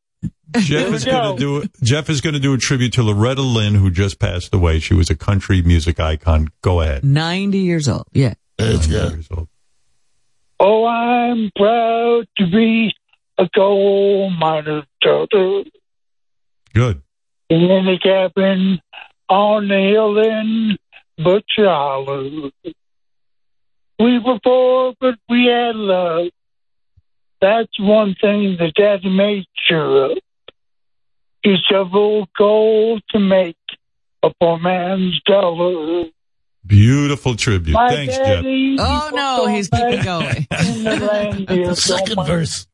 [0.58, 1.68] Jeff is going to do.
[1.82, 4.78] Jeff is going to do a tribute to Loretta Lynn, who just passed away.
[4.78, 6.48] She was a country music icon.
[6.62, 7.04] Go ahead.
[7.04, 8.04] 90 years old.
[8.12, 8.34] Yeah.
[8.58, 9.48] Years old.
[10.60, 12.92] Oh, I'm proud to be
[13.38, 15.64] a coal miner's daughter.
[16.74, 17.02] Good.
[17.50, 18.80] In a cabin
[19.28, 20.76] on the hill in
[21.16, 22.50] Butcher Hollow.
[23.98, 26.28] We were poor, but we had love.
[27.40, 30.18] That's one thing that Daddy made sure of.
[31.42, 33.56] He shoveled coal to make
[34.22, 36.06] a poor man's dollar.
[36.66, 37.72] Beautiful tribute.
[37.72, 38.44] My Thanks, Jeff.
[38.44, 40.46] Oh, no, he's keeping going.
[40.66, 42.66] in the land here, Second verse.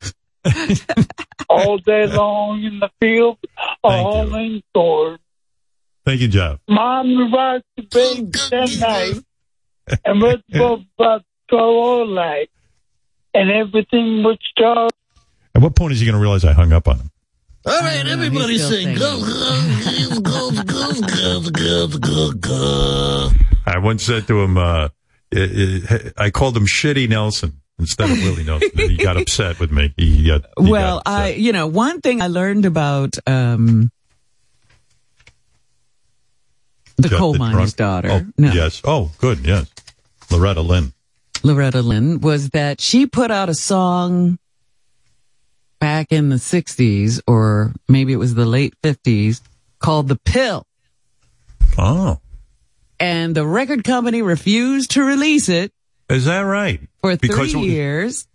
[1.48, 3.38] all day long in the field,
[3.82, 5.18] hauling corn.
[6.04, 6.58] Thank you, Jeff.
[6.68, 8.78] Mom rocked the baby that
[9.88, 12.50] night, and was about to go all night,
[13.32, 14.92] and everything would start.
[15.54, 17.10] At what point is he going to realize I hung up on him?
[17.66, 18.94] All right, everybody sing.
[18.98, 23.30] Go, go, go, go, go, go, go, go.
[23.66, 24.88] I once said to him, uh,
[25.30, 28.70] it- it- I called him Shitty Nelson instead of Willie Nelson.
[28.74, 29.92] he got upset with me.
[29.96, 33.90] He, uh, he Well, I, you know, one thing I learned about, um,
[36.96, 38.08] the coal the miner's daughter.
[38.10, 38.52] Oh, No.
[38.52, 38.80] Yes.
[38.84, 39.40] Oh, good.
[39.44, 39.70] Yes.
[40.30, 40.92] Loretta Lynn.
[41.42, 44.38] Loretta Lynn was that she put out a song
[45.80, 49.42] back in the 60s or maybe it was the late 50s
[49.80, 50.64] called The Pill.
[51.76, 52.20] Oh,
[52.98, 55.72] And the record company refused to release it
[56.08, 56.80] is that right?
[57.00, 58.26] for three Because years.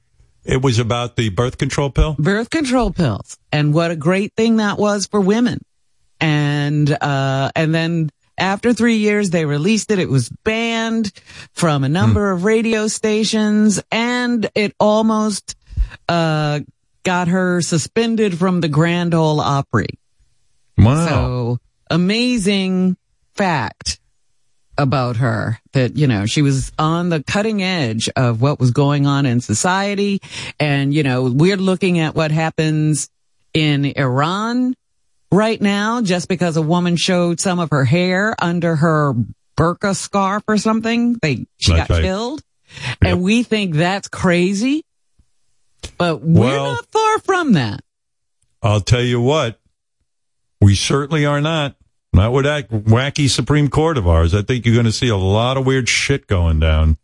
[0.45, 2.15] It was about the birth control pill.
[2.17, 3.37] Birth control pills.
[3.51, 5.59] And what a great thing that was for women.
[6.19, 9.99] And, uh, and then after three years, they released it.
[9.99, 11.11] It was banned
[11.53, 15.55] from a number of radio stations and it almost,
[16.07, 16.61] uh,
[17.03, 19.99] got her suspended from the Grand Ole Opry.
[20.77, 21.07] Wow.
[21.07, 21.59] So
[21.89, 22.97] amazing
[23.35, 23.99] fact
[24.79, 29.05] about her that, you know, she was on the cutting edge of what was going
[29.05, 30.21] on in society.
[30.59, 33.09] And, you know, we're looking at what happens
[33.53, 34.73] in Iran
[35.31, 39.13] right now just because a woman showed some of her hair under her
[39.57, 41.17] burqa scarf or something.
[41.21, 42.03] They, she That's got right.
[42.03, 42.41] killed.
[43.01, 44.85] And we think that's crazy.
[45.97, 47.81] But we're Well- not far from that.
[48.61, 49.59] I'll tell you what,
[50.61, 51.75] we certainly are not.
[52.13, 54.33] Not with that wacky Supreme Court of ours.
[54.33, 56.97] I think you're going to see a lot of weird shit going down.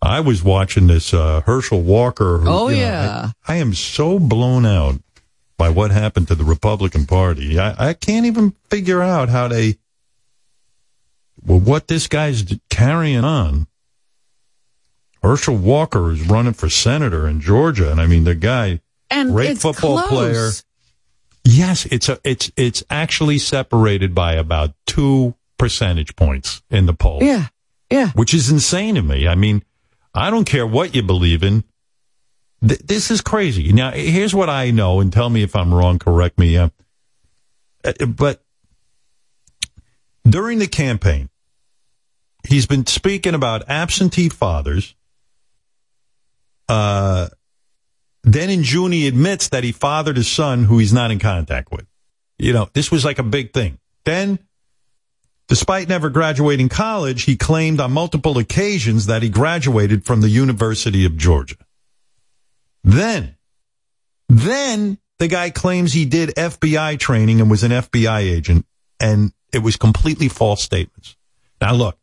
[0.00, 2.38] I was watching this uh, Herschel Walker.
[2.38, 3.30] who, Oh, you know, yeah.
[3.46, 4.96] I, I am so blown out
[5.56, 7.58] by what happened to the Republican Party.
[7.58, 9.76] I, I can't even figure out how they,
[11.44, 13.66] well, what this guy's carrying on.
[15.22, 18.80] Herschel Walker is running for senator in Georgia, and I mean the guy,
[19.10, 20.08] And great football close.
[20.08, 20.50] player.
[21.44, 27.22] Yes, it's a it's it's actually separated by about two percentage points in the poll.
[27.22, 27.48] Yeah.
[27.90, 28.10] Yeah.
[28.10, 29.28] Which is insane to me.
[29.28, 29.62] I mean,
[30.14, 31.64] I don't care what you believe in.
[32.66, 33.72] Th- this is crazy.
[33.72, 35.98] Now, here's what I know, and tell me if I'm wrong.
[35.98, 36.56] Correct me.
[36.56, 36.70] Uh,
[38.08, 38.42] but
[40.26, 41.28] during the campaign,
[42.48, 44.94] he's been speaking about absentee fathers.
[46.68, 47.28] Uh,
[48.24, 51.70] then in June, he admits that he fathered his son who he's not in contact
[51.70, 51.86] with.
[52.38, 53.78] You know, this was like a big thing.
[54.04, 54.38] Then,
[55.46, 61.04] despite never graduating college, he claimed on multiple occasions that he graduated from the University
[61.04, 61.56] of Georgia.
[62.82, 63.36] Then,
[64.28, 68.66] then the guy claims he did FBI training and was an FBI agent,
[68.98, 71.16] and it was completely false statements.
[71.60, 71.98] Now, look,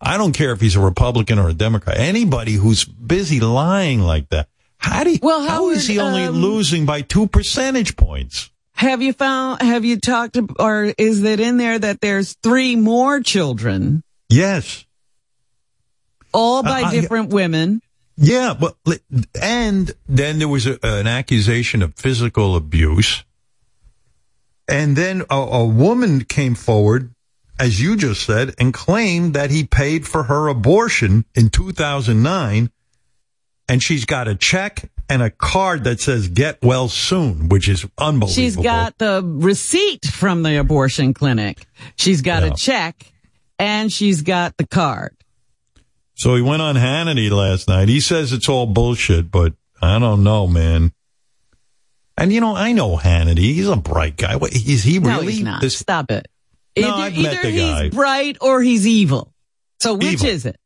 [0.00, 1.98] I don't care if he's a Republican or a Democrat.
[1.98, 4.48] Anybody who's busy lying like that,
[4.82, 8.50] how do you, Well, how is he only um, losing by two percentage points?
[8.74, 13.20] Have you found, have you talked, or is it in there that there's three more
[13.20, 14.84] children, Yes.
[16.32, 17.80] all by Uh, I- different women?
[18.16, 18.76] Yeah, but
[19.40, 23.24] and then there was a, an accusation of physical abuse,
[24.68, 27.14] and then a, a woman came forward,
[27.58, 32.70] as you just said, and claimed that he paid for her abortion in 2009,
[33.72, 37.86] and she's got a check and a card that says "Get well soon," which is
[37.96, 38.28] unbelievable.
[38.28, 41.64] She's got the receipt from the abortion clinic.
[41.96, 42.50] She's got Yeah.
[42.52, 43.10] a check
[43.58, 45.16] and she's got the card.
[46.14, 47.88] So he went on Hannity last night.
[47.88, 50.92] He says it's all bullshit, but I don't know, man.
[52.18, 53.38] And you know, I know Hannity.
[53.54, 54.36] He's a bright guy.
[54.36, 55.10] What, is he really?
[55.12, 55.60] No, he's not.
[55.62, 56.28] This- Stop it.
[56.78, 57.88] No, either I've met the he's guy.
[57.90, 59.32] bright or he's evil.
[59.80, 60.26] So which Evil.
[60.26, 60.56] is it?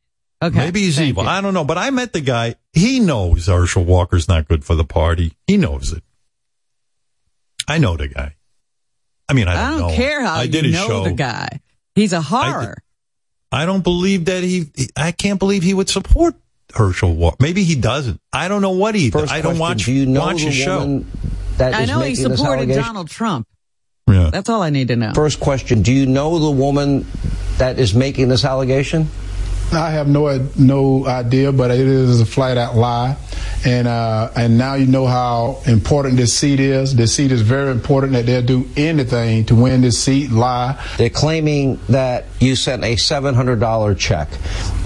[0.42, 0.58] Okay.
[0.58, 1.22] Maybe he's thank evil.
[1.24, 1.28] you.
[1.30, 2.56] I don't know, but I met the guy.
[2.72, 5.32] He knows Herschel Walker's not good for the party.
[5.46, 6.02] He knows it.
[7.68, 8.36] I know the guy.
[9.28, 9.96] I mean, I I don't, don't know.
[9.96, 11.04] care how I did his know show.
[11.04, 11.60] the guy.
[11.94, 12.76] He's a horror.
[13.50, 14.66] I don't believe that he.
[14.96, 16.34] I can't believe he would support
[16.74, 17.38] Herschel Walker.
[17.40, 18.20] Maybe he doesn't.
[18.32, 19.10] I don't know what he.
[19.10, 19.84] First I don't question, watch.
[19.86, 20.78] do you know watch the his show.
[20.80, 21.10] woman
[21.56, 22.68] that I know he supported?
[22.68, 23.48] Donald Trump.
[24.08, 24.30] Yeah.
[24.30, 25.12] That's all I need to know.
[25.14, 27.06] First question, do you know the woman
[27.56, 29.08] that is making this allegation?
[29.72, 33.16] I have no no idea, but it is a flat out lie,
[33.64, 36.94] and uh, and now you know how important this seat is.
[36.94, 38.12] This seat is very important.
[38.12, 40.30] That they'll do anything to win this seat.
[40.30, 40.80] Lie.
[40.98, 44.28] They're claiming that you sent a $700 check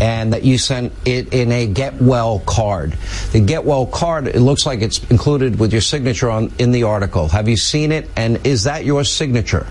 [0.01, 2.97] and that you sent it in a Get Well card.
[3.33, 6.85] The Get Well card, it looks like it's included with your signature on in the
[6.85, 7.29] article.
[7.29, 8.09] Have you seen it?
[8.17, 9.67] And is that your signature?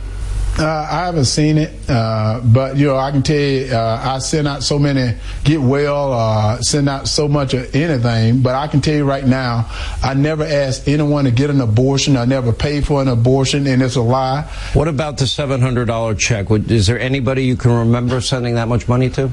[0.59, 4.19] Uh, I haven't seen it, uh, but you know I can tell you uh, I
[4.19, 5.15] send out so many
[5.45, 8.41] get well, uh, send out so much of anything.
[8.41, 9.71] But I can tell you right now,
[10.03, 12.17] I never asked anyone to get an abortion.
[12.17, 14.41] I never paid for an abortion, and it's a lie.
[14.73, 16.51] What about the $700 check?
[16.51, 19.31] Is there anybody you can remember sending that much money to?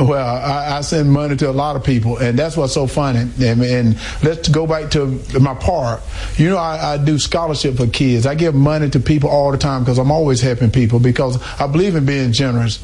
[0.10, 3.20] Well, I, I send money to a lot of people, and that's what's so funny.
[3.20, 6.00] And, and let's go back to my part.
[6.36, 8.26] You know, I, I do scholarship for kids.
[8.26, 11.66] I give money to people all the time because I'm always helping people because I
[11.66, 12.80] believe in being generous.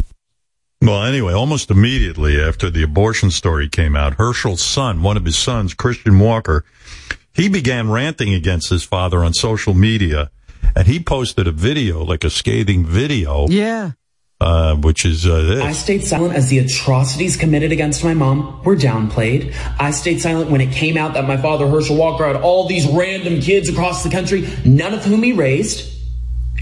[0.82, 5.38] Well, anyway, almost immediately after the abortion story came out, Herschel's son, one of his
[5.38, 6.64] sons, Christian Walker,
[7.32, 10.30] he began ranting against his father on social media,
[10.76, 13.92] and he posted a video, like a scathing video, Yeah.
[14.40, 15.60] Uh, which is uh.
[15.62, 19.54] I stayed silent as the atrocities committed against my mom were downplayed.
[19.78, 22.86] I stayed silent when it came out that my father, Herschel Walker, had all these
[22.86, 25.92] random kids across the country, none of whom he raised.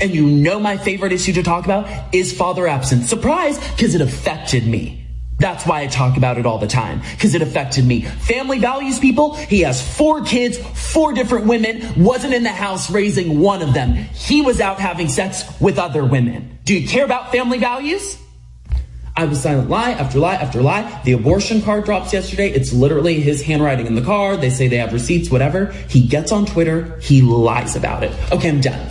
[0.00, 3.08] And you know my favorite issue to talk about is father absence.
[3.08, 5.00] Surprise, because it affected me.
[5.38, 8.02] That's why I talk about it all the time, because it affected me.
[8.02, 9.34] Family values people.
[9.34, 13.94] He has four kids, four different women, wasn't in the house raising one of them.
[13.94, 16.53] He was out having sex with other women.
[16.64, 18.18] Do you care about family values?
[19.16, 21.02] I was silent lie after lie after lie.
[21.04, 22.50] The abortion card drops yesterday.
[22.50, 24.40] It's literally his handwriting in the card.
[24.40, 25.66] They say they have receipts, whatever.
[25.88, 26.98] He gets on Twitter.
[27.00, 28.12] He lies about it.
[28.32, 28.90] Okay, I'm done.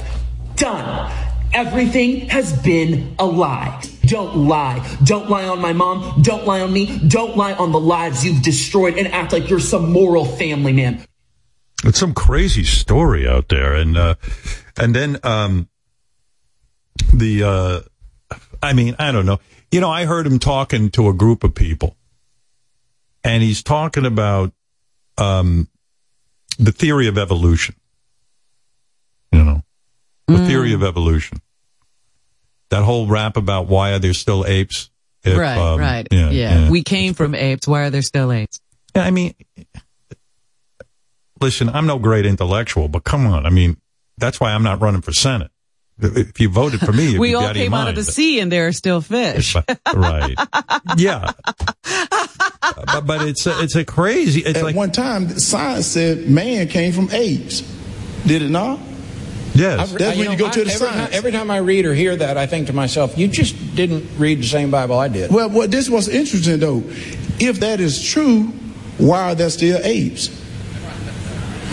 [0.55, 1.11] Done.
[1.51, 3.81] Everything has been a lie.
[4.05, 4.97] Don't lie.
[5.03, 6.21] Don't lie on my mom.
[6.21, 6.99] Don't lie on me.
[7.07, 11.03] Don't lie on the lives you've destroyed and act like you're some moral family man.
[11.83, 14.15] It's some crazy story out there, and uh,
[14.77, 15.67] and then um,
[17.13, 17.81] the uh,
[18.61, 19.39] I mean, I don't know.
[19.71, 21.95] You know, I heard him talking to a group of people,
[23.23, 24.53] and he's talking about
[25.17, 25.67] um,
[26.59, 27.75] the theory of evolution.
[29.31, 29.63] You know,
[30.27, 31.41] the theory of evolution.
[32.69, 34.89] That whole rap about why are there still apes?
[35.23, 36.07] If, right, um, right.
[36.11, 36.69] Yeah, Yeah, yeah.
[36.69, 37.67] We came from apes.
[37.67, 38.59] Why are there still apes?
[38.95, 39.33] Yeah, I mean,
[41.39, 43.45] listen, I'm no great intellectual, but come on.
[43.45, 43.77] I mean,
[44.17, 45.51] that's why I'm not running for Senate.
[45.99, 48.03] If you voted for me, you'd we be all out of came out of the
[48.03, 49.55] sea and there are still fish.
[49.95, 50.35] right.
[50.97, 51.31] Yeah.
[52.85, 54.41] but, but it's a, it's a crazy.
[54.41, 57.61] It's At like one time, science said man came from apes.
[58.25, 58.79] Did it not?
[59.53, 59.91] Yes.
[59.93, 60.95] That's when you go to the every science.
[60.95, 64.17] Time, every time I read or hear that, I think to myself, you just didn't
[64.17, 65.31] read the same Bible I did.
[65.31, 66.81] Well, what this was interesting though.
[67.39, 68.45] If that is true,
[68.97, 70.41] why are there still apes?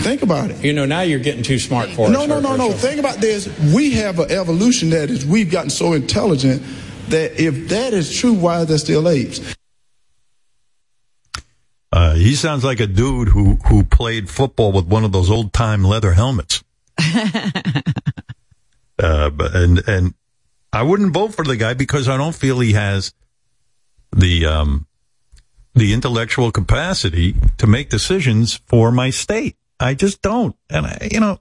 [0.01, 0.63] Think about it.
[0.63, 2.27] You know, now you're getting too smart for No, us.
[2.27, 2.69] no, no, no.
[2.69, 2.73] No.
[2.73, 3.47] Think about this.
[3.73, 6.63] We have an evolution that is we've gotten so intelligent
[7.09, 9.39] that if that is true, why are there still apes?
[11.93, 15.51] uh, he sounds like a dude who who played football with one of those old
[15.53, 16.63] time leather helmets.
[18.99, 20.13] uh, but, and and
[20.73, 23.13] I wouldn't vote for the guy because I don't feel he has
[24.15, 24.87] the um,
[25.75, 29.57] the intellectual capacity to make decisions for my state.
[29.81, 31.39] I just don't, and I, you know,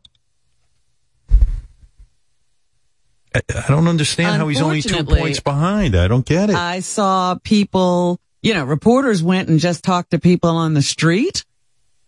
[3.35, 5.95] I, I don't understand how he's only two points behind.
[5.95, 6.57] I don't get it.
[6.57, 11.45] I saw people, you know, reporters went and just talked to people on the street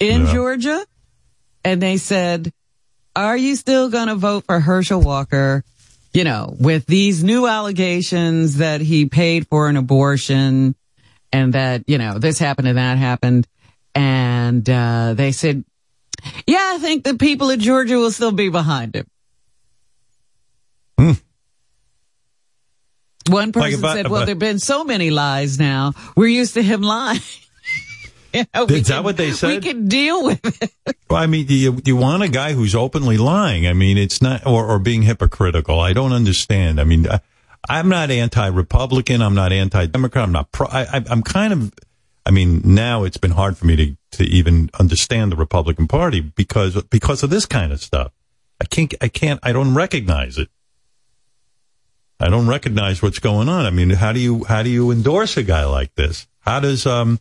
[0.00, 0.32] in Yeah.
[0.32, 0.86] Georgia
[1.64, 2.52] and they said,
[3.14, 5.64] are you still going to vote for Herschel Walker?
[6.14, 10.74] You know, with these new allegations that he paid for an abortion
[11.32, 13.46] and that, you know, this happened and that happened.
[13.94, 15.64] And, uh, they said,
[16.46, 19.06] yeah, I think the people of Georgia will still be behind him.
[20.98, 21.12] Hmm.
[23.28, 25.92] One Like person about- said, well, there've been so many lies now.
[26.16, 27.20] We're used to him lying.
[28.34, 29.48] You know, Is that can- what they said?
[29.48, 30.96] We can deal with it.
[31.10, 33.66] Well, I mean, you, you want a guy who's openly lying.
[33.66, 35.78] I mean, it's not, or, or being hypocritical.
[35.78, 36.80] I don't understand.
[36.80, 37.20] I mean, I,
[37.68, 39.20] I'm not anti-Republican.
[39.20, 40.24] I'm not anti-Democrat.
[40.24, 41.74] I'm not pro, I, I, I'm kind of,
[42.24, 46.20] I mean, now it's been hard for me to, to even understand the Republican Party
[46.20, 48.12] because, because of this kind of stuff.
[48.60, 50.48] I can't, I can't, I don't recognize it.
[52.20, 53.66] I don't recognize what's going on.
[53.66, 56.28] I mean, how do you, how do you endorse a guy like this?
[56.40, 57.18] How does, um,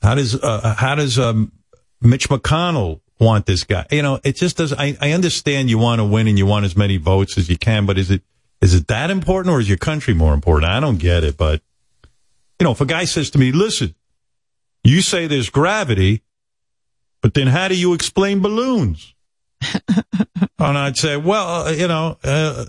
[0.00, 1.52] how does, uh, how does, um,
[2.00, 3.84] Mitch McConnell want this guy?
[3.90, 4.72] You know, it just does.
[4.72, 7.58] I, I understand you want to win and you want as many votes as you
[7.58, 8.22] can, but is it,
[8.60, 10.70] is it that important or is your country more important?
[10.70, 11.60] I don't get it, but
[12.58, 13.94] you know, if a guy says to me, listen,
[14.88, 16.22] you say there's gravity,
[17.20, 19.14] but then how do you explain balloons?
[20.58, 22.64] and I'd say, well, uh, you know, uh,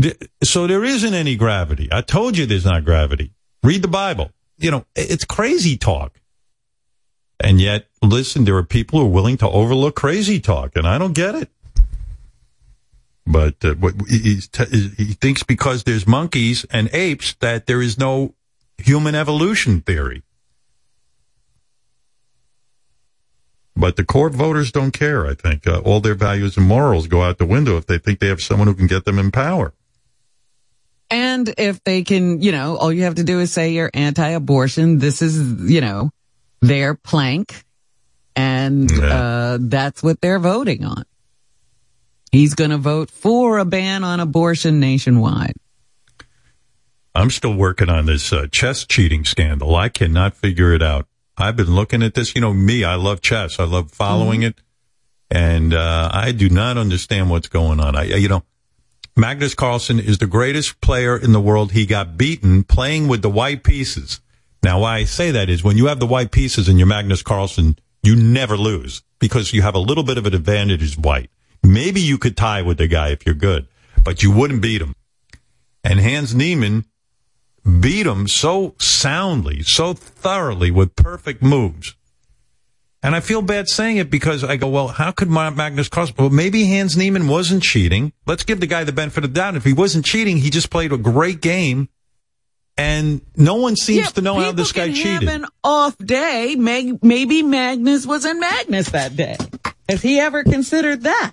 [0.00, 1.88] th- so there isn't any gravity.
[1.92, 3.32] I told you there's not gravity.
[3.62, 4.30] Read the Bible.
[4.58, 6.20] You know, it's crazy talk.
[7.40, 10.98] And yet, listen, there are people who are willing to overlook crazy talk, and I
[10.98, 11.50] don't get it.
[13.26, 14.64] But uh, what, he's t-
[14.96, 18.34] he thinks because there's monkeys and apes that there is no
[18.78, 20.22] human evolution theory.
[23.82, 25.26] But the court voters don't care.
[25.26, 28.20] I think uh, all their values and morals go out the window if they think
[28.20, 29.74] they have someone who can get them in power.
[31.10, 34.98] And if they can, you know, all you have to do is say you're anti-abortion.
[34.98, 36.12] This is, you know,
[36.60, 37.64] their plank.
[38.36, 41.02] And, uh, that's what they're voting on.
[42.30, 45.54] He's going to vote for a ban on abortion nationwide.
[47.16, 49.74] I'm still working on this uh, chess cheating scandal.
[49.74, 51.08] I cannot figure it out.
[51.36, 52.34] I've been looking at this.
[52.34, 53.58] You know me, I love chess.
[53.58, 54.60] I love following it,
[55.30, 57.96] and uh, I do not understand what's going on.
[57.96, 58.42] I, you know,
[59.16, 61.72] Magnus Carlsen is the greatest player in the world.
[61.72, 64.20] He got beaten playing with the white pieces.
[64.62, 67.22] Now, why I say that is when you have the white pieces in your Magnus
[67.22, 71.30] Carlsen, you never lose because you have a little bit of an advantage as white.
[71.62, 73.68] Maybe you could tie with the guy if you're good,
[74.04, 74.94] but you wouldn't beat him.
[75.84, 76.84] And Hans Niemann
[77.80, 81.94] beat him so soundly, so thoroughly with perfect moves.
[83.04, 86.14] And I feel bad saying it because I go, well, how could Magnus Carlsen?
[86.18, 88.12] Well, maybe Hans Niemann wasn't cheating.
[88.26, 89.56] Let's give the guy the benefit of the doubt.
[89.56, 91.88] If he wasn't cheating, he just played a great game.
[92.78, 95.28] And no one seems Yeah, to know how this guy can cheated.
[95.28, 96.54] Have an off day.
[96.56, 99.36] May- Maybe Magnus wasn't Magnus that day.
[99.88, 101.32] Has he ever considered that?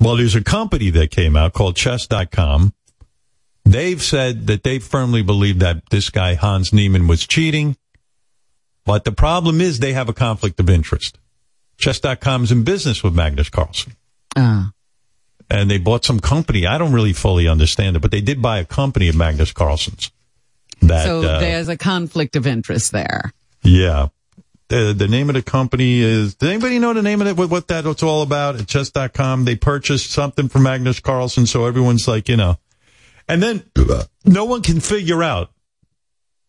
[0.00, 2.74] Well, there's a company that came out called chess.com.
[3.64, 7.76] They've said that they firmly believe that this guy, Hans Niemann, was cheating.
[8.84, 11.18] But the problem is they have a conflict of interest.
[11.78, 13.94] Chess.com is in business with Magnus Carlsen.
[14.36, 14.66] Uh,
[15.50, 16.66] And they bought some company.
[16.66, 20.10] I don't really fully understand it, but they did buy a company of Magnus Carlsen's.
[20.82, 23.32] That, so uh, there's a conflict of interest there.
[23.62, 24.08] yeah.
[24.68, 27.50] The, the name of the company is, does anybody know the name of it, what,
[27.50, 29.44] what that's all about at chess.com?
[29.44, 32.56] They purchased something from Magnus Carlsen, so everyone's like, you know.
[33.28, 33.64] And then
[34.24, 35.50] no one can figure out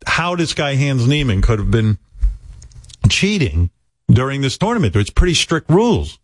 [0.06, 1.98] how this guy Hans Niemann could have been
[3.10, 3.70] cheating
[4.10, 4.94] during this tournament.
[4.94, 6.20] There's pretty strict rules.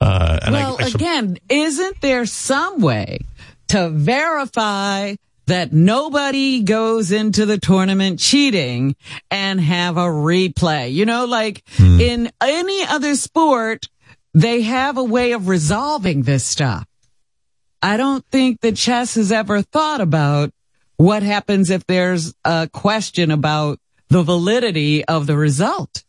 [0.00, 3.20] Uh, and well, I, I sup- again, isn't there some way
[3.68, 5.14] to verify
[5.46, 8.96] that nobody goes into the tournament cheating
[9.30, 10.92] and have a replay?
[10.92, 12.00] You know, like Hmm.
[12.00, 13.88] in any other sport,
[14.34, 16.86] they have a way of resolving this stuff.
[17.84, 20.50] I don't think that chess has ever thought about
[20.96, 26.02] what happens if there's a question about the validity of the result.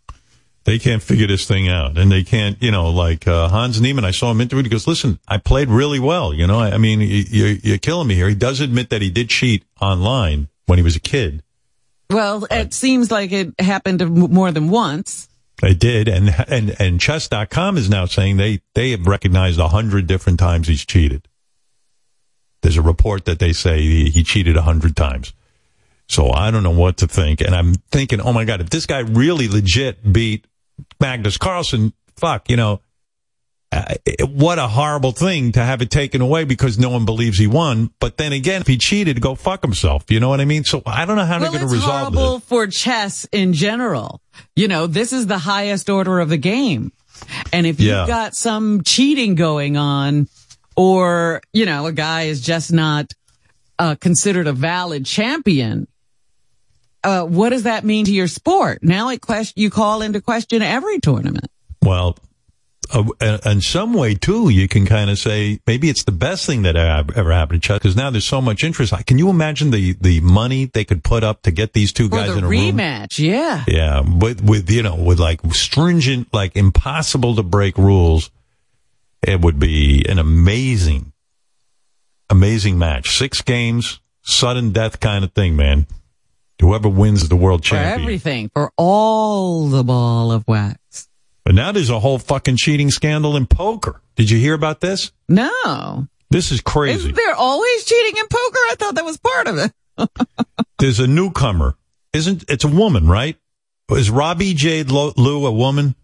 [0.64, 4.06] they can't figure this thing out and they can't you know like uh, hans niemann
[4.06, 6.78] i saw him interviewed he goes listen i played really well you know i, I
[6.78, 10.48] mean you, you, you're killing me here he does admit that he did cheat online
[10.68, 11.44] when he was a kid
[12.10, 14.02] Well, it seems like it happened
[14.40, 15.28] more than once.
[15.62, 20.06] They did, and and and chess.com is now saying they they have recognized a hundred
[20.06, 21.28] different times he's cheated.
[22.66, 25.34] There's a report that they say he, he cheated a hundred times.
[26.08, 28.88] So I don't know what to think, and I'm thinking, oh my god, if this
[28.88, 30.46] guy really legit beat
[31.00, 32.82] Magnus Carlsen, fuck, you know,
[33.72, 33.94] uh,
[34.28, 37.92] what a horrible thing to have it taken away because no one believes he won.
[38.00, 40.06] But then again, if he cheated, go fuck himself.
[40.10, 40.64] You know what I mean?
[40.64, 42.48] So I don't know how well, they're going to resolve horrible this.
[42.48, 44.22] for chess in general.
[44.56, 46.94] You know, this is the highest order of the game.
[47.54, 48.00] And if Yeah.
[48.00, 50.28] you've got some cheating going on
[50.76, 53.12] or, you know, a guy is just not
[53.80, 55.88] uh, considered a valid champion,
[57.04, 58.80] uh, what does that mean to your sport?
[58.82, 61.48] Now it question, you call into question every tournament.
[61.82, 62.18] Well,
[62.94, 63.04] uh,
[63.46, 66.76] in some way too, you can kind of say maybe it's the best thing that
[66.76, 68.94] ever happened to Chuck because now there's so much interest.
[69.08, 72.18] Can you imagine the the money they could put up to get these two For
[72.18, 72.78] guys the in a room?
[72.78, 73.64] rematch, yeah.
[73.68, 78.30] Yeah, with with you know with like stringent, like impossible to break rules,
[79.26, 81.12] it would be an amazing,
[82.30, 83.18] amazing match.
[83.18, 85.88] Six games, sudden death kind of thing, man.
[86.62, 87.98] Whoever wins the world championship.
[87.98, 91.10] For everything, for all the ball of wax.
[91.44, 94.02] But now there's a whole fucking cheating scandal in poker.
[94.16, 95.12] Did you hear about this?
[95.28, 96.08] No.
[96.30, 97.00] This is crazy.
[97.00, 98.60] Isn't there always cheating in poker?
[98.70, 99.74] I thought that was part of it.
[100.80, 101.76] There's a newcomer.
[102.14, 103.38] Isn't it's a woman, right?
[103.92, 105.96] Is Robbi Jade Lew a woman?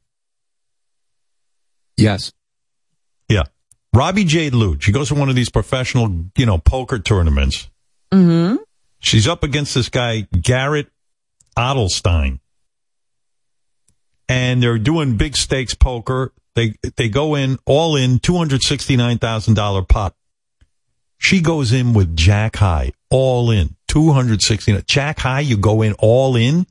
[1.98, 2.32] Yes.
[3.32, 3.43] Yeah.
[3.95, 4.77] Robbi Jade Lew.
[4.80, 7.69] She goes to one of these professional, you know, poker tournaments.
[8.11, 8.58] Mm-hmm.
[9.00, 10.90] She's up against this guy, Garrett
[11.58, 12.40] Adelstein.
[14.30, 16.32] And they're doing big stakes poker.
[16.56, 20.16] They, they go in all in $269,000 pot.
[21.18, 24.84] She goes in with Jack High, all in, 269.
[24.88, 26.66] Jack High, you go in all in?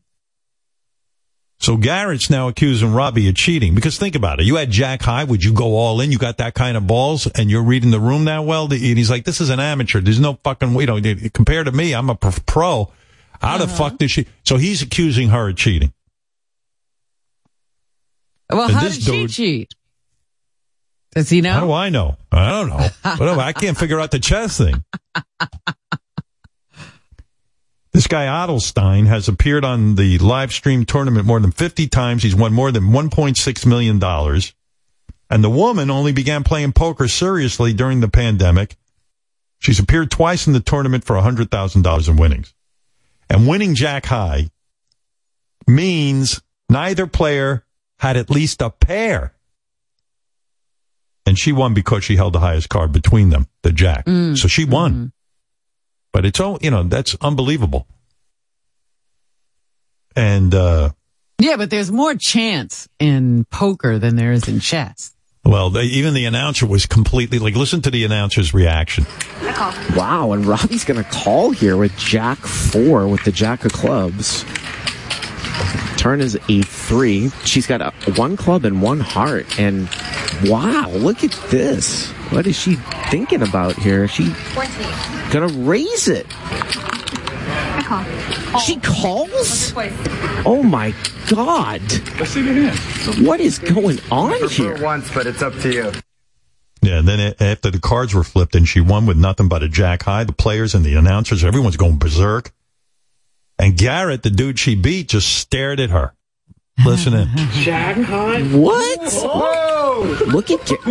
[1.61, 4.47] So Garrett's now accusing Robbi of cheating because think about it.
[4.47, 5.25] You had Jack High.
[5.25, 6.11] Would you go all in?
[6.11, 8.65] You got that kind of balls and you're reading the room that well.
[8.65, 10.01] And he's like, this is an amateur.
[10.01, 10.99] There's no fucking, you know,
[11.35, 12.91] compared to me, I'm a pro-.
[13.43, 13.97] How the fuck uh-huh.
[13.99, 14.27] did she?
[14.45, 15.93] So he's accusing her of cheating.
[18.51, 19.75] Well, And how did she dude- cheat?
[21.13, 21.53] Does he know?
[21.53, 22.17] How do I know?
[22.31, 23.39] I don't know.
[23.41, 24.83] I can't figure out the chess thing.
[27.93, 32.23] This guy Adelstein has appeared on the live stream tournament more than 50 times.
[32.23, 34.01] He's won more than $1.6 million.
[35.29, 38.77] And the woman only began playing poker seriously during the pandemic.
[39.59, 42.55] She's appeared twice in the tournament for $100,000 in winnings.
[43.29, 44.51] And winning Jack High
[45.67, 47.65] means neither player
[47.99, 49.35] had at least a pair.
[51.27, 54.07] And she won because she held the highest card between them, the Jack.
[54.07, 54.37] Mm.
[54.37, 55.13] So she won.
[56.13, 57.87] But it's all, you know, that's unbelievable.
[60.17, 60.91] And, uh,
[61.39, 65.15] Yeah, but there's more chance in poker than there is in chess.
[65.45, 69.07] well, they, even the announcer was completely like, listen to the announcer's reaction.
[69.95, 74.45] Wow, and Robbi's going to call here with Jack 4 with the Jack of Clubs.
[76.01, 77.29] Turn is a 3.
[77.45, 79.61] She's got a, one club and one heart.
[79.61, 79.87] And
[80.47, 82.11] wow, look at this.
[82.31, 82.77] What is she
[83.11, 84.05] thinking about here?
[84.05, 84.33] Is she
[85.31, 86.25] going to raise it?
[86.31, 88.61] I call.
[88.61, 89.75] She calls?
[90.47, 90.95] Oh my
[91.29, 91.83] god.
[92.19, 93.27] Let's see it again.
[93.27, 94.83] What is going on here?
[94.83, 95.93] once, but it's up to you.
[96.81, 99.63] Yeah, and then a- after the cards were flipped and she won with nothing but
[99.63, 102.53] a Jack High, the players and the announcers, everyone's going berserk.
[103.61, 106.15] And Garrett, the dude she beat, just stared at her.
[106.83, 107.29] Listen in.
[107.53, 107.99] Jack
[108.55, 109.01] What?
[109.13, 110.17] Whoa!
[110.29, 110.67] Look at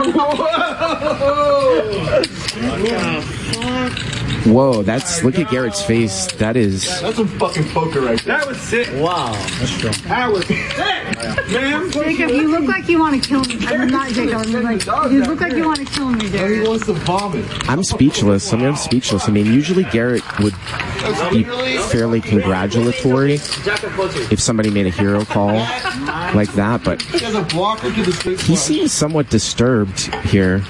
[3.96, 4.16] Whoa!
[4.46, 6.28] Whoa, that's look at Garrett's face.
[6.34, 8.38] That is That's some fucking poker right there.
[8.38, 8.88] That was sick.
[9.02, 9.32] Wow.
[9.60, 9.90] That's true.
[10.08, 10.78] That was sick.
[11.52, 11.92] man.
[11.92, 13.66] Jacob, you look like you want to kill me.
[13.68, 14.36] I'm not Jacob.
[14.36, 16.62] I'm like, you look like you want to kill me, dude.
[16.62, 17.46] He wants to vomit.
[17.70, 18.54] I'm speechless.
[18.54, 19.28] I mean, I'm speechless.
[19.28, 20.54] I mean, usually Garrett would
[21.32, 21.44] be
[21.90, 23.36] fairly congratulatory
[24.32, 25.54] if somebody made a hero call
[26.34, 30.64] like that, but He has a blocker to the straight he seems somewhat disturbed here.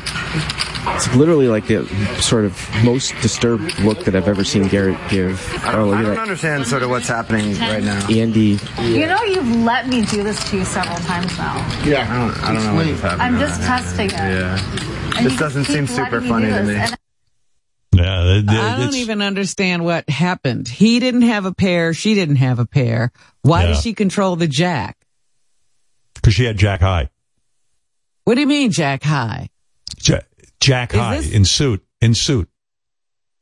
[0.95, 1.85] It's literally like the
[2.21, 5.39] sort of most disturbed look that I've ever seen Garrett give.
[5.65, 6.17] Oh, look I at don't that.
[6.19, 8.05] understand sort of what's happening right now.
[8.09, 8.59] Andy.
[8.81, 11.55] You know you've let me do this to you several times now.
[11.85, 12.05] Yeah.
[12.11, 13.21] I don't, I don't know what's happening.
[13.21, 13.67] I'm right just now.
[13.67, 14.11] testing it.
[14.13, 15.17] Yeah.
[15.17, 16.75] And This doesn't seem super funny to me.
[16.75, 16.95] And
[17.93, 20.67] Yeah, it- it- I don't even understand what happened.
[20.67, 21.93] He didn't have a pair.
[21.93, 23.11] She didn't have a pair.
[23.41, 23.67] Why Yeah.
[23.69, 24.97] does she control the jack?
[26.15, 27.09] because she had Jack High.
[28.25, 29.49] What do you mean, Jack High?
[30.03, 30.19] Ja-
[30.59, 32.49] Jack Is High this- in suit, in suit.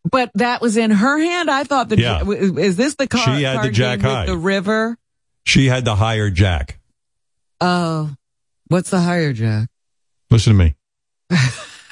[0.10, 1.52] But that was in her hand.
[1.52, 2.24] I thought the Yeah.
[2.30, 3.38] is this the card?
[3.38, 4.26] She had the Jack High.
[4.26, 4.98] the river.
[5.44, 6.80] She had the higher Jack.
[7.60, 8.12] Oh,
[8.68, 9.68] what's the higher, Jack?
[10.32, 10.76] Listen to me.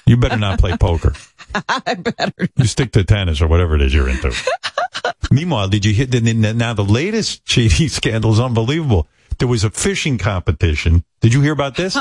[0.08, 1.14] You better not play poker.
[1.68, 2.48] I better.
[2.58, 4.32] You stick to tennis or whatever it is you're into.
[5.32, 9.08] Meanwhile, did you hit the, now the latest cheating scandal is unbelievable.
[9.40, 11.04] There was a fishing competition.
[11.22, 11.96] Did you hear about this?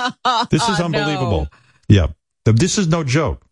[0.51, 0.85] This is No.
[0.85, 1.49] unbelievable.
[1.89, 2.09] Yeah.
[2.53, 3.45] This is no joke.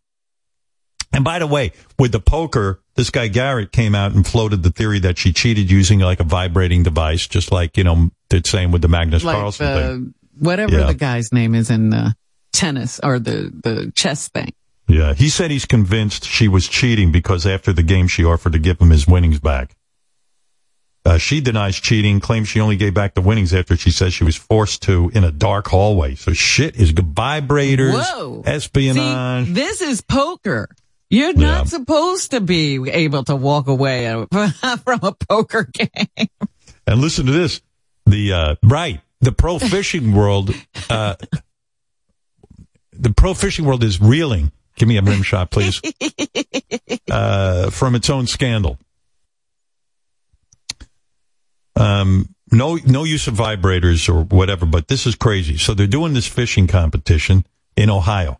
[1.15, 4.71] And by the way, with the poker, this guy Garrett came out and floated the
[4.71, 8.71] theory that she cheated using like a vibrating device, just like, you know, the same
[8.73, 10.15] with the Magnus Like Carlsen the, thing.
[10.39, 10.87] whatever Yeah.
[10.87, 12.13] the guy's name is in uh,
[12.53, 14.53] tennis or the, the chess thing.
[14.89, 15.13] Yeah.
[15.13, 18.81] He said he's convinced she was cheating because after the game she offered to give
[18.81, 19.75] him his winnings back.
[21.05, 24.23] Uh, she denies cheating, claims she only gave back the winnings after she says she
[24.23, 26.15] was forced to in a dark hallway.
[26.15, 28.43] So shit is vibrators, Whoa.
[28.47, 29.47] espionage.
[29.47, 30.69] See, this is poker.
[31.11, 31.47] You're Yeah.
[31.59, 36.29] not supposed to be able to walk away from a poker game.
[36.87, 37.61] And listen to this.
[38.07, 39.01] The, uh, right.
[39.21, 40.55] The pro fishing world,
[40.89, 41.17] uh,
[42.93, 44.53] the pro fishing world is reeling.
[44.77, 45.81] Give me a rim shot, please.
[47.11, 48.79] Uh, from its own scandal.
[51.77, 55.57] Um, no, no use of vibrators or whatever, but this is crazy.
[55.57, 58.39] So they're doing this fishing competition in Ohio.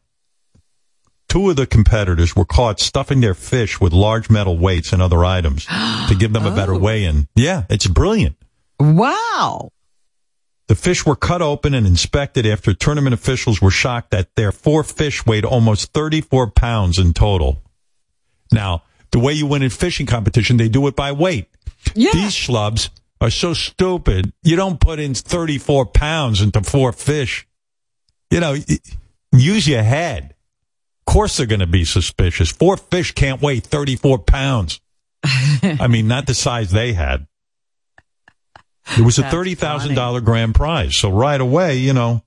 [1.29, 5.25] Two of the competitors were caught stuffing their fish with large metal weights and other
[5.25, 5.65] items
[6.09, 7.27] to give them a better weigh-in.
[7.35, 8.37] Yeah, it's brilliant.
[8.79, 9.71] Wow.
[10.69, 14.85] The fish were cut open and inspected after tournament officials were shocked that their four
[14.85, 17.63] fish weighed almost 34 pounds in total.
[18.53, 21.49] Now, the way you win in fishing competition, they do it by weight.
[21.95, 22.13] Yeah.
[22.13, 22.91] These schlubs
[23.23, 24.33] are so stupid.
[24.43, 27.47] You don't put in 34 pounds into four fish.
[28.31, 28.57] You know,
[29.33, 30.35] use your head.
[31.07, 32.51] Of course they're going to be suspicious.
[32.51, 34.81] Four fish can't weigh 34 pounds.
[35.25, 37.27] I mean, not the size they had.
[38.99, 40.97] It was a $30,000 grand prize.
[40.97, 42.23] So right away, you know,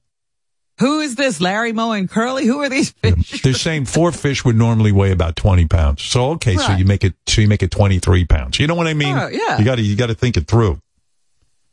[0.80, 1.42] Who is this?
[1.42, 2.46] Larry Moe and Curly?
[2.46, 3.42] Who are these fish?
[3.42, 6.02] they're saying four fish would normally weigh about 20 pounds.
[6.04, 8.60] So, okay, so you make it, so you make it 23 pounds.
[8.60, 9.18] You know what I mean?
[9.18, 9.58] Oh, yeah.
[9.58, 10.80] You gotta, you gotta think it through.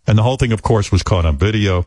[0.07, 1.87] And the whole thing, of course, was caught on video.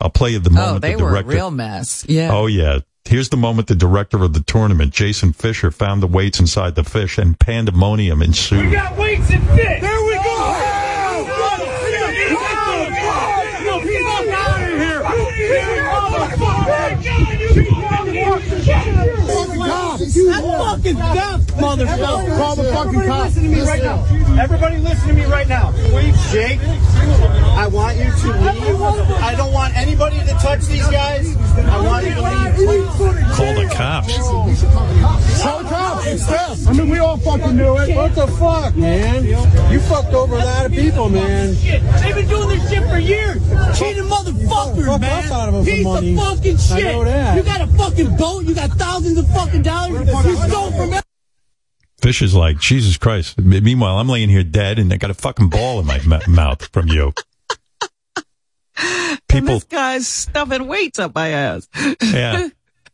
[0.00, 1.30] I'll play you the oh, moment Oh, they the were a director.
[1.30, 2.04] real mess.
[2.08, 2.30] Yeah.
[2.32, 2.80] Oh yeah.
[3.04, 6.84] Here's the moment the director of the tournament, Jason Fischer, found the weights inside the
[6.84, 8.66] fish and pandemonium ensued.
[8.66, 9.80] We got weights and fish.
[9.80, 10.76] There we go.
[20.76, 22.36] fucking deaf, motherfucker.
[22.36, 23.36] Call the fucking Everybody cops.
[23.36, 24.42] Listen to me right now.
[24.42, 25.72] Everybody listen to me right now.
[26.30, 28.80] Jake, I want you to leave.
[29.22, 31.36] I don't want anybody to touch these guys.
[31.56, 32.86] I want you to leave.
[33.36, 34.16] Call the cops.
[35.42, 36.06] Call the cops.
[36.06, 36.68] It's them.
[36.68, 37.94] I mean, we all fucking knew it.
[37.96, 39.24] What the fuck, man?
[39.24, 41.54] You fucked over a lot of people, man.
[41.56, 43.40] Shit, they've been doing this shit for years.
[43.78, 45.24] Cheating motherfuckers, man.
[45.24, 47.36] us out of it for Piece of fucking shit.
[47.36, 48.44] You got a fucking boat.
[48.44, 50.06] You got thousands of fucking dollars.
[50.08, 51.05] You stole from
[52.00, 53.38] Fish is like, Jesus Christ.
[53.38, 56.66] Meanwhile, I'm laying here dead and I got a fucking ball in my m- mouth
[56.72, 57.12] from you.
[58.78, 61.68] And People, this guy's stuffing weights up my ass.
[62.02, 62.48] yeah.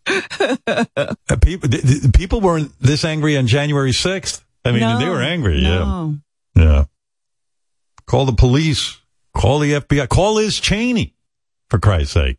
[0.06, 4.42] Uh, people, th- th- people weren't this angry on January 6th.
[4.64, 5.60] I mean, No, they were angry.
[5.62, 6.16] no.
[6.56, 6.62] Yeah.
[6.64, 6.84] Yeah.
[8.06, 8.98] Call the police.
[9.34, 10.08] Call the FBI.
[10.08, 11.14] Call Liz Cheney.
[11.68, 12.38] For Christ's sake.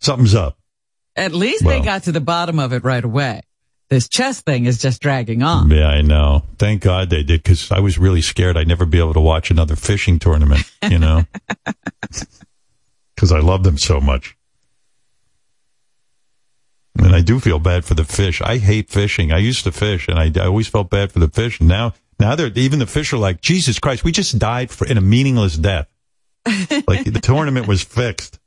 [0.00, 0.58] Something's up.
[1.16, 1.78] At least Well.
[1.78, 3.42] they got to the bottom of it right away.
[3.90, 5.70] This chess thing is just dragging on.
[5.70, 6.44] Yeah, I know.
[6.58, 9.50] Thank God they did because I was really scared I'd never be able to watch
[9.50, 11.24] another fishing tournament, you know?
[13.14, 14.36] Because I love them so much.
[16.98, 18.42] And I do feel bad for the fish.
[18.42, 19.32] I hate fishing.
[19.32, 21.60] I used to fish and I, I always felt bad for the fish.
[21.60, 24.84] And now, now they're, even the fish are like, Jesus Christ, we just died for,
[24.86, 25.86] in a meaningless death.
[26.88, 28.38] like the tournament was fixed.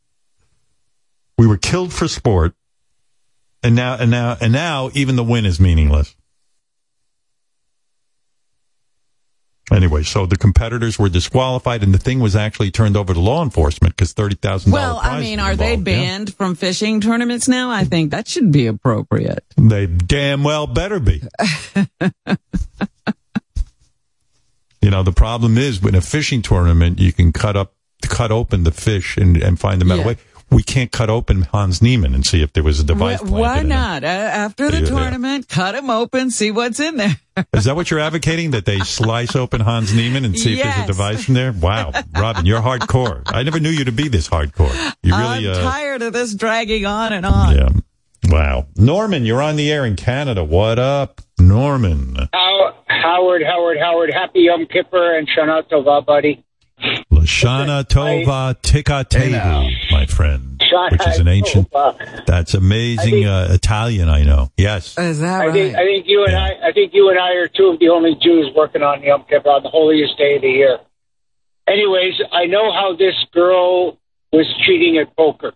[1.37, 2.53] We were killed for sport.
[3.67, 6.15] And now, and now, and now even the win is meaningless.
[9.69, 13.43] Anyway, so the competitors were disqualified, and the thing was actually turned over to law
[13.43, 15.01] enforcement because thirty thousand Well.
[15.03, 17.69] I mean, are they banned from fishing tournaments now?
[17.69, 19.43] I think that should be appropriate.
[19.57, 21.21] They damn well better be.
[24.81, 28.63] you know, the problem is in a fishing tournament, you can cut up, cut open
[28.63, 30.07] the fish and, and find the metal Yeah.
[30.07, 30.17] weight.
[30.49, 33.19] We can't cut open Hans Niemann and see if there was a device.
[33.19, 33.75] Wh- Why planted in it.
[33.75, 34.03] not?
[34.03, 34.89] Uh, after the Yeah, yeah.
[34.89, 37.17] tournament, cut him open, see what's in there.
[37.53, 38.51] Is that what you're advocating?
[38.51, 41.51] That they slice open Hans Niemann and see if there's a device in there?
[41.51, 43.23] Wow, Robin, you're hardcore.
[43.27, 44.73] I never knew you to be this hardcore.
[45.03, 47.55] You really, I'm uh, tired of this dragging on and on.
[47.55, 47.69] yeah.
[48.29, 50.43] Wow, Norman, you're on the air in Canada.
[50.43, 52.17] What up, Norman?
[52.33, 56.43] How, Howard, Howard, Howard, happy Yom Kippur and Shana Tova, buddy.
[56.79, 61.69] Shana Tova Tikatevu, my friend, Shana which is an ancient.
[61.71, 62.25] Tova.
[62.25, 64.09] That's amazing uh, Italian.
[64.09, 64.51] I know.
[64.57, 64.97] Yes.
[64.97, 67.47] Is that I think I think you and I I think you and I are
[67.47, 70.49] two of the only Jews working on Yom Kippur on the holiest day of the
[70.49, 70.79] year.
[71.67, 73.97] Anyways, I know how this girl
[74.31, 75.53] was cheating at poker.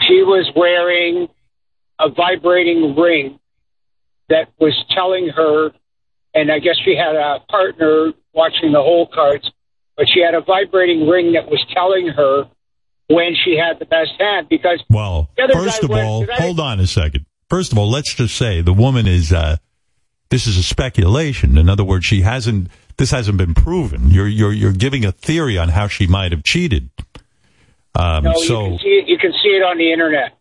[0.00, 1.28] She was wearing
[1.98, 3.38] a vibrating ring
[4.30, 5.72] that was telling her,
[6.34, 9.50] and I guess she had a partner watching the hole cards,
[10.00, 12.48] but she had a vibrating ring that was telling her
[13.08, 16.86] when she had the best hand because Well, first of went- all, hold on a
[16.86, 17.26] second.
[17.50, 19.30] First of all, let's just say the woman is.
[19.30, 19.58] Uh,
[20.30, 21.58] this is a speculation.
[21.58, 22.68] In other words, she hasn't.
[22.96, 24.08] This hasn't been proven.
[24.10, 26.88] You're you're you're giving a theory on how she might have cheated.
[27.94, 29.08] Um, no, you so, can see it.
[29.08, 30.38] You can see it on the internet.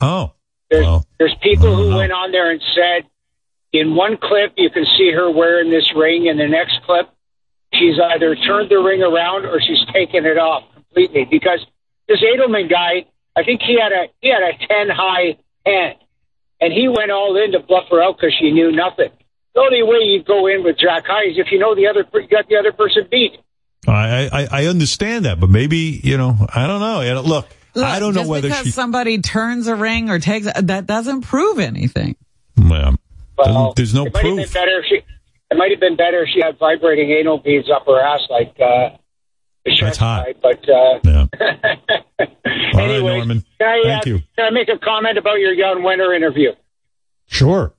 [0.00, 0.32] oh,
[0.70, 3.10] There's, well, there's people who went on there and said,
[3.72, 6.26] in one clip, you can see her wearing this ring.
[6.26, 7.10] In the next clip,
[7.74, 11.26] she's either turned the ring around or she's taken it off completely.
[11.30, 11.60] Because
[12.08, 15.96] this Edelman guy, I think he had a he had a ten high hand,
[16.60, 19.10] and he went all in to bluff her out because she knew nothing.
[19.54, 22.04] The only way you go in with Jack High is if you know the other
[22.04, 23.32] per- you got the other person beat.
[23.86, 27.00] I, I I understand that, but maybe you know I don't know.
[27.00, 28.70] And Look, Look, I don't know just whether because she.
[28.70, 32.16] somebody turns a ring or takes that doesn't prove anything.
[32.56, 32.96] Well,
[33.36, 34.54] Well, there's no it might have been proof.
[34.54, 35.00] better if she.
[35.52, 38.54] It might have been better if she had vibrating anal beads up her ass like
[38.58, 38.96] uh,
[39.66, 40.24] the That's hot.
[40.24, 40.34] guy.
[40.40, 41.26] But uh, Yeah.
[42.18, 42.26] All
[42.80, 43.44] right, Anyways, Norman.
[43.60, 44.18] can I, Thank uh, you.
[44.36, 46.52] Can I make a comment about your Jann Wenner interview?
[47.26, 47.74] Sure.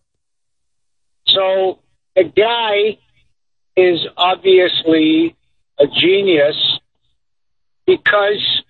[1.27, 1.79] So
[2.15, 2.99] the guy
[3.75, 5.35] is obviously
[5.79, 6.55] a genius
[7.87, 8.61] because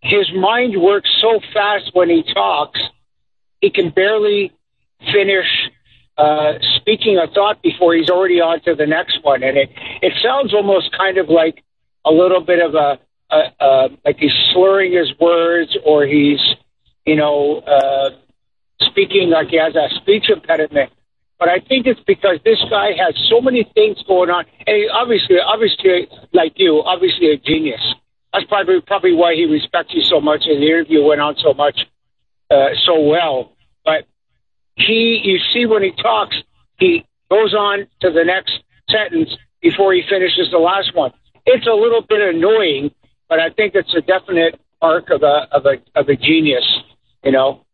[0.00, 2.80] his mind works so fast when he talks,
[3.60, 4.52] he can barely
[5.12, 5.61] finish
[6.22, 9.42] uh, speaking a thought before he's already on to the next one.
[9.42, 9.70] And it,
[10.02, 11.64] it sounds almost kind of like
[12.04, 12.98] a little bit of a,
[13.30, 16.40] a, a like he's slurring his words or he's,
[17.04, 18.10] you know, uh,
[18.86, 20.92] speaking like he has a speech impediment.
[21.40, 25.38] But I think it's because this guy has so many things going on, and obviously,
[25.44, 27.82] obviously, like you, obviously a genius.
[28.32, 31.52] That's probably probably why he respects you so much, and the interview went on so
[31.52, 31.80] much,
[32.48, 33.51] uh, so well.
[34.76, 36.36] He, you see, when he talks,
[36.78, 38.52] he goes on to the next
[38.90, 41.12] sentence before he finishes the last one.
[41.46, 42.90] It's a little bit annoying,
[43.28, 46.64] but I think it's a definite arc of a of a of a genius.
[47.24, 47.64] You know.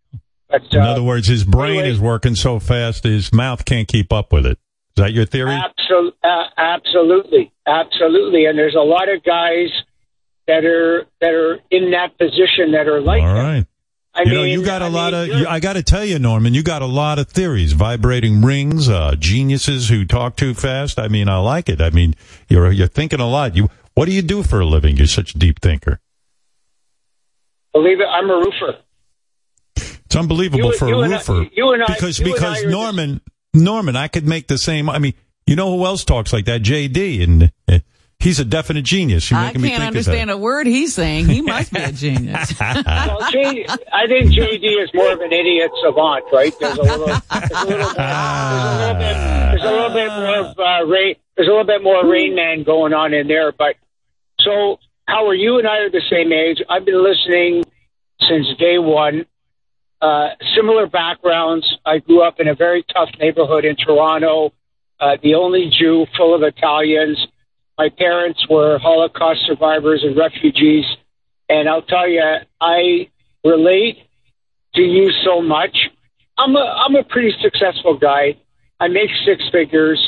[0.49, 4.13] But, In uh, other words, his brain is working so fast, his mouth can't keep
[4.15, 4.59] up with it.
[4.97, 5.51] Is that your theory?
[5.51, 8.47] Absol- uh, absolutely, absolutely.
[8.47, 9.69] And there's a lot of guys
[10.47, 13.67] that are that are in that position that are like All that.
[14.19, 15.29] I you know, you got a I lot mean, of.
[15.29, 17.73] you're- I got to tell you, Norman, you got a lot of theories.
[17.73, 20.99] Vibrating rings, uh, geniuses who talk too fast.
[20.99, 21.81] I mean, I like it.
[21.81, 22.15] I mean,
[22.49, 23.55] you're you're thinking a lot.
[23.55, 24.97] You, what do you do for a living?
[24.97, 26.01] You're such a deep thinker.
[27.73, 28.79] Believe it, I'm a roofer.
[29.77, 32.35] It's unbelievable You- for you a and I- roofer you and I- because you and
[32.35, 33.21] because are Norman
[33.55, 34.91] Norman, I could make the same.
[34.91, 35.15] I mean,
[35.47, 36.63] you know who else talks like that?
[36.63, 37.79] JD, and uh,
[38.21, 39.31] he's a definite genius.
[39.31, 41.27] You're I making me can't think understand of a word he's saying.
[41.27, 42.59] He must be a genius.
[42.61, 46.53] well, J, I think JD is more of an idiot savant, right?
[46.59, 50.09] There's a little, there's a little, bit, there's a little bit, there's a little bit
[50.09, 51.15] more of uh, rain.
[51.37, 53.53] There's a little bit more Rain Man going on in there.
[53.53, 53.77] But
[54.41, 56.59] so, Howard, you and I are the same age.
[56.69, 57.65] I've been listening
[58.29, 59.25] since day one.
[60.03, 61.65] Uh, similar backgrounds.
[61.87, 64.53] I grew up in a very tough neighborhood in Toronto.
[64.99, 67.25] Uh, the only Jew, full of Italians.
[67.79, 70.85] My parents were Holocaust survivors and refugees.
[71.49, 72.23] And I'll tell you,
[72.61, 73.09] I
[73.45, 73.99] relate
[74.75, 75.77] to you so much.
[76.37, 78.37] I'm a I'm a pretty successful guy.
[78.81, 79.99] I make six figures.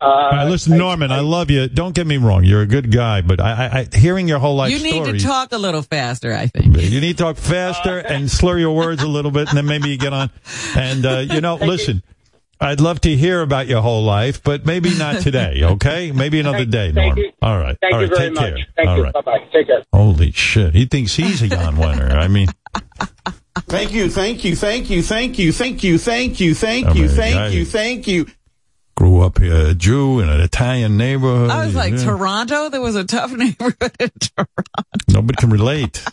[0.00, 1.66] Uh, All right, listen, Norman, I, love you.
[1.68, 4.56] Don't get me wrong; you're a good guy, but I, I, I hearing your whole
[4.56, 6.76] life you need story, to talk a little faster, I think.
[6.76, 9.88] you need to talk faster and slur your words a little bit, and then maybe
[9.88, 10.30] you get on.
[10.76, 12.02] And uh, you know, listen,
[12.60, 15.60] I'd love to hear about your whole life, but maybe not today.
[15.74, 17.32] Okay, maybe another day, Thank you.
[17.42, 18.54] All right, Thank all you very take much.
[18.56, 18.66] care.
[18.76, 19.02] Thank All you.
[19.04, 19.12] right.
[19.12, 19.38] Bye bye.
[19.52, 19.84] Take care.
[19.92, 22.12] Holy shit, he thinks he's a Jann Wenner.
[22.12, 22.48] I mean,
[23.66, 27.02] Thank you, thank you, thank you, thank you, thank you, thank you, thank I you,
[27.02, 28.26] mean, thank guy- you, thank you.
[28.96, 31.50] grew up here, a Jew in an Italian neighborhood.
[31.50, 32.04] I was like, Yeah.
[32.04, 32.68] Toronto?
[32.68, 34.52] There was a tough neighborhood in Toronto.
[35.08, 36.04] Nobody can relate.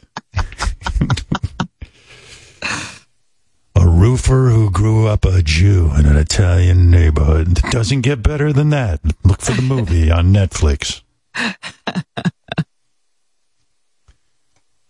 [3.82, 7.56] A roofer who grew up a Jew in an Italian neighborhood.
[7.72, 9.00] Doesn't get better than that.
[9.24, 11.02] Look for the movie on Netflix.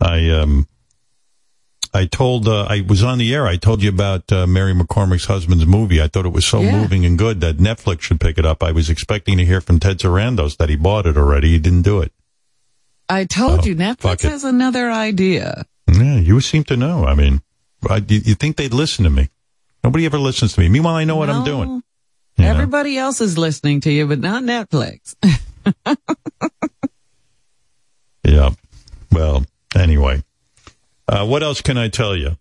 [0.02, 0.68] I um
[1.94, 3.46] I told, uh, I was on the air.
[3.46, 6.02] I told you about uh, Mary McCormack's husband's movie.
[6.02, 6.80] I thought it was so Yeah.
[6.80, 8.64] moving and good that Netflix should pick it up.
[8.64, 11.50] I was expecting to hear from Ted Sarandos that he bought it already.
[11.50, 12.14] He didn't do it.
[13.10, 15.66] I told you, Oh, fuck Netflix has another idea.
[15.92, 17.06] Yeah, you seem to know.
[17.06, 17.42] I mean,
[17.90, 19.30] I, you, you think they'd listen to me?
[19.84, 20.70] Nobody ever listens to me.
[20.70, 21.82] Meanwhile, I know what I'm doing.
[22.38, 22.52] You know?
[22.52, 25.16] Everybody else is listening to you, but not Netflix.
[28.24, 28.52] Yeah.
[29.12, 29.44] Well,
[29.76, 30.24] anyway,
[31.08, 32.38] uh, what else can I tell you?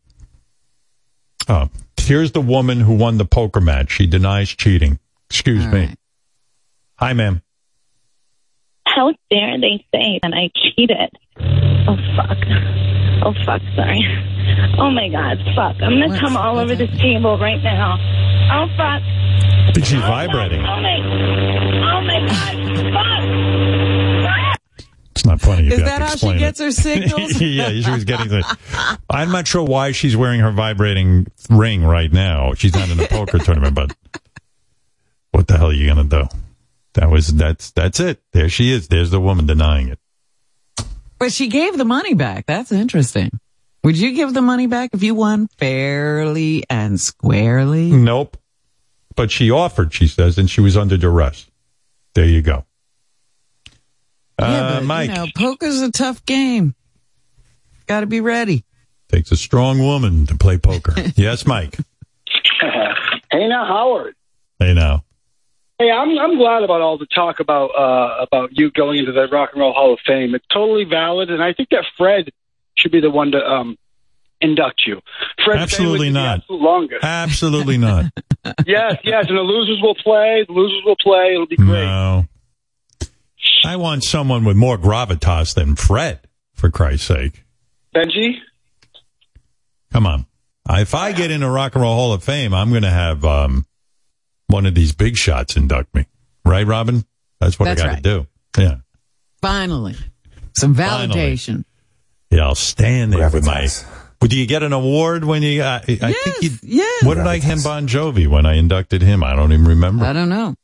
[1.48, 3.92] Uh, here's the woman who won the poker match.
[3.92, 4.98] She denies cheating.
[5.28, 5.94] Excuse me.
[6.96, 7.42] Hi, ma'am.
[8.86, 11.10] How dare they say that I cheated?
[11.88, 12.38] Oh fuck.
[13.22, 14.02] Oh fuck, sorry.
[14.78, 15.76] Oh my god, fuck.
[15.82, 17.96] I'm gonna come all over this table right now.
[18.52, 19.02] Oh fuck.
[19.68, 20.60] I think she's oh, vibrating.
[20.60, 20.96] Oh my
[21.92, 22.56] Oh my god,
[22.92, 23.40] fuck!
[25.10, 25.66] It's not funny.
[25.66, 26.64] if Is that how she gets it.
[26.64, 27.40] her signals?
[27.40, 28.58] yeah, she was getting the.
[29.10, 32.54] I'm not sure why she's wearing her vibrating ring right now.
[32.54, 33.94] She's not in a poker tournament, but
[35.32, 36.26] what the hell are you gonna do?
[36.94, 38.22] That was that's that's it.
[38.32, 38.88] There she is.
[38.88, 39.98] There's the woman denying it.
[41.20, 42.46] But she gave the money back.
[42.46, 43.30] That's interesting.
[43.84, 47.90] Would you give the money back if you won fairly and squarely?
[47.92, 48.36] Nope.
[49.16, 51.46] But she offered, she says, and she was under duress.
[52.14, 52.64] There you go.
[54.40, 56.74] yeah, Uh, but, Mike you know, poker's a tough game.
[57.86, 58.64] Got to be ready.
[59.08, 60.94] takes a strong woman to play poker.
[61.16, 61.76] yes, Mike.
[62.60, 64.14] hey now, Howard.
[64.58, 65.04] Hey now.
[65.80, 69.26] Hey, I'm I'm glad about all the talk about uh, about you going into the
[69.28, 70.34] Rock and Roll Hall of Fame.
[70.34, 72.28] It's totally valid, and I think that Fred
[72.76, 73.78] should be the one to um,
[74.42, 75.00] induct you.
[75.42, 76.40] Fred Absolutely not.
[76.40, 77.02] absolute longest.
[77.02, 78.12] Absolutely not.
[78.66, 80.44] yes, yes, and the losers will play.
[80.46, 81.32] The losers will play.
[81.32, 81.86] It'll be great.
[81.86, 82.26] No.
[83.64, 86.20] I want someone with more gravitas than Fred,
[86.52, 87.44] for Christ's sake.
[87.96, 88.34] Benji.
[89.90, 90.26] Come on.
[90.68, 93.64] If I get into Rock and Roll Hall of Fame, I'm going to have um,
[94.50, 96.06] one of these big shots induct me.
[96.44, 97.04] Right, Robin?
[97.40, 98.02] That's what That's I got right.
[98.02, 98.62] to do.
[98.62, 98.76] Yeah.
[99.40, 99.96] Finally.
[100.54, 101.14] Some Finally.
[101.14, 101.64] validation.
[102.30, 103.68] Yeah, I'll stand there with my.
[104.20, 105.62] Well, do you get an award when you?
[105.62, 106.50] Uh, I think you.
[106.62, 107.04] yes.
[107.04, 109.24] What did I hand Bon Jovi when I inducted him?
[109.24, 110.04] I don't even remember.
[110.04, 110.54] I don't know.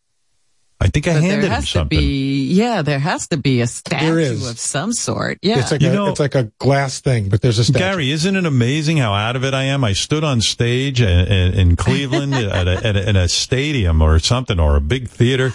[0.78, 1.98] I think I But handed there him has to something.
[1.98, 4.48] be, yeah, there has to be a statue is.
[4.50, 5.38] of some sort.
[5.40, 5.60] Yeah.
[5.60, 7.78] It's like You a, know- it's like a glass thing, but there's a statue.
[7.78, 9.84] Gary, isn't it amazing how out of it I am?
[9.84, 14.02] I stood on stage in, in, in Cleveland at, a, at a, in a stadium
[14.02, 15.52] or something or a big theater.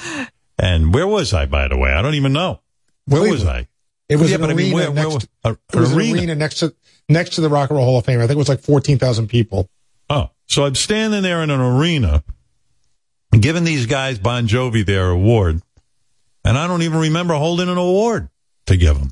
[0.58, 1.92] And where was I, by the way?
[1.94, 2.62] I don't even know.
[3.06, 3.68] Where was I?
[4.10, 5.14] It was Yeah, an but I arena mean, where- where next.
[5.14, 5.24] was-
[5.74, 6.20] it was an an arena.
[6.20, 6.74] arena next to
[7.10, 8.20] next to the Rock and Roll Hall of Fame.
[8.20, 9.70] I think it was like fourteen thousand people.
[10.10, 12.24] Oh, so I'm standing there in an arena,
[13.40, 15.62] giving these guys Bon Jovi their award,
[16.44, 18.30] and I don't even remember holding an award
[18.66, 19.12] to give them.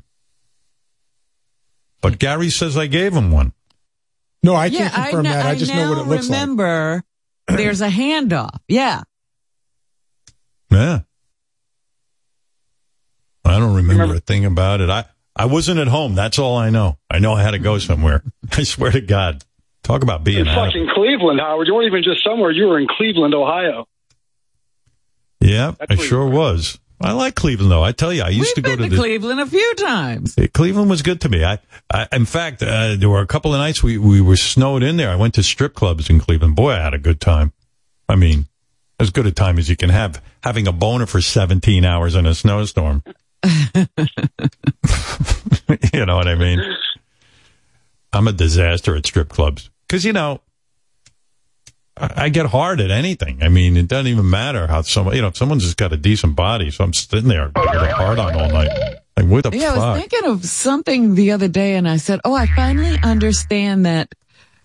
[2.02, 3.52] But Gary says I gave him one.
[4.42, 5.46] No, I yeah, can't confirm I, that.
[5.46, 6.40] I just know what it looks like.
[6.40, 7.04] remember
[7.46, 8.58] there's a handoff.
[8.68, 9.02] Yeah.
[10.70, 11.00] Yeah.
[13.44, 14.90] I don't remember, a thing about it.
[14.90, 16.14] I, I wasn't at home.
[16.14, 16.98] That's all I know.
[17.10, 18.22] I know I had to go somewhere.
[18.52, 19.44] I swear to God.
[19.82, 20.66] Talk about being In out.
[20.66, 21.66] fucking Cleveland, Howard.
[21.66, 22.50] You weren't even just somewhere.
[22.50, 23.88] You were in Cleveland, Ohio.
[25.40, 26.78] Yeah, That's I where you sure was.
[27.02, 27.82] I like Cleveland though.
[27.82, 30.36] I tell you, I used to go to Been the to Cleveland a few times.
[30.52, 31.42] Cleveland was good to me.
[31.42, 31.58] I,
[31.90, 34.98] I in fact, uh, there were a couple of nights we, we were snowed in
[34.98, 35.10] there.
[35.10, 36.56] I went to strip clubs in Cleveland.
[36.56, 37.54] Boy, I had a good time.
[38.06, 38.48] I mean,
[38.98, 42.26] as good a time as you can have having a boner for 17 hours in
[42.26, 43.02] a snowstorm.
[43.42, 43.86] you
[46.04, 46.60] know what I mean?
[48.12, 50.42] I'm a disaster at strip clubs because, you know,
[52.00, 53.42] I, get hard at anything.
[53.42, 55.96] I mean, it doesn't even matter how someone, you know, if someone's just got a
[55.96, 56.70] decent body.
[56.70, 58.70] So I'm sitting there with a hard on all night.
[59.16, 62.20] Like, what the Yeah, I was thinking of something the other day and I said,
[62.24, 64.14] Oh, I finally understand that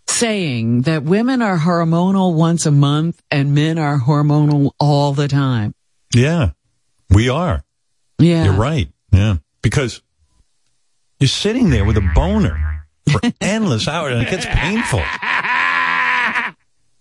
[0.08, 5.74] saying that women are hormonal once a month and men are hormonal all the time.
[6.14, 6.52] Yeah,
[7.10, 7.64] we are.
[8.20, 8.46] Yeah.
[8.46, 8.88] You're right.
[9.12, 9.38] Yeah.
[9.62, 10.02] Because
[11.20, 15.02] you're sitting there with a boner for endless hours and it gets painful.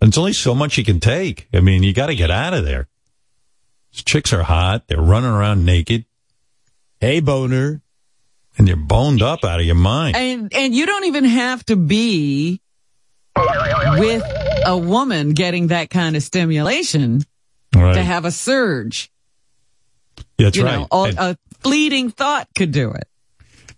[0.05, 1.49] And it's only so much you can take.
[1.55, 2.89] I mean, you got to get out of there.
[3.91, 4.86] These chicks are hot.
[4.86, 6.05] They're running around naked.
[7.00, 7.81] Hey, boner.
[8.58, 10.15] And you're boned up out of your mind.
[10.15, 12.60] And and you don't even have to be
[13.34, 14.23] with
[14.66, 17.23] a woman getting that kind of stimulation
[17.74, 17.94] Right.
[17.94, 19.10] to have a surge.
[20.36, 20.81] Yeah, that's you right.
[20.81, 23.08] know, all- And- a fleeting thought could do it.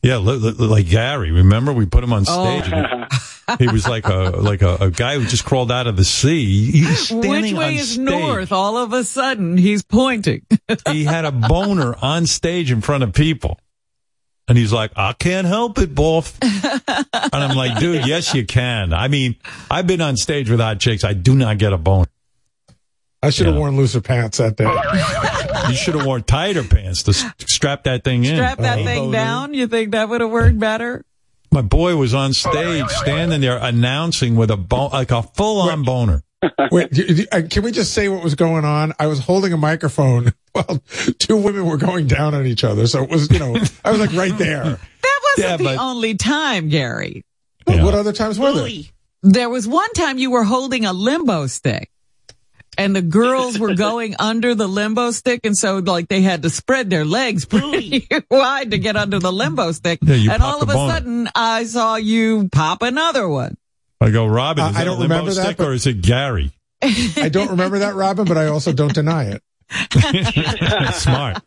[0.06, 1.30] Yeah, li- li- like Gary.
[1.32, 2.60] Remember, we put him on Oh.
[2.60, 2.72] stage.
[2.72, 3.06] and
[3.58, 6.84] he was like a like a, a guy who just crawled out of the sea.
[7.10, 8.52] Which way is north?
[8.52, 10.42] All of a sudden, he's pointing.
[10.90, 13.58] He had a boner on stage in front of people.
[14.48, 16.36] And he's like, I can't help it, boff.
[16.42, 18.92] and I'm like, dude, yes, you can.
[18.92, 19.34] I mean,
[19.68, 21.02] I've been on stage with hot chicks.
[21.02, 22.06] I do not get a bone.
[23.26, 24.66] I should have worn looser pants that day.
[25.68, 28.36] You should have worn tighter pants to s- strap that thing in.
[28.36, 29.52] Strap that thing down.
[29.52, 31.04] You think that would have worked better?
[31.50, 35.82] My boy was on stage standing there announcing with a bone, like a full on
[35.82, 36.22] boner.
[36.70, 38.92] Wait, do- do- uh, can we just say what was going on?
[39.00, 40.80] I was holding a microphone while
[41.18, 42.86] two women were going down on each other.
[42.86, 44.62] So it was, you know, I was like right there.
[44.62, 47.24] That wasn't Yeah, the but- only time, Gary.
[47.66, 48.70] What other times were there?
[49.24, 51.90] There was one time you were holding a limbo stick.
[52.78, 56.50] And the girls were going under the limbo stick, and so like they had to
[56.50, 59.98] spread their legs pretty wide to get under the limbo stick.
[60.02, 60.92] Yeah, and popped all of a a boner.
[60.92, 63.56] sudden, I saw you pop another one.
[64.00, 65.86] I go, Robin, Uh, is I don't a limbo remember that, stick but- or is
[65.86, 66.52] it Gary?
[66.82, 69.42] I don't remember that, Robin, but I also don't deny it.
[70.94, 71.38] Smart.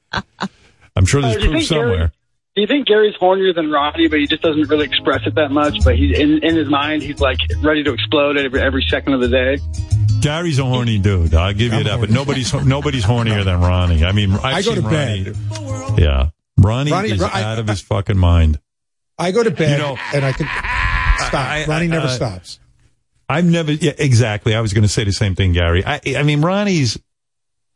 [0.96, 2.12] I'm sure there's Uh, you proof think Gary- somewhere.
[2.56, 5.52] Do you think Gary's hornier than Ronnie, but he just doesn't really express it that
[5.52, 5.84] much?
[5.84, 9.22] But he's in, in his mind, he's like ready to explode every, every second of
[9.22, 9.60] the day.
[10.22, 11.34] Gary's a horny dude.
[11.34, 14.04] I'll give you that, but nobody's nobody's hornier than Ronnie.
[14.06, 15.24] I mean, I've I go to Ronnie.
[15.24, 15.36] bed.
[16.00, 18.60] Yeah, Ronnie, Ronnie- is I- out of his fucking mind.
[19.18, 20.48] I go to bed You know- and I could
[21.28, 21.68] stop.
[21.68, 22.60] Ronnie never uh, stops.
[23.28, 23.72] I've never.
[23.74, 24.56] Yeah, exactly.
[24.56, 25.84] I was going to say the same thing, Gary.
[25.86, 26.98] I, I mean, Ronnie's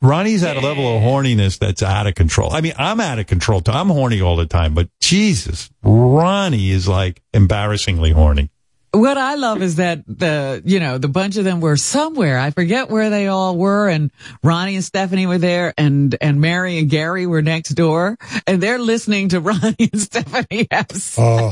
[0.01, 2.51] Ronnie's at a level of horniness that's out of control.
[2.51, 3.61] I mean, I'm out of control.
[3.61, 3.71] Too.
[3.71, 8.49] I'm horny all the time, but Jesus, Ronnie is like embarrassingly horny.
[8.93, 12.37] What I love is that the, you know, the bunch of them were somewhere.
[12.37, 14.11] I forget where they all were and
[14.43, 18.77] Ronnie and Stephanie were there and, and Mary and Gary were next door and they're
[18.77, 21.17] listening to Ronnie and Stephanie have sex.
[21.17, 21.51] Oh.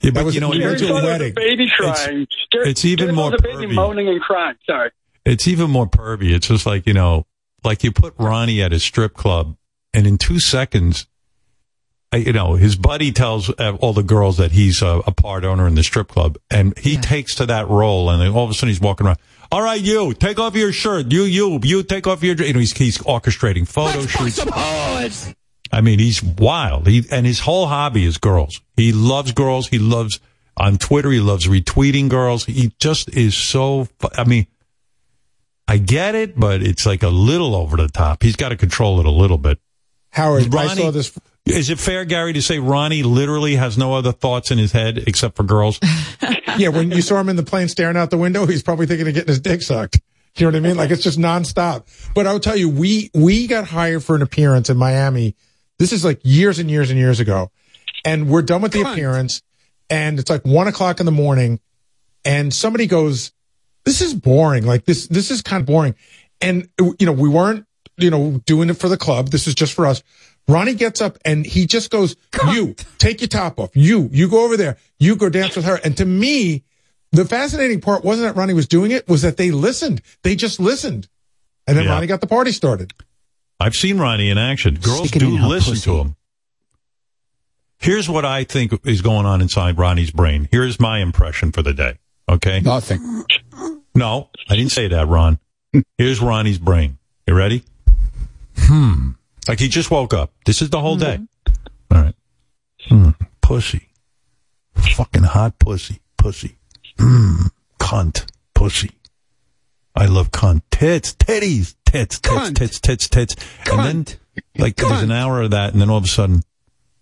[0.00, 1.34] Yeah, but was- you know, we went it's, to a Thought it wedding.
[1.34, 2.26] baby crying.
[2.50, 3.74] Gary- it's even Gary more was a baby pervy.
[3.74, 4.56] moaning and crying.
[4.64, 4.90] Sorry.
[5.26, 6.32] it's even more pervy.
[6.34, 7.26] It's just like you know,
[7.64, 9.56] like you put Ronnie at a strip club,
[9.92, 11.06] and in two seconds,
[12.12, 15.66] you know, his buddy tells uh, all the girls that he's a, a part owner
[15.66, 18.54] in the strip club, and he takes to that role, and then all of a
[18.54, 19.18] sudden he's walking around.
[19.52, 21.10] All right, you take off your shirt.
[21.12, 22.36] You, you, you take off your.
[22.36, 24.38] You know, he's he's orchestrating photo shoots.
[25.72, 26.86] I mean, he's wild.
[26.88, 28.60] He and his whole hobby is girls.
[28.76, 29.68] He loves girls.
[29.68, 30.18] He loves
[30.56, 31.10] on Twitter.
[31.10, 32.44] He loves retweeting girls.
[32.44, 33.88] He just is so.
[34.16, 34.46] I mean,
[35.68, 38.22] I get it, but it's like a little over the top.
[38.22, 39.60] He's got to control it a little bit.
[40.10, 41.16] Howard, I saw this.
[41.46, 44.98] Is it fair, Gary, to say Ronnie literally has no other thoughts in his head
[45.06, 45.78] except for girls?
[46.58, 49.06] Yeah, when you saw him in the plane staring out the window, he's probably thinking
[49.06, 50.00] of getting his dick sucked.
[50.36, 50.76] You know what I mean?
[50.76, 51.84] Like it's just nonstop.
[52.12, 55.36] But I'll tell you, we we got hired for an appearance in Miami.
[55.78, 57.50] This is like years and years and years ago,
[58.04, 59.42] and we're done with the appearance,
[59.88, 61.60] and it's like one o'clock in the morning,
[62.24, 63.32] and somebody goes,
[63.84, 64.66] "This is boring.
[64.66, 65.94] Like this this is kind of boring,"
[66.40, 67.64] and you know we weren't
[68.02, 69.28] you know doing it for the club.
[69.28, 70.02] This is just for us.
[70.48, 72.16] Ronnie gets up and he just goes,
[72.52, 73.70] "You take your top off.
[73.74, 74.78] You you go over there.
[74.98, 76.64] You go dance with her." And to me,
[77.12, 80.02] the fascinating part wasn't that Ronnie was doing it; was that they listened.
[80.22, 81.08] They just listened,
[81.66, 81.92] and then Yeah.
[81.92, 82.92] Ronnie got the party started.
[83.60, 84.76] I've seen Ronnie in action.
[84.76, 85.84] Girls Sticking do listen pussy.
[85.84, 86.16] to him.
[87.78, 90.48] Here's what I think is going on inside Ronnie's brain.
[90.50, 91.98] Here's my impression for the day.
[92.28, 92.60] Okay.
[92.60, 93.24] Nothing.
[93.94, 95.38] No, I didn't say that, Ron.
[95.96, 96.98] Here's Ronnie's brain.
[97.26, 97.64] You ready?
[98.60, 99.10] Hmm.
[99.48, 100.32] Like he just woke up.
[100.46, 101.18] This is the whole day.
[101.90, 102.14] All right.
[102.82, 103.10] Hmm.
[103.40, 103.88] Pussy.
[104.74, 106.00] Fucking hot pussy.
[106.16, 106.58] Pussy.
[106.98, 107.46] Hmm.
[107.78, 108.30] Cunt.
[108.54, 108.90] Pussy.
[109.94, 110.62] I love cunt.
[110.70, 111.14] Tits.
[111.14, 111.74] Titties.
[111.84, 112.20] Tits.
[112.20, 112.50] Tits.
[112.52, 112.80] Tits.
[112.80, 113.08] Tits.
[113.08, 113.36] Tits.
[113.70, 114.06] And then,
[114.56, 116.42] like, there's an hour of that, and then all of a sudden,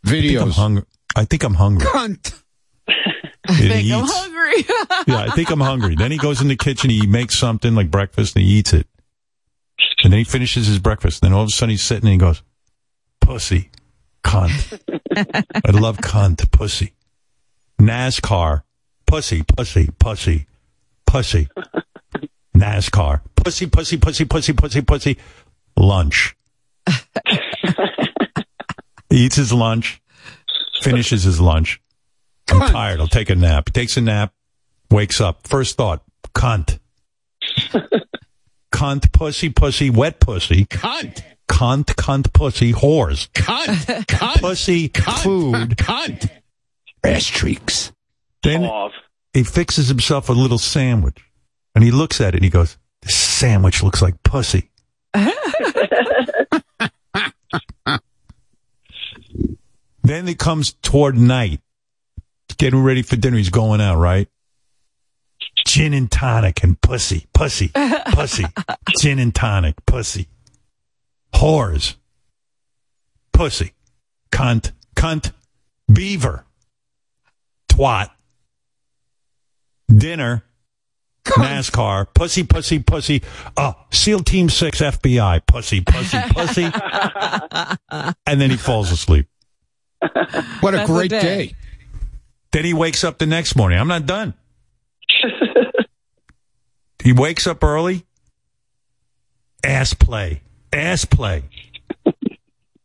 [0.06, 0.42] videos.
[0.42, 0.84] I'm hungry.
[1.14, 1.86] I think I'm hungry.
[1.86, 2.42] Cunt.
[3.48, 4.64] I think I'm hungry.
[5.06, 5.94] yeah, I think I'm hungry.
[5.94, 8.86] Then he goes in the kitchen, he makes something like breakfast, and he eats it.
[10.04, 11.22] And then he finishes his breakfast.
[11.22, 12.42] Then all of a sudden he's sitting and he goes,
[13.20, 13.70] "Pussy,
[14.24, 14.80] cunt.
[15.66, 16.94] I love cunt, pussy.
[17.80, 18.62] NASCAR,
[19.06, 20.46] pussy, pussy, pussy,
[21.06, 21.48] pussy.
[22.56, 25.18] NASCAR, pussy, pussy, pussy, pussy, pussy, pussy.
[25.76, 26.36] Lunch.
[26.88, 26.96] he
[29.26, 30.00] eats his lunch,
[30.82, 31.80] finishes his lunch.
[32.50, 33.00] I'm tired.
[33.00, 33.68] I'll take a nap.
[33.68, 34.32] He takes a nap,
[34.90, 35.46] wakes up.
[35.46, 36.02] First thought,
[36.34, 36.78] cunt.
[38.78, 40.64] cunt, pussy, pussy, wet pussy.
[40.66, 41.22] Cunt.
[41.48, 43.28] Cunt, cunt, pussy, whores.
[43.30, 44.04] Cunt.
[44.06, 44.40] Cunt.
[44.40, 45.70] Pussy, food.
[45.76, 46.30] Cunt.
[47.02, 47.90] Ass cheeks.
[48.44, 48.70] Then
[49.32, 51.18] he fixes himself a little sandwich
[51.74, 54.70] and he looks at it and he goes, This sandwich looks like pussy.
[60.04, 61.60] then it comes toward night.
[62.58, 63.36] Getting ready for dinner.
[63.36, 64.28] He's going out, right?
[65.66, 67.70] Gin and tonic and pussy, pussy,
[68.12, 68.44] pussy.
[69.00, 70.28] Gin and tonic, pussy.
[71.34, 71.94] Whores.
[73.32, 73.72] Pussy.
[74.32, 75.32] Cunt, cunt,
[75.92, 76.44] Beaver.
[77.68, 78.10] Twat.
[79.94, 80.44] Dinner.
[81.24, 82.06] NASCAR.
[82.14, 83.22] Pussy, pussy, pussy.
[83.56, 85.42] Oh, SEAL Team 6 FBI.
[85.46, 86.70] Pussy, pussy, pussy.
[88.26, 89.26] and then he falls asleep.
[90.00, 91.20] What a That's a great day.
[91.20, 91.54] day.
[92.52, 93.78] Then he wakes up the next morning.
[93.78, 94.32] I'm not done.
[97.02, 98.04] He wakes up early.
[99.64, 100.42] Ass play.
[100.72, 101.44] Ass play.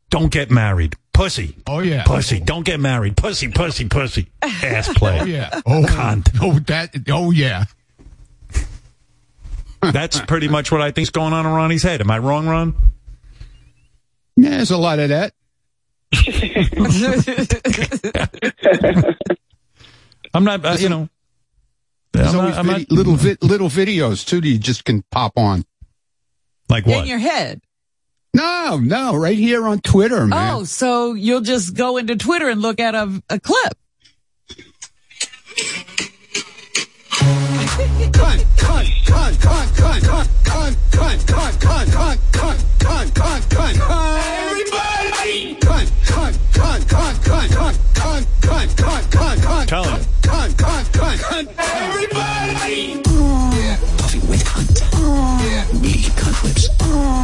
[0.10, 0.96] Don't get married.
[1.14, 1.56] Pussy.
[1.68, 2.04] Oh yeah.
[2.04, 2.40] Pussy.
[2.40, 3.18] Don't get married.
[3.18, 4.28] Pussy, pussy, pussy.
[4.42, 5.20] Ass play.
[5.22, 5.62] Oh yeah.
[5.66, 6.30] Oh, Cunt.
[6.42, 6.96] oh that.
[7.10, 7.66] Oh yeah.
[9.82, 12.02] That's pretty much what I think's going on in Ronnie's head.
[12.02, 12.74] Am I wrong, Ron?
[14.36, 15.34] Yeah, there's a lot of that.
[20.34, 21.10] I'm not, uh, you know.
[22.14, 24.86] There's I'm not- always I'm vid- not- little vi- little videos too that you just
[24.86, 25.66] can pop on.
[26.70, 27.00] Like what?
[27.02, 27.62] In your head.
[28.36, 30.54] No, no, right here on Twitter, man.
[30.56, 33.74] Oh, so you'll just go into Twitter and look at a, a clip.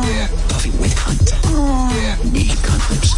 [0.08, 0.28] Yeah.
[0.48, 1.28] Puffy with cunt.
[1.94, 2.18] Yeah.
[2.32, 3.14] With cunt.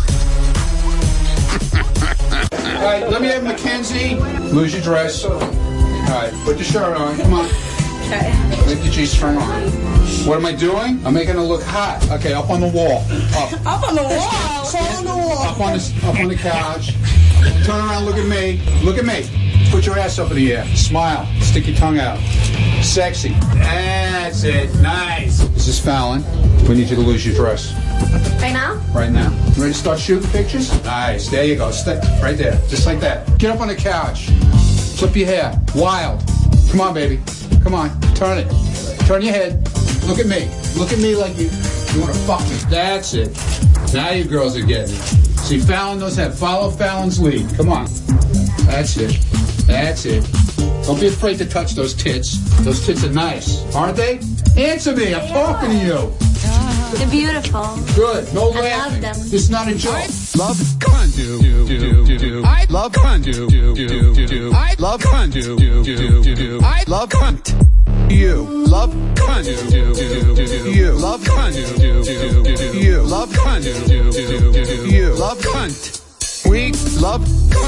[2.77, 4.15] All right, let me have Mackenzie.
[4.51, 5.23] Lose your dress.
[5.25, 7.17] All right, put your shirt on.
[7.17, 7.80] Come on.
[8.11, 8.65] Okay.
[8.65, 9.61] Make the G-string on.
[10.27, 10.99] What am I doing?
[11.05, 12.05] I'm making it look hot.
[12.11, 13.05] Okay, up on the wall.
[13.33, 13.53] Up.
[13.65, 14.67] Up on the wall.
[14.67, 15.43] Up on the wall.
[15.43, 16.93] Up on the up on the couch.
[17.65, 18.03] Turn around.
[18.05, 18.61] Look at me.
[18.83, 19.23] Look at me.
[19.71, 20.65] Put your ass up in the air.
[20.75, 21.25] Smile.
[21.39, 22.19] Stick your tongue out.
[22.83, 23.29] Sexy.
[23.53, 24.75] That's it.
[24.81, 25.39] Nice.
[25.49, 26.21] This is Fallon.
[26.67, 27.73] We need you to lose your dress
[28.41, 28.75] Right now?
[28.93, 29.29] right now.
[29.55, 30.69] You ready to start shooting pictures?
[30.83, 31.29] Nice.
[31.29, 31.71] There you go.
[31.71, 32.59] Stay right there.
[32.67, 33.37] Just like that.
[33.39, 34.25] Get up on the couch.
[34.97, 35.61] Flip your hair.
[35.75, 36.21] Wild.
[36.71, 37.19] Come on, baby.
[37.63, 37.99] Come on.
[38.15, 38.49] Turn it.
[39.05, 39.67] Turn your head.
[40.07, 40.49] Look at me.
[40.77, 41.49] Look at me like you
[41.93, 42.55] you want to fuck me.
[42.69, 43.37] That's it.
[43.93, 45.01] Now you girls are getting it.
[45.41, 46.29] See, Fallon knows how.
[46.29, 47.53] Follow Fallon's lead.
[47.57, 47.87] Come on.
[48.67, 49.50] That's it.
[49.67, 50.27] That's it.
[50.85, 52.37] Don't be afraid to touch those tits.
[52.63, 54.19] Those tits are nice, aren't they?
[54.57, 55.13] Answer me.
[55.13, 56.13] I'm talking to you.
[56.97, 57.77] They're beautiful.
[57.95, 58.33] Good.
[58.33, 59.15] No I love them.
[59.15, 59.93] This is not a joke.
[60.37, 61.15] Love cunt.
[61.15, 62.43] Do, do, do, do.
[62.43, 63.23] I love cunt.
[63.23, 64.51] Do, do, do, do.
[64.53, 65.33] I love cunt.
[65.33, 66.59] Do, do, do, do.
[66.61, 68.11] I love cunt.
[68.11, 69.45] You love cunt.
[69.71, 70.71] Do, do, do, do.
[70.71, 71.53] You love cunt.
[71.53, 72.77] Do, do, do, do.
[72.77, 73.63] You love cunt.
[73.63, 74.91] Do, do, do, do.
[74.91, 76.00] You love cunt.
[76.49, 77.59] We love do.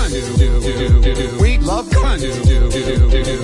[1.41, 2.01] We love do.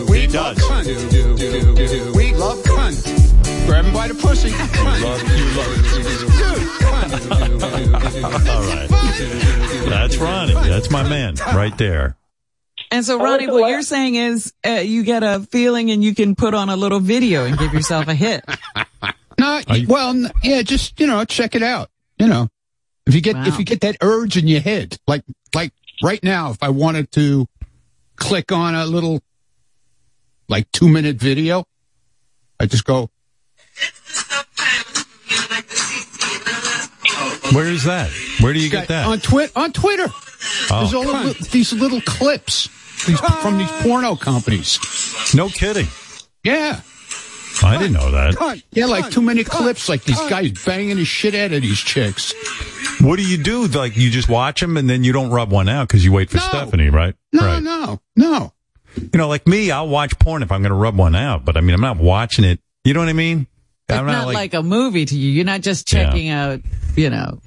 [0.10, 2.14] We love do.
[2.14, 3.66] We love cunt.
[3.68, 4.52] Grab him by the pussy.
[4.54, 5.26] All right.
[9.90, 10.54] That's Ronnie.
[10.54, 12.16] That's my man right there.
[12.92, 16.34] And so, Ronnie, what you're saying is uh, you get a feeling and you can
[16.36, 18.44] put on a little video and give yourself a hit.
[19.40, 21.90] No, well, yeah, just you know, check it out.
[22.18, 22.50] You know,
[23.10, 25.24] if you get if you get that urge in your head, like
[25.54, 27.48] like right now, if I wanted to
[28.16, 29.22] click on a little
[30.48, 31.66] like two minute video,
[32.60, 33.10] I just go.
[37.52, 38.12] Where is that?
[38.42, 39.08] Where do you get that?
[39.08, 39.52] on Twitter?
[39.56, 40.06] On Twitter,
[40.72, 40.80] Oh.
[40.80, 42.70] there's all the, these little clips
[43.08, 43.80] these, from these ah.
[43.82, 44.80] porno companies.
[45.34, 45.88] No kidding.
[46.44, 46.82] Yeah.
[47.64, 48.36] I didn't know that.
[48.36, 48.64] Cunt.
[48.72, 52.34] Yeah, like two minute clips, like these guys banging the shit out of these chicks.
[53.02, 53.68] What do you do?
[53.68, 56.30] Like you just watch them and then you don't rub one out because you wait
[56.30, 57.16] for Stephanie, right?
[57.34, 57.64] No, right.
[57.64, 58.54] no, no.
[58.96, 61.56] You know, like me, I'll watch porn if I'm going to rub one out, but
[61.58, 62.60] I mean, I'm not watching it.
[62.84, 63.48] You know what I mean?
[63.88, 65.32] It's I'm not like, a movie to you.
[65.32, 66.06] You're not just Yeah.
[66.06, 66.62] checking out,
[66.96, 67.40] you know,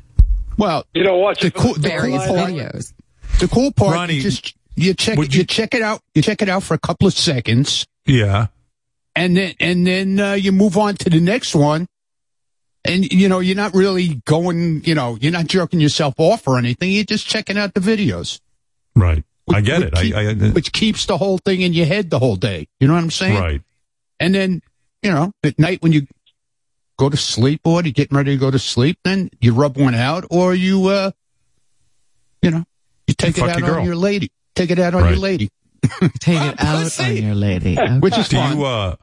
[0.57, 2.93] Well, you don't watch the cool, the various cool part, videos.
[3.41, 6.43] the cool part, Ronnie, you just you check it, you, check it out, you check
[6.43, 8.47] it out for a couple of seconds, Yeah.
[9.15, 11.87] And then and then uh, you move on to the next one,
[12.85, 16.59] and you know you're not really going, you know, you're not jerking yourself off or
[16.59, 16.91] anything.
[16.93, 18.41] You're just checking out the videos,
[18.97, 19.25] Right.
[19.53, 19.95] I get it.
[19.95, 22.69] keep- I, I, which keeps the whole thing in your head the whole day.
[22.81, 23.39] You know what I'm saying?
[23.41, 23.61] right.
[24.21, 24.63] And then,
[25.03, 26.07] you know, at night when you
[26.97, 29.95] go to sleep or you're getting ready to go to sleep, then you rub one
[29.97, 31.11] out or you, uh,
[32.41, 32.65] you know,
[33.09, 34.31] you take You it out your on your lady.
[34.55, 35.11] Take it out on Right.
[35.11, 35.51] your lady.
[36.21, 37.77] Take it out on your lady.
[38.01, 38.59] Which is do fun.
[38.59, 38.97] you, uh,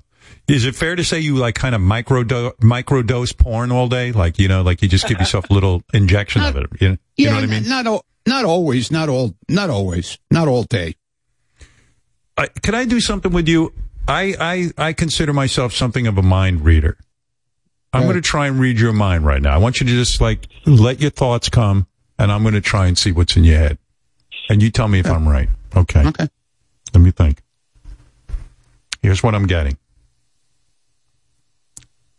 [0.48, 4.12] is it fair to say you like kind of micro microdose porn all day?
[4.12, 6.68] Like, you know, like you just give yourself a little injection of it.
[6.80, 7.70] You know, you yeah, know what I mean?
[7.70, 10.96] Not al- not always, not all, not always, not all day.
[12.38, 13.74] I, can I do something with you?
[14.08, 16.98] I, I, I consider myself something of a mind reader.
[17.92, 19.54] I'm going to try and read your mind right now.
[19.54, 21.88] I want you to just like let your thoughts come
[22.20, 23.78] and I'm going to try and see what's in your head.
[24.50, 25.50] and you tell me if I'm right.
[25.76, 26.08] Okay.
[26.08, 26.28] Okay.
[26.94, 27.42] Let me think.
[29.02, 29.78] Here's what I'm getting.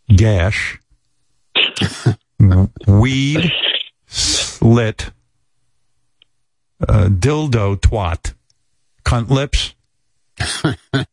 [0.08, 0.80] Gash,
[2.88, 3.52] weed,
[4.08, 5.10] slit,
[6.88, 8.34] uh, dildo twat,
[9.04, 9.74] cunt lips,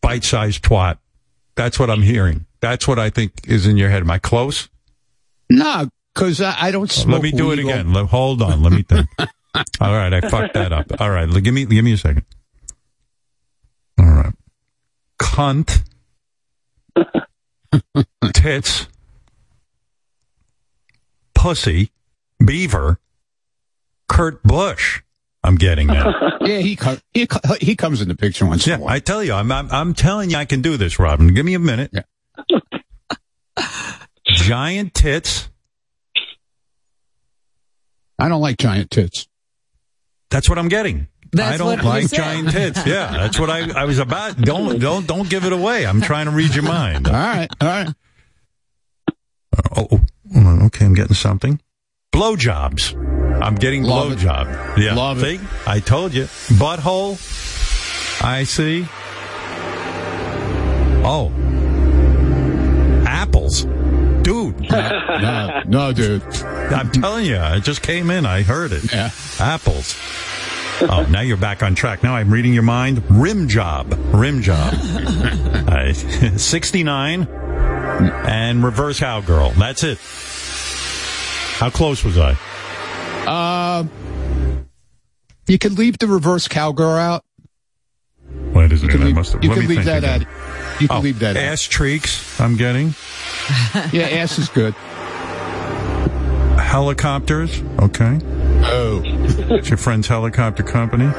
[0.00, 0.98] bite sized twat.
[1.56, 2.46] That's what I'm hearing.
[2.60, 4.02] That's what I think is in your head.
[4.02, 4.68] Am I close?
[5.50, 7.92] No, because I, I don't smoke Let me do it again.
[7.92, 8.62] Let- hold on.
[8.62, 9.08] Let me think.
[9.80, 11.00] All right, I fucked that up.
[11.00, 12.24] All right, give me give me a second.
[13.98, 14.34] All right,
[15.18, 15.82] cunt,
[18.34, 18.86] tits,
[21.34, 21.90] pussy,
[22.44, 22.98] beaver,
[24.08, 25.02] Kurt Busch.
[25.42, 26.12] I'm getting now.
[26.46, 26.78] Yeah, he
[27.12, 28.68] he co- he comes in the picture once.
[28.68, 31.34] Yeah, I tell you, I'm, I'm I'm telling you, I can do this, Robin.
[31.34, 31.92] Give me a minute.
[34.28, 35.48] Giant tits.
[38.16, 39.26] I don't like giant tits.
[40.30, 41.08] That's what I'm getting.
[41.32, 42.86] That's I don't what like giant tits.
[42.86, 44.36] Yeah, that's what I, I was about.
[44.38, 45.86] Don't don't don't give it away.
[45.86, 47.06] I'm trying to read your mind.
[47.08, 47.88] All right, all right.
[49.08, 50.00] Uh, oh, oh,
[50.32, 50.62] hold on.
[50.66, 51.60] okay, I'm getting something.
[52.12, 52.94] Blowjobs.
[53.42, 54.18] I'm getting Love it.
[54.18, 54.78] blowjob.
[54.78, 56.24] Yeah, Love see, I told you.
[56.58, 57.18] Butthole.
[58.24, 58.86] I see.
[61.08, 61.30] Oh,
[63.06, 63.64] apples,
[64.22, 64.58] dude.
[64.70, 66.22] No, no, dude.
[66.44, 68.26] I'm telling you, it just came in.
[68.26, 68.92] I heard it.
[68.92, 69.10] Yeah.
[69.38, 69.96] Apples.
[70.88, 72.02] Oh, now you're back on track.
[72.02, 73.02] Now I'm reading your mind.
[73.10, 73.94] Rim job.
[74.12, 74.74] Rim job.
[75.68, 75.92] I,
[76.36, 79.50] 69 and reverse cowgirl.
[79.50, 79.98] That's it.
[81.58, 82.36] How close was I?
[83.26, 83.90] Um,
[85.46, 87.24] you can leave the reverse cowgirl out.
[88.52, 88.90] Wait a second.
[88.90, 89.42] can I leave- must have.
[89.42, 90.22] you let can leave that again.
[90.26, 90.80] out.
[90.82, 91.42] You can Oh, leave that out.
[91.42, 92.38] Ass treeks.
[92.40, 92.94] I'm getting
[93.98, 94.74] Yeah, ass is good.
[96.58, 97.62] helicopters.
[97.80, 98.18] Okay.
[98.64, 99.02] Oh,
[99.48, 101.04] It's your friend's helicopter company.
[101.04, 101.10] yeah,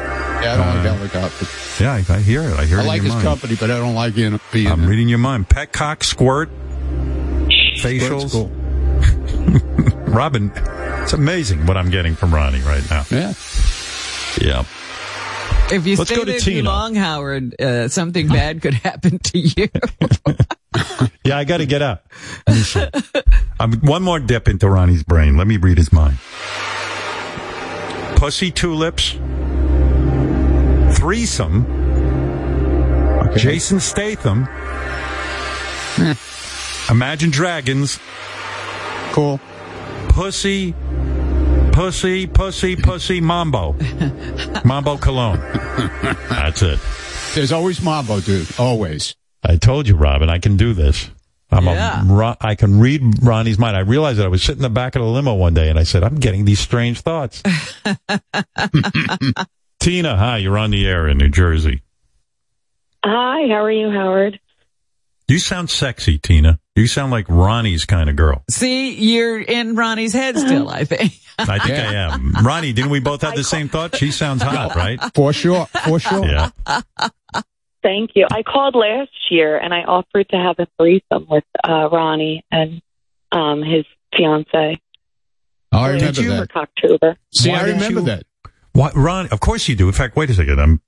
[0.54, 1.80] I don't like Uh, helicopters.
[1.80, 2.60] Yeah, I, I hear it.
[2.60, 2.84] I hear I it.
[2.84, 3.24] I like in his mind.
[3.26, 4.68] company, but I don't like in, being.
[4.68, 5.48] I'm reading your mind.
[5.50, 6.50] Petcock, squirt,
[7.78, 8.32] facials.
[8.32, 8.50] cool.
[10.14, 10.52] Robin,
[11.04, 13.06] it's amazing what I'm getting from Ronnie right now.
[13.10, 13.34] Yeah.
[14.42, 14.64] Yeah.
[15.70, 19.20] If you Let's stay go to there too long, Howard, uh, something bad could happen
[19.20, 19.68] to you.
[21.24, 22.08] Yeah, I got to get up.
[22.48, 22.86] Let me see.
[23.60, 25.36] Um, one more dip into Ronnie's brain.
[25.38, 26.18] Let me read his mind.
[28.18, 29.12] Pussy tulips,
[30.98, 31.66] threesome,
[33.36, 34.48] Jason Statham,
[36.90, 38.00] Imagine Dragons,
[39.12, 39.40] cool,
[40.10, 40.74] pussy,
[41.72, 43.76] pussy, pussy, pussy, mambo,
[44.66, 45.40] mambo cologne.
[46.30, 46.80] That's it.
[47.36, 48.48] There's always Mambo, dude.
[48.58, 49.14] Always.
[49.44, 51.12] I told you, Robin, I can do this.
[51.50, 52.02] I'm Yeah.
[52.02, 53.78] a, Ro- I can read Ronnie's mind.
[53.78, 55.80] I realized that I was sitting in the back of the limo one day and
[55.80, 57.42] I said, I'm getting these strange thoughts.
[59.80, 61.82] Tina, hi, you're on the air in New Jersey.
[63.06, 64.40] Hi, how are you, Howard?
[65.28, 66.60] You sound sexy, Tina.
[66.76, 68.44] You sound like Ronnie's kind of girl.
[68.50, 71.14] See, you're in Ronnie's head still, I think.
[71.40, 72.34] I think I am.
[72.44, 73.96] Ronnie, didn't we both have the same thought?
[73.96, 75.00] She sounds hot, right?
[75.14, 75.66] For sure.
[75.68, 76.26] For sure.
[76.26, 76.50] Yeah.
[77.84, 78.26] Thank you.
[78.32, 82.82] I called last year and I offered to have a threesome with uh, Ronnie and
[83.32, 84.80] um, his fiance.
[85.72, 86.50] Oh, I remember for that.
[86.50, 87.16] Cocktober.
[87.34, 88.24] See, Why I didn't remember you- that.
[88.74, 89.28] What, Ron?
[89.30, 89.88] Of course you do.
[89.88, 90.60] In fact, wait a second.
[90.62, 90.82] I'm,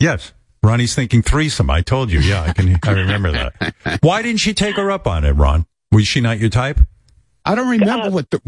[0.00, 0.32] yes.
[0.62, 1.68] Ronnie's thinking threesome.
[1.70, 2.20] I told you.
[2.20, 3.74] Yeah, I can, I remember that.
[4.00, 5.66] Why didn't she take her up on it, Ron?
[5.90, 6.80] Was she not your type?
[7.44, 8.40] I don't remember what the.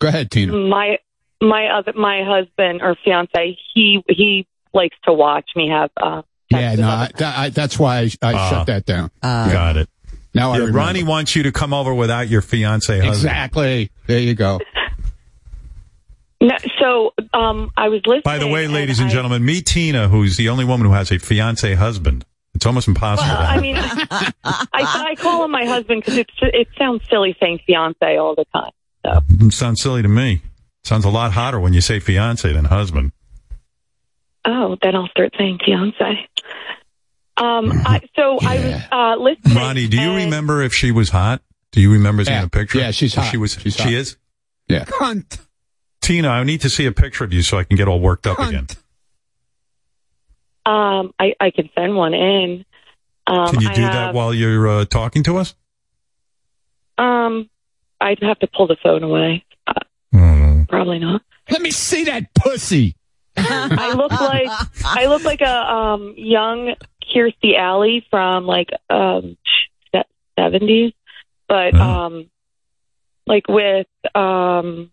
[0.00, 0.52] Go ahead, Tina.
[0.52, 0.98] My
[1.42, 5.90] my other my husband or fiance, he he likes to watch me have.
[6.00, 6.22] Uh,
[6.60, 8.50] Yeah, no, I, that, I, that's why I, I Ah.
[8.50, 9.10] shut that down.
[9.22, 9.88] Got it.
[10.34, 10.78] Now I Yeah, remember.
[10.78, 13.14] Ronnie wants you to come over without your fiance husband.
[13.14, 13.90] Exactly.
[14.06, 14.60] There you go.
[16.40, 18.22] no, so um, I was listening.
[18.24, 20.92] By the way, and ladies and I- gentlemen, meet Tina, who's the only woman who
[20.92, 22.24] has a fiance husband.
[22.54, 23.28] It's almost impossible.
[23.32, 27.60] Well, I mean, I, I call him my husband because it it sounds silly saying
[27.66, 28.70] fiance all the time.
[29.46, 30.42] It sounds silly to me.
[30.84, 33.12] Sounds a lot hotter when you say fiance than husband.
[34.44, 36.28] Oh, then I'll start saying fiance.
[37.36, 39.56] Um, I, so I was uh, listening.
[39.56, 41.42] Ronnie, do you remember if she was hot?
[41.72, 42.44] Do you remember seeing Yeah.
[42.44, 42.78] a picture?
[42.78, 43.30] Yeah, she's hot.
[43.30, 43.54] She was.
[43.58, 43.92] She's she hot.
[43.92, 44.16] is.
[44.68, 44.84] Yeah.
[44.84, 45.38] Cunt.
[46.02, 48.26] Tina, I need to see a picture of you so I can get all worked
[48.26, 48.66] up again.
[50.64, 52.64] Um, I, I can send one in.
[53.26, 55.54] Um, Can you I do have, that while you're uh, talking to us?
[56.98, 57.48] Um,
[58.00, 59.44] I'd have to pull the phone away.
[59.66, 59.72] Uh,
[60.12, 60.64] Hmm.
[60.64, 61.22] Probably not.
[61.50, 62.96] Let me see that pussy.
[63.36, 64.48] I look like
[64.84, 66.74] I look like a um young
[67.14, 69.36] Kirstie Alley from like um
[70.38, 70.92] seventies,
[71.48, 72.30] but um
[73.26, 74.90] like with um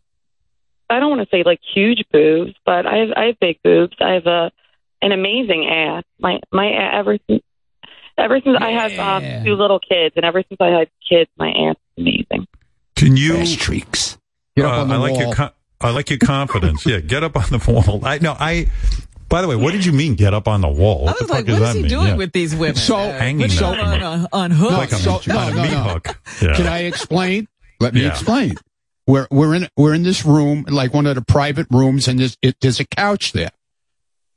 [0.89, 3.95] I don't want to say like huge boobs, but I have I have big boobs.
[4.01, 4.51] I have a
[5.01, 6.03] an amazing ass.
[6.19, 7.43] My my a- ever since
[8.17, 11.49] ever since I have um, two little kids, and ever since I had kids, my
[11.49, 12.47] ass is amazing.
[12.95, 14.15] Can you streaks?
[14.15, 15.21] Uh, Get up I like wall.
[15.21, 16.85] your co- I like your confidence.
[16.85, 18.01] yeah, get up on the wall.
[18.03, 18.35] I know.
[18.37, 18.67] I.
[19.29, 21.05] By the way, what did you mean get up on the wall?
[21.05, 21.89] What I was the like, fuck does what that is he mean?
[21.89, 22.15] doing Yeah.
[22.15, 22.75] with these women?
[22.75, 23.77] So- Uh, Hanging putting them.
[23.77, 24.73] them on, uh, on hooks.
[24.73, 25.83] Like a, So- on no, a no, meat no.
[25.83, 26.19] hook.
[26.41, 26.53] Yeah.
[26.55, 27.47] Can I explain?
[27.79, 28.09] Let me Yeah.
[28.09, 28.55] explain.
[29.07, 32.37] We're we're in we're in this room, like one of the private rooms, and there's
[32.43, 33.49] it, there's a couch there,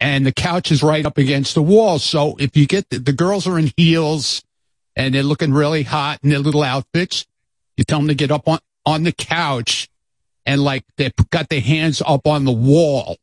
[0.01, 1.99] and the couch is right up against the wall.
[1.99, 4.43] So if you get the, the girls are in heels,
[4.97, 7.27] and they're looking really hot in their little outfits,
[7.77, 9.89] you tell them to get up on on the couch,
[10.47, 13.17] and like they've got their hands up on the wall,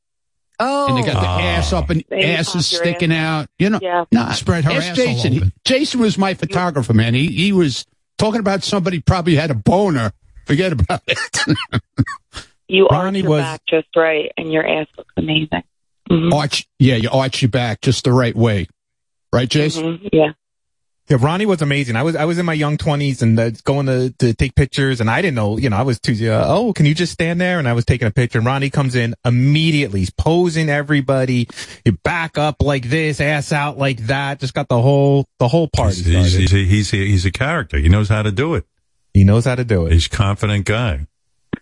[0.60, 3.48] Oh, and they got the ass up and They ass is pop sticking out.
[3.58, 4.06] You know, Yeah.
[4.12, 5.32] Nah, Spread her ask asshole Jason.
[5.32, 5.54] He- open.
[5.66, 7.14] Jason was my photographer, man.
[7.14, 7.86] He he was
[8.18, 10.12] talking about somebody probably had a boner.
[10.46, 11.20] Forget about it.
[12.72, 15.64] You Ronnie arch your was- back just right, and your ass looks amazing.
[16.08, 16.32] Mhm.
[16.34, 18.68] arch, yeah, you arch your back just the right way,
[19.34, 19.98] right, Jason?
[19.98, 20.10] Mhm.
[20.14, 20.32] Yeah.
[21.10, 21.96] Yeah, Ronnie was amazing.
[21.96, 25.02] I was I was in my young twenties and uh, going to to take pictures,
[25.02, 26.14] and I didn't know, you know, I was too.
[26.32, 27.58] Uh, oh, can you just stand there?
[27.58, 31.48] And I was taking a picture, and Ronnie comes in immediately, he's posing everybody.
[31.84, 34.40] You back up like this, ass out like that.
[34.40, 36.40] Just got the whole the whole party He's, he's, started.
[36.40, 37.80] he's, a, he's, a, he's a character.
[37.80, 38.66] He knows how to do it.
[39.16, 39.94] He knows how to do it.
[39.94, 41.08] He's a confident guy.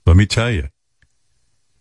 [0.06, 0.67] Let me tell you.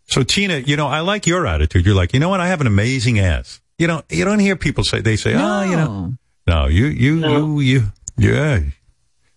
[0.07, 1.85] So Tina, you know, I like your attitude.
[1.85, 2.41] You're like, you know what?
[2.41, 3.61] I have an amazing ass.
[3.77, 6.15] You know, you don't hear people say, they say, oh, you know,
[6.47, 7.83] no, you, you, you, you,
[8.19, 8.61] yeah.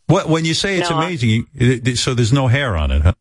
[0.08, 2.76] What, when you say it's No, I- amazing, you, it, it- so there's no hair
[2.76, 3.14] on it, huh?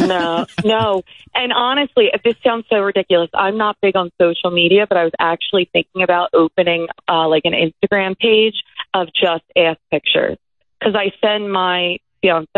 [0.00, 1.02] no, no.
[1.34, 5.04] And honestly, if this sounds so ridiculous, I'm not big on social media, but I
[5.04, 8.62] was actually thinking about opening uh, like an Instagram page
[8.94, 10.38] of just ass pictures
[10.78, 12.48] because I send my fiance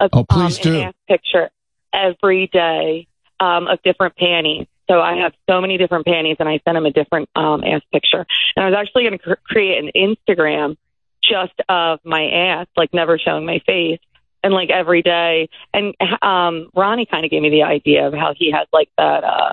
[0.00, 1.50] a, Oh, um, an ass picture
[1.92, 3.06] every day
[3.38, 4.66] um, of different panties.
[4.90, 7.82] So I have so many different panties, and I sent him a different um, ass
[7.92, 8.26] picture.
[8.56, 10.76] And I was actually going to cr- create an Instagram
[11.22, 14.00] just of my ass, like never showing my face,
[14.42, 15.48] and like every day.
[15.72, 19.22] And um, Ronnie kind of gave me the idea of how he has like that
[19.22, 19.52] uh,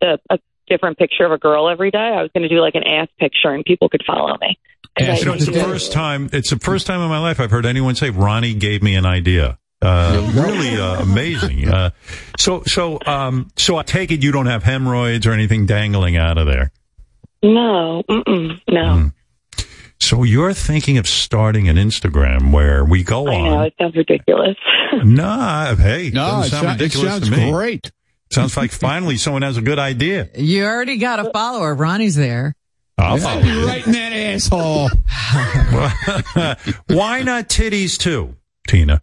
[0.00, 1.98] the a different picture of a girl every day.
[1.98, 4.58] I was going to do like an ass picture, and people could follow me.
[4.96, 7.50] And I know, it's the first time, it's the first time in my life I've
[7.50, 9.58] heard anyone say, Ronnie gave me an idea.
[9.80, 11.68] Uh, really uh, amazing.
[11.68, 11.90] Uh,
[12.38, 16.36] so, so, um, so I take it you don't have hemorrhoids or anything dangling out
[16.38, 16.72] of there.
[17.42, 18.82] No, mm-mm, no.
[18.82, 19.12] Mm.
[20.00, 24.56] So you're thinking of starting an Instagram where we go I know it sounds ridiculous.
[25.04, 27.50] Nah, hey, No, doesn't it, sound sou- it ridiculous sounds to me.
[27.52, 27.92] great.
[28.30, 30.28] Sounds like finally someone has a good idea.
[30.34, 31.74] You already got a follower.
[31.74, 32.54] Ronnie's there.
[32.96, 33.66] I'll I'll follow be you.
[33.66, 34.88] right in that asshole.
[36.88, 39.02] Why not titties too, Tina?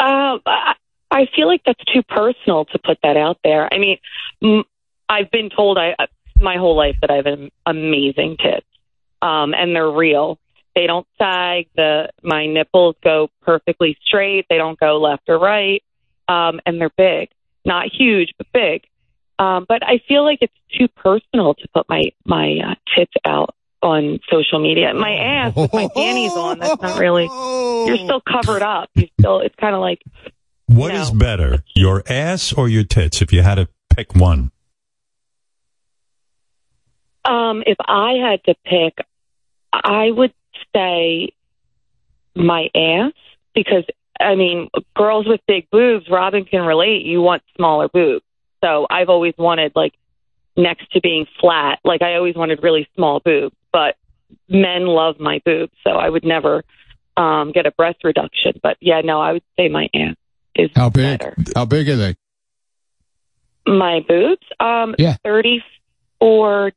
[0.00, 0.74] Uh, I
[1.10, 3.72] I feel like that's too personal to put that out there.
[3.72, 3.98] I mean,
[4.42, 4.64] m-
[5.08, 6.06] I've been told I uh,
[6.40, 8.66] my whole life that I have am- amazing tits,
[9.22, 10.38] um, and they're real.
[10.74, 11.68] They don't sag.
[11.76, 14.46] The my nipples go perfectly straight.
[14.48, 15.82] They don't go left or right,
[16.28, 17.28] um, and they're big.
[17.64, 18.84] Not huge, but big.
[19.38, 23.54] Um, but I feel like it's too personal to put my my uh, tits out
[23.82, 24.92] on social media.
[24.94, 26.58] My ass with my panties on.
[26.58, 27.24] That's not really.
[27.24, 28.90] You're still covered up.
[28.94, 29.40] You still.
[29.40, 30.02] It's kind of like
[30.66, 33.22] What is better, your ass or your tits?
[33.22, 34.52] If you had to pick one,
[37.24, 38.98] Um, if I had to pick,
[39.72, 40.32] I would
[40.74, 41.30] say
[42.34, 43.12] my ass
[43.54, 43.84] because
[44.18, 47.04] I mean, girls with big boobs, Robin can relate.
[47.04, 48.24] You want smaller boobs,
[48.62, 49.94] so I've always wanted like
[50.56, 51.78] next to being flat.
[51.84, 53.96] Like I always wanted really small boobs, but
[54.48, 56.64] men love my boobs, so I would never
[57.16, 58.52] um, get a breast reduction.
[58.62, 60.14] But yeah, no, I would say my ass
[60.54, 61.18] is How big?
[61.18, 61.36] better.
[61.54, 62.16] How big are they?
[63.66, 65.16] My boobs, um, Yeah.
[65.24, 66.72] thirty-four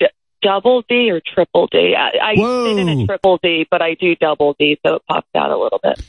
[0.00, 0.06] d-
[0.42, 1.94] double D or triple D.
[1.96, 5.28] I, I fit in a triple D, but I do double D, so it pops
[5.34, 6.00] out a little bit.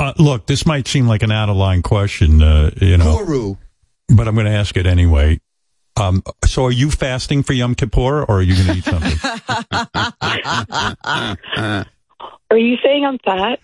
[0.00, 3.58] uh, look, this might seem like an out of line question, uh, you know,
[4.14, 5.40] but I'm going to ask it anyway.
[5.98, 9.18] Um, so are you fasting for Yom Kippur or are you going to eat something?
[12.50, 13.60] Are you saying I'm fat?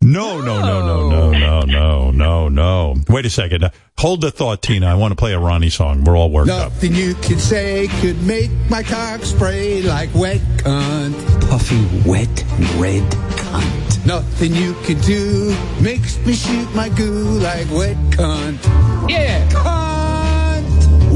[0.00, 2.94] No, no, no, no, no, no, no, no, no.
[3.08, 3.68] Wait a second.
[3.98, 4.86] Hold the thought, Tina.
[4.86, 6.04] I want to play a Ronnie song.
[6.04, 6.70] We're all worked up.
[6.72, 11.50] Nothing you could say could make my cock spray like wet cunt.
[11.50, 12.28] Puffy, wet,
[12.76, 14.06] red cunt.
[14.06, 19.10] Nothing you could do makes me shoot my goo like wet cunt.
[19.10, 19.77] Yeah, cunt.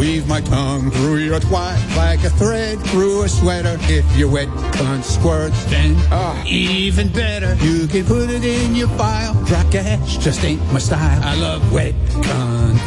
[0.02, 3.76] Weave my tongue through your twat like a thread through a sweater.
[3.82, 7.54] If your wet cunt squirts, then ah, even better.
[7.64, 9.32] You can put it in your file.
[9.44, 11.22] Drop cash just ain't my style.
[11.22, 11.94] I love wet
[12.26, 12.78] cunt.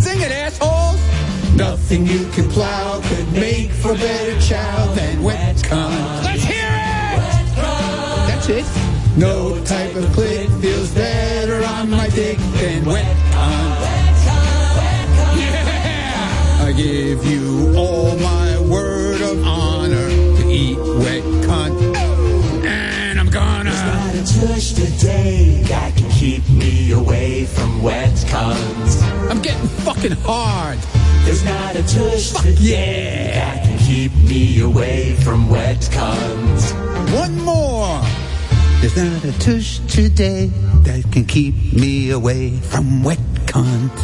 [0.00, 0.98] Sing it, assholes!
[1.54, 6.24] Nothing you can plow could make for better chow than wet cunt.
[6.24, 7.56] Let's hear it!
[8.26, 8.64] That's it.
[9.18, 13.19] No type of clit feels better on my dick than wet
[24.40, 29.02] Not a tush today that can keep me away from wet cunts.
[29.30, 30.78] I'm getting fucking hard.
[31.26, 36.72] There's not a tush today that can keep me away from wet cunts.
[37.18, 38.00] One more.
[38.80, 40.46] There's not a tush today
[40.84, 43.94] that can keep me away from wet cunt.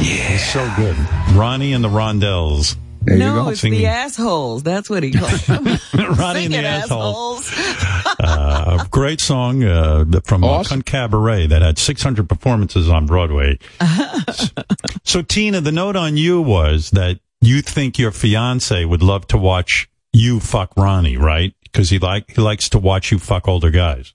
[0.00, 0.34] Yeah.
[0.34, 0.96] It's so good.
[1.34, 2.76] Ronnie and the Rondells.
[3.06, 3.80] No, it's Singing.
[3.80, 4.62] the assholes.
[4.62, 5.64] That's what he calls them.
[5.94, 7.50] Ronnie and the it, Assholes.
[8.20, 13.58] uh, great song uh, from uh, Cabaret that had 600 performances on Broadway.
[15.04, 19.38] so, Tina, the note on you was that you think your fiance would love to
[19.38, 21.54] watch you fuck Ronnie, right?
[21.62, 24.14] Because he like he likes to watch you fuck older guys.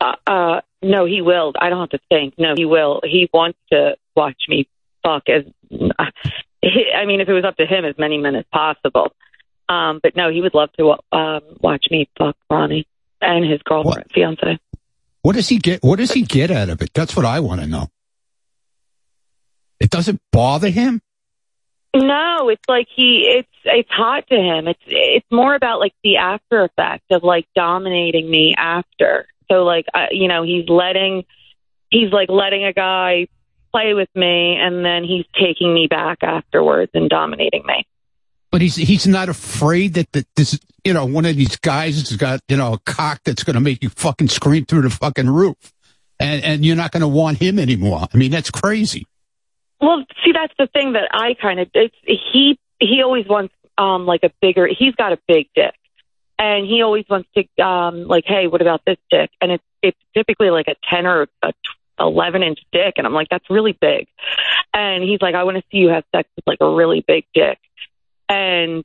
[0.00, 1.52] Uh, uh, no, he will.
[1.60, 2.34] I don't have to think.
[2.38, 3.00] No, he will.
[3.04, 4.68] He wants to watch me
[5.02, 5.44] fuck as.
[6.64, 9.12] I mean, if it was up to him, as many men as possible.
[9.68, 12.86] Um, but no, he would love to um, watch me fuck Ronnie
[13.20, 14.58] and his girlfriend, fiance.
[15.22, 15.82] What does he get?
[15.82, 16.90] What does he get out of it?
[16.94, 17.88] That's what I want to know.
[19.80, 21.02] It doesn't bother him.
[21.94, 24.68] No, it's like he it's it's hot to him.
[24.68, 29.26] It's it's more about like the after effect of like dominating me after.
[29.50, 31.24] So like I, you know, he's letting
[31.90, 33.28] he's like letting a guy
[33.72, 37.86] play with me and then he's taking me back afterwards and dominating me.
[38.50, 42.16] But he's he's not afraid that, that this you know one of these guys has
[42.16, 45.28] got you know a cock that's going to make you fucking scream through the fucking
[45.28, 45.72] roof,
[46.18, 48.06] and and you're not going to want him anymore.
[48.12, 49.06] I mean that's crazy.
[49.80, 54.06] Well, see, that's the thing that I kind of it's he he always wants um
[54.06, 54.66] like a bigger.
[54.66, 55.74] He's got a big dick,
[56.38, 59.30] and he always wants to um like, hey, what about this dick?
[59.42, 61.52] And it's it's typically like a ten or a
[61.98, 64.06] eleven inch dick, and I'm like, that's really big.
[64.74, 67.24] And he's like, I want to see you have sex with like a really big
[67.34, 67.58] dick,
[68.28, 68.84] and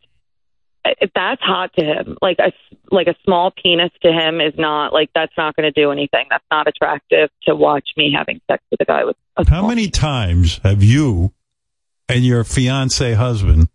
[1.15, 2.17] that's hot to him.
[2.21, 2.51] Like a
[2.91, 6.25] like a small penis to him is not like that's not going to do anything.
[6.29, 9.89] That's not attractive to watch me having sex with a guy with a How many
[9.89, 11.31] times have you
[12.09, 13.69] and your fiance husband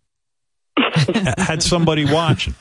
[1.37, 2.53] had somebody watching?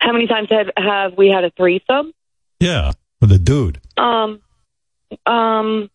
[0.00, 2.12] How many times have have we had a threesome?
[2.60, 3.80] Yeah, with a dude.
[3.96, 4.40] Um,
[5.26, 5.90] um,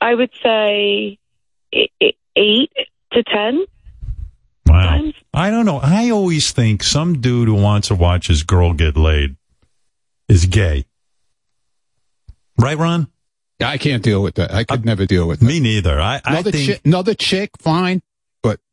[0.00, 1.18] I would say
[1.72, 2.72] eight
[3.12, 3.64] to ten.
[4.66, 5.12] Wow.
[5.32, 5.78] I don't know.
[5.82, 9.36] I always think some dude who wants to watch his girl get laid
[10.28, 10.84] is gay.
[12.58, 13.08] Right, Ron?
[13.60, 14.52] I can't deal with that.
[14.52, 15.46] I could never deal with that.
[15.46, 16.00] Me neither.
[16.00, 18.07] I, I Another, think, chick, another chick, fine, but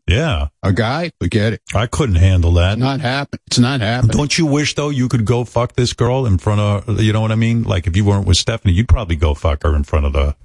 [0.08, 1.61] yeah, a guy, forget it.
[1.74, 2.77] I couldn't handle that.
[2.77, 3.40] Not happen.
[3.48, 4.16] It's not happening.
[4.17, 7.22] Don't you wish though you could go fuck this girl in front of, you know
[7.22, 7.64] what I mean?
[7.64, 10.35] Like if you weren't with Stephanie, you'd probably go fuck her in front of the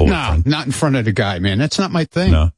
[0.00, 0.46] No, boyfriend.
[0.46, 1.58] not in front of the guy, man.
[1.58, 2.30] That's not my thing.
[2.32, 2.50] No.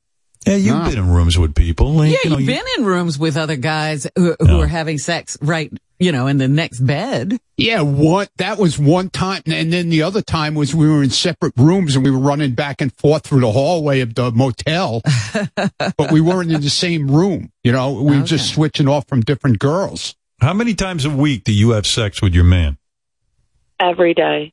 [0.47, 0.85] Yeah, you've No.
[0.89, 1.93] been in rooms with people.
[1.95, 4.67] Like, Yeah, you know, you've you- been in rooms with other guys who, who are
[4.67, 7.39] having sex right, you know, in the next bed.
[7.57, 11.11] Yeah, what that was one time, and then the other time was we were in
[11.11, 15.03] separate rooms and we were running back and forth through the hallway of the motel,
[15.55, 17.53] but we weren't in the same room.
[17.63, 20.17] You know, we were just switching off from different girls.
[20.41, 22.79] How many times a week do you have sex with your man?
[23.79, 24.53] every day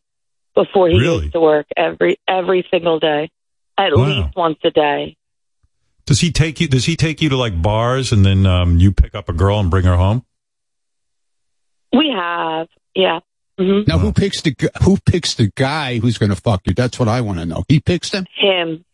[0.56, 1.24] before he Really?
[1.26, 1.68] goes to work.
[1.76, 3.30] Every every single day,
[3.78, 4.06] at Wow.
[4.06, 5.18] least once a day.
[6.06, 6.68] Does he take you?
[6.70, 9.60] Does he take you to like bars and then um, you pick up a girl
[9.60, 10.24] and bring her home?
[11.94, 13.20] We have, yeah.
[13.58, 16.74] hmm Now, who picks the who picks the guy who's going to fuck you?
[16.74, 17.64] That's what I want to know.
[17.68, 18.26] He picks them.
[18.36, 18.86] Him,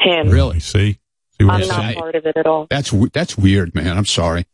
[0.00, 0.28] him.
[0.30, 0.60] Really?
[0.60, 0.98] See,
[1.38, 1.98] see what I'm I'm not saying?
[1.98, 2.66] part of it at all.
[2.70, 3.96] That's that's weird, man.
[3.96, 4.46] I'm sorry.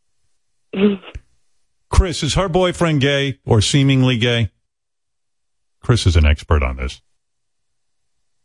[1.89, 4.49] Chris, is her boyfriend gay or seemingly gay?
[5.83, 7.01] Chris is an expert on this.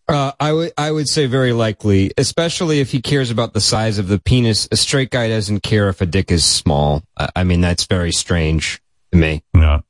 [0.06, 3.98] Uh, I would I would say very likely, especially if he cares about the size
[3.98, 4.66] of the penis.
[4.72, 7.02] A straight guy doesn't care if a dick is small.
[7.16, 8.80] I, I mean, that's very strange
[9.12, 9.42] to me.
[9.54, 9.80] Yeah.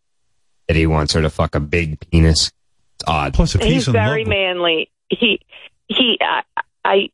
[0.68, 2.52] That he wants her to fuck a big penis.
[2.96, 3.32] It's odd.
[3.34, 4.90] Plus, he's, very manly.
[5.08, 5.40] He
[5.88, 6.42] he I,
[6.84, 7.08] I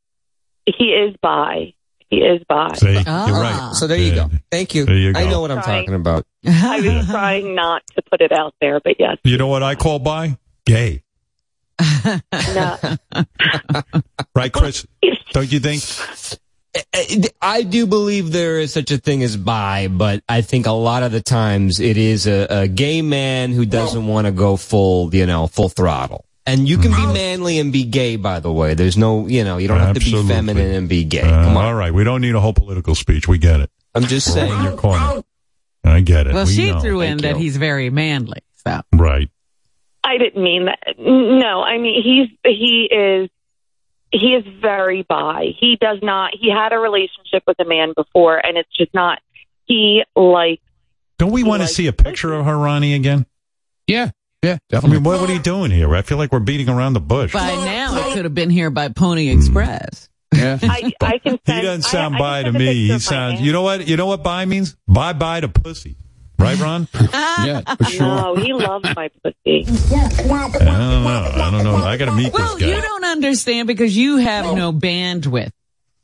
[0.66, 1.74] he is bi.
[2.10, 2.72] He is bi.
[2.74, 3.68] See, you're Ah.
[3.68, 3.74] right.
[3.76, 4.30] So there you go.
[4.50, 4.84] Thank you.
[4.86, 5.82] There you I know what I'm Trying.
[5.84, 6.26] talking about.
[6.46, 9.18] I was trying not to put it out there, but yes.
[9.24, 10.36] You know what I call bi?
[10.66, 11.02] Gay.
[12.54, 12.76] No.
[14.34, 14.86] Right, Chris?
[15.32, 15.82] Don't you think?
[17.40, 21.02] I do believe there is such a thing as bi, but I think a lot
[21.02, 25.14] of the times it is a, a gay man who doesn't want to go full,
[25.14, 26.24] you know, full throttle.
[26.46, 28.74] And you can be manly and be gay, by the way.
[28.74, 31.22] There's no, you know, you don't have to be feminine and be gay.
[31.22, 31.64] Uh, Come on.
[31.64, 33.26] all right, we don't need a whole political speech.
[33.28, 33.70] We get it.
[33.94, 34.52] I'm just We're saying.
[34.52, 35.22] in your corner.
[35.84, 36.34] I get it.
[36.34, 36.80] Well, We she know.
[36.80, 37.44] threw in Thank that you.
[37.44, 38.40] he's very manly.
[38.66, 39.30] So right.
[40.02, 40.78] I didn't mean that.
[40.98, 43.30] No, I mean he's he is
[44.14, 45.54] he is very bi.
[45.58, 46.32] He does not.
[46.38, 49.20] He had a relationship with a man before, and it's just not.
[49.66, 50.60] He like
[51.18, 53.26] Don't we want to see a picture of her, Ronnie, again?
[53.86, 54.10] Yeah,
[54.42, 55.94] yeah, I mean, what, what are you doing here?
[55.94, 57.32] I feel like we're beating around the bush.
[57.32, 60.08] by now it could have been here by Pony Express.
[60.34, 60.38] Mm.
[60.38, 60.58] Yeah.
[60.62, 61.38] I, I can.
[61.46, 62.88] He doesn't sound I, bi I to can send a me.
[62.88, 63.40] He sounds.
[63.40, 63.86] You know what?
[63.88, 64.76] You know what bi means?
[64.86, 65.96] Bye bye to pussy.
[66.38, 66.88] Right, Ron?
[67.44, 68.06] yeah, for sure.
[68.06, 69.64] No, he loves my pussy.
[69.66, 70.52] I don't
[71.04, 71.30] know.
[71.34, 71.76] I don't know.
[71.76, 75.52] I got to meet Well, this you don't understand because you have no bandwidth.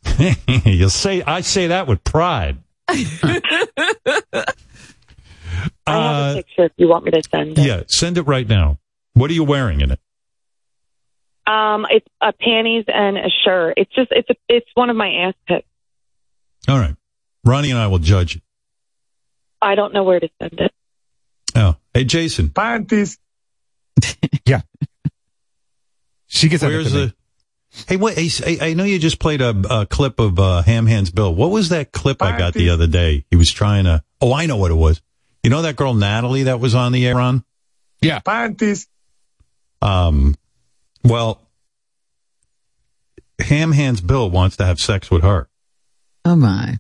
[0.65, 2.59] You'll say I say that with pride.
[2.89, 2.93] I
[4.33, 4.47] have
[5.87, 7.67] Uh, a picture if you want me to send it.
[7.67, 8.79] yeah, send it right now.
[9.15, 10.01] What are you wearing in it?
[11.47, 13.75] Um, it's a panties and a shirt.
[13.77, 15.67] It's just it's a, it's one of my ass pics.
[16.69, 16.95] All right,
[17.45, 18.43] Ronnie and I will judge it.
[19.63, 20.73] I don't know where to send it.
[21.55, 23.19] Oh, hey Jason, Panties.
[24.47, 24.63] Yeah.
[26.27, 27.13] She gets where's the?
[27.87, 28.15] Hey, what?
[28.15, 31.35] Hey, I I know you just played a, a clip of uh, Ham Hands Bill.
[31.35, 33.25] What was that clip I got the other day?
[33.31, 34.03] He was trying to.
[34.21, 35.01] Oh, I know what it was.
[35.43, 37.45] You know that girl Natalie that was on the air on?
[38.01, 38.21] Yeah.
[38.21, 38.89] Panties.
[39.83, 40.35] Um,
[41.05, 41.41] well,
[43.41, 45.49] Ham Hands Bill wants to have sex with her.
[46.25, 46.79] Oh my.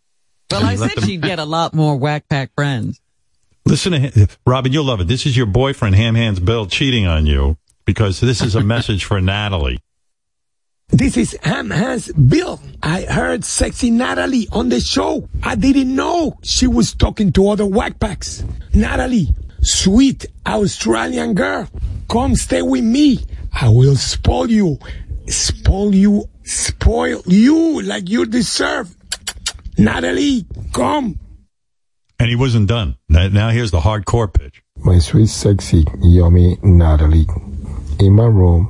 [0.50, 3.00] Well, I said them- she'd get a lot more whack pack friends.
[3.66, 4.28] Listen to him.
[4.46, 5.06] Robin, you'll love it.
[5.08, 9.04] This is your boyfriend, Ham Hands Bill, cheating on you because this is a message
[9.04, 9.78] for Natalie.
[10.88, 12.60] This is Ham Hands Bill.
[12.82, 15.28] I heard sexy Natalie on the show.
[15.42, 18.42] I didn't know she was talking to other whackpacks.
[18.74, 19.28] Natalie,
[19.60, 21.68] sweet Australian girl,
[22.08, 23.20] come stay with me.
[23.52, 24.78] I will spoil you,
[25.28, 28.96] spoil you, spoil you like you deserve.
[29.81, 30.44] Natalie,
[30.75, 31.18] come.
[32.18, 32.99] And he wasn't done.
[33.09, 34.62] Now now here's the hardcore pitch.
[34.76, 37.26] My sweet, sexy, yummy Natalie.
[37.99, 38.68] In my room,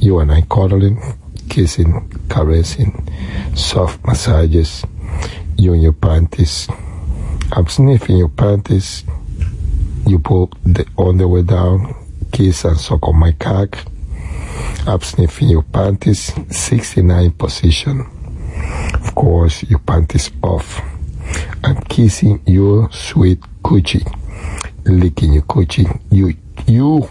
[0.00, 1.00] you and I cuddling,
[1.48, 3.08] kissing, caressing,
[3.54, 4.84] soft massages,
[5.56, 6.66] you in your panties.
[7.52, 9.04] I'm sniffing your panties.
[10.04, 11.94] You pull on the underwear down,
[12.32, 13.78] kiss and suck on my cock.
[14.88, 18.19] I'm sniffing your panties, 69 position.
[18.94, 20.80] Of course, your panties off.
[21.64, 24.04] I'm kissing your sweet coochie,
[24.84, 26.34] licking your coochie, you,
[26.66, 27.08] you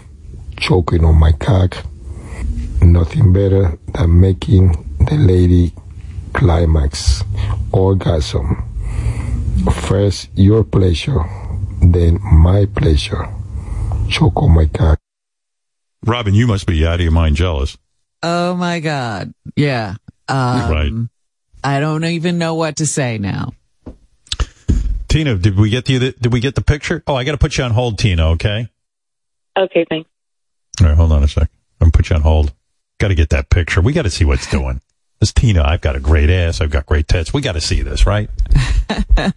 [0.58, 1.76] choking on my cock.
[2.82, 5.72] Nothing better than making the lady
[6.32, 7.22] climax,
[7.72, 8.64] orgasm.
[9.86, 11.22] First your pleasure,
[11.82, 13.28] then my pleasure.
[14.08, 14.98] Choke on my cock.
[16.06, 17.76] Robin, you must be out of your mind jealous.
[18.22, 19.32] Oh my God.
[19.56, 19.96] Yeah.
[20.28, 20.92] Um, Right.
[21.62, 23.52] I don't even know what to say now.
[25.08, 27.02] Tina, did we get the did we get the picture?
[27.06, 28.30] Oh, I got to put you on hold, Tina.
[28.30, 28.68] Okay.
[29.58, 30.08] Okay, thanks.
[30.80, 31.50] All right, hold on a sec.
[31.80, 32.52] I'm gonna put you on hold.
[32.98, 33.80] Got to get that picture.
[33.80, 34.80] We got to see what's doing.
[35.18, 36.60] This Tina, I've got a great ass.
[36.60, 37.32] I've got great tits.
[37.32, 38.30] We got to see this, right?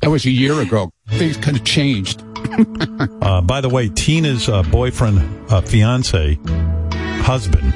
[0.00, 0.92] That was a year ago.
[1.08, 2.24] Things kind of changed.
[3.20, 5.20] Uh, by the way, Tina's uh, boyfriend,
[5.50, 6.38] uh, fiance,
[7.22, 7.72] husband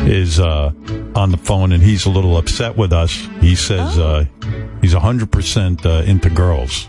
[0.00, 0.72] is uh,
[1.14, 3.12] on the phone, and he's a little upset with us.
[3.40, 4.26] He says uh,
[4.80, 6.88] he's hundred percent uh, into girls.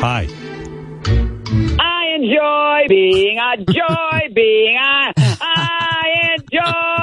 [0.00, 0.28] Hi.
[1.06, 6.94] I enjoy being a joy being I I enjoy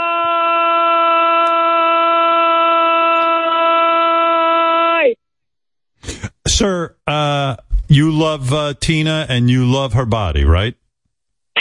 [6.48, 7.56] Sir, uh,
[7.88, 10.75] you love uh, Tina and you love her body, right?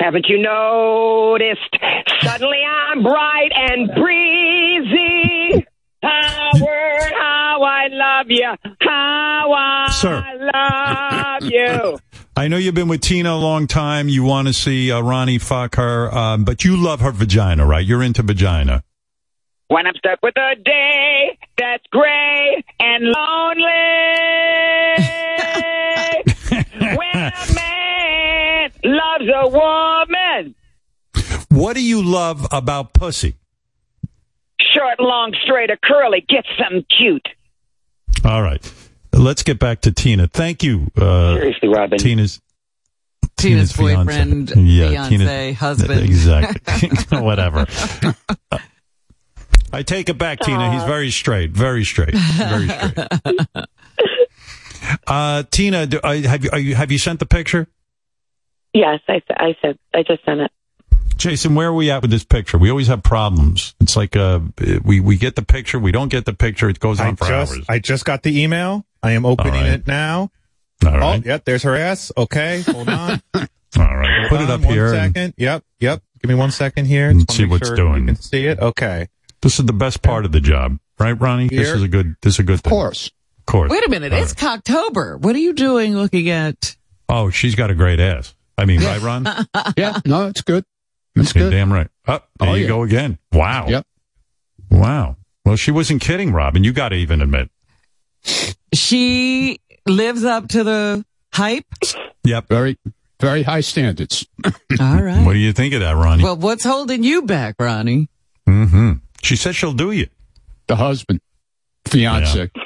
[0.01, 1.77] Haven't you noticed?
[2.23, 5.67] Suddenly I'm bright and breezy.
[6.03, 8.51] Howard, how I love you.
[8.81, 10.25] How I Sir.
[10.55, 11.99] love you.
[12.37, 14.09] I know you've been with Tina a long time.
[14.09, 17.85] You want to see uh, Ronnie fuck her, um, but you love her vagina, right?
[17.85, 18.83] You're into vagina.
[19.69, 24.50] When I'm stuck with a day that's gray and lonely.
[29.21, 30.55] Loves a woman.
[31.49, 33.37] What do you love about pussy?
[34.75, 36.25] Short, long, straight, or curly.
[36.29, 37.27] Get something cute.
[38.25, 38.73] All right.
[39.13, 40.29] Let's get back to Tina.
[40.29, 40.91] Thank you.
[40.97, 41.99] Uh, Seriously, Robin.
[41.99, 42.41] Tina's
[43.37, 43.97] Tina's, fiance.
[44.05, 46.01] boyfriend, Yeah, fiance, Tina- husband.
[46.03, 47.19] Exactly.
[47.19, 47.67] Whatever.
[49.73, 50.73] I take it back, Tina.
[50.73, 51.51] He's very straight.
[51.53, 52.15] Very straight.
[52.15, 53.09] Very straight.
[55.07, 57.69] Uh, Tina, do, uh, have you, are you have you sent the picture?
[58.73, 60.51] Yes, I, I said I just sent it.
[61.17, 62.57] Jason, where are we at with this picture?
[62.57, 63.75] We always have problems.
[63.81, 64.41] It's like uh,
[64.85, 66.69] we we get the picture, we don't get the picture.
[66.71, 67.67] It goes on I for just, hours.
[67.69, 68.87] I just got the email.
[69.03, 69.73] I am opening All right.
[69.73, 70.31] it now.
[70.87, 71.23] All right.
[71.25, 71.45] Oh, yep.
[71.45, 72.11] There's her ass.
[72.17, 72.63] Okay.
[72.63, 73.23] Hold on.
[73.35, 74.95] All right, put it up one here.
[74.95, 75.35] and.
[75.37, 75.65] Yep.
[75.81, 76.03] Yep.
[76.23, 77.09] Give me one second here.
[77.11, 78.01] And Just wanna see what's sure doing.
[78.01, 78.59] You can see it.
[78.59, 79.09] Okay.
[79.43, 81.49] This is the best part of the job, right, Ronnie?
[81.49, 82.17] This is a good.
[82.23, 82.73] This is a good thing.
[82.73, 83.11] Of course.
[83.39, 83.71] Of course.
[83.71, 85.19] Wait a minute, it's Cocktober.
[85.19, 86.77] What are you doing looking at?
[87.09, 88.35] Oh, she's got a great ass.
[88.61, 89.25] I mean, right, Ron?
[89.77, 90.65] yeah, no, it's good.
[91.17, 91.51] It's You're good.
[91.51, 91.89] damn right.
[92.07, 92.69] Oh, there Oh, you yeah.
[92.69, 93.19] go again.
[93.33, 93.67] Wow.
[93.69, 93.87] Yep.
[94.71, 95.17] Wow.
[95.45, 96.63] Well, she wasn't kidding, Robin.
[96.63, 97.51] You got to even admit.
[98.73, 101.65] She lives up to the hype.
[102.25, 102.49] Yep.
[102.49, 102.79] Very,
[103.19, 104.27] very high standards.
[104.45, 104.53] All
[105.03, 105.25] right.
[105.25, 106.23] What do you think of that, Ronnie?
[106.23, 108.09] Well, what's holding you back, Ronnie?
[108.49, 108.93] mm-hmm.
[109.23, 110.07] She said she'll do you.
[110.67, 111.21] The husband,
[111.87, 112.51] fiance.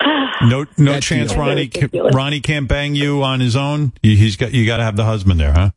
[0.42, 1.62] No, no That's chance, the- Ronnie.
[1.62, 2.14] Ridiculous.
[2.14, 3.92] Ronnie can't bang you on his own.
[4.02, 4.52] You- He's got.
[4.52, 5.70] You got to have the husband there, huh?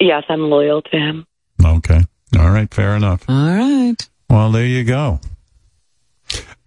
[0.00, 1.26] Yes, I'm loyal to him.
[1.64, 2.00] Okay.
[2.38, 2.72] All right.
[2.72, 3.24] Fair enough.
[3.28, 3.94] All right.
[4.28, 5.20] Well, there you go.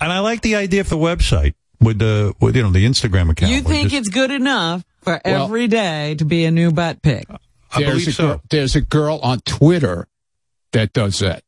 [0.02, 3.30] And I like the idea of the website with the, with, you know, the Instagram
[3.30, 3.52] account.
[3.52, 7.02] You think just- it's good enough for Well- every day to be a new butt
[7.02, 7.26] pic?
[7.72, 8.28] I there's believe a so.
[8.28, 10.08] girl, there's a girl on Twitter
[10.72, 11.44] that does that.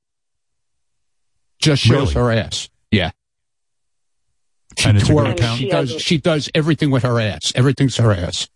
[1.60, 2.36] Just shows Really?
[2.36, 2.70] her ass.
[2.92, 3.12] Yeah.
[4.78, 5.58] She And it's a good twerks.
[5.58, 6.02] She does.
[6.02, 7.52] She does everything with her ass.
[7.56, 8.48] Everything's her ass.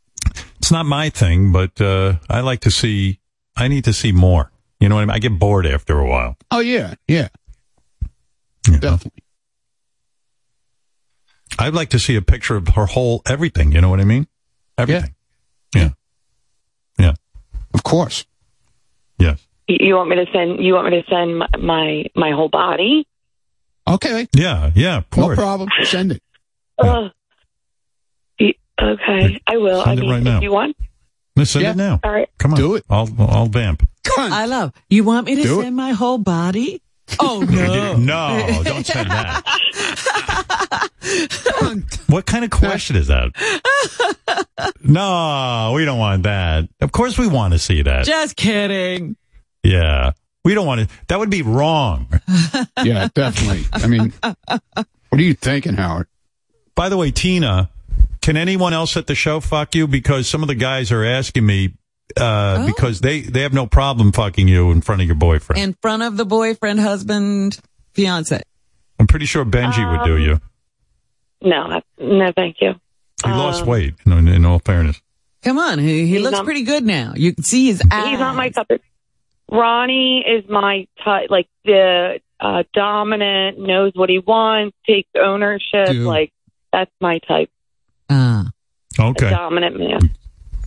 [0.58, 3.19] It's not my thing, but uh, I like to see.
[3.56, 4.52] I need to see more.
[4.80, 5.16] You know what I mean?
[5.16, 6.38] I get bored after a while.
[6.52, 7.30] Oh yeah, yeah,
[8.68, 8.80] you know?
[8.80, 9.24] definitely.
[11.58, 13.72] I'd like to see a picture of her whole everything.
[13.72, 14.27] You know what I mean?
[14.77, 15.16] Everything.
[15.74, 15.90] Yeah.
[17.00, 17.14] Yeah.
[17.74, 18.26] Of course.
[19.19, 19.45] Yes.
[19.68, 20.64] You you want me to send?
[20.64, 23.08] You want me to send my my, my whole body?
[23.88, 24.28] Okay.
[24.36, 24.72] Yeah.
[24.76, 24.98] Yeah.
[24.98, 25.38] Of No course.
[25.38, 25.70] problem.
[25.84, 26.22] Send it.
[26.80, 26.88] Ugh.
[26.88, 27.10] Oh.
[28.40, 29.84] Y- okay, I will.
[29.84, 30.42] Send I it right now.
[30.42, 30.76] you want.
[31.36, 31.72] Let's send Yeah.
[31.72, 32.00] it now.
[32.04, 32.30] All right.
[32.38, 32.58] Come on.
[32.60, 32.84] Do it.
[32.90, 33.88] I'll I'll vamp.
[34.18, 34.72] I love.
[34.90, 35.64] You want me to Do it.
[35.64, 36.82] send my whole body?
[37.20, 37.98] Oh no.
[37.98, 39.44] No, don't send that.
[42.08, 43.30] what kind of question is that?
[44.84, 46.70] No, we don't want that.
[46.82, 48.06] Of course, we want to see that.
[48.06, 49.16] Just kidding.
[49.64, 50.12] Yeah,
[50.45, 50.95] we don't want to.
[51.07, 52.07] That would be wrong.
[52.83, 53.64] Yeah, definitely.
[53.74, 56.07] I mean, what are you thinking, Howard?
[56.75, 57.69] By the way, Tina,
[58.22, 59.88] can anyone else at the show fuck you?
[59.88, 61.74] Because some of the guys are asking me
[62.19, 62.65] uh, Oh.
[62.67, 65.61] because they they have no problem fucking you in front of your boyfriend.
[65.61, 67.57] In front of the boyfriend, husband,
[67.93, 68.41] fiance.
[68.99, 70.40] I'm pretty sure Benji would do Um, you.
[71.41, 72.75] No, no, thank you.
[73.24, 73.95] He lost um, weight.
[74.06, 75.01] In, in all fairness,
[75.43, 77.14] Come on, he, he looks not- pretty good now.
[77.15, 78.09] You can see his eyes.
[78.09, 78.67] He's not my type.
[78.69, 78.80] of-
[79.51, 85.88] Ronnie is my type, like the uh, dominant, knows what he wants, takes ownership.
[85.88, 86.06] Dude.
[86.06, 86.32] Like
[86.72, 87.49] that's my type.
[88.09, 88.45] Ah.
[88.99, 89.30] A okay.
[89.30, 90.11] dominant man.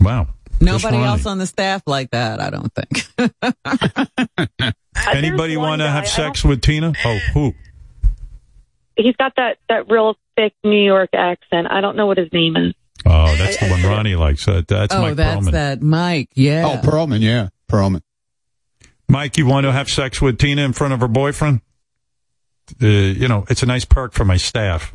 [0.01, 0.29] Wow.
[0.61, 3.05] Nobody else on the staff like that, I don't think.
[5.07, 6.93] Uh, Anybody want to have sex with Tina?
[7.05, 7.55] Oh, who?
[8.97, 11.69] He's got that that real thick New York accent.
[11.71, 12.75] I don't know what his name is.
[13.07, 14.49] Oh, that's the one Ronnie likes.
[14.49, 15.53] Uh, that's oh, Mike that's Perlman.
[15.53, 16.31] that Mike.
[16.35, 16.67] Yeah.
[16.67, 17.21] Oh, Perlman.
[17.21, 18.03] Yeah, Perlman.
[19.09, 21.61] Mike, you want to have sex with Tina in front of her boyfriend?
[22.83, 24.95] Uh, you know, it's a nice perk for my staff.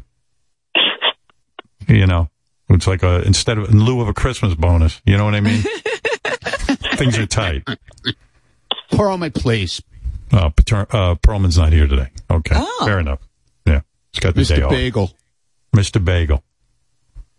[1.87, 2.29] you know,
[2.69, 5.01] it's like a instead of in lieu of a Christmas bonus.
[5.05, 5.61] You know what I mean?
[6.95, 7.63] Things are tight.
[8.91, 9.81] Perlman, please.
[10.31, 12.09] Uh, Pater- uh, Perlman's not here today.
[12.29, 12.85] Okay, Oh.
[12.85, 13.19] fair enough.
[13.65, 14.65] Yeah, he's got the day Mr.
[14.65, 14.71] off.
[14.71, 15.11] Bagel.
[15.75, 16.03] Mr.
[16.03, 16.43] Bagel.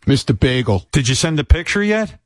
[0.07, 0.39] Mr.
[0.39, 0.87] Bagel.
[0.93, 2.19] Did you send the picture yet?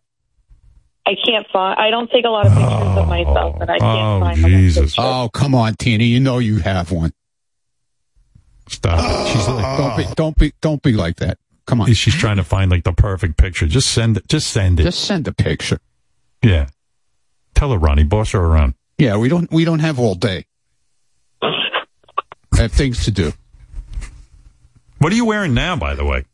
[1.09, 1.79] I can't find.
[1.79, 4.51] I don't take a lot of pictures of myself, and I can't Oh, find them.
[4.51, 4.95] Jesus.
[4.99, 6.05] Oh, come on, Tina.
[6.05, 7.13] You know you have one.
[8.69, 9.27] Stop.
[9.29, 11.39] She's like, Don't be, don't be, don't be like that.
[11.67, 11.93] Come on.
[11.95, 13.67] she's trying to find like the perfect picture.
[13.67, 14.29] Just send it.
[14.29, 14.83] Just send it.
[14.85, 15.79] Just send a picture.
[16.43, 16.69] yeah.
[17.55, 18.05] Tell her, Ronnie.
[18.05, 18.75] Boss her around.
[18.99, 20.45] Yeah, we don't, we don't have all day.
[21.43, 23.33] I have things to do.
[24.99, 26.25] What are you wearing now, by the way?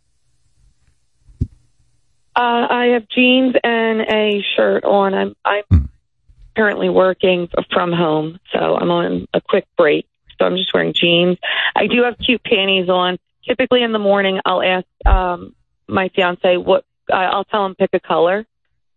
[2.37, 5.15] Uh, I have jeans and a shirt on.
[5.15, 5.91] I'm I'm
[6.57, 10.07] currently working from home, so I'm on a quick break.
[10.39, 11.39] So I'm just wearing jeans.
[11.77, 13.19] I do have cute panties on.
[13.47, 15.55] Typically in the morning, I'll ask um,
[15.87, 18.39] my fiance what uh, I'll tell him pick a color.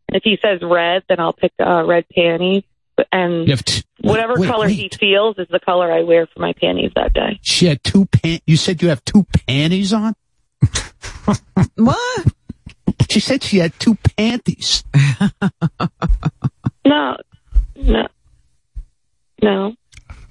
[0.07, 2.63] And if he says red, then I'll pick uh, red panties.
[3.11, 6.53] And You t- whatever wait, color he feels is the color I wear for my
[6.53, 7.39] panties that day.
[7.43, 8.39] She had two pan.
[8.47, 10.15] You said you have two panties on.
[11.75, 12.25] What?
[13.09, 14.83] She said she had two panties.
[16.85, 17.17] No,
[17.75, 18.07] no,
[19.41, 19.73] no.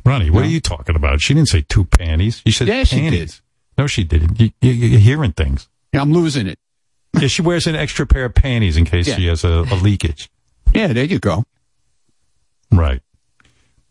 [0.07, 1.21] Ronnie, what are you talking about?
[1.21, 2.41] She didn't say two panties.
[2.47, 3.43] You said Yeah, she panties.
[3.77, 4.41] No, she didn't.
[4.41, 5.69] You, you, you're hearing things.
[5.93, 6.59] Yeah, I'm losing it.
[7.21, 9.17] Yeah, she wears an extra pair of panties in case Yeah.
[9.17, 10.29] she has a, a leakage.
[10.75, 11.45] Yeah, there you go.
[12.71, 13.01] Right.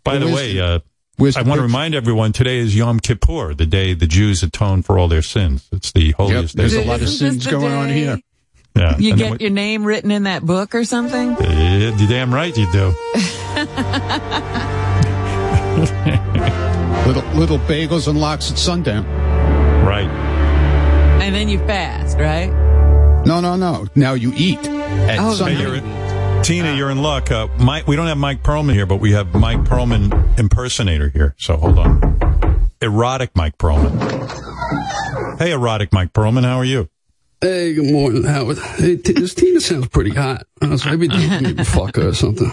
[0.03, 0.79] By the way, uh,
[1.17, 4.43] where's I the want to remind everyone today is Yom Kippur, the day the Jews
[4.43, 5.67] atone for all their sins.
[5.71, 6.83] It's the holiest there's day.
[6.83, 8.19] a lot of sins this the going on here.
[8.75, 8.97] Yeah.
[8.97, 11.31] You And get then your name written in that book or something?
[11.39, 12.93] Yeah, you're damn right you do.
[17.05, 19.05] Little little bagels and locks at sundown.
[19.85, 20.07] Right.
[21.21, 22.49] And then you fast, right?
[23.25, 23.85] No, no, no.
[23.95, 25.61] Now you eat at Oh, sundown.
[25.61, 27.31] you're, Tina, you're in luck.
[27.31, 31.35] Uh, Mike, we don't have Mike Perlman here, but we have Mike Perlman impersonator here.
[31.37, 32.69] So hold on.
[32.81, 35.37] Erotic Mike Perlman.
[35.39, 36.89] Hey, erotic Mike Perlman, how are you?
[37.41, 38.57] Hey, good morning, Howard.
[38.57, 40.47] Hey, T- this Tina sounds pretty hot.
[40.61, 41.07] Uh, so maybe
[41.41, 42.51] maybe fuck her or something.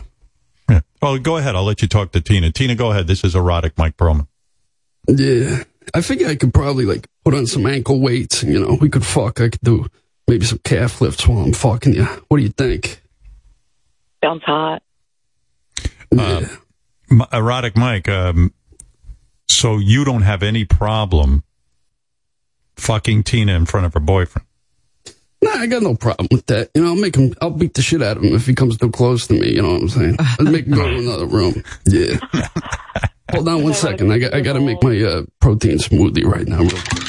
[0.69, 0.81] Yeah.
[1.01, 1.55] Well, go ahead.
[1.55, 2.51] I'll let you talk to Tina.
[2.53, 3.07] Tina, go ahead.
[3.07, 4.27] This is erotic Mike Perlman.
[5.09, 8.43] Yeah, I figure I could probably like put on some ankle weights.
[8.43, 9.41] You know, we could fuck.
[9.41, 9.87] I could do
[10.29, 12.05] maybe some calf lifts while I'm fucking you.
[12.05, 13.01] What do you think?
[14.23, 14.83] Sounds hot.
[16.17, 16.45] Uh,
[17.11, 18.53] M- erotic Mike, um,
[19.49, 21.43] so you don't have any problem
[22.77, 24.47] fucking Tina in front of her boyfriend?
[25.43, 26.71] Nah, I got no problem with that.
[26.75, 27.35] You know, I'll make him.
[27.43, 29.51] I'll beat the shit out of him if he comes too close to me.
[29.55, 30.17] You know what I'm saying?
[30.19, 31.63] I'll make him go to another room.
[31.85, 32.17] Yeah.
[33.33, 34.13] Hold on one second.
[34.13, 34.35] I got.
[34.35, 36.59] I got to make my uh, protein smoothie right now.
[36.59, 37.09] Real quick.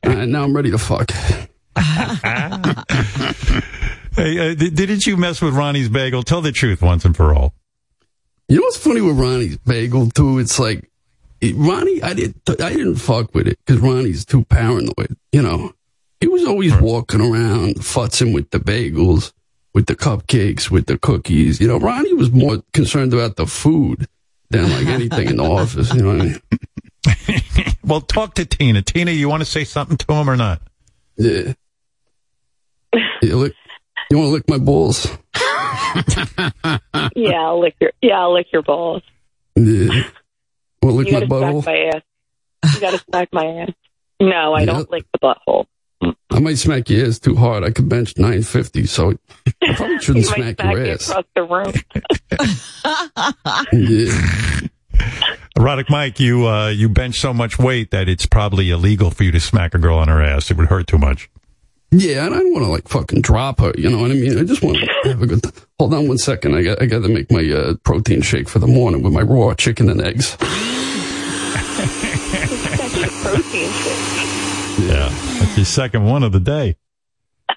[0.04, 1.10] All right, now I'm ready to fuck.
[4.16, 6.22] Hey, uh, did, didn't you mess with Ronnie's bagel?
[6.22, 7.54] Tell the truth once and for all.
[8.48, 10.40] You know what's funny with Ronnie's bagel too?
[10.40, 10.89] It's like
[11.40, 12.02] it- Ronnie.
[12.02, 12.42] I didn't.
[12.60, 15.16] I didn't fuck with it because Ronnie's too paranoid.
[15.32, 15.72] You know,
[16.20, 19.32] he was always walking around futzing with the bagels,
[19.74, 21.60] with the cupcakes, with the cookies.
[21.60, 24.06] You know, Ronnie was more concerned about the food
[24.50, 25.92] than like anything in the office.
[25.94, 26.40] You know what I mean?
[27.82, 28.82] Well, talk to Tina.
[28.82, 30.60] Tina, you want to say something to him or not?
[31.16, 31.54] Yeah.
[33.22, 33.54] You, lick,
[34.10, 35.08] you want to lick my balls?
[37.16, 37.90] Yeah, I'll lick your.
[38.00, 39.02] Yeah, I'll lick your balls.
[39.56, 40.04] Yeah.
[40.82, 41.62] Want to lick you my gotta butthole?
[41.62, 42.74] smack my ass.
[42.74, 43.70] You gotta smack my ass.
[44.20, 44.66] No, I Yeah.
[44.66, 45.66] don't lick the butthole.
[46.30, 47.62] I might smack your ass too hard.
[47.64, 49.12] I could bench 950, so
[49.62, 51.10] I probably shouldn't you might smack smack your me ass.
[51.10, 51.72] across the room.
[53.72, 54.66] Yeah.
[55.56, 59.32] Erotic Mike, you uh, you bench so much weight that it's probably illegal for you
[59.32, 60.50] to smack a girl on her ass.
[60.50, 61.28] It would hurt too much.
[61.92, 63.72] Yeah, and I don't want to like fucking drop her.
[63.76, 64.38] You know what I mean?
[64.38, 65.44] I just want to have a good.
[65.78, 66.54] Hold on one second.
[66.54, 69.22] I got I got to make my uh, protein shake for the morning with my
[69.22, 70.36] raw chicken and eggs.
[73.22, 74.88] Protein shake.
[74.88, 76.76] Yeah, that's your second one of the day.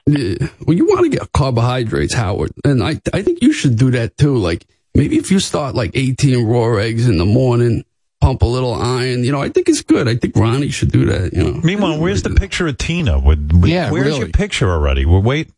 [0.08, 0.48] Yeah.
[0.66, 4.18] Well, you want to get carbohydrates, Howard, and I I think you should do that
[4.18, 4.36] too.
[4.38, 7.86] Like maybe if you start like 18 raw eggs in the morning,
[8.24, 9.24] pump a little iron.
[9.24, 10.08] You know, I think it's good.
[10.08, 11.34] I think Ronnie should do that.
[11.34, 11.62] You know.
[11.64, 13.20] Meanwhile, where's the picture of Tina?
[13.20, 14.20] With, with- Yeah, where's really.
[14.20, 15.06] your picture already?
[15.06, 15.50] Well, wait.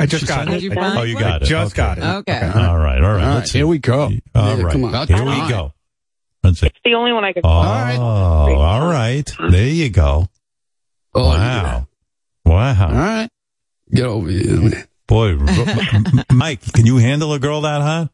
[0.00, 0.62] I just She got it.
[0.62, 1.46] You Oh, you got it.
[1.46, 1.82] Just Okay.
[1.82, 2.04] got it.
[2.30, 2.40] Okay.
[2.54, 3.24] All right, all right.
[3.24, 3.58] All Let's right, see.
[3.58, 4.02] here we go.
[4.02, 4.10] All
[4.56, 4.72] Yeah, right.
[4.72, 5.06] come on.
[5.08, 5.50] Here All we right.
[5.50, 5.72] go.
[6.44, 6.66] Let's see.
[6.68, 7.42] It's the only one I can.
[7.44, 7.96] Oh, right.
[7.98, 9.28] all right.
[9.50, 10.28] There you go.
[11.14, 11.86] Oh, Wow.
[12.46, 12.92] All Wow.
[12.92, 13.28] right.
[13.92, 14.56] Get over here.
[14.60, 14.84] man.
[15.08, 18.10] Boy, M- M- Mike, can you handle a girl that hot?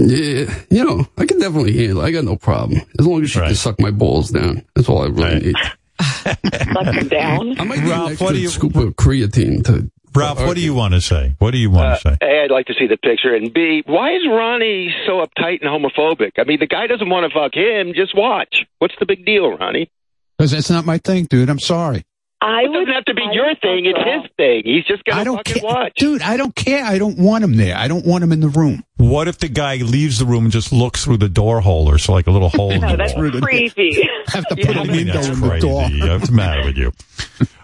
[0.00, 2.00] Yeah, you know, I can definitely handle.
[2.02, 2.04] it.
[2.06, 3.46] I got no problem as long as she Right.
[3.48, 4.62] can suck my balls down.
[4.74, 5.42] That's all I really Right.
[5.46, 5.54] need.
[6.00, 7.58] Suck her down.
[7.60, 9.90] I might need Ralph, an extra what do you- scoop of creatine to.
[10.14, 11.34] Ralph, what do you want to say?
[11.38, 12.18] What do you want to uh, say?
[12.22, 15.68] A, I'd like to see the picture, and B, why is Ronnie so uptight and
[15.68, 16.32] homophobic?
[16.38, 17.92] I mean, the guy doesn't want to fuck him.
[17.94, 18.64] Just watch.
[18.78, 19.90] What's the big deal, Ronnie?
[20.38, 21.50] Because that's not my thing, dude.
[21.50, 22.04] I'm sorry.
[22.40, 23.84] I It doesn't have to be your thing.
[23.86, 24.62] It's his thing.
[24.64, 25.62] He's just I gonna don't fucking care.
[25.64, 25.92] watch.
[25.96, 26.84] Dude, I don't care.
[26.84, 27.76] I don't want him there.
[27.76, 28.84] I don't want him in the room.
[28.96, 31.98] What if the guy leaves the room and just looks through the door hole or
[31.98, 33.30] so like a little hole in No, oh, the that's wall?
[33.42, 34.08] creepy.
[34.28, 35.66] have to put I a mean, window in the crazy.
[35.66, 35.82] door.
[36.18, 36.92] What's the matter with you?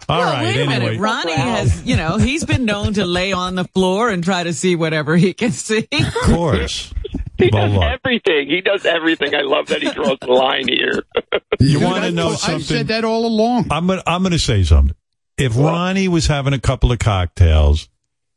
[0.08, 0.44] All well, right.
[0.44, 1.00] wait a anyway, minute.
[1.00, 4.52] Ronnie has, you know, he's been known to lay on the floor and try to
[4.52, 5.88] see whatever he can see.
[5.92, 6.92] of course.
[7.38, 7.82] He Well, does look.
[7.84, 8.48] everything.
[8.48, 9.34] He does everything.
[9.34, 11.02] I love that he draws the line here.
[11.60, 12.60] You Dude, want to I- know I something?
[12.60, 13.68] said that all along.
[13.70, 14.94] I'm gonna I'm gonna say something.
[15.38, 17.88] If Ronnie was having a couple of cocktails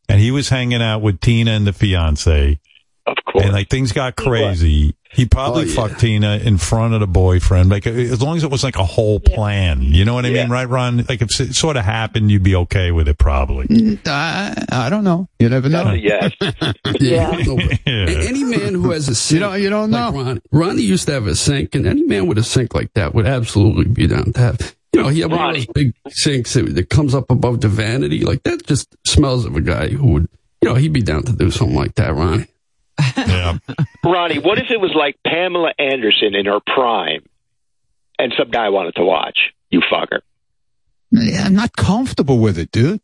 [0.08, 2.59] and he was hanging out with Tina and the fiance,
[3.08, 3.43] Of course.
[3.43, 5.76] and like things got crazy, he probably Oh, yeah.
[5.76, 7.70] fucked Tina in front of the boyfriend.
[7.70, 10.50] Like as long as it was like a whole plan, you know what I mean,
[10.50, 10.98] right, Ron?
[11.10, 13.66] Like if it sort of happened, you'd be okay with it, probably.
[13.68, 15.28] Mm, I, I don't know.
[15.40, 15.92] You never know.
[15.92, 16.32] yes.
[17.02, 17.32] Yeah.
[17.46, 17.70] no, Yeah.
[17.86, 20.22] Any man who has a sink, don't- you don't like know.
[20.24, 23.14] Ronnie, Ronnie used to have a sink, and any man with a sink like that
[23.16, 24.76] would absolutely be down to have.
[24.94, 27.68] you know, he had one of those big sinks that, that comes up above the
[27.68, 28.22] vanity.
[28.22, 30.30] Like that just smells of a guy who would,
[30.62, 32.46] you know, he'd be down to do something like that, Ronnie.
[33.17, 33.58] Yeah.
[34.03, 37.24] Ronnie, what if it was like Pamela Anderson in her prime,
[38.19, 39.38] and some guy wanted to watch?
[39.69, 40.19] You fucker.
[41.11, 43.00] Yeah, I'm not comfortable with it, dude.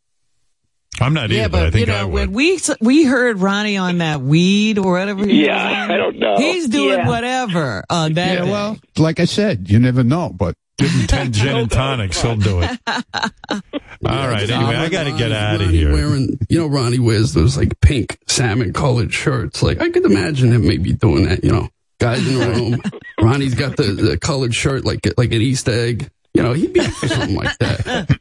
[1.00, 2.12] I'm not Yeah, either, but, I think you know I would.
[2.12, 5.26] when we we heard Ronnie on that weed or whatever.
[5.26, 6.36] he Yeah, was on, I don't know.
[6.36, 7.08] He's doing Yeah.
[7.08, 8.34] whatever on that.
[8.38, 8.50] Yeah, day.
[8.50, 12.36] well, like I said, you never know, but Give him 10 gin and tonics, he'll
[12.36, 12.78] do it.
[12.86, 15.92] All right, anyway, I got to get out of Ronnie here.
[15.92, 19.62] Wearing, you know, Ronnie wears those like pink salmon colored shirts.
[19.62, 21.44] Like I could imagine him maybe doing that.
[21.44, 21.68] You know,
[22.00, 22.82] guys in the room.
[23.20, 26.10] Ronnie's got the, the colored shirt like like an Easter egg.
[26.34, 28.18] You know, he'd be up for something like that.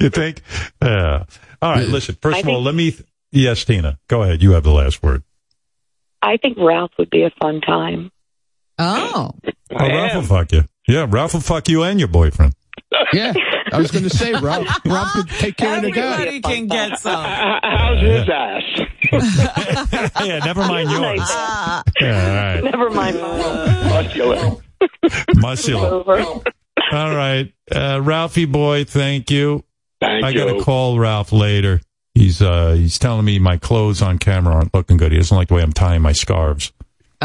[0.00, 0.40] You think?
[0.80, 1.24] Yeah.
[1.60, 2.92] All right, listen, first I of all, let me.
[2.92, 4.42] Th- yes, Tina, go ahead.
[4.42, 5.24] You have the last word.
[6.22, 8.12] I think Ralph would be a fun time.
[8.78, 9.32] Oh.
[9.70, 10.64] Oh, Ralph will fuck you.
[10.86, 12.54] Yeah, Ralph will fuck you and your boyfriend.
[13.12, 13.32] yeah,
[13.72, 16.12] I was going to say, Ralph, Ralph could take care of the guy.
[16.12, 17.24] Everybody can get some.
[17.24, 18.62] How's his ass?
[20.24, 21.20] yeah, never mind yours.
[21.30, 22.60] Yeah, all right.
[22.64, 23.88] Never mind mine.
[23.88, 24.56] Muscular.
[25.36, 26.42] Muscular.
[26.92, 27.52] All right.
[27.70, 29.64] Uh, Ralphie boy, thank you.
[30.00, 30.38] Thank I you.
[30.38, 31.80] got to call Ralph later.
[32.14, 35.10] He's uh he's telling me my clothes on camera aren't looking good.
[35.10, 36.72] He doesn't like the way I'm tying my scarves.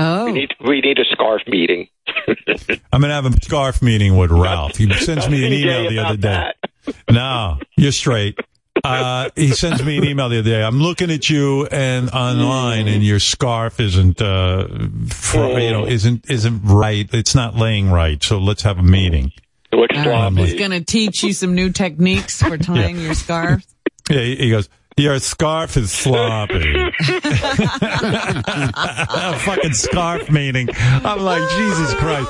[0.02, 0.26] Oh.
[0.26, 1.90] We need we need a scarf meeting.
[2.94, 4.78] I'm gonna have a scarf meeting with Ralph.
[4.78, 6.56] He sends me an email the other about
[6.86, 6.94] day.
[7.12, 8.40] No, you're straight.
[8.82, 10.64] Uh, he sends me an email the other day.
[10.64, 14.68] I'm looking at you and online, and your scarf isn't, uh,
[15.10, 17.08] fr- you know, isn't isn't right.
[17.12, 18.24] It's not laying right.
[18.24, 19.34] So let's have a meeting.
[19.74, 23.66] Looks All right, he's going to teach you some new techniques for tying your scarf.
[24.10, 24.70] Yeah, he he goes.
[25.00, 26.76] Your scarf is sloppy.
[26.76, 26.92] a
[29.46, 30.68] fucking scarf meeting.
[30.78, 32.30] I'm like, Jesus Christ.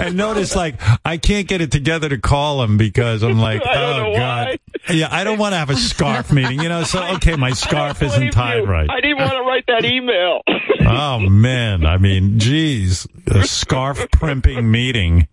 [0.00, 4.14] And notice, like, I can't get it together to call him because I'm like, oh,
[4.16, 4.58] God.
[4.90, 6.82] Yeah, I don't want to have a scarf meeting, you know?
[6.82, 8.90] So, okay, my scarf isn't tied right.
[8.90, 10.40] I didn't want to write that email.
[10.88, 11.86] Oh, man.
[11.86, 13.06] I mean, geez.
[13.28, 15.28] A scarf primping meeting.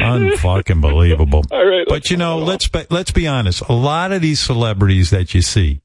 [0.00, 1.44] Unfucking believable.
[1.50, 3.62] All right, But you know, let's be, let's be honest.
[3.68, 5.80] A lot of these celebrities that you see,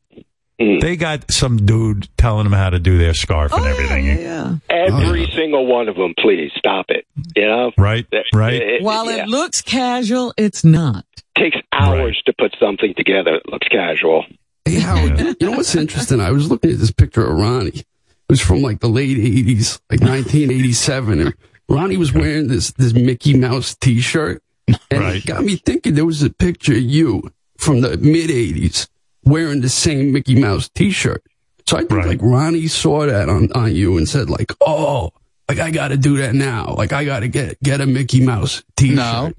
[0.63, 0.81] Mm.
[0.81, 4.05] they got some dude telling them how to do their scarf and everything.
[4.05, 4.55] Yeah.
[4.69, 7.05] Every single one of them, please stop it.
[7.35, 8.05] You know, Right?
[8.33, 8.53] Right?
[8.53, 9.23] It, While yeah.
[9.23, 11.05] it looks casual, it's not.
[11.37, 14.25] takes hours to put something together that looks casual.
[14.65, 16.21] Hey, Howard, you know what's interesting?
[16.21, 17.69] I was looking at this picture of Ronnie.
[17.79, 17.85] It
[18.29, 19.99] was from like the late 80s, like
[20.47, 21.19] 1987.
[21.19, 21.33] And
[21.67, 24.41] Ronnie was wearing this, this Mickey Mouse t shirt.
[24.67, 24.77] And
[25.15, 28.87] it got me thinking there was a picture of you from the mid 80s
[29.25, 31.23] wearing the same Mickey Mouse t shirt.
[31.67, 35.11] So I think like Ronnie saw that on, on you and said, like, oh,
[35.47, 36.73] like I got to do that now.
[36.77, 38.95] Like I got to get, get a Mickey Mouse t shirt.
[38.97, 39.31] No,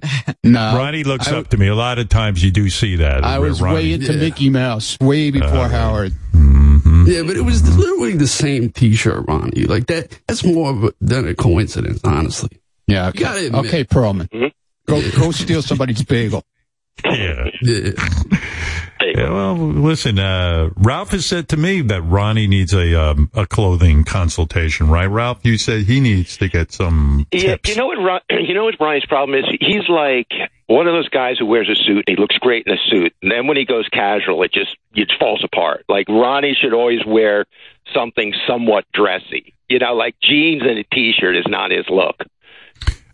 [0.42, 0.58] no.
[0.76, 1.68] Ronnie looks I- up to me.
[1.68, 3.24] A lot of times you do see that.
[3.24, 3.74] I was Ronnie.
[3.76, 4.20] way into Yeah.
[4.20, 6.12] Mickey Mouse way before Uh, Howard.
[7.06, 9.64] Yeah, but it was literally the same T-shirt, Ronnie.
[9.64, 10.18] Like that.
[10.26, 12.48] That's more of a, than a coincidence, honestly.
[12.86, 13.66] Yeah, You gotta admit.
[13.66, 14.28] okay, Perlman.
[14.86, 16.42] Go go steal somebody's bagel.
[17.04, 17.50] Yeah.
[17.62, 17.90] Yeah.
[19.16, 23.46] Yeah, well, listen, uh, Ralph has said to me that Ronnie needs a, um, a
[23.46, 25.06] clothing consultation, right?
[25.06, 27.98] Ralph, you said he needs to get some Yeah, you know what?
[27.98, 29.44] Ron, you know what Ronnie's problem is?
[29.60, 30.28] He's like
[30.66, 33.12] one of those guys who wears a suit and he looks great in a suit,
[33.22, 35.84] and then when he goes casual, it just it falls apart.
[35.88, 37.44] Like Ronnie should always wear
[37.94, 39.54] something somewhat dressy.
[39.68, 42.16] You know, like jeans and a t-shirt is not his look.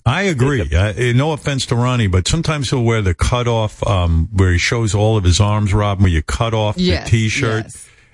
[0.07, 0.63] I agree.
[0.63, 4.53] Uh, eh, no offense to Ronnie, but sometimes he'll wear the cut off, um, where
[4.53, 7.67] he shows all of his arms, Rob, where you cut off Yes, the t-shirt.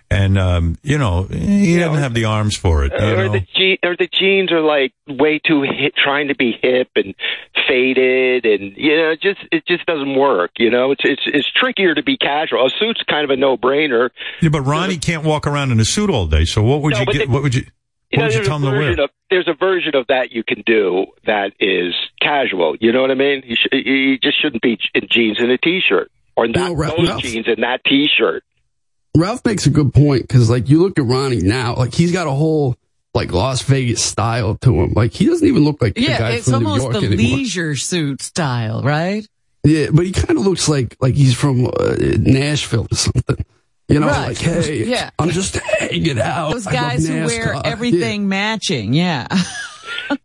[0.08, 2.92] And, um, you know, he doesn't have the arms for it.
[2.96, 3.32] You or know?
[3.32, 7.12] the je- or the jeans are like way too hip, trying to be hip and
[7.66, 10.52] faded, and you know, it just it just doesn't work.
[10.58, 12.66] You know, it's it's it's trickier to be casual.
[12.66, 14.10] A suit's kind of a no brainer.
[14.40, 16.44] Yeah, but Ronnie can't walk around in a suit all day.
[16.44, 17.26] So what would No, you get?
[17.26, 17.64] the- what would you?
[18.12, 18.80] You What know, would you there's tell a him to wear?
[18.88, 22.76] version of there's a version of that you can do that is casual.
[22.80, 23.42] You know what I mean?
[23.44, 27.08] You, sh- you just shouldn't be in jeans and a t-shirt, or not Ralph- those
[27.08, 28.44] Ralph- jeans and that t-shirt.
[29.16, 32.26] Ralph makes a good point because, like, you look at Ronnie now, like he's got
[32.26, 32.76] a whole
[33.14, 34.92] like Las Vegas style to him.
[34.94, 37.06] Like he doesn't even look like the Yeah, guy it's from New almost York the
[37.14, 37.38] anymore.
[37.38, 39.26] leisure suit style, right?
[39.64, 43.44] Yeah, but he kind of looks like like he's from uh, Nashville or something.
[43.88, 44.28] You know, Right.
[44.28, 45.10] like hey, Yeah.
[45.18, 46.52] I'm just hanging out.
[46.52, 47.60] Those guys who wear NASCAR.
[47.66, 49.26] everything matching, yeah.
[49.30, 49.38] Yeah.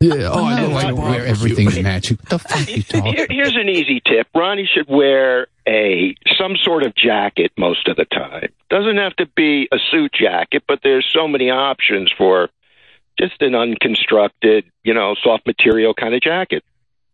[0.00, 0.30] yeah.
[0.32, 0.76] Oh, I No, know.
[0.76, 2.18] I don't wear everything matching.
[2.22, 3.14] What the fuck you talking?
[3.14, 7.96] Here, here's an easy tip: Ronnie should wear a some sort of jacket most of
[7.96, 8.48] the time.
[8.68, 12.48] Doesn't have to be a suit jacket, but there's so many options for
[13.18, 16.64] just an unconstructed, you know, soft material kind of jacket.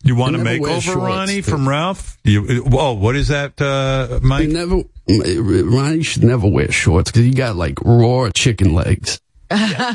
[0.04, 1.06] You want to make never wear makeover.
[1.08, 2.16] Ronnie, from Ralph?
[2.22, 4.48] You, oh, what is that, uh, He Mike?
[4.48, 9.20] never, Ronnie should never wear shorts because he got like raw chicken legs.
[9.50, 9.92] Yeah,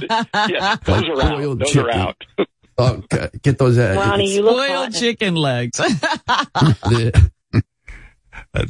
[0.83, 1.59] those Like are out.
[1.59, 1.85] Those chicken.
[1.85, 2.23] are out.
[2.79, 3.95] Okay, get those out.
[3.97, 4.93] Ronnie, you look Boiled hot.
[4.93, 5.79] chicken legs.
[6.89, 7.11] Yeah.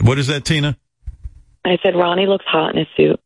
[0.02, 0.78] What is that, Tina?
[1.66, 3.20] I said Ronnie looks hot in a suit.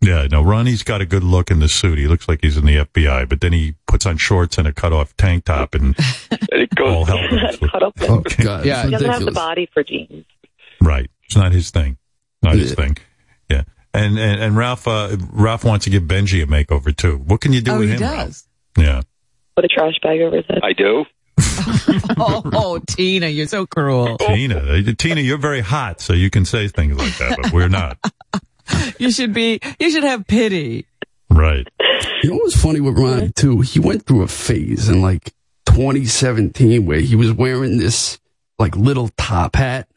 [0.00, 1.96] Yeah, no, Ronnie's got a good look in the suit.
[1.98, 4.72] He looks like he's in the FBI, but then he puts on shorts and a
[4.72, 5.94] cut off tank top and
[6.50, 6.88] It goes.
[6.96, 7.58] all hell breaks.
[7.58, 10.24] Cut off the- Oh God, Yeah, he doesn't have the body for jeans.
[10.80, 11.08] Right.
[11.32, 11.96] It's not his thing.
[12.42, 12.98] Not his thing.
[13.48, 13.62] Yeah.
[13.94, 17.16] And, and, and Ralph, uh, Ralph wants to give Benji a makeover too.
[17.16, 18.02] What can you do oh, with he him?
[18.02, 18.26] Ralph?
[18.26, 18.48] does.
[18.76, 19.00] Yeah.
[19.56, 20.60] Put a trash bag over his head.
[20.62, 21.06] I do.
[22.18, 24.18] Oh, oh, Tina, you're so cruel.
[24.18, 27.68] Tina, uh, Tina, you're very hot, so you can say things like that, but we're
[27.68, 27.98] not.
[28.98, 29.60] You should be.
[29.80, 30.86] You should have pity.
[31.28, 31.66] Right.
[32.22, 33.60] You know what's funny with Ronnie too?
[33.60, 35.34] He went through a phase in like
[35.66, 38.18] 2017 where he was wearing this
[38.58, 39.88] like little top hat.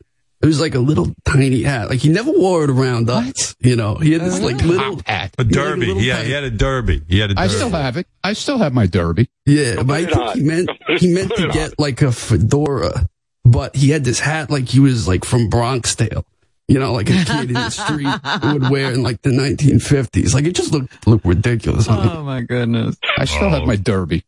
[0.45, 1.89] It was like a little tiny hat.
[1.89, 3.55] Like he never wore it around us.
[3.59, 5.33] You know, he had this like little hat.
[5.39, 5.93] A He had a derby.
[5.97, 6.25] Yeah, hat.
[6.27, 7.01] he had a derby.
[7.07, 7.45] He had a derby.
[7.45, 8.05] I still have it.
[8.23, 9.27] I still have my derby.
[9.47, 13.09] Yeah, but I think he meant he meant to get like a fedora,
[13.43, 16.25] but he had this hat like he was like from Bronxdale.
[16.67, 18.05] You know, like a kid in the street
[18.53, 20.35] would wear in like the 1950s.
[20.35, 21.89] Like it just looked looked ridiculous.
[21.89, 22.97] I Oh my goodness.
[23.17, 23.65] I still have oh.
[23.65, 24.23] my derby.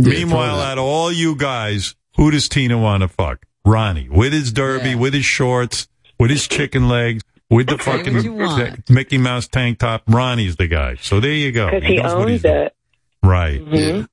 [0.00, 3.46] yeah, Meanwhile, throw out of all you guys, who does Tina want to fuck?
[3.64, 4.94] Ronnie, with his derby, Yeah.
[4.96, 8.84] with his shorts, with his chicken legs, with the Okay, fucking?
[8.94, 10.02] Mickey Mouse tank top.
[10.08, 10.96] Ronnie's the guy.
[11.00, 11.70] So there you go.
[11.70, 12.54] Because he knows what owns he's doing.
[12.56, 12.74] it.
[13.22, 13.64] Right.
[13.64, 14.08] Mhm.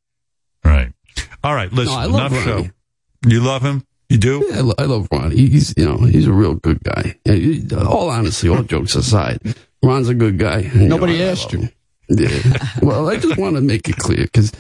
[0.63, 0.93] Right.
[1.43, 1.71] All right.
[1.73, 2.43] Listen, No, enough Ronnie.
[2.45, 2.69] show.
[3.27, 3.83] You love him?
[4.09, 4.45] You do?
[4.49, 5.31] Yeah, I, lo- I love Ron.
[5.31, 7.15] He- He's you know he's a real good guy.
[7.85, 9.39] All honesty, all jokes aside,
[9.83, 10.59] Ron's a good guy.
[10.59, 11.69] And, you Nobody know, asked you.
[12.09, 12.29] Yeah.
[12.81, 14.51] well, I just want to make it clear because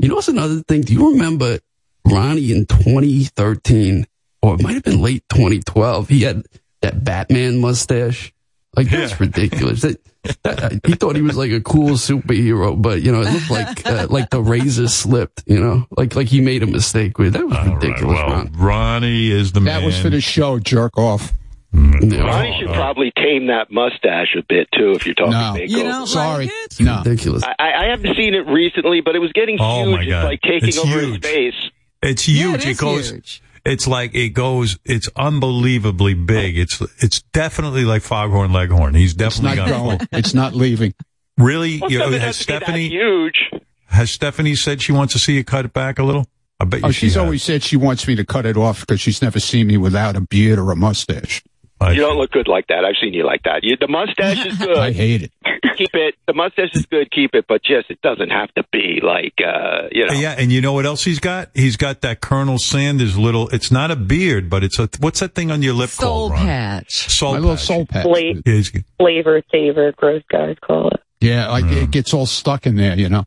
[0.00, 0.82] you know what's another thing.
[0.82, 1.58] Do you remember
[2.04, 4.06] Ronnie in 2013
[4.42, 6.08] or it might have been late 2012?
[6.08, 6.46] He had
[6.82, 8.32] that Batman mustache.
[8.76, 9.82] Like that's ridiculous.
[9.82, 9.96] That,
[10.42, 13.86] that, he thought he was like a cool superhero, but you know it looked like
[13.86, 15.42] uh, like the razor slipped.
[15.46, 17.32] You know, like like he made a mistake with.
[17.32, 18.18] That was ridiculous.
[18.18, 18.52] Well, Ron.
[18.54, 19.80] Ronnie is the man.
[19.80, 21.32] That was for the show, jerk off.
[21.72, 22.20] Yeah.
[22.26, 24.92] Ronnie should probably tame that mustache a bit too.
[24.92, 25.54] If you're talking No.
[25.54, 25.68] makeover.
[25.68, 26.44] You don't Sorry.
[26.46, 26.80] like it?
[26.80, 26.98] No.
[27.04, 27.42] ridiculous.
[27.44, 29.94] I, I haven't seen it recently, but it was getting Oh, huge.
[29.94, 30.24] my It's God.
[30.24, 31.24] like taking It's over huge.
[31.24, 31.70] his face.
[32.02, 32.62] It's Yeah, huge.
[32.64, 33.10] it is goes.
[33.10, 33.42] huge.
[33.68, 34.78] It's like it goes.
[34.84, 36.56] It's unbelievably big.
[36.58, 38.94] It's it's definitely like Foghorn Leghorn.
[38.94, 40.08] He's It's definitely not got going.
[40.12, 40.94] It's not leaving.
[41.38, 41.78] really.
[41.80, 43.50] Well, You know, has have to be that Stephanie huge.
[43.88, 46.26] has Stephanie said she wants to see you cut it back a little?
[46.60, 47.22] I bet you Oh, she she's has.
[47.22, 50.16] always said she wants me to cut it off because she's never seen me without
[50.16, 51.42] a beard or a mustache.
[51.80, 52.84] I- You don't look good like that.
[52.84, 53.60] I've seen you like that.
[53.62, 54.76] You, the mustache is good.
[54.76, 55.32] I hate it.
[55.76, 56.14] keep it.
[56.26, 57.10] The mustache is good.
[57.10, 60.12] Keep it, but just it doesn't have to be like uh, you know.
[60.14, 61.50] Yeah, and you know what else he's got?
[61.54, 63.48] He's got that Colonel Sanders little.
[63.50, 66.32] It's not a beard, but it's a what's that thing on your lip Soul called?
[66.32, 66.46] Ron?
[66.46, 66.92] patch.
[67.10, 67.64] Soul My little patch.
[67.64, 68.02] soul patch.
[68.04, 71.00] Fla- Yeah, he's- flavor saver, gross guys call it.
[71.20, 71.84] Yeah, like Mm.
[71.84, 73.24] it gets all stuck in there, you know.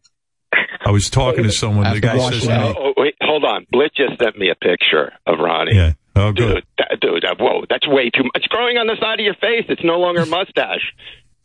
[0.83, 1.93] I was talking to someone.
[1.93, 2.53] The guy says, it no.
[2.55, 2.75] out.
[2.77, 3.65] Oh, wait, hold on.
[3.73, 5.75] Blit just sent me a picture of Ronnie.
[5.75, 5.93] Yeah.
[6.15, 6.55] Oh, good.
[6.55, 8.31] Dude, that, dude, that, whoa, that's way too much.
[8.35, 9.65] It's growing on the side of your face.
[9.69, 10.93] It's no longer a mustache.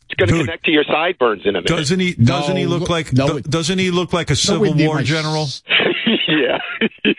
[0.09, 1.67] It's going to connect to your sideburns in a minute.
[1.67, 2.13] Doesn't he?
[2.13, 3.11] Doesn't he look look- like?
[3.13, 5.47] no, do- doesn't he look like a Civil Nowhere near War general?
[6.27, 6.59] yeah.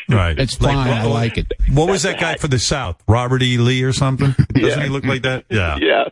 [0.08, 0.38] Right.
[0.38, 0.88] It's fine.
[0.88, 1.52] I like it.
[1.72, 2.96] What was that guy for the South?
[3.06, 3.58] Robert E.
[3.58, 4.34] Lee or something?
[4.54, 4.82] Doesn't Yeah.
[4.84, 5.44] he look like that?
[5.50, 5.76] Yeah.
[5.80, 6.04] yeah.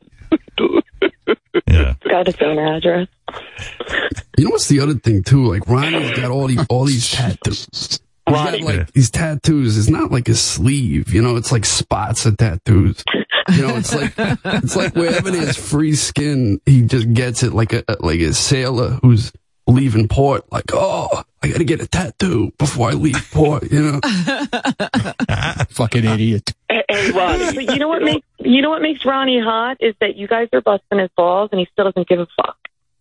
[1.67, 1.95] Yeah.
[2.09, 3.09] Got his own address.
[4.39, 5.45] You know what's the other thing too?
[5.51, 8.01] Like Ronnie's got all these all these tattoos.
[8.27, 9.79] He's got like these tattoos.
[9.79, 11.37] It's not like a sleeve, you know.
[11.37, 13.05] It's like spots of tattoos.
[13.55, 17.73] You know, it's like it's like wherever there's free skin, he just gets it like
[17.73, 19.33] a like a sailor who's
[19.69, 20.51] leaving port.
[20.51, 23.71] Like, oh, I got to get a tattoo before I leave port.
[23.71, 24.01] You know,
[25.71, 26.53] Fucking idiot.
[26.69, 27.55] Hey, hey, Ronnie.
[27.55, 30.49] But you know what makes you know what makes Ronnie hot is that you guys
[30.53, 32.57] are busting his balls and he still doesn't give a fuck.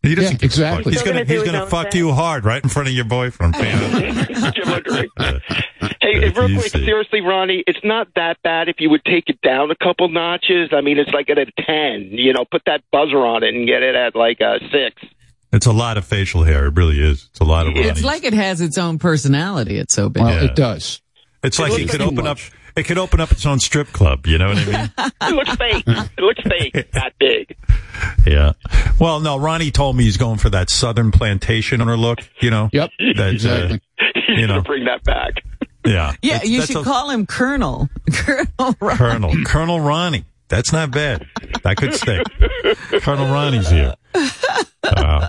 [0.06, 0.94] He doesn't Yeah, exactly.
[0.94, 2.00] He's gonna gonna he's gonna fuck thing.
[2.00, 3.54] you hard right in front of your boyfriend.
[3.54, 5.12] Give him a drink.
[6.02, 9.72] Hey, real quick, seriously, Ronnie, it's not that bad if you would take it down
[9.72, 10.70] a couple notches.
[10.72, 12.10] I mean, it's like at a 10.
[12.12, 15.12] You know, put that buzzer on it and get it at like a 6.
[15.52, 16.66] It's a lot of facial hair.
[16.68, 17.28] It really is.
[17.32, 17.74] It's a lot of.
[17.76, 19.78] It's like it has its own personality.
[19.78, 20.24] It's so big.
[20.24, 20.50] Well, Yeah.
[20.50, 21.02] it does.
[21.44, 22.40] It's like looks it could like open up.
[22.76, 24.28] It could open up its own strip club.
[24.28, 25.12] You know what I mean?
[25.22, 25.84] It looks fake.
[25.88, 26.88] It looks fake.
[26.94, 27.56] That big.
[28.28, 28.54] Yeah.
[29.00, 32.70] Well, no, Ronnie told me he's going for that Southern plantation owner look, you know?
[32.74, 32.90] Yep.
[33.16, 33.82] That, uh, exactly.
[34.28, 34.62] He's You know.
[34.62, 35.44] bring that back.
[35.86, 36.14] yeah.
[36.22, 37.90] yeah, That's- you that's should a- call him Colonel.
[38.14, 38.76] Colonel.
[38.82, 39.34] Ron- Colonel.
[39.46, 40.26] Colonel Ronnie.
[40.48, 41.26] That's not bad.
[41.64, 42.26] That could stick.
[43.02, 43.96] Colonel Ronnie's here.
[44.84, 45.28] Uh,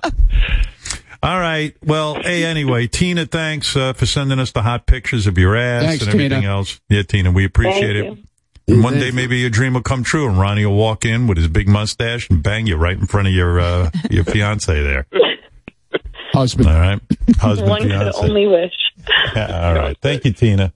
[1.26, 1.74] All right.
[1.84, 5.82] Well, hey, anyway, Tina, thanks uh, for sending us the hot pictures of your ass
[5.82, 6.52] Thanks, and everything Tina.
[6.52, 6.80] else.
[6.88, 8.72] Yeah, Tina, we appreciate Thank it.
[8.72, 11.36] And one day maybe your dream will come true, and Ronnie will walk in with
[11.36, 15.08] his big mustache and bang you right in front of your uh, your fiance there.
[16.32, 16.68] Husband.
[16.68, 17.00] All right,
[17.38, 18.18] husband, One could fiance.
[18.20, 18.72] only wish.
[19.34, 19.98] Yeah, all right.
[20.00, 20.72] Thank you, Tina.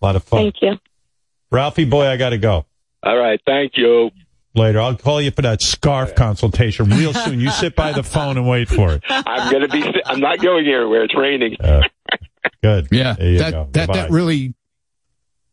[0.00, 0.44] A lot of fun.
[0.44, 0.78] Thank you.
[1.50, 2.64] Ralphie, boy, I got to go.
[3.02, 3.40] All right.
[3.46, 4.10] Thank you.
[4.54, 7.38] Later, I'll call you for that scarf consultation real soon.
[7.38, 9.02] You sit by the phone and wait for it.
[9.08, 9.82] I'm gonna be.
[10.06, 11.04] I'm not going anywhere.
[11.04, 11.56] It's raining.
[12.62, 12.88] Good.
[12.90, 13.68] Yeah, There you that go.
[13.72, 14.00] that Bye-bye.
[14.00, 14.54] that really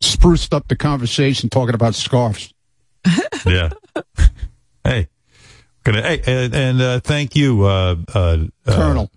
[0.02, 2.54] spruced up the conversation talking about scarves.
[3.46, 3.70] yeah.
[4.84, 5.08] Hey,
[5.84, 9.12] gonna hey, and, and uh, thank you, uh, uh, uh, Colonel.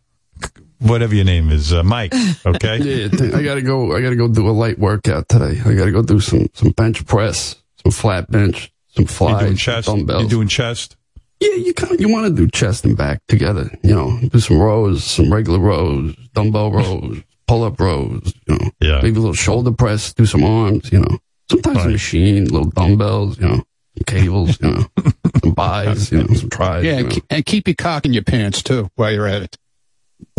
[0.78, 2.12] whatever your name is, uh, Mike.
[2.44, 3.08] Okay.
[3.10, 3.96] Yeah, I gotta go.
[3.96, 5.60] I gotta go do a light workout today.
[5.64, 8.72] I gotta go do some some bench press, some flat bench,
[9.06, 9.86] some You flies, doing some chest?
[9.88, 10.22] dumbbells.
[10.22, 10.96] You doing chest?
[11.40, 13.70] yeah, you kind of you want to do chest and back together.
[13.82, 18.34] You know, do some rows, some regular rows, dumbbell rows, pull up rows.
[18.46, 19.00] You know, yeah.
[19.02, 20.92] maybe a little shoulder press, do some arms.
[20.92, 21.18] You know,
[21.50, 23.38] sometimes a machine, little dumbbells.
[23.40, 23.62] You know,
[24.06, 24.60] cables.
[24.60, 24.86] You know,
[25.42, 26.12] some buys.
[26.12, 26.84] You know, some tries.
[26.84, 27.14] Yeah, you and, know.
[27.14, 29.56] keep, and keep your cock in your pants too while you're at it.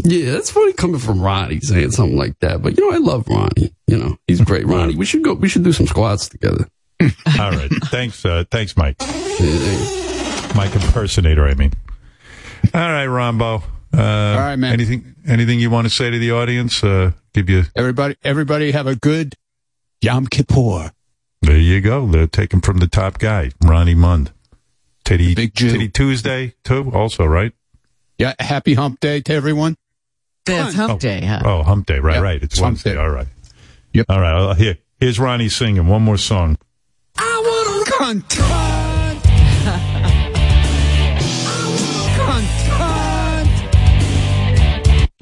[0.03, 2.61] Yeah, that's funny coming from Ronnie saying something like that.
[2.61, 3.73] But you know, I love Ronnie.
[3.87, 4.67] You know, he's great.
[4.67, 5.33] Ronnie, we should go.
[5.33, 6.67] We should do some squats together.
[7.39, 7.69] All right.
[7.85, 8.23] Thanks.
[8.25, 8.97] Uh, thanks, Mike.
[10.55, 11.47] Mike impersonator.
[11.47, 11.71] I mean.
[12.73, 13.63] All right, Rombo.
[13.93, 14.73] Uh, All right, man.
[14.73, 15.15] Anything?
[15.27, 16.83] Anything you want to say to the audience?
[16.83, 17.63] Uh, give you.
[17.75, 19.35] Everybody, everybody, have a good
[20.01, 20.91] Yom Kippur.
[21.41, 22.05] There you go.
[22.07, 24.31] They're taken from the top guy, Ronnie Mund.
[25.03, 26.91] Titty, Titty Tuesday too.
[26.93, 27.51] Also, right?
[28.19, 29.75] Yeah, happy Hump Day to everyone.
[30.45, 31.41] That's Hump Day, huh?
[31.43, 31.99] Oh, Hump Day.
[31.99, 32.35] Right, Yep, right.
[32.43, 32.93] It's it's Hump Wednesday.
[32.93, 32.99] Day.
[32.99, 33.27] All right.
[33.93, 34.05] Yep.
[34.09, 34.33] All right.
[34.33, 36.57] I'll- Here, here's Ronnie singing one more song.
[37.83, 38.61] I want cunt.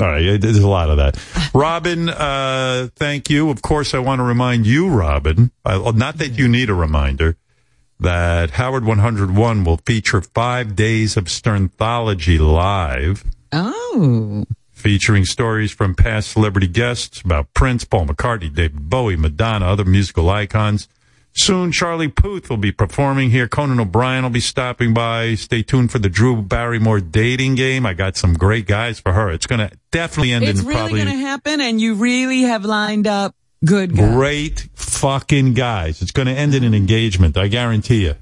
[0.01, 1.17] All right, yeah, there's a lot of that.
[1.53, 3.49] Robin, uh, thank you.
[3.49, 7.35] Of course, I want to remind you, Robin, uh, not that you need a reminder,
[7.99, 14.45] that Howard 101 will feature five days of Sternthology live, Oh.
[14.71, 20.29] featuring stories from past celebrity guests about Prince, Paul McCartney, David Bowie, Madonna, other musical
[20.29, 20.87] icons.
[21.39, 23.47] Soon, Charlie Puth will be performing here.
[23.47, 25.35] Conan O'Brien will be stopping by.
[25.35, 27.85] Stay tuned for the Drew Barrymore dating game.
[27.85, 29.31] I got some great guys for her.
[29.31, 32.41] It's going to definitely end It's in really probably going to happen, and you really
[32.41, 34.13] have lined up good guys.
[34.13, 36.01] great fucking guys.
[36.01, 37.37] It's going to end in an engagement.
[37.37, 38.15] I guarantee you.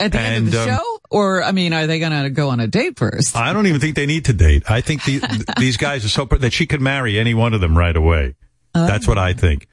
[0.00, 0.98] At the end of the um, show?
[1.10, 3.36] Or, I mean, are they going to go on a date first?
[3.36, 4.62] I don't even think they need to date.
[4.70, 7.76] I think the, these guys are so that she could marry any one of them
[7.76, 8.34] right away.
[8.72, 9.68] That's what I think.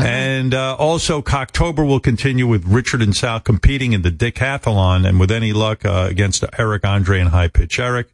[0.00, 5.18] And uh, also, Cocktober will continue with Richard and Sal competing in the Decathlon, and
[5.18, 8.08] with any luck, uh, against Eric, Andre, and High Pitch Eric.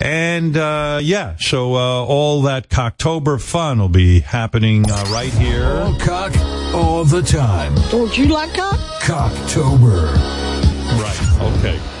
[0.00, 5.64] And uh, yeah, so uh, all that Cocktober fun will be happening uh, right here.
[5.64, 6.36] All cock
[6.74, 7.74] all the time.
[7.90, 8.80] Don't you like cock?
[9.00, 10.12] Cocktober.
[10.98, 11.58] Right.
[11.58, 11.91] Okay.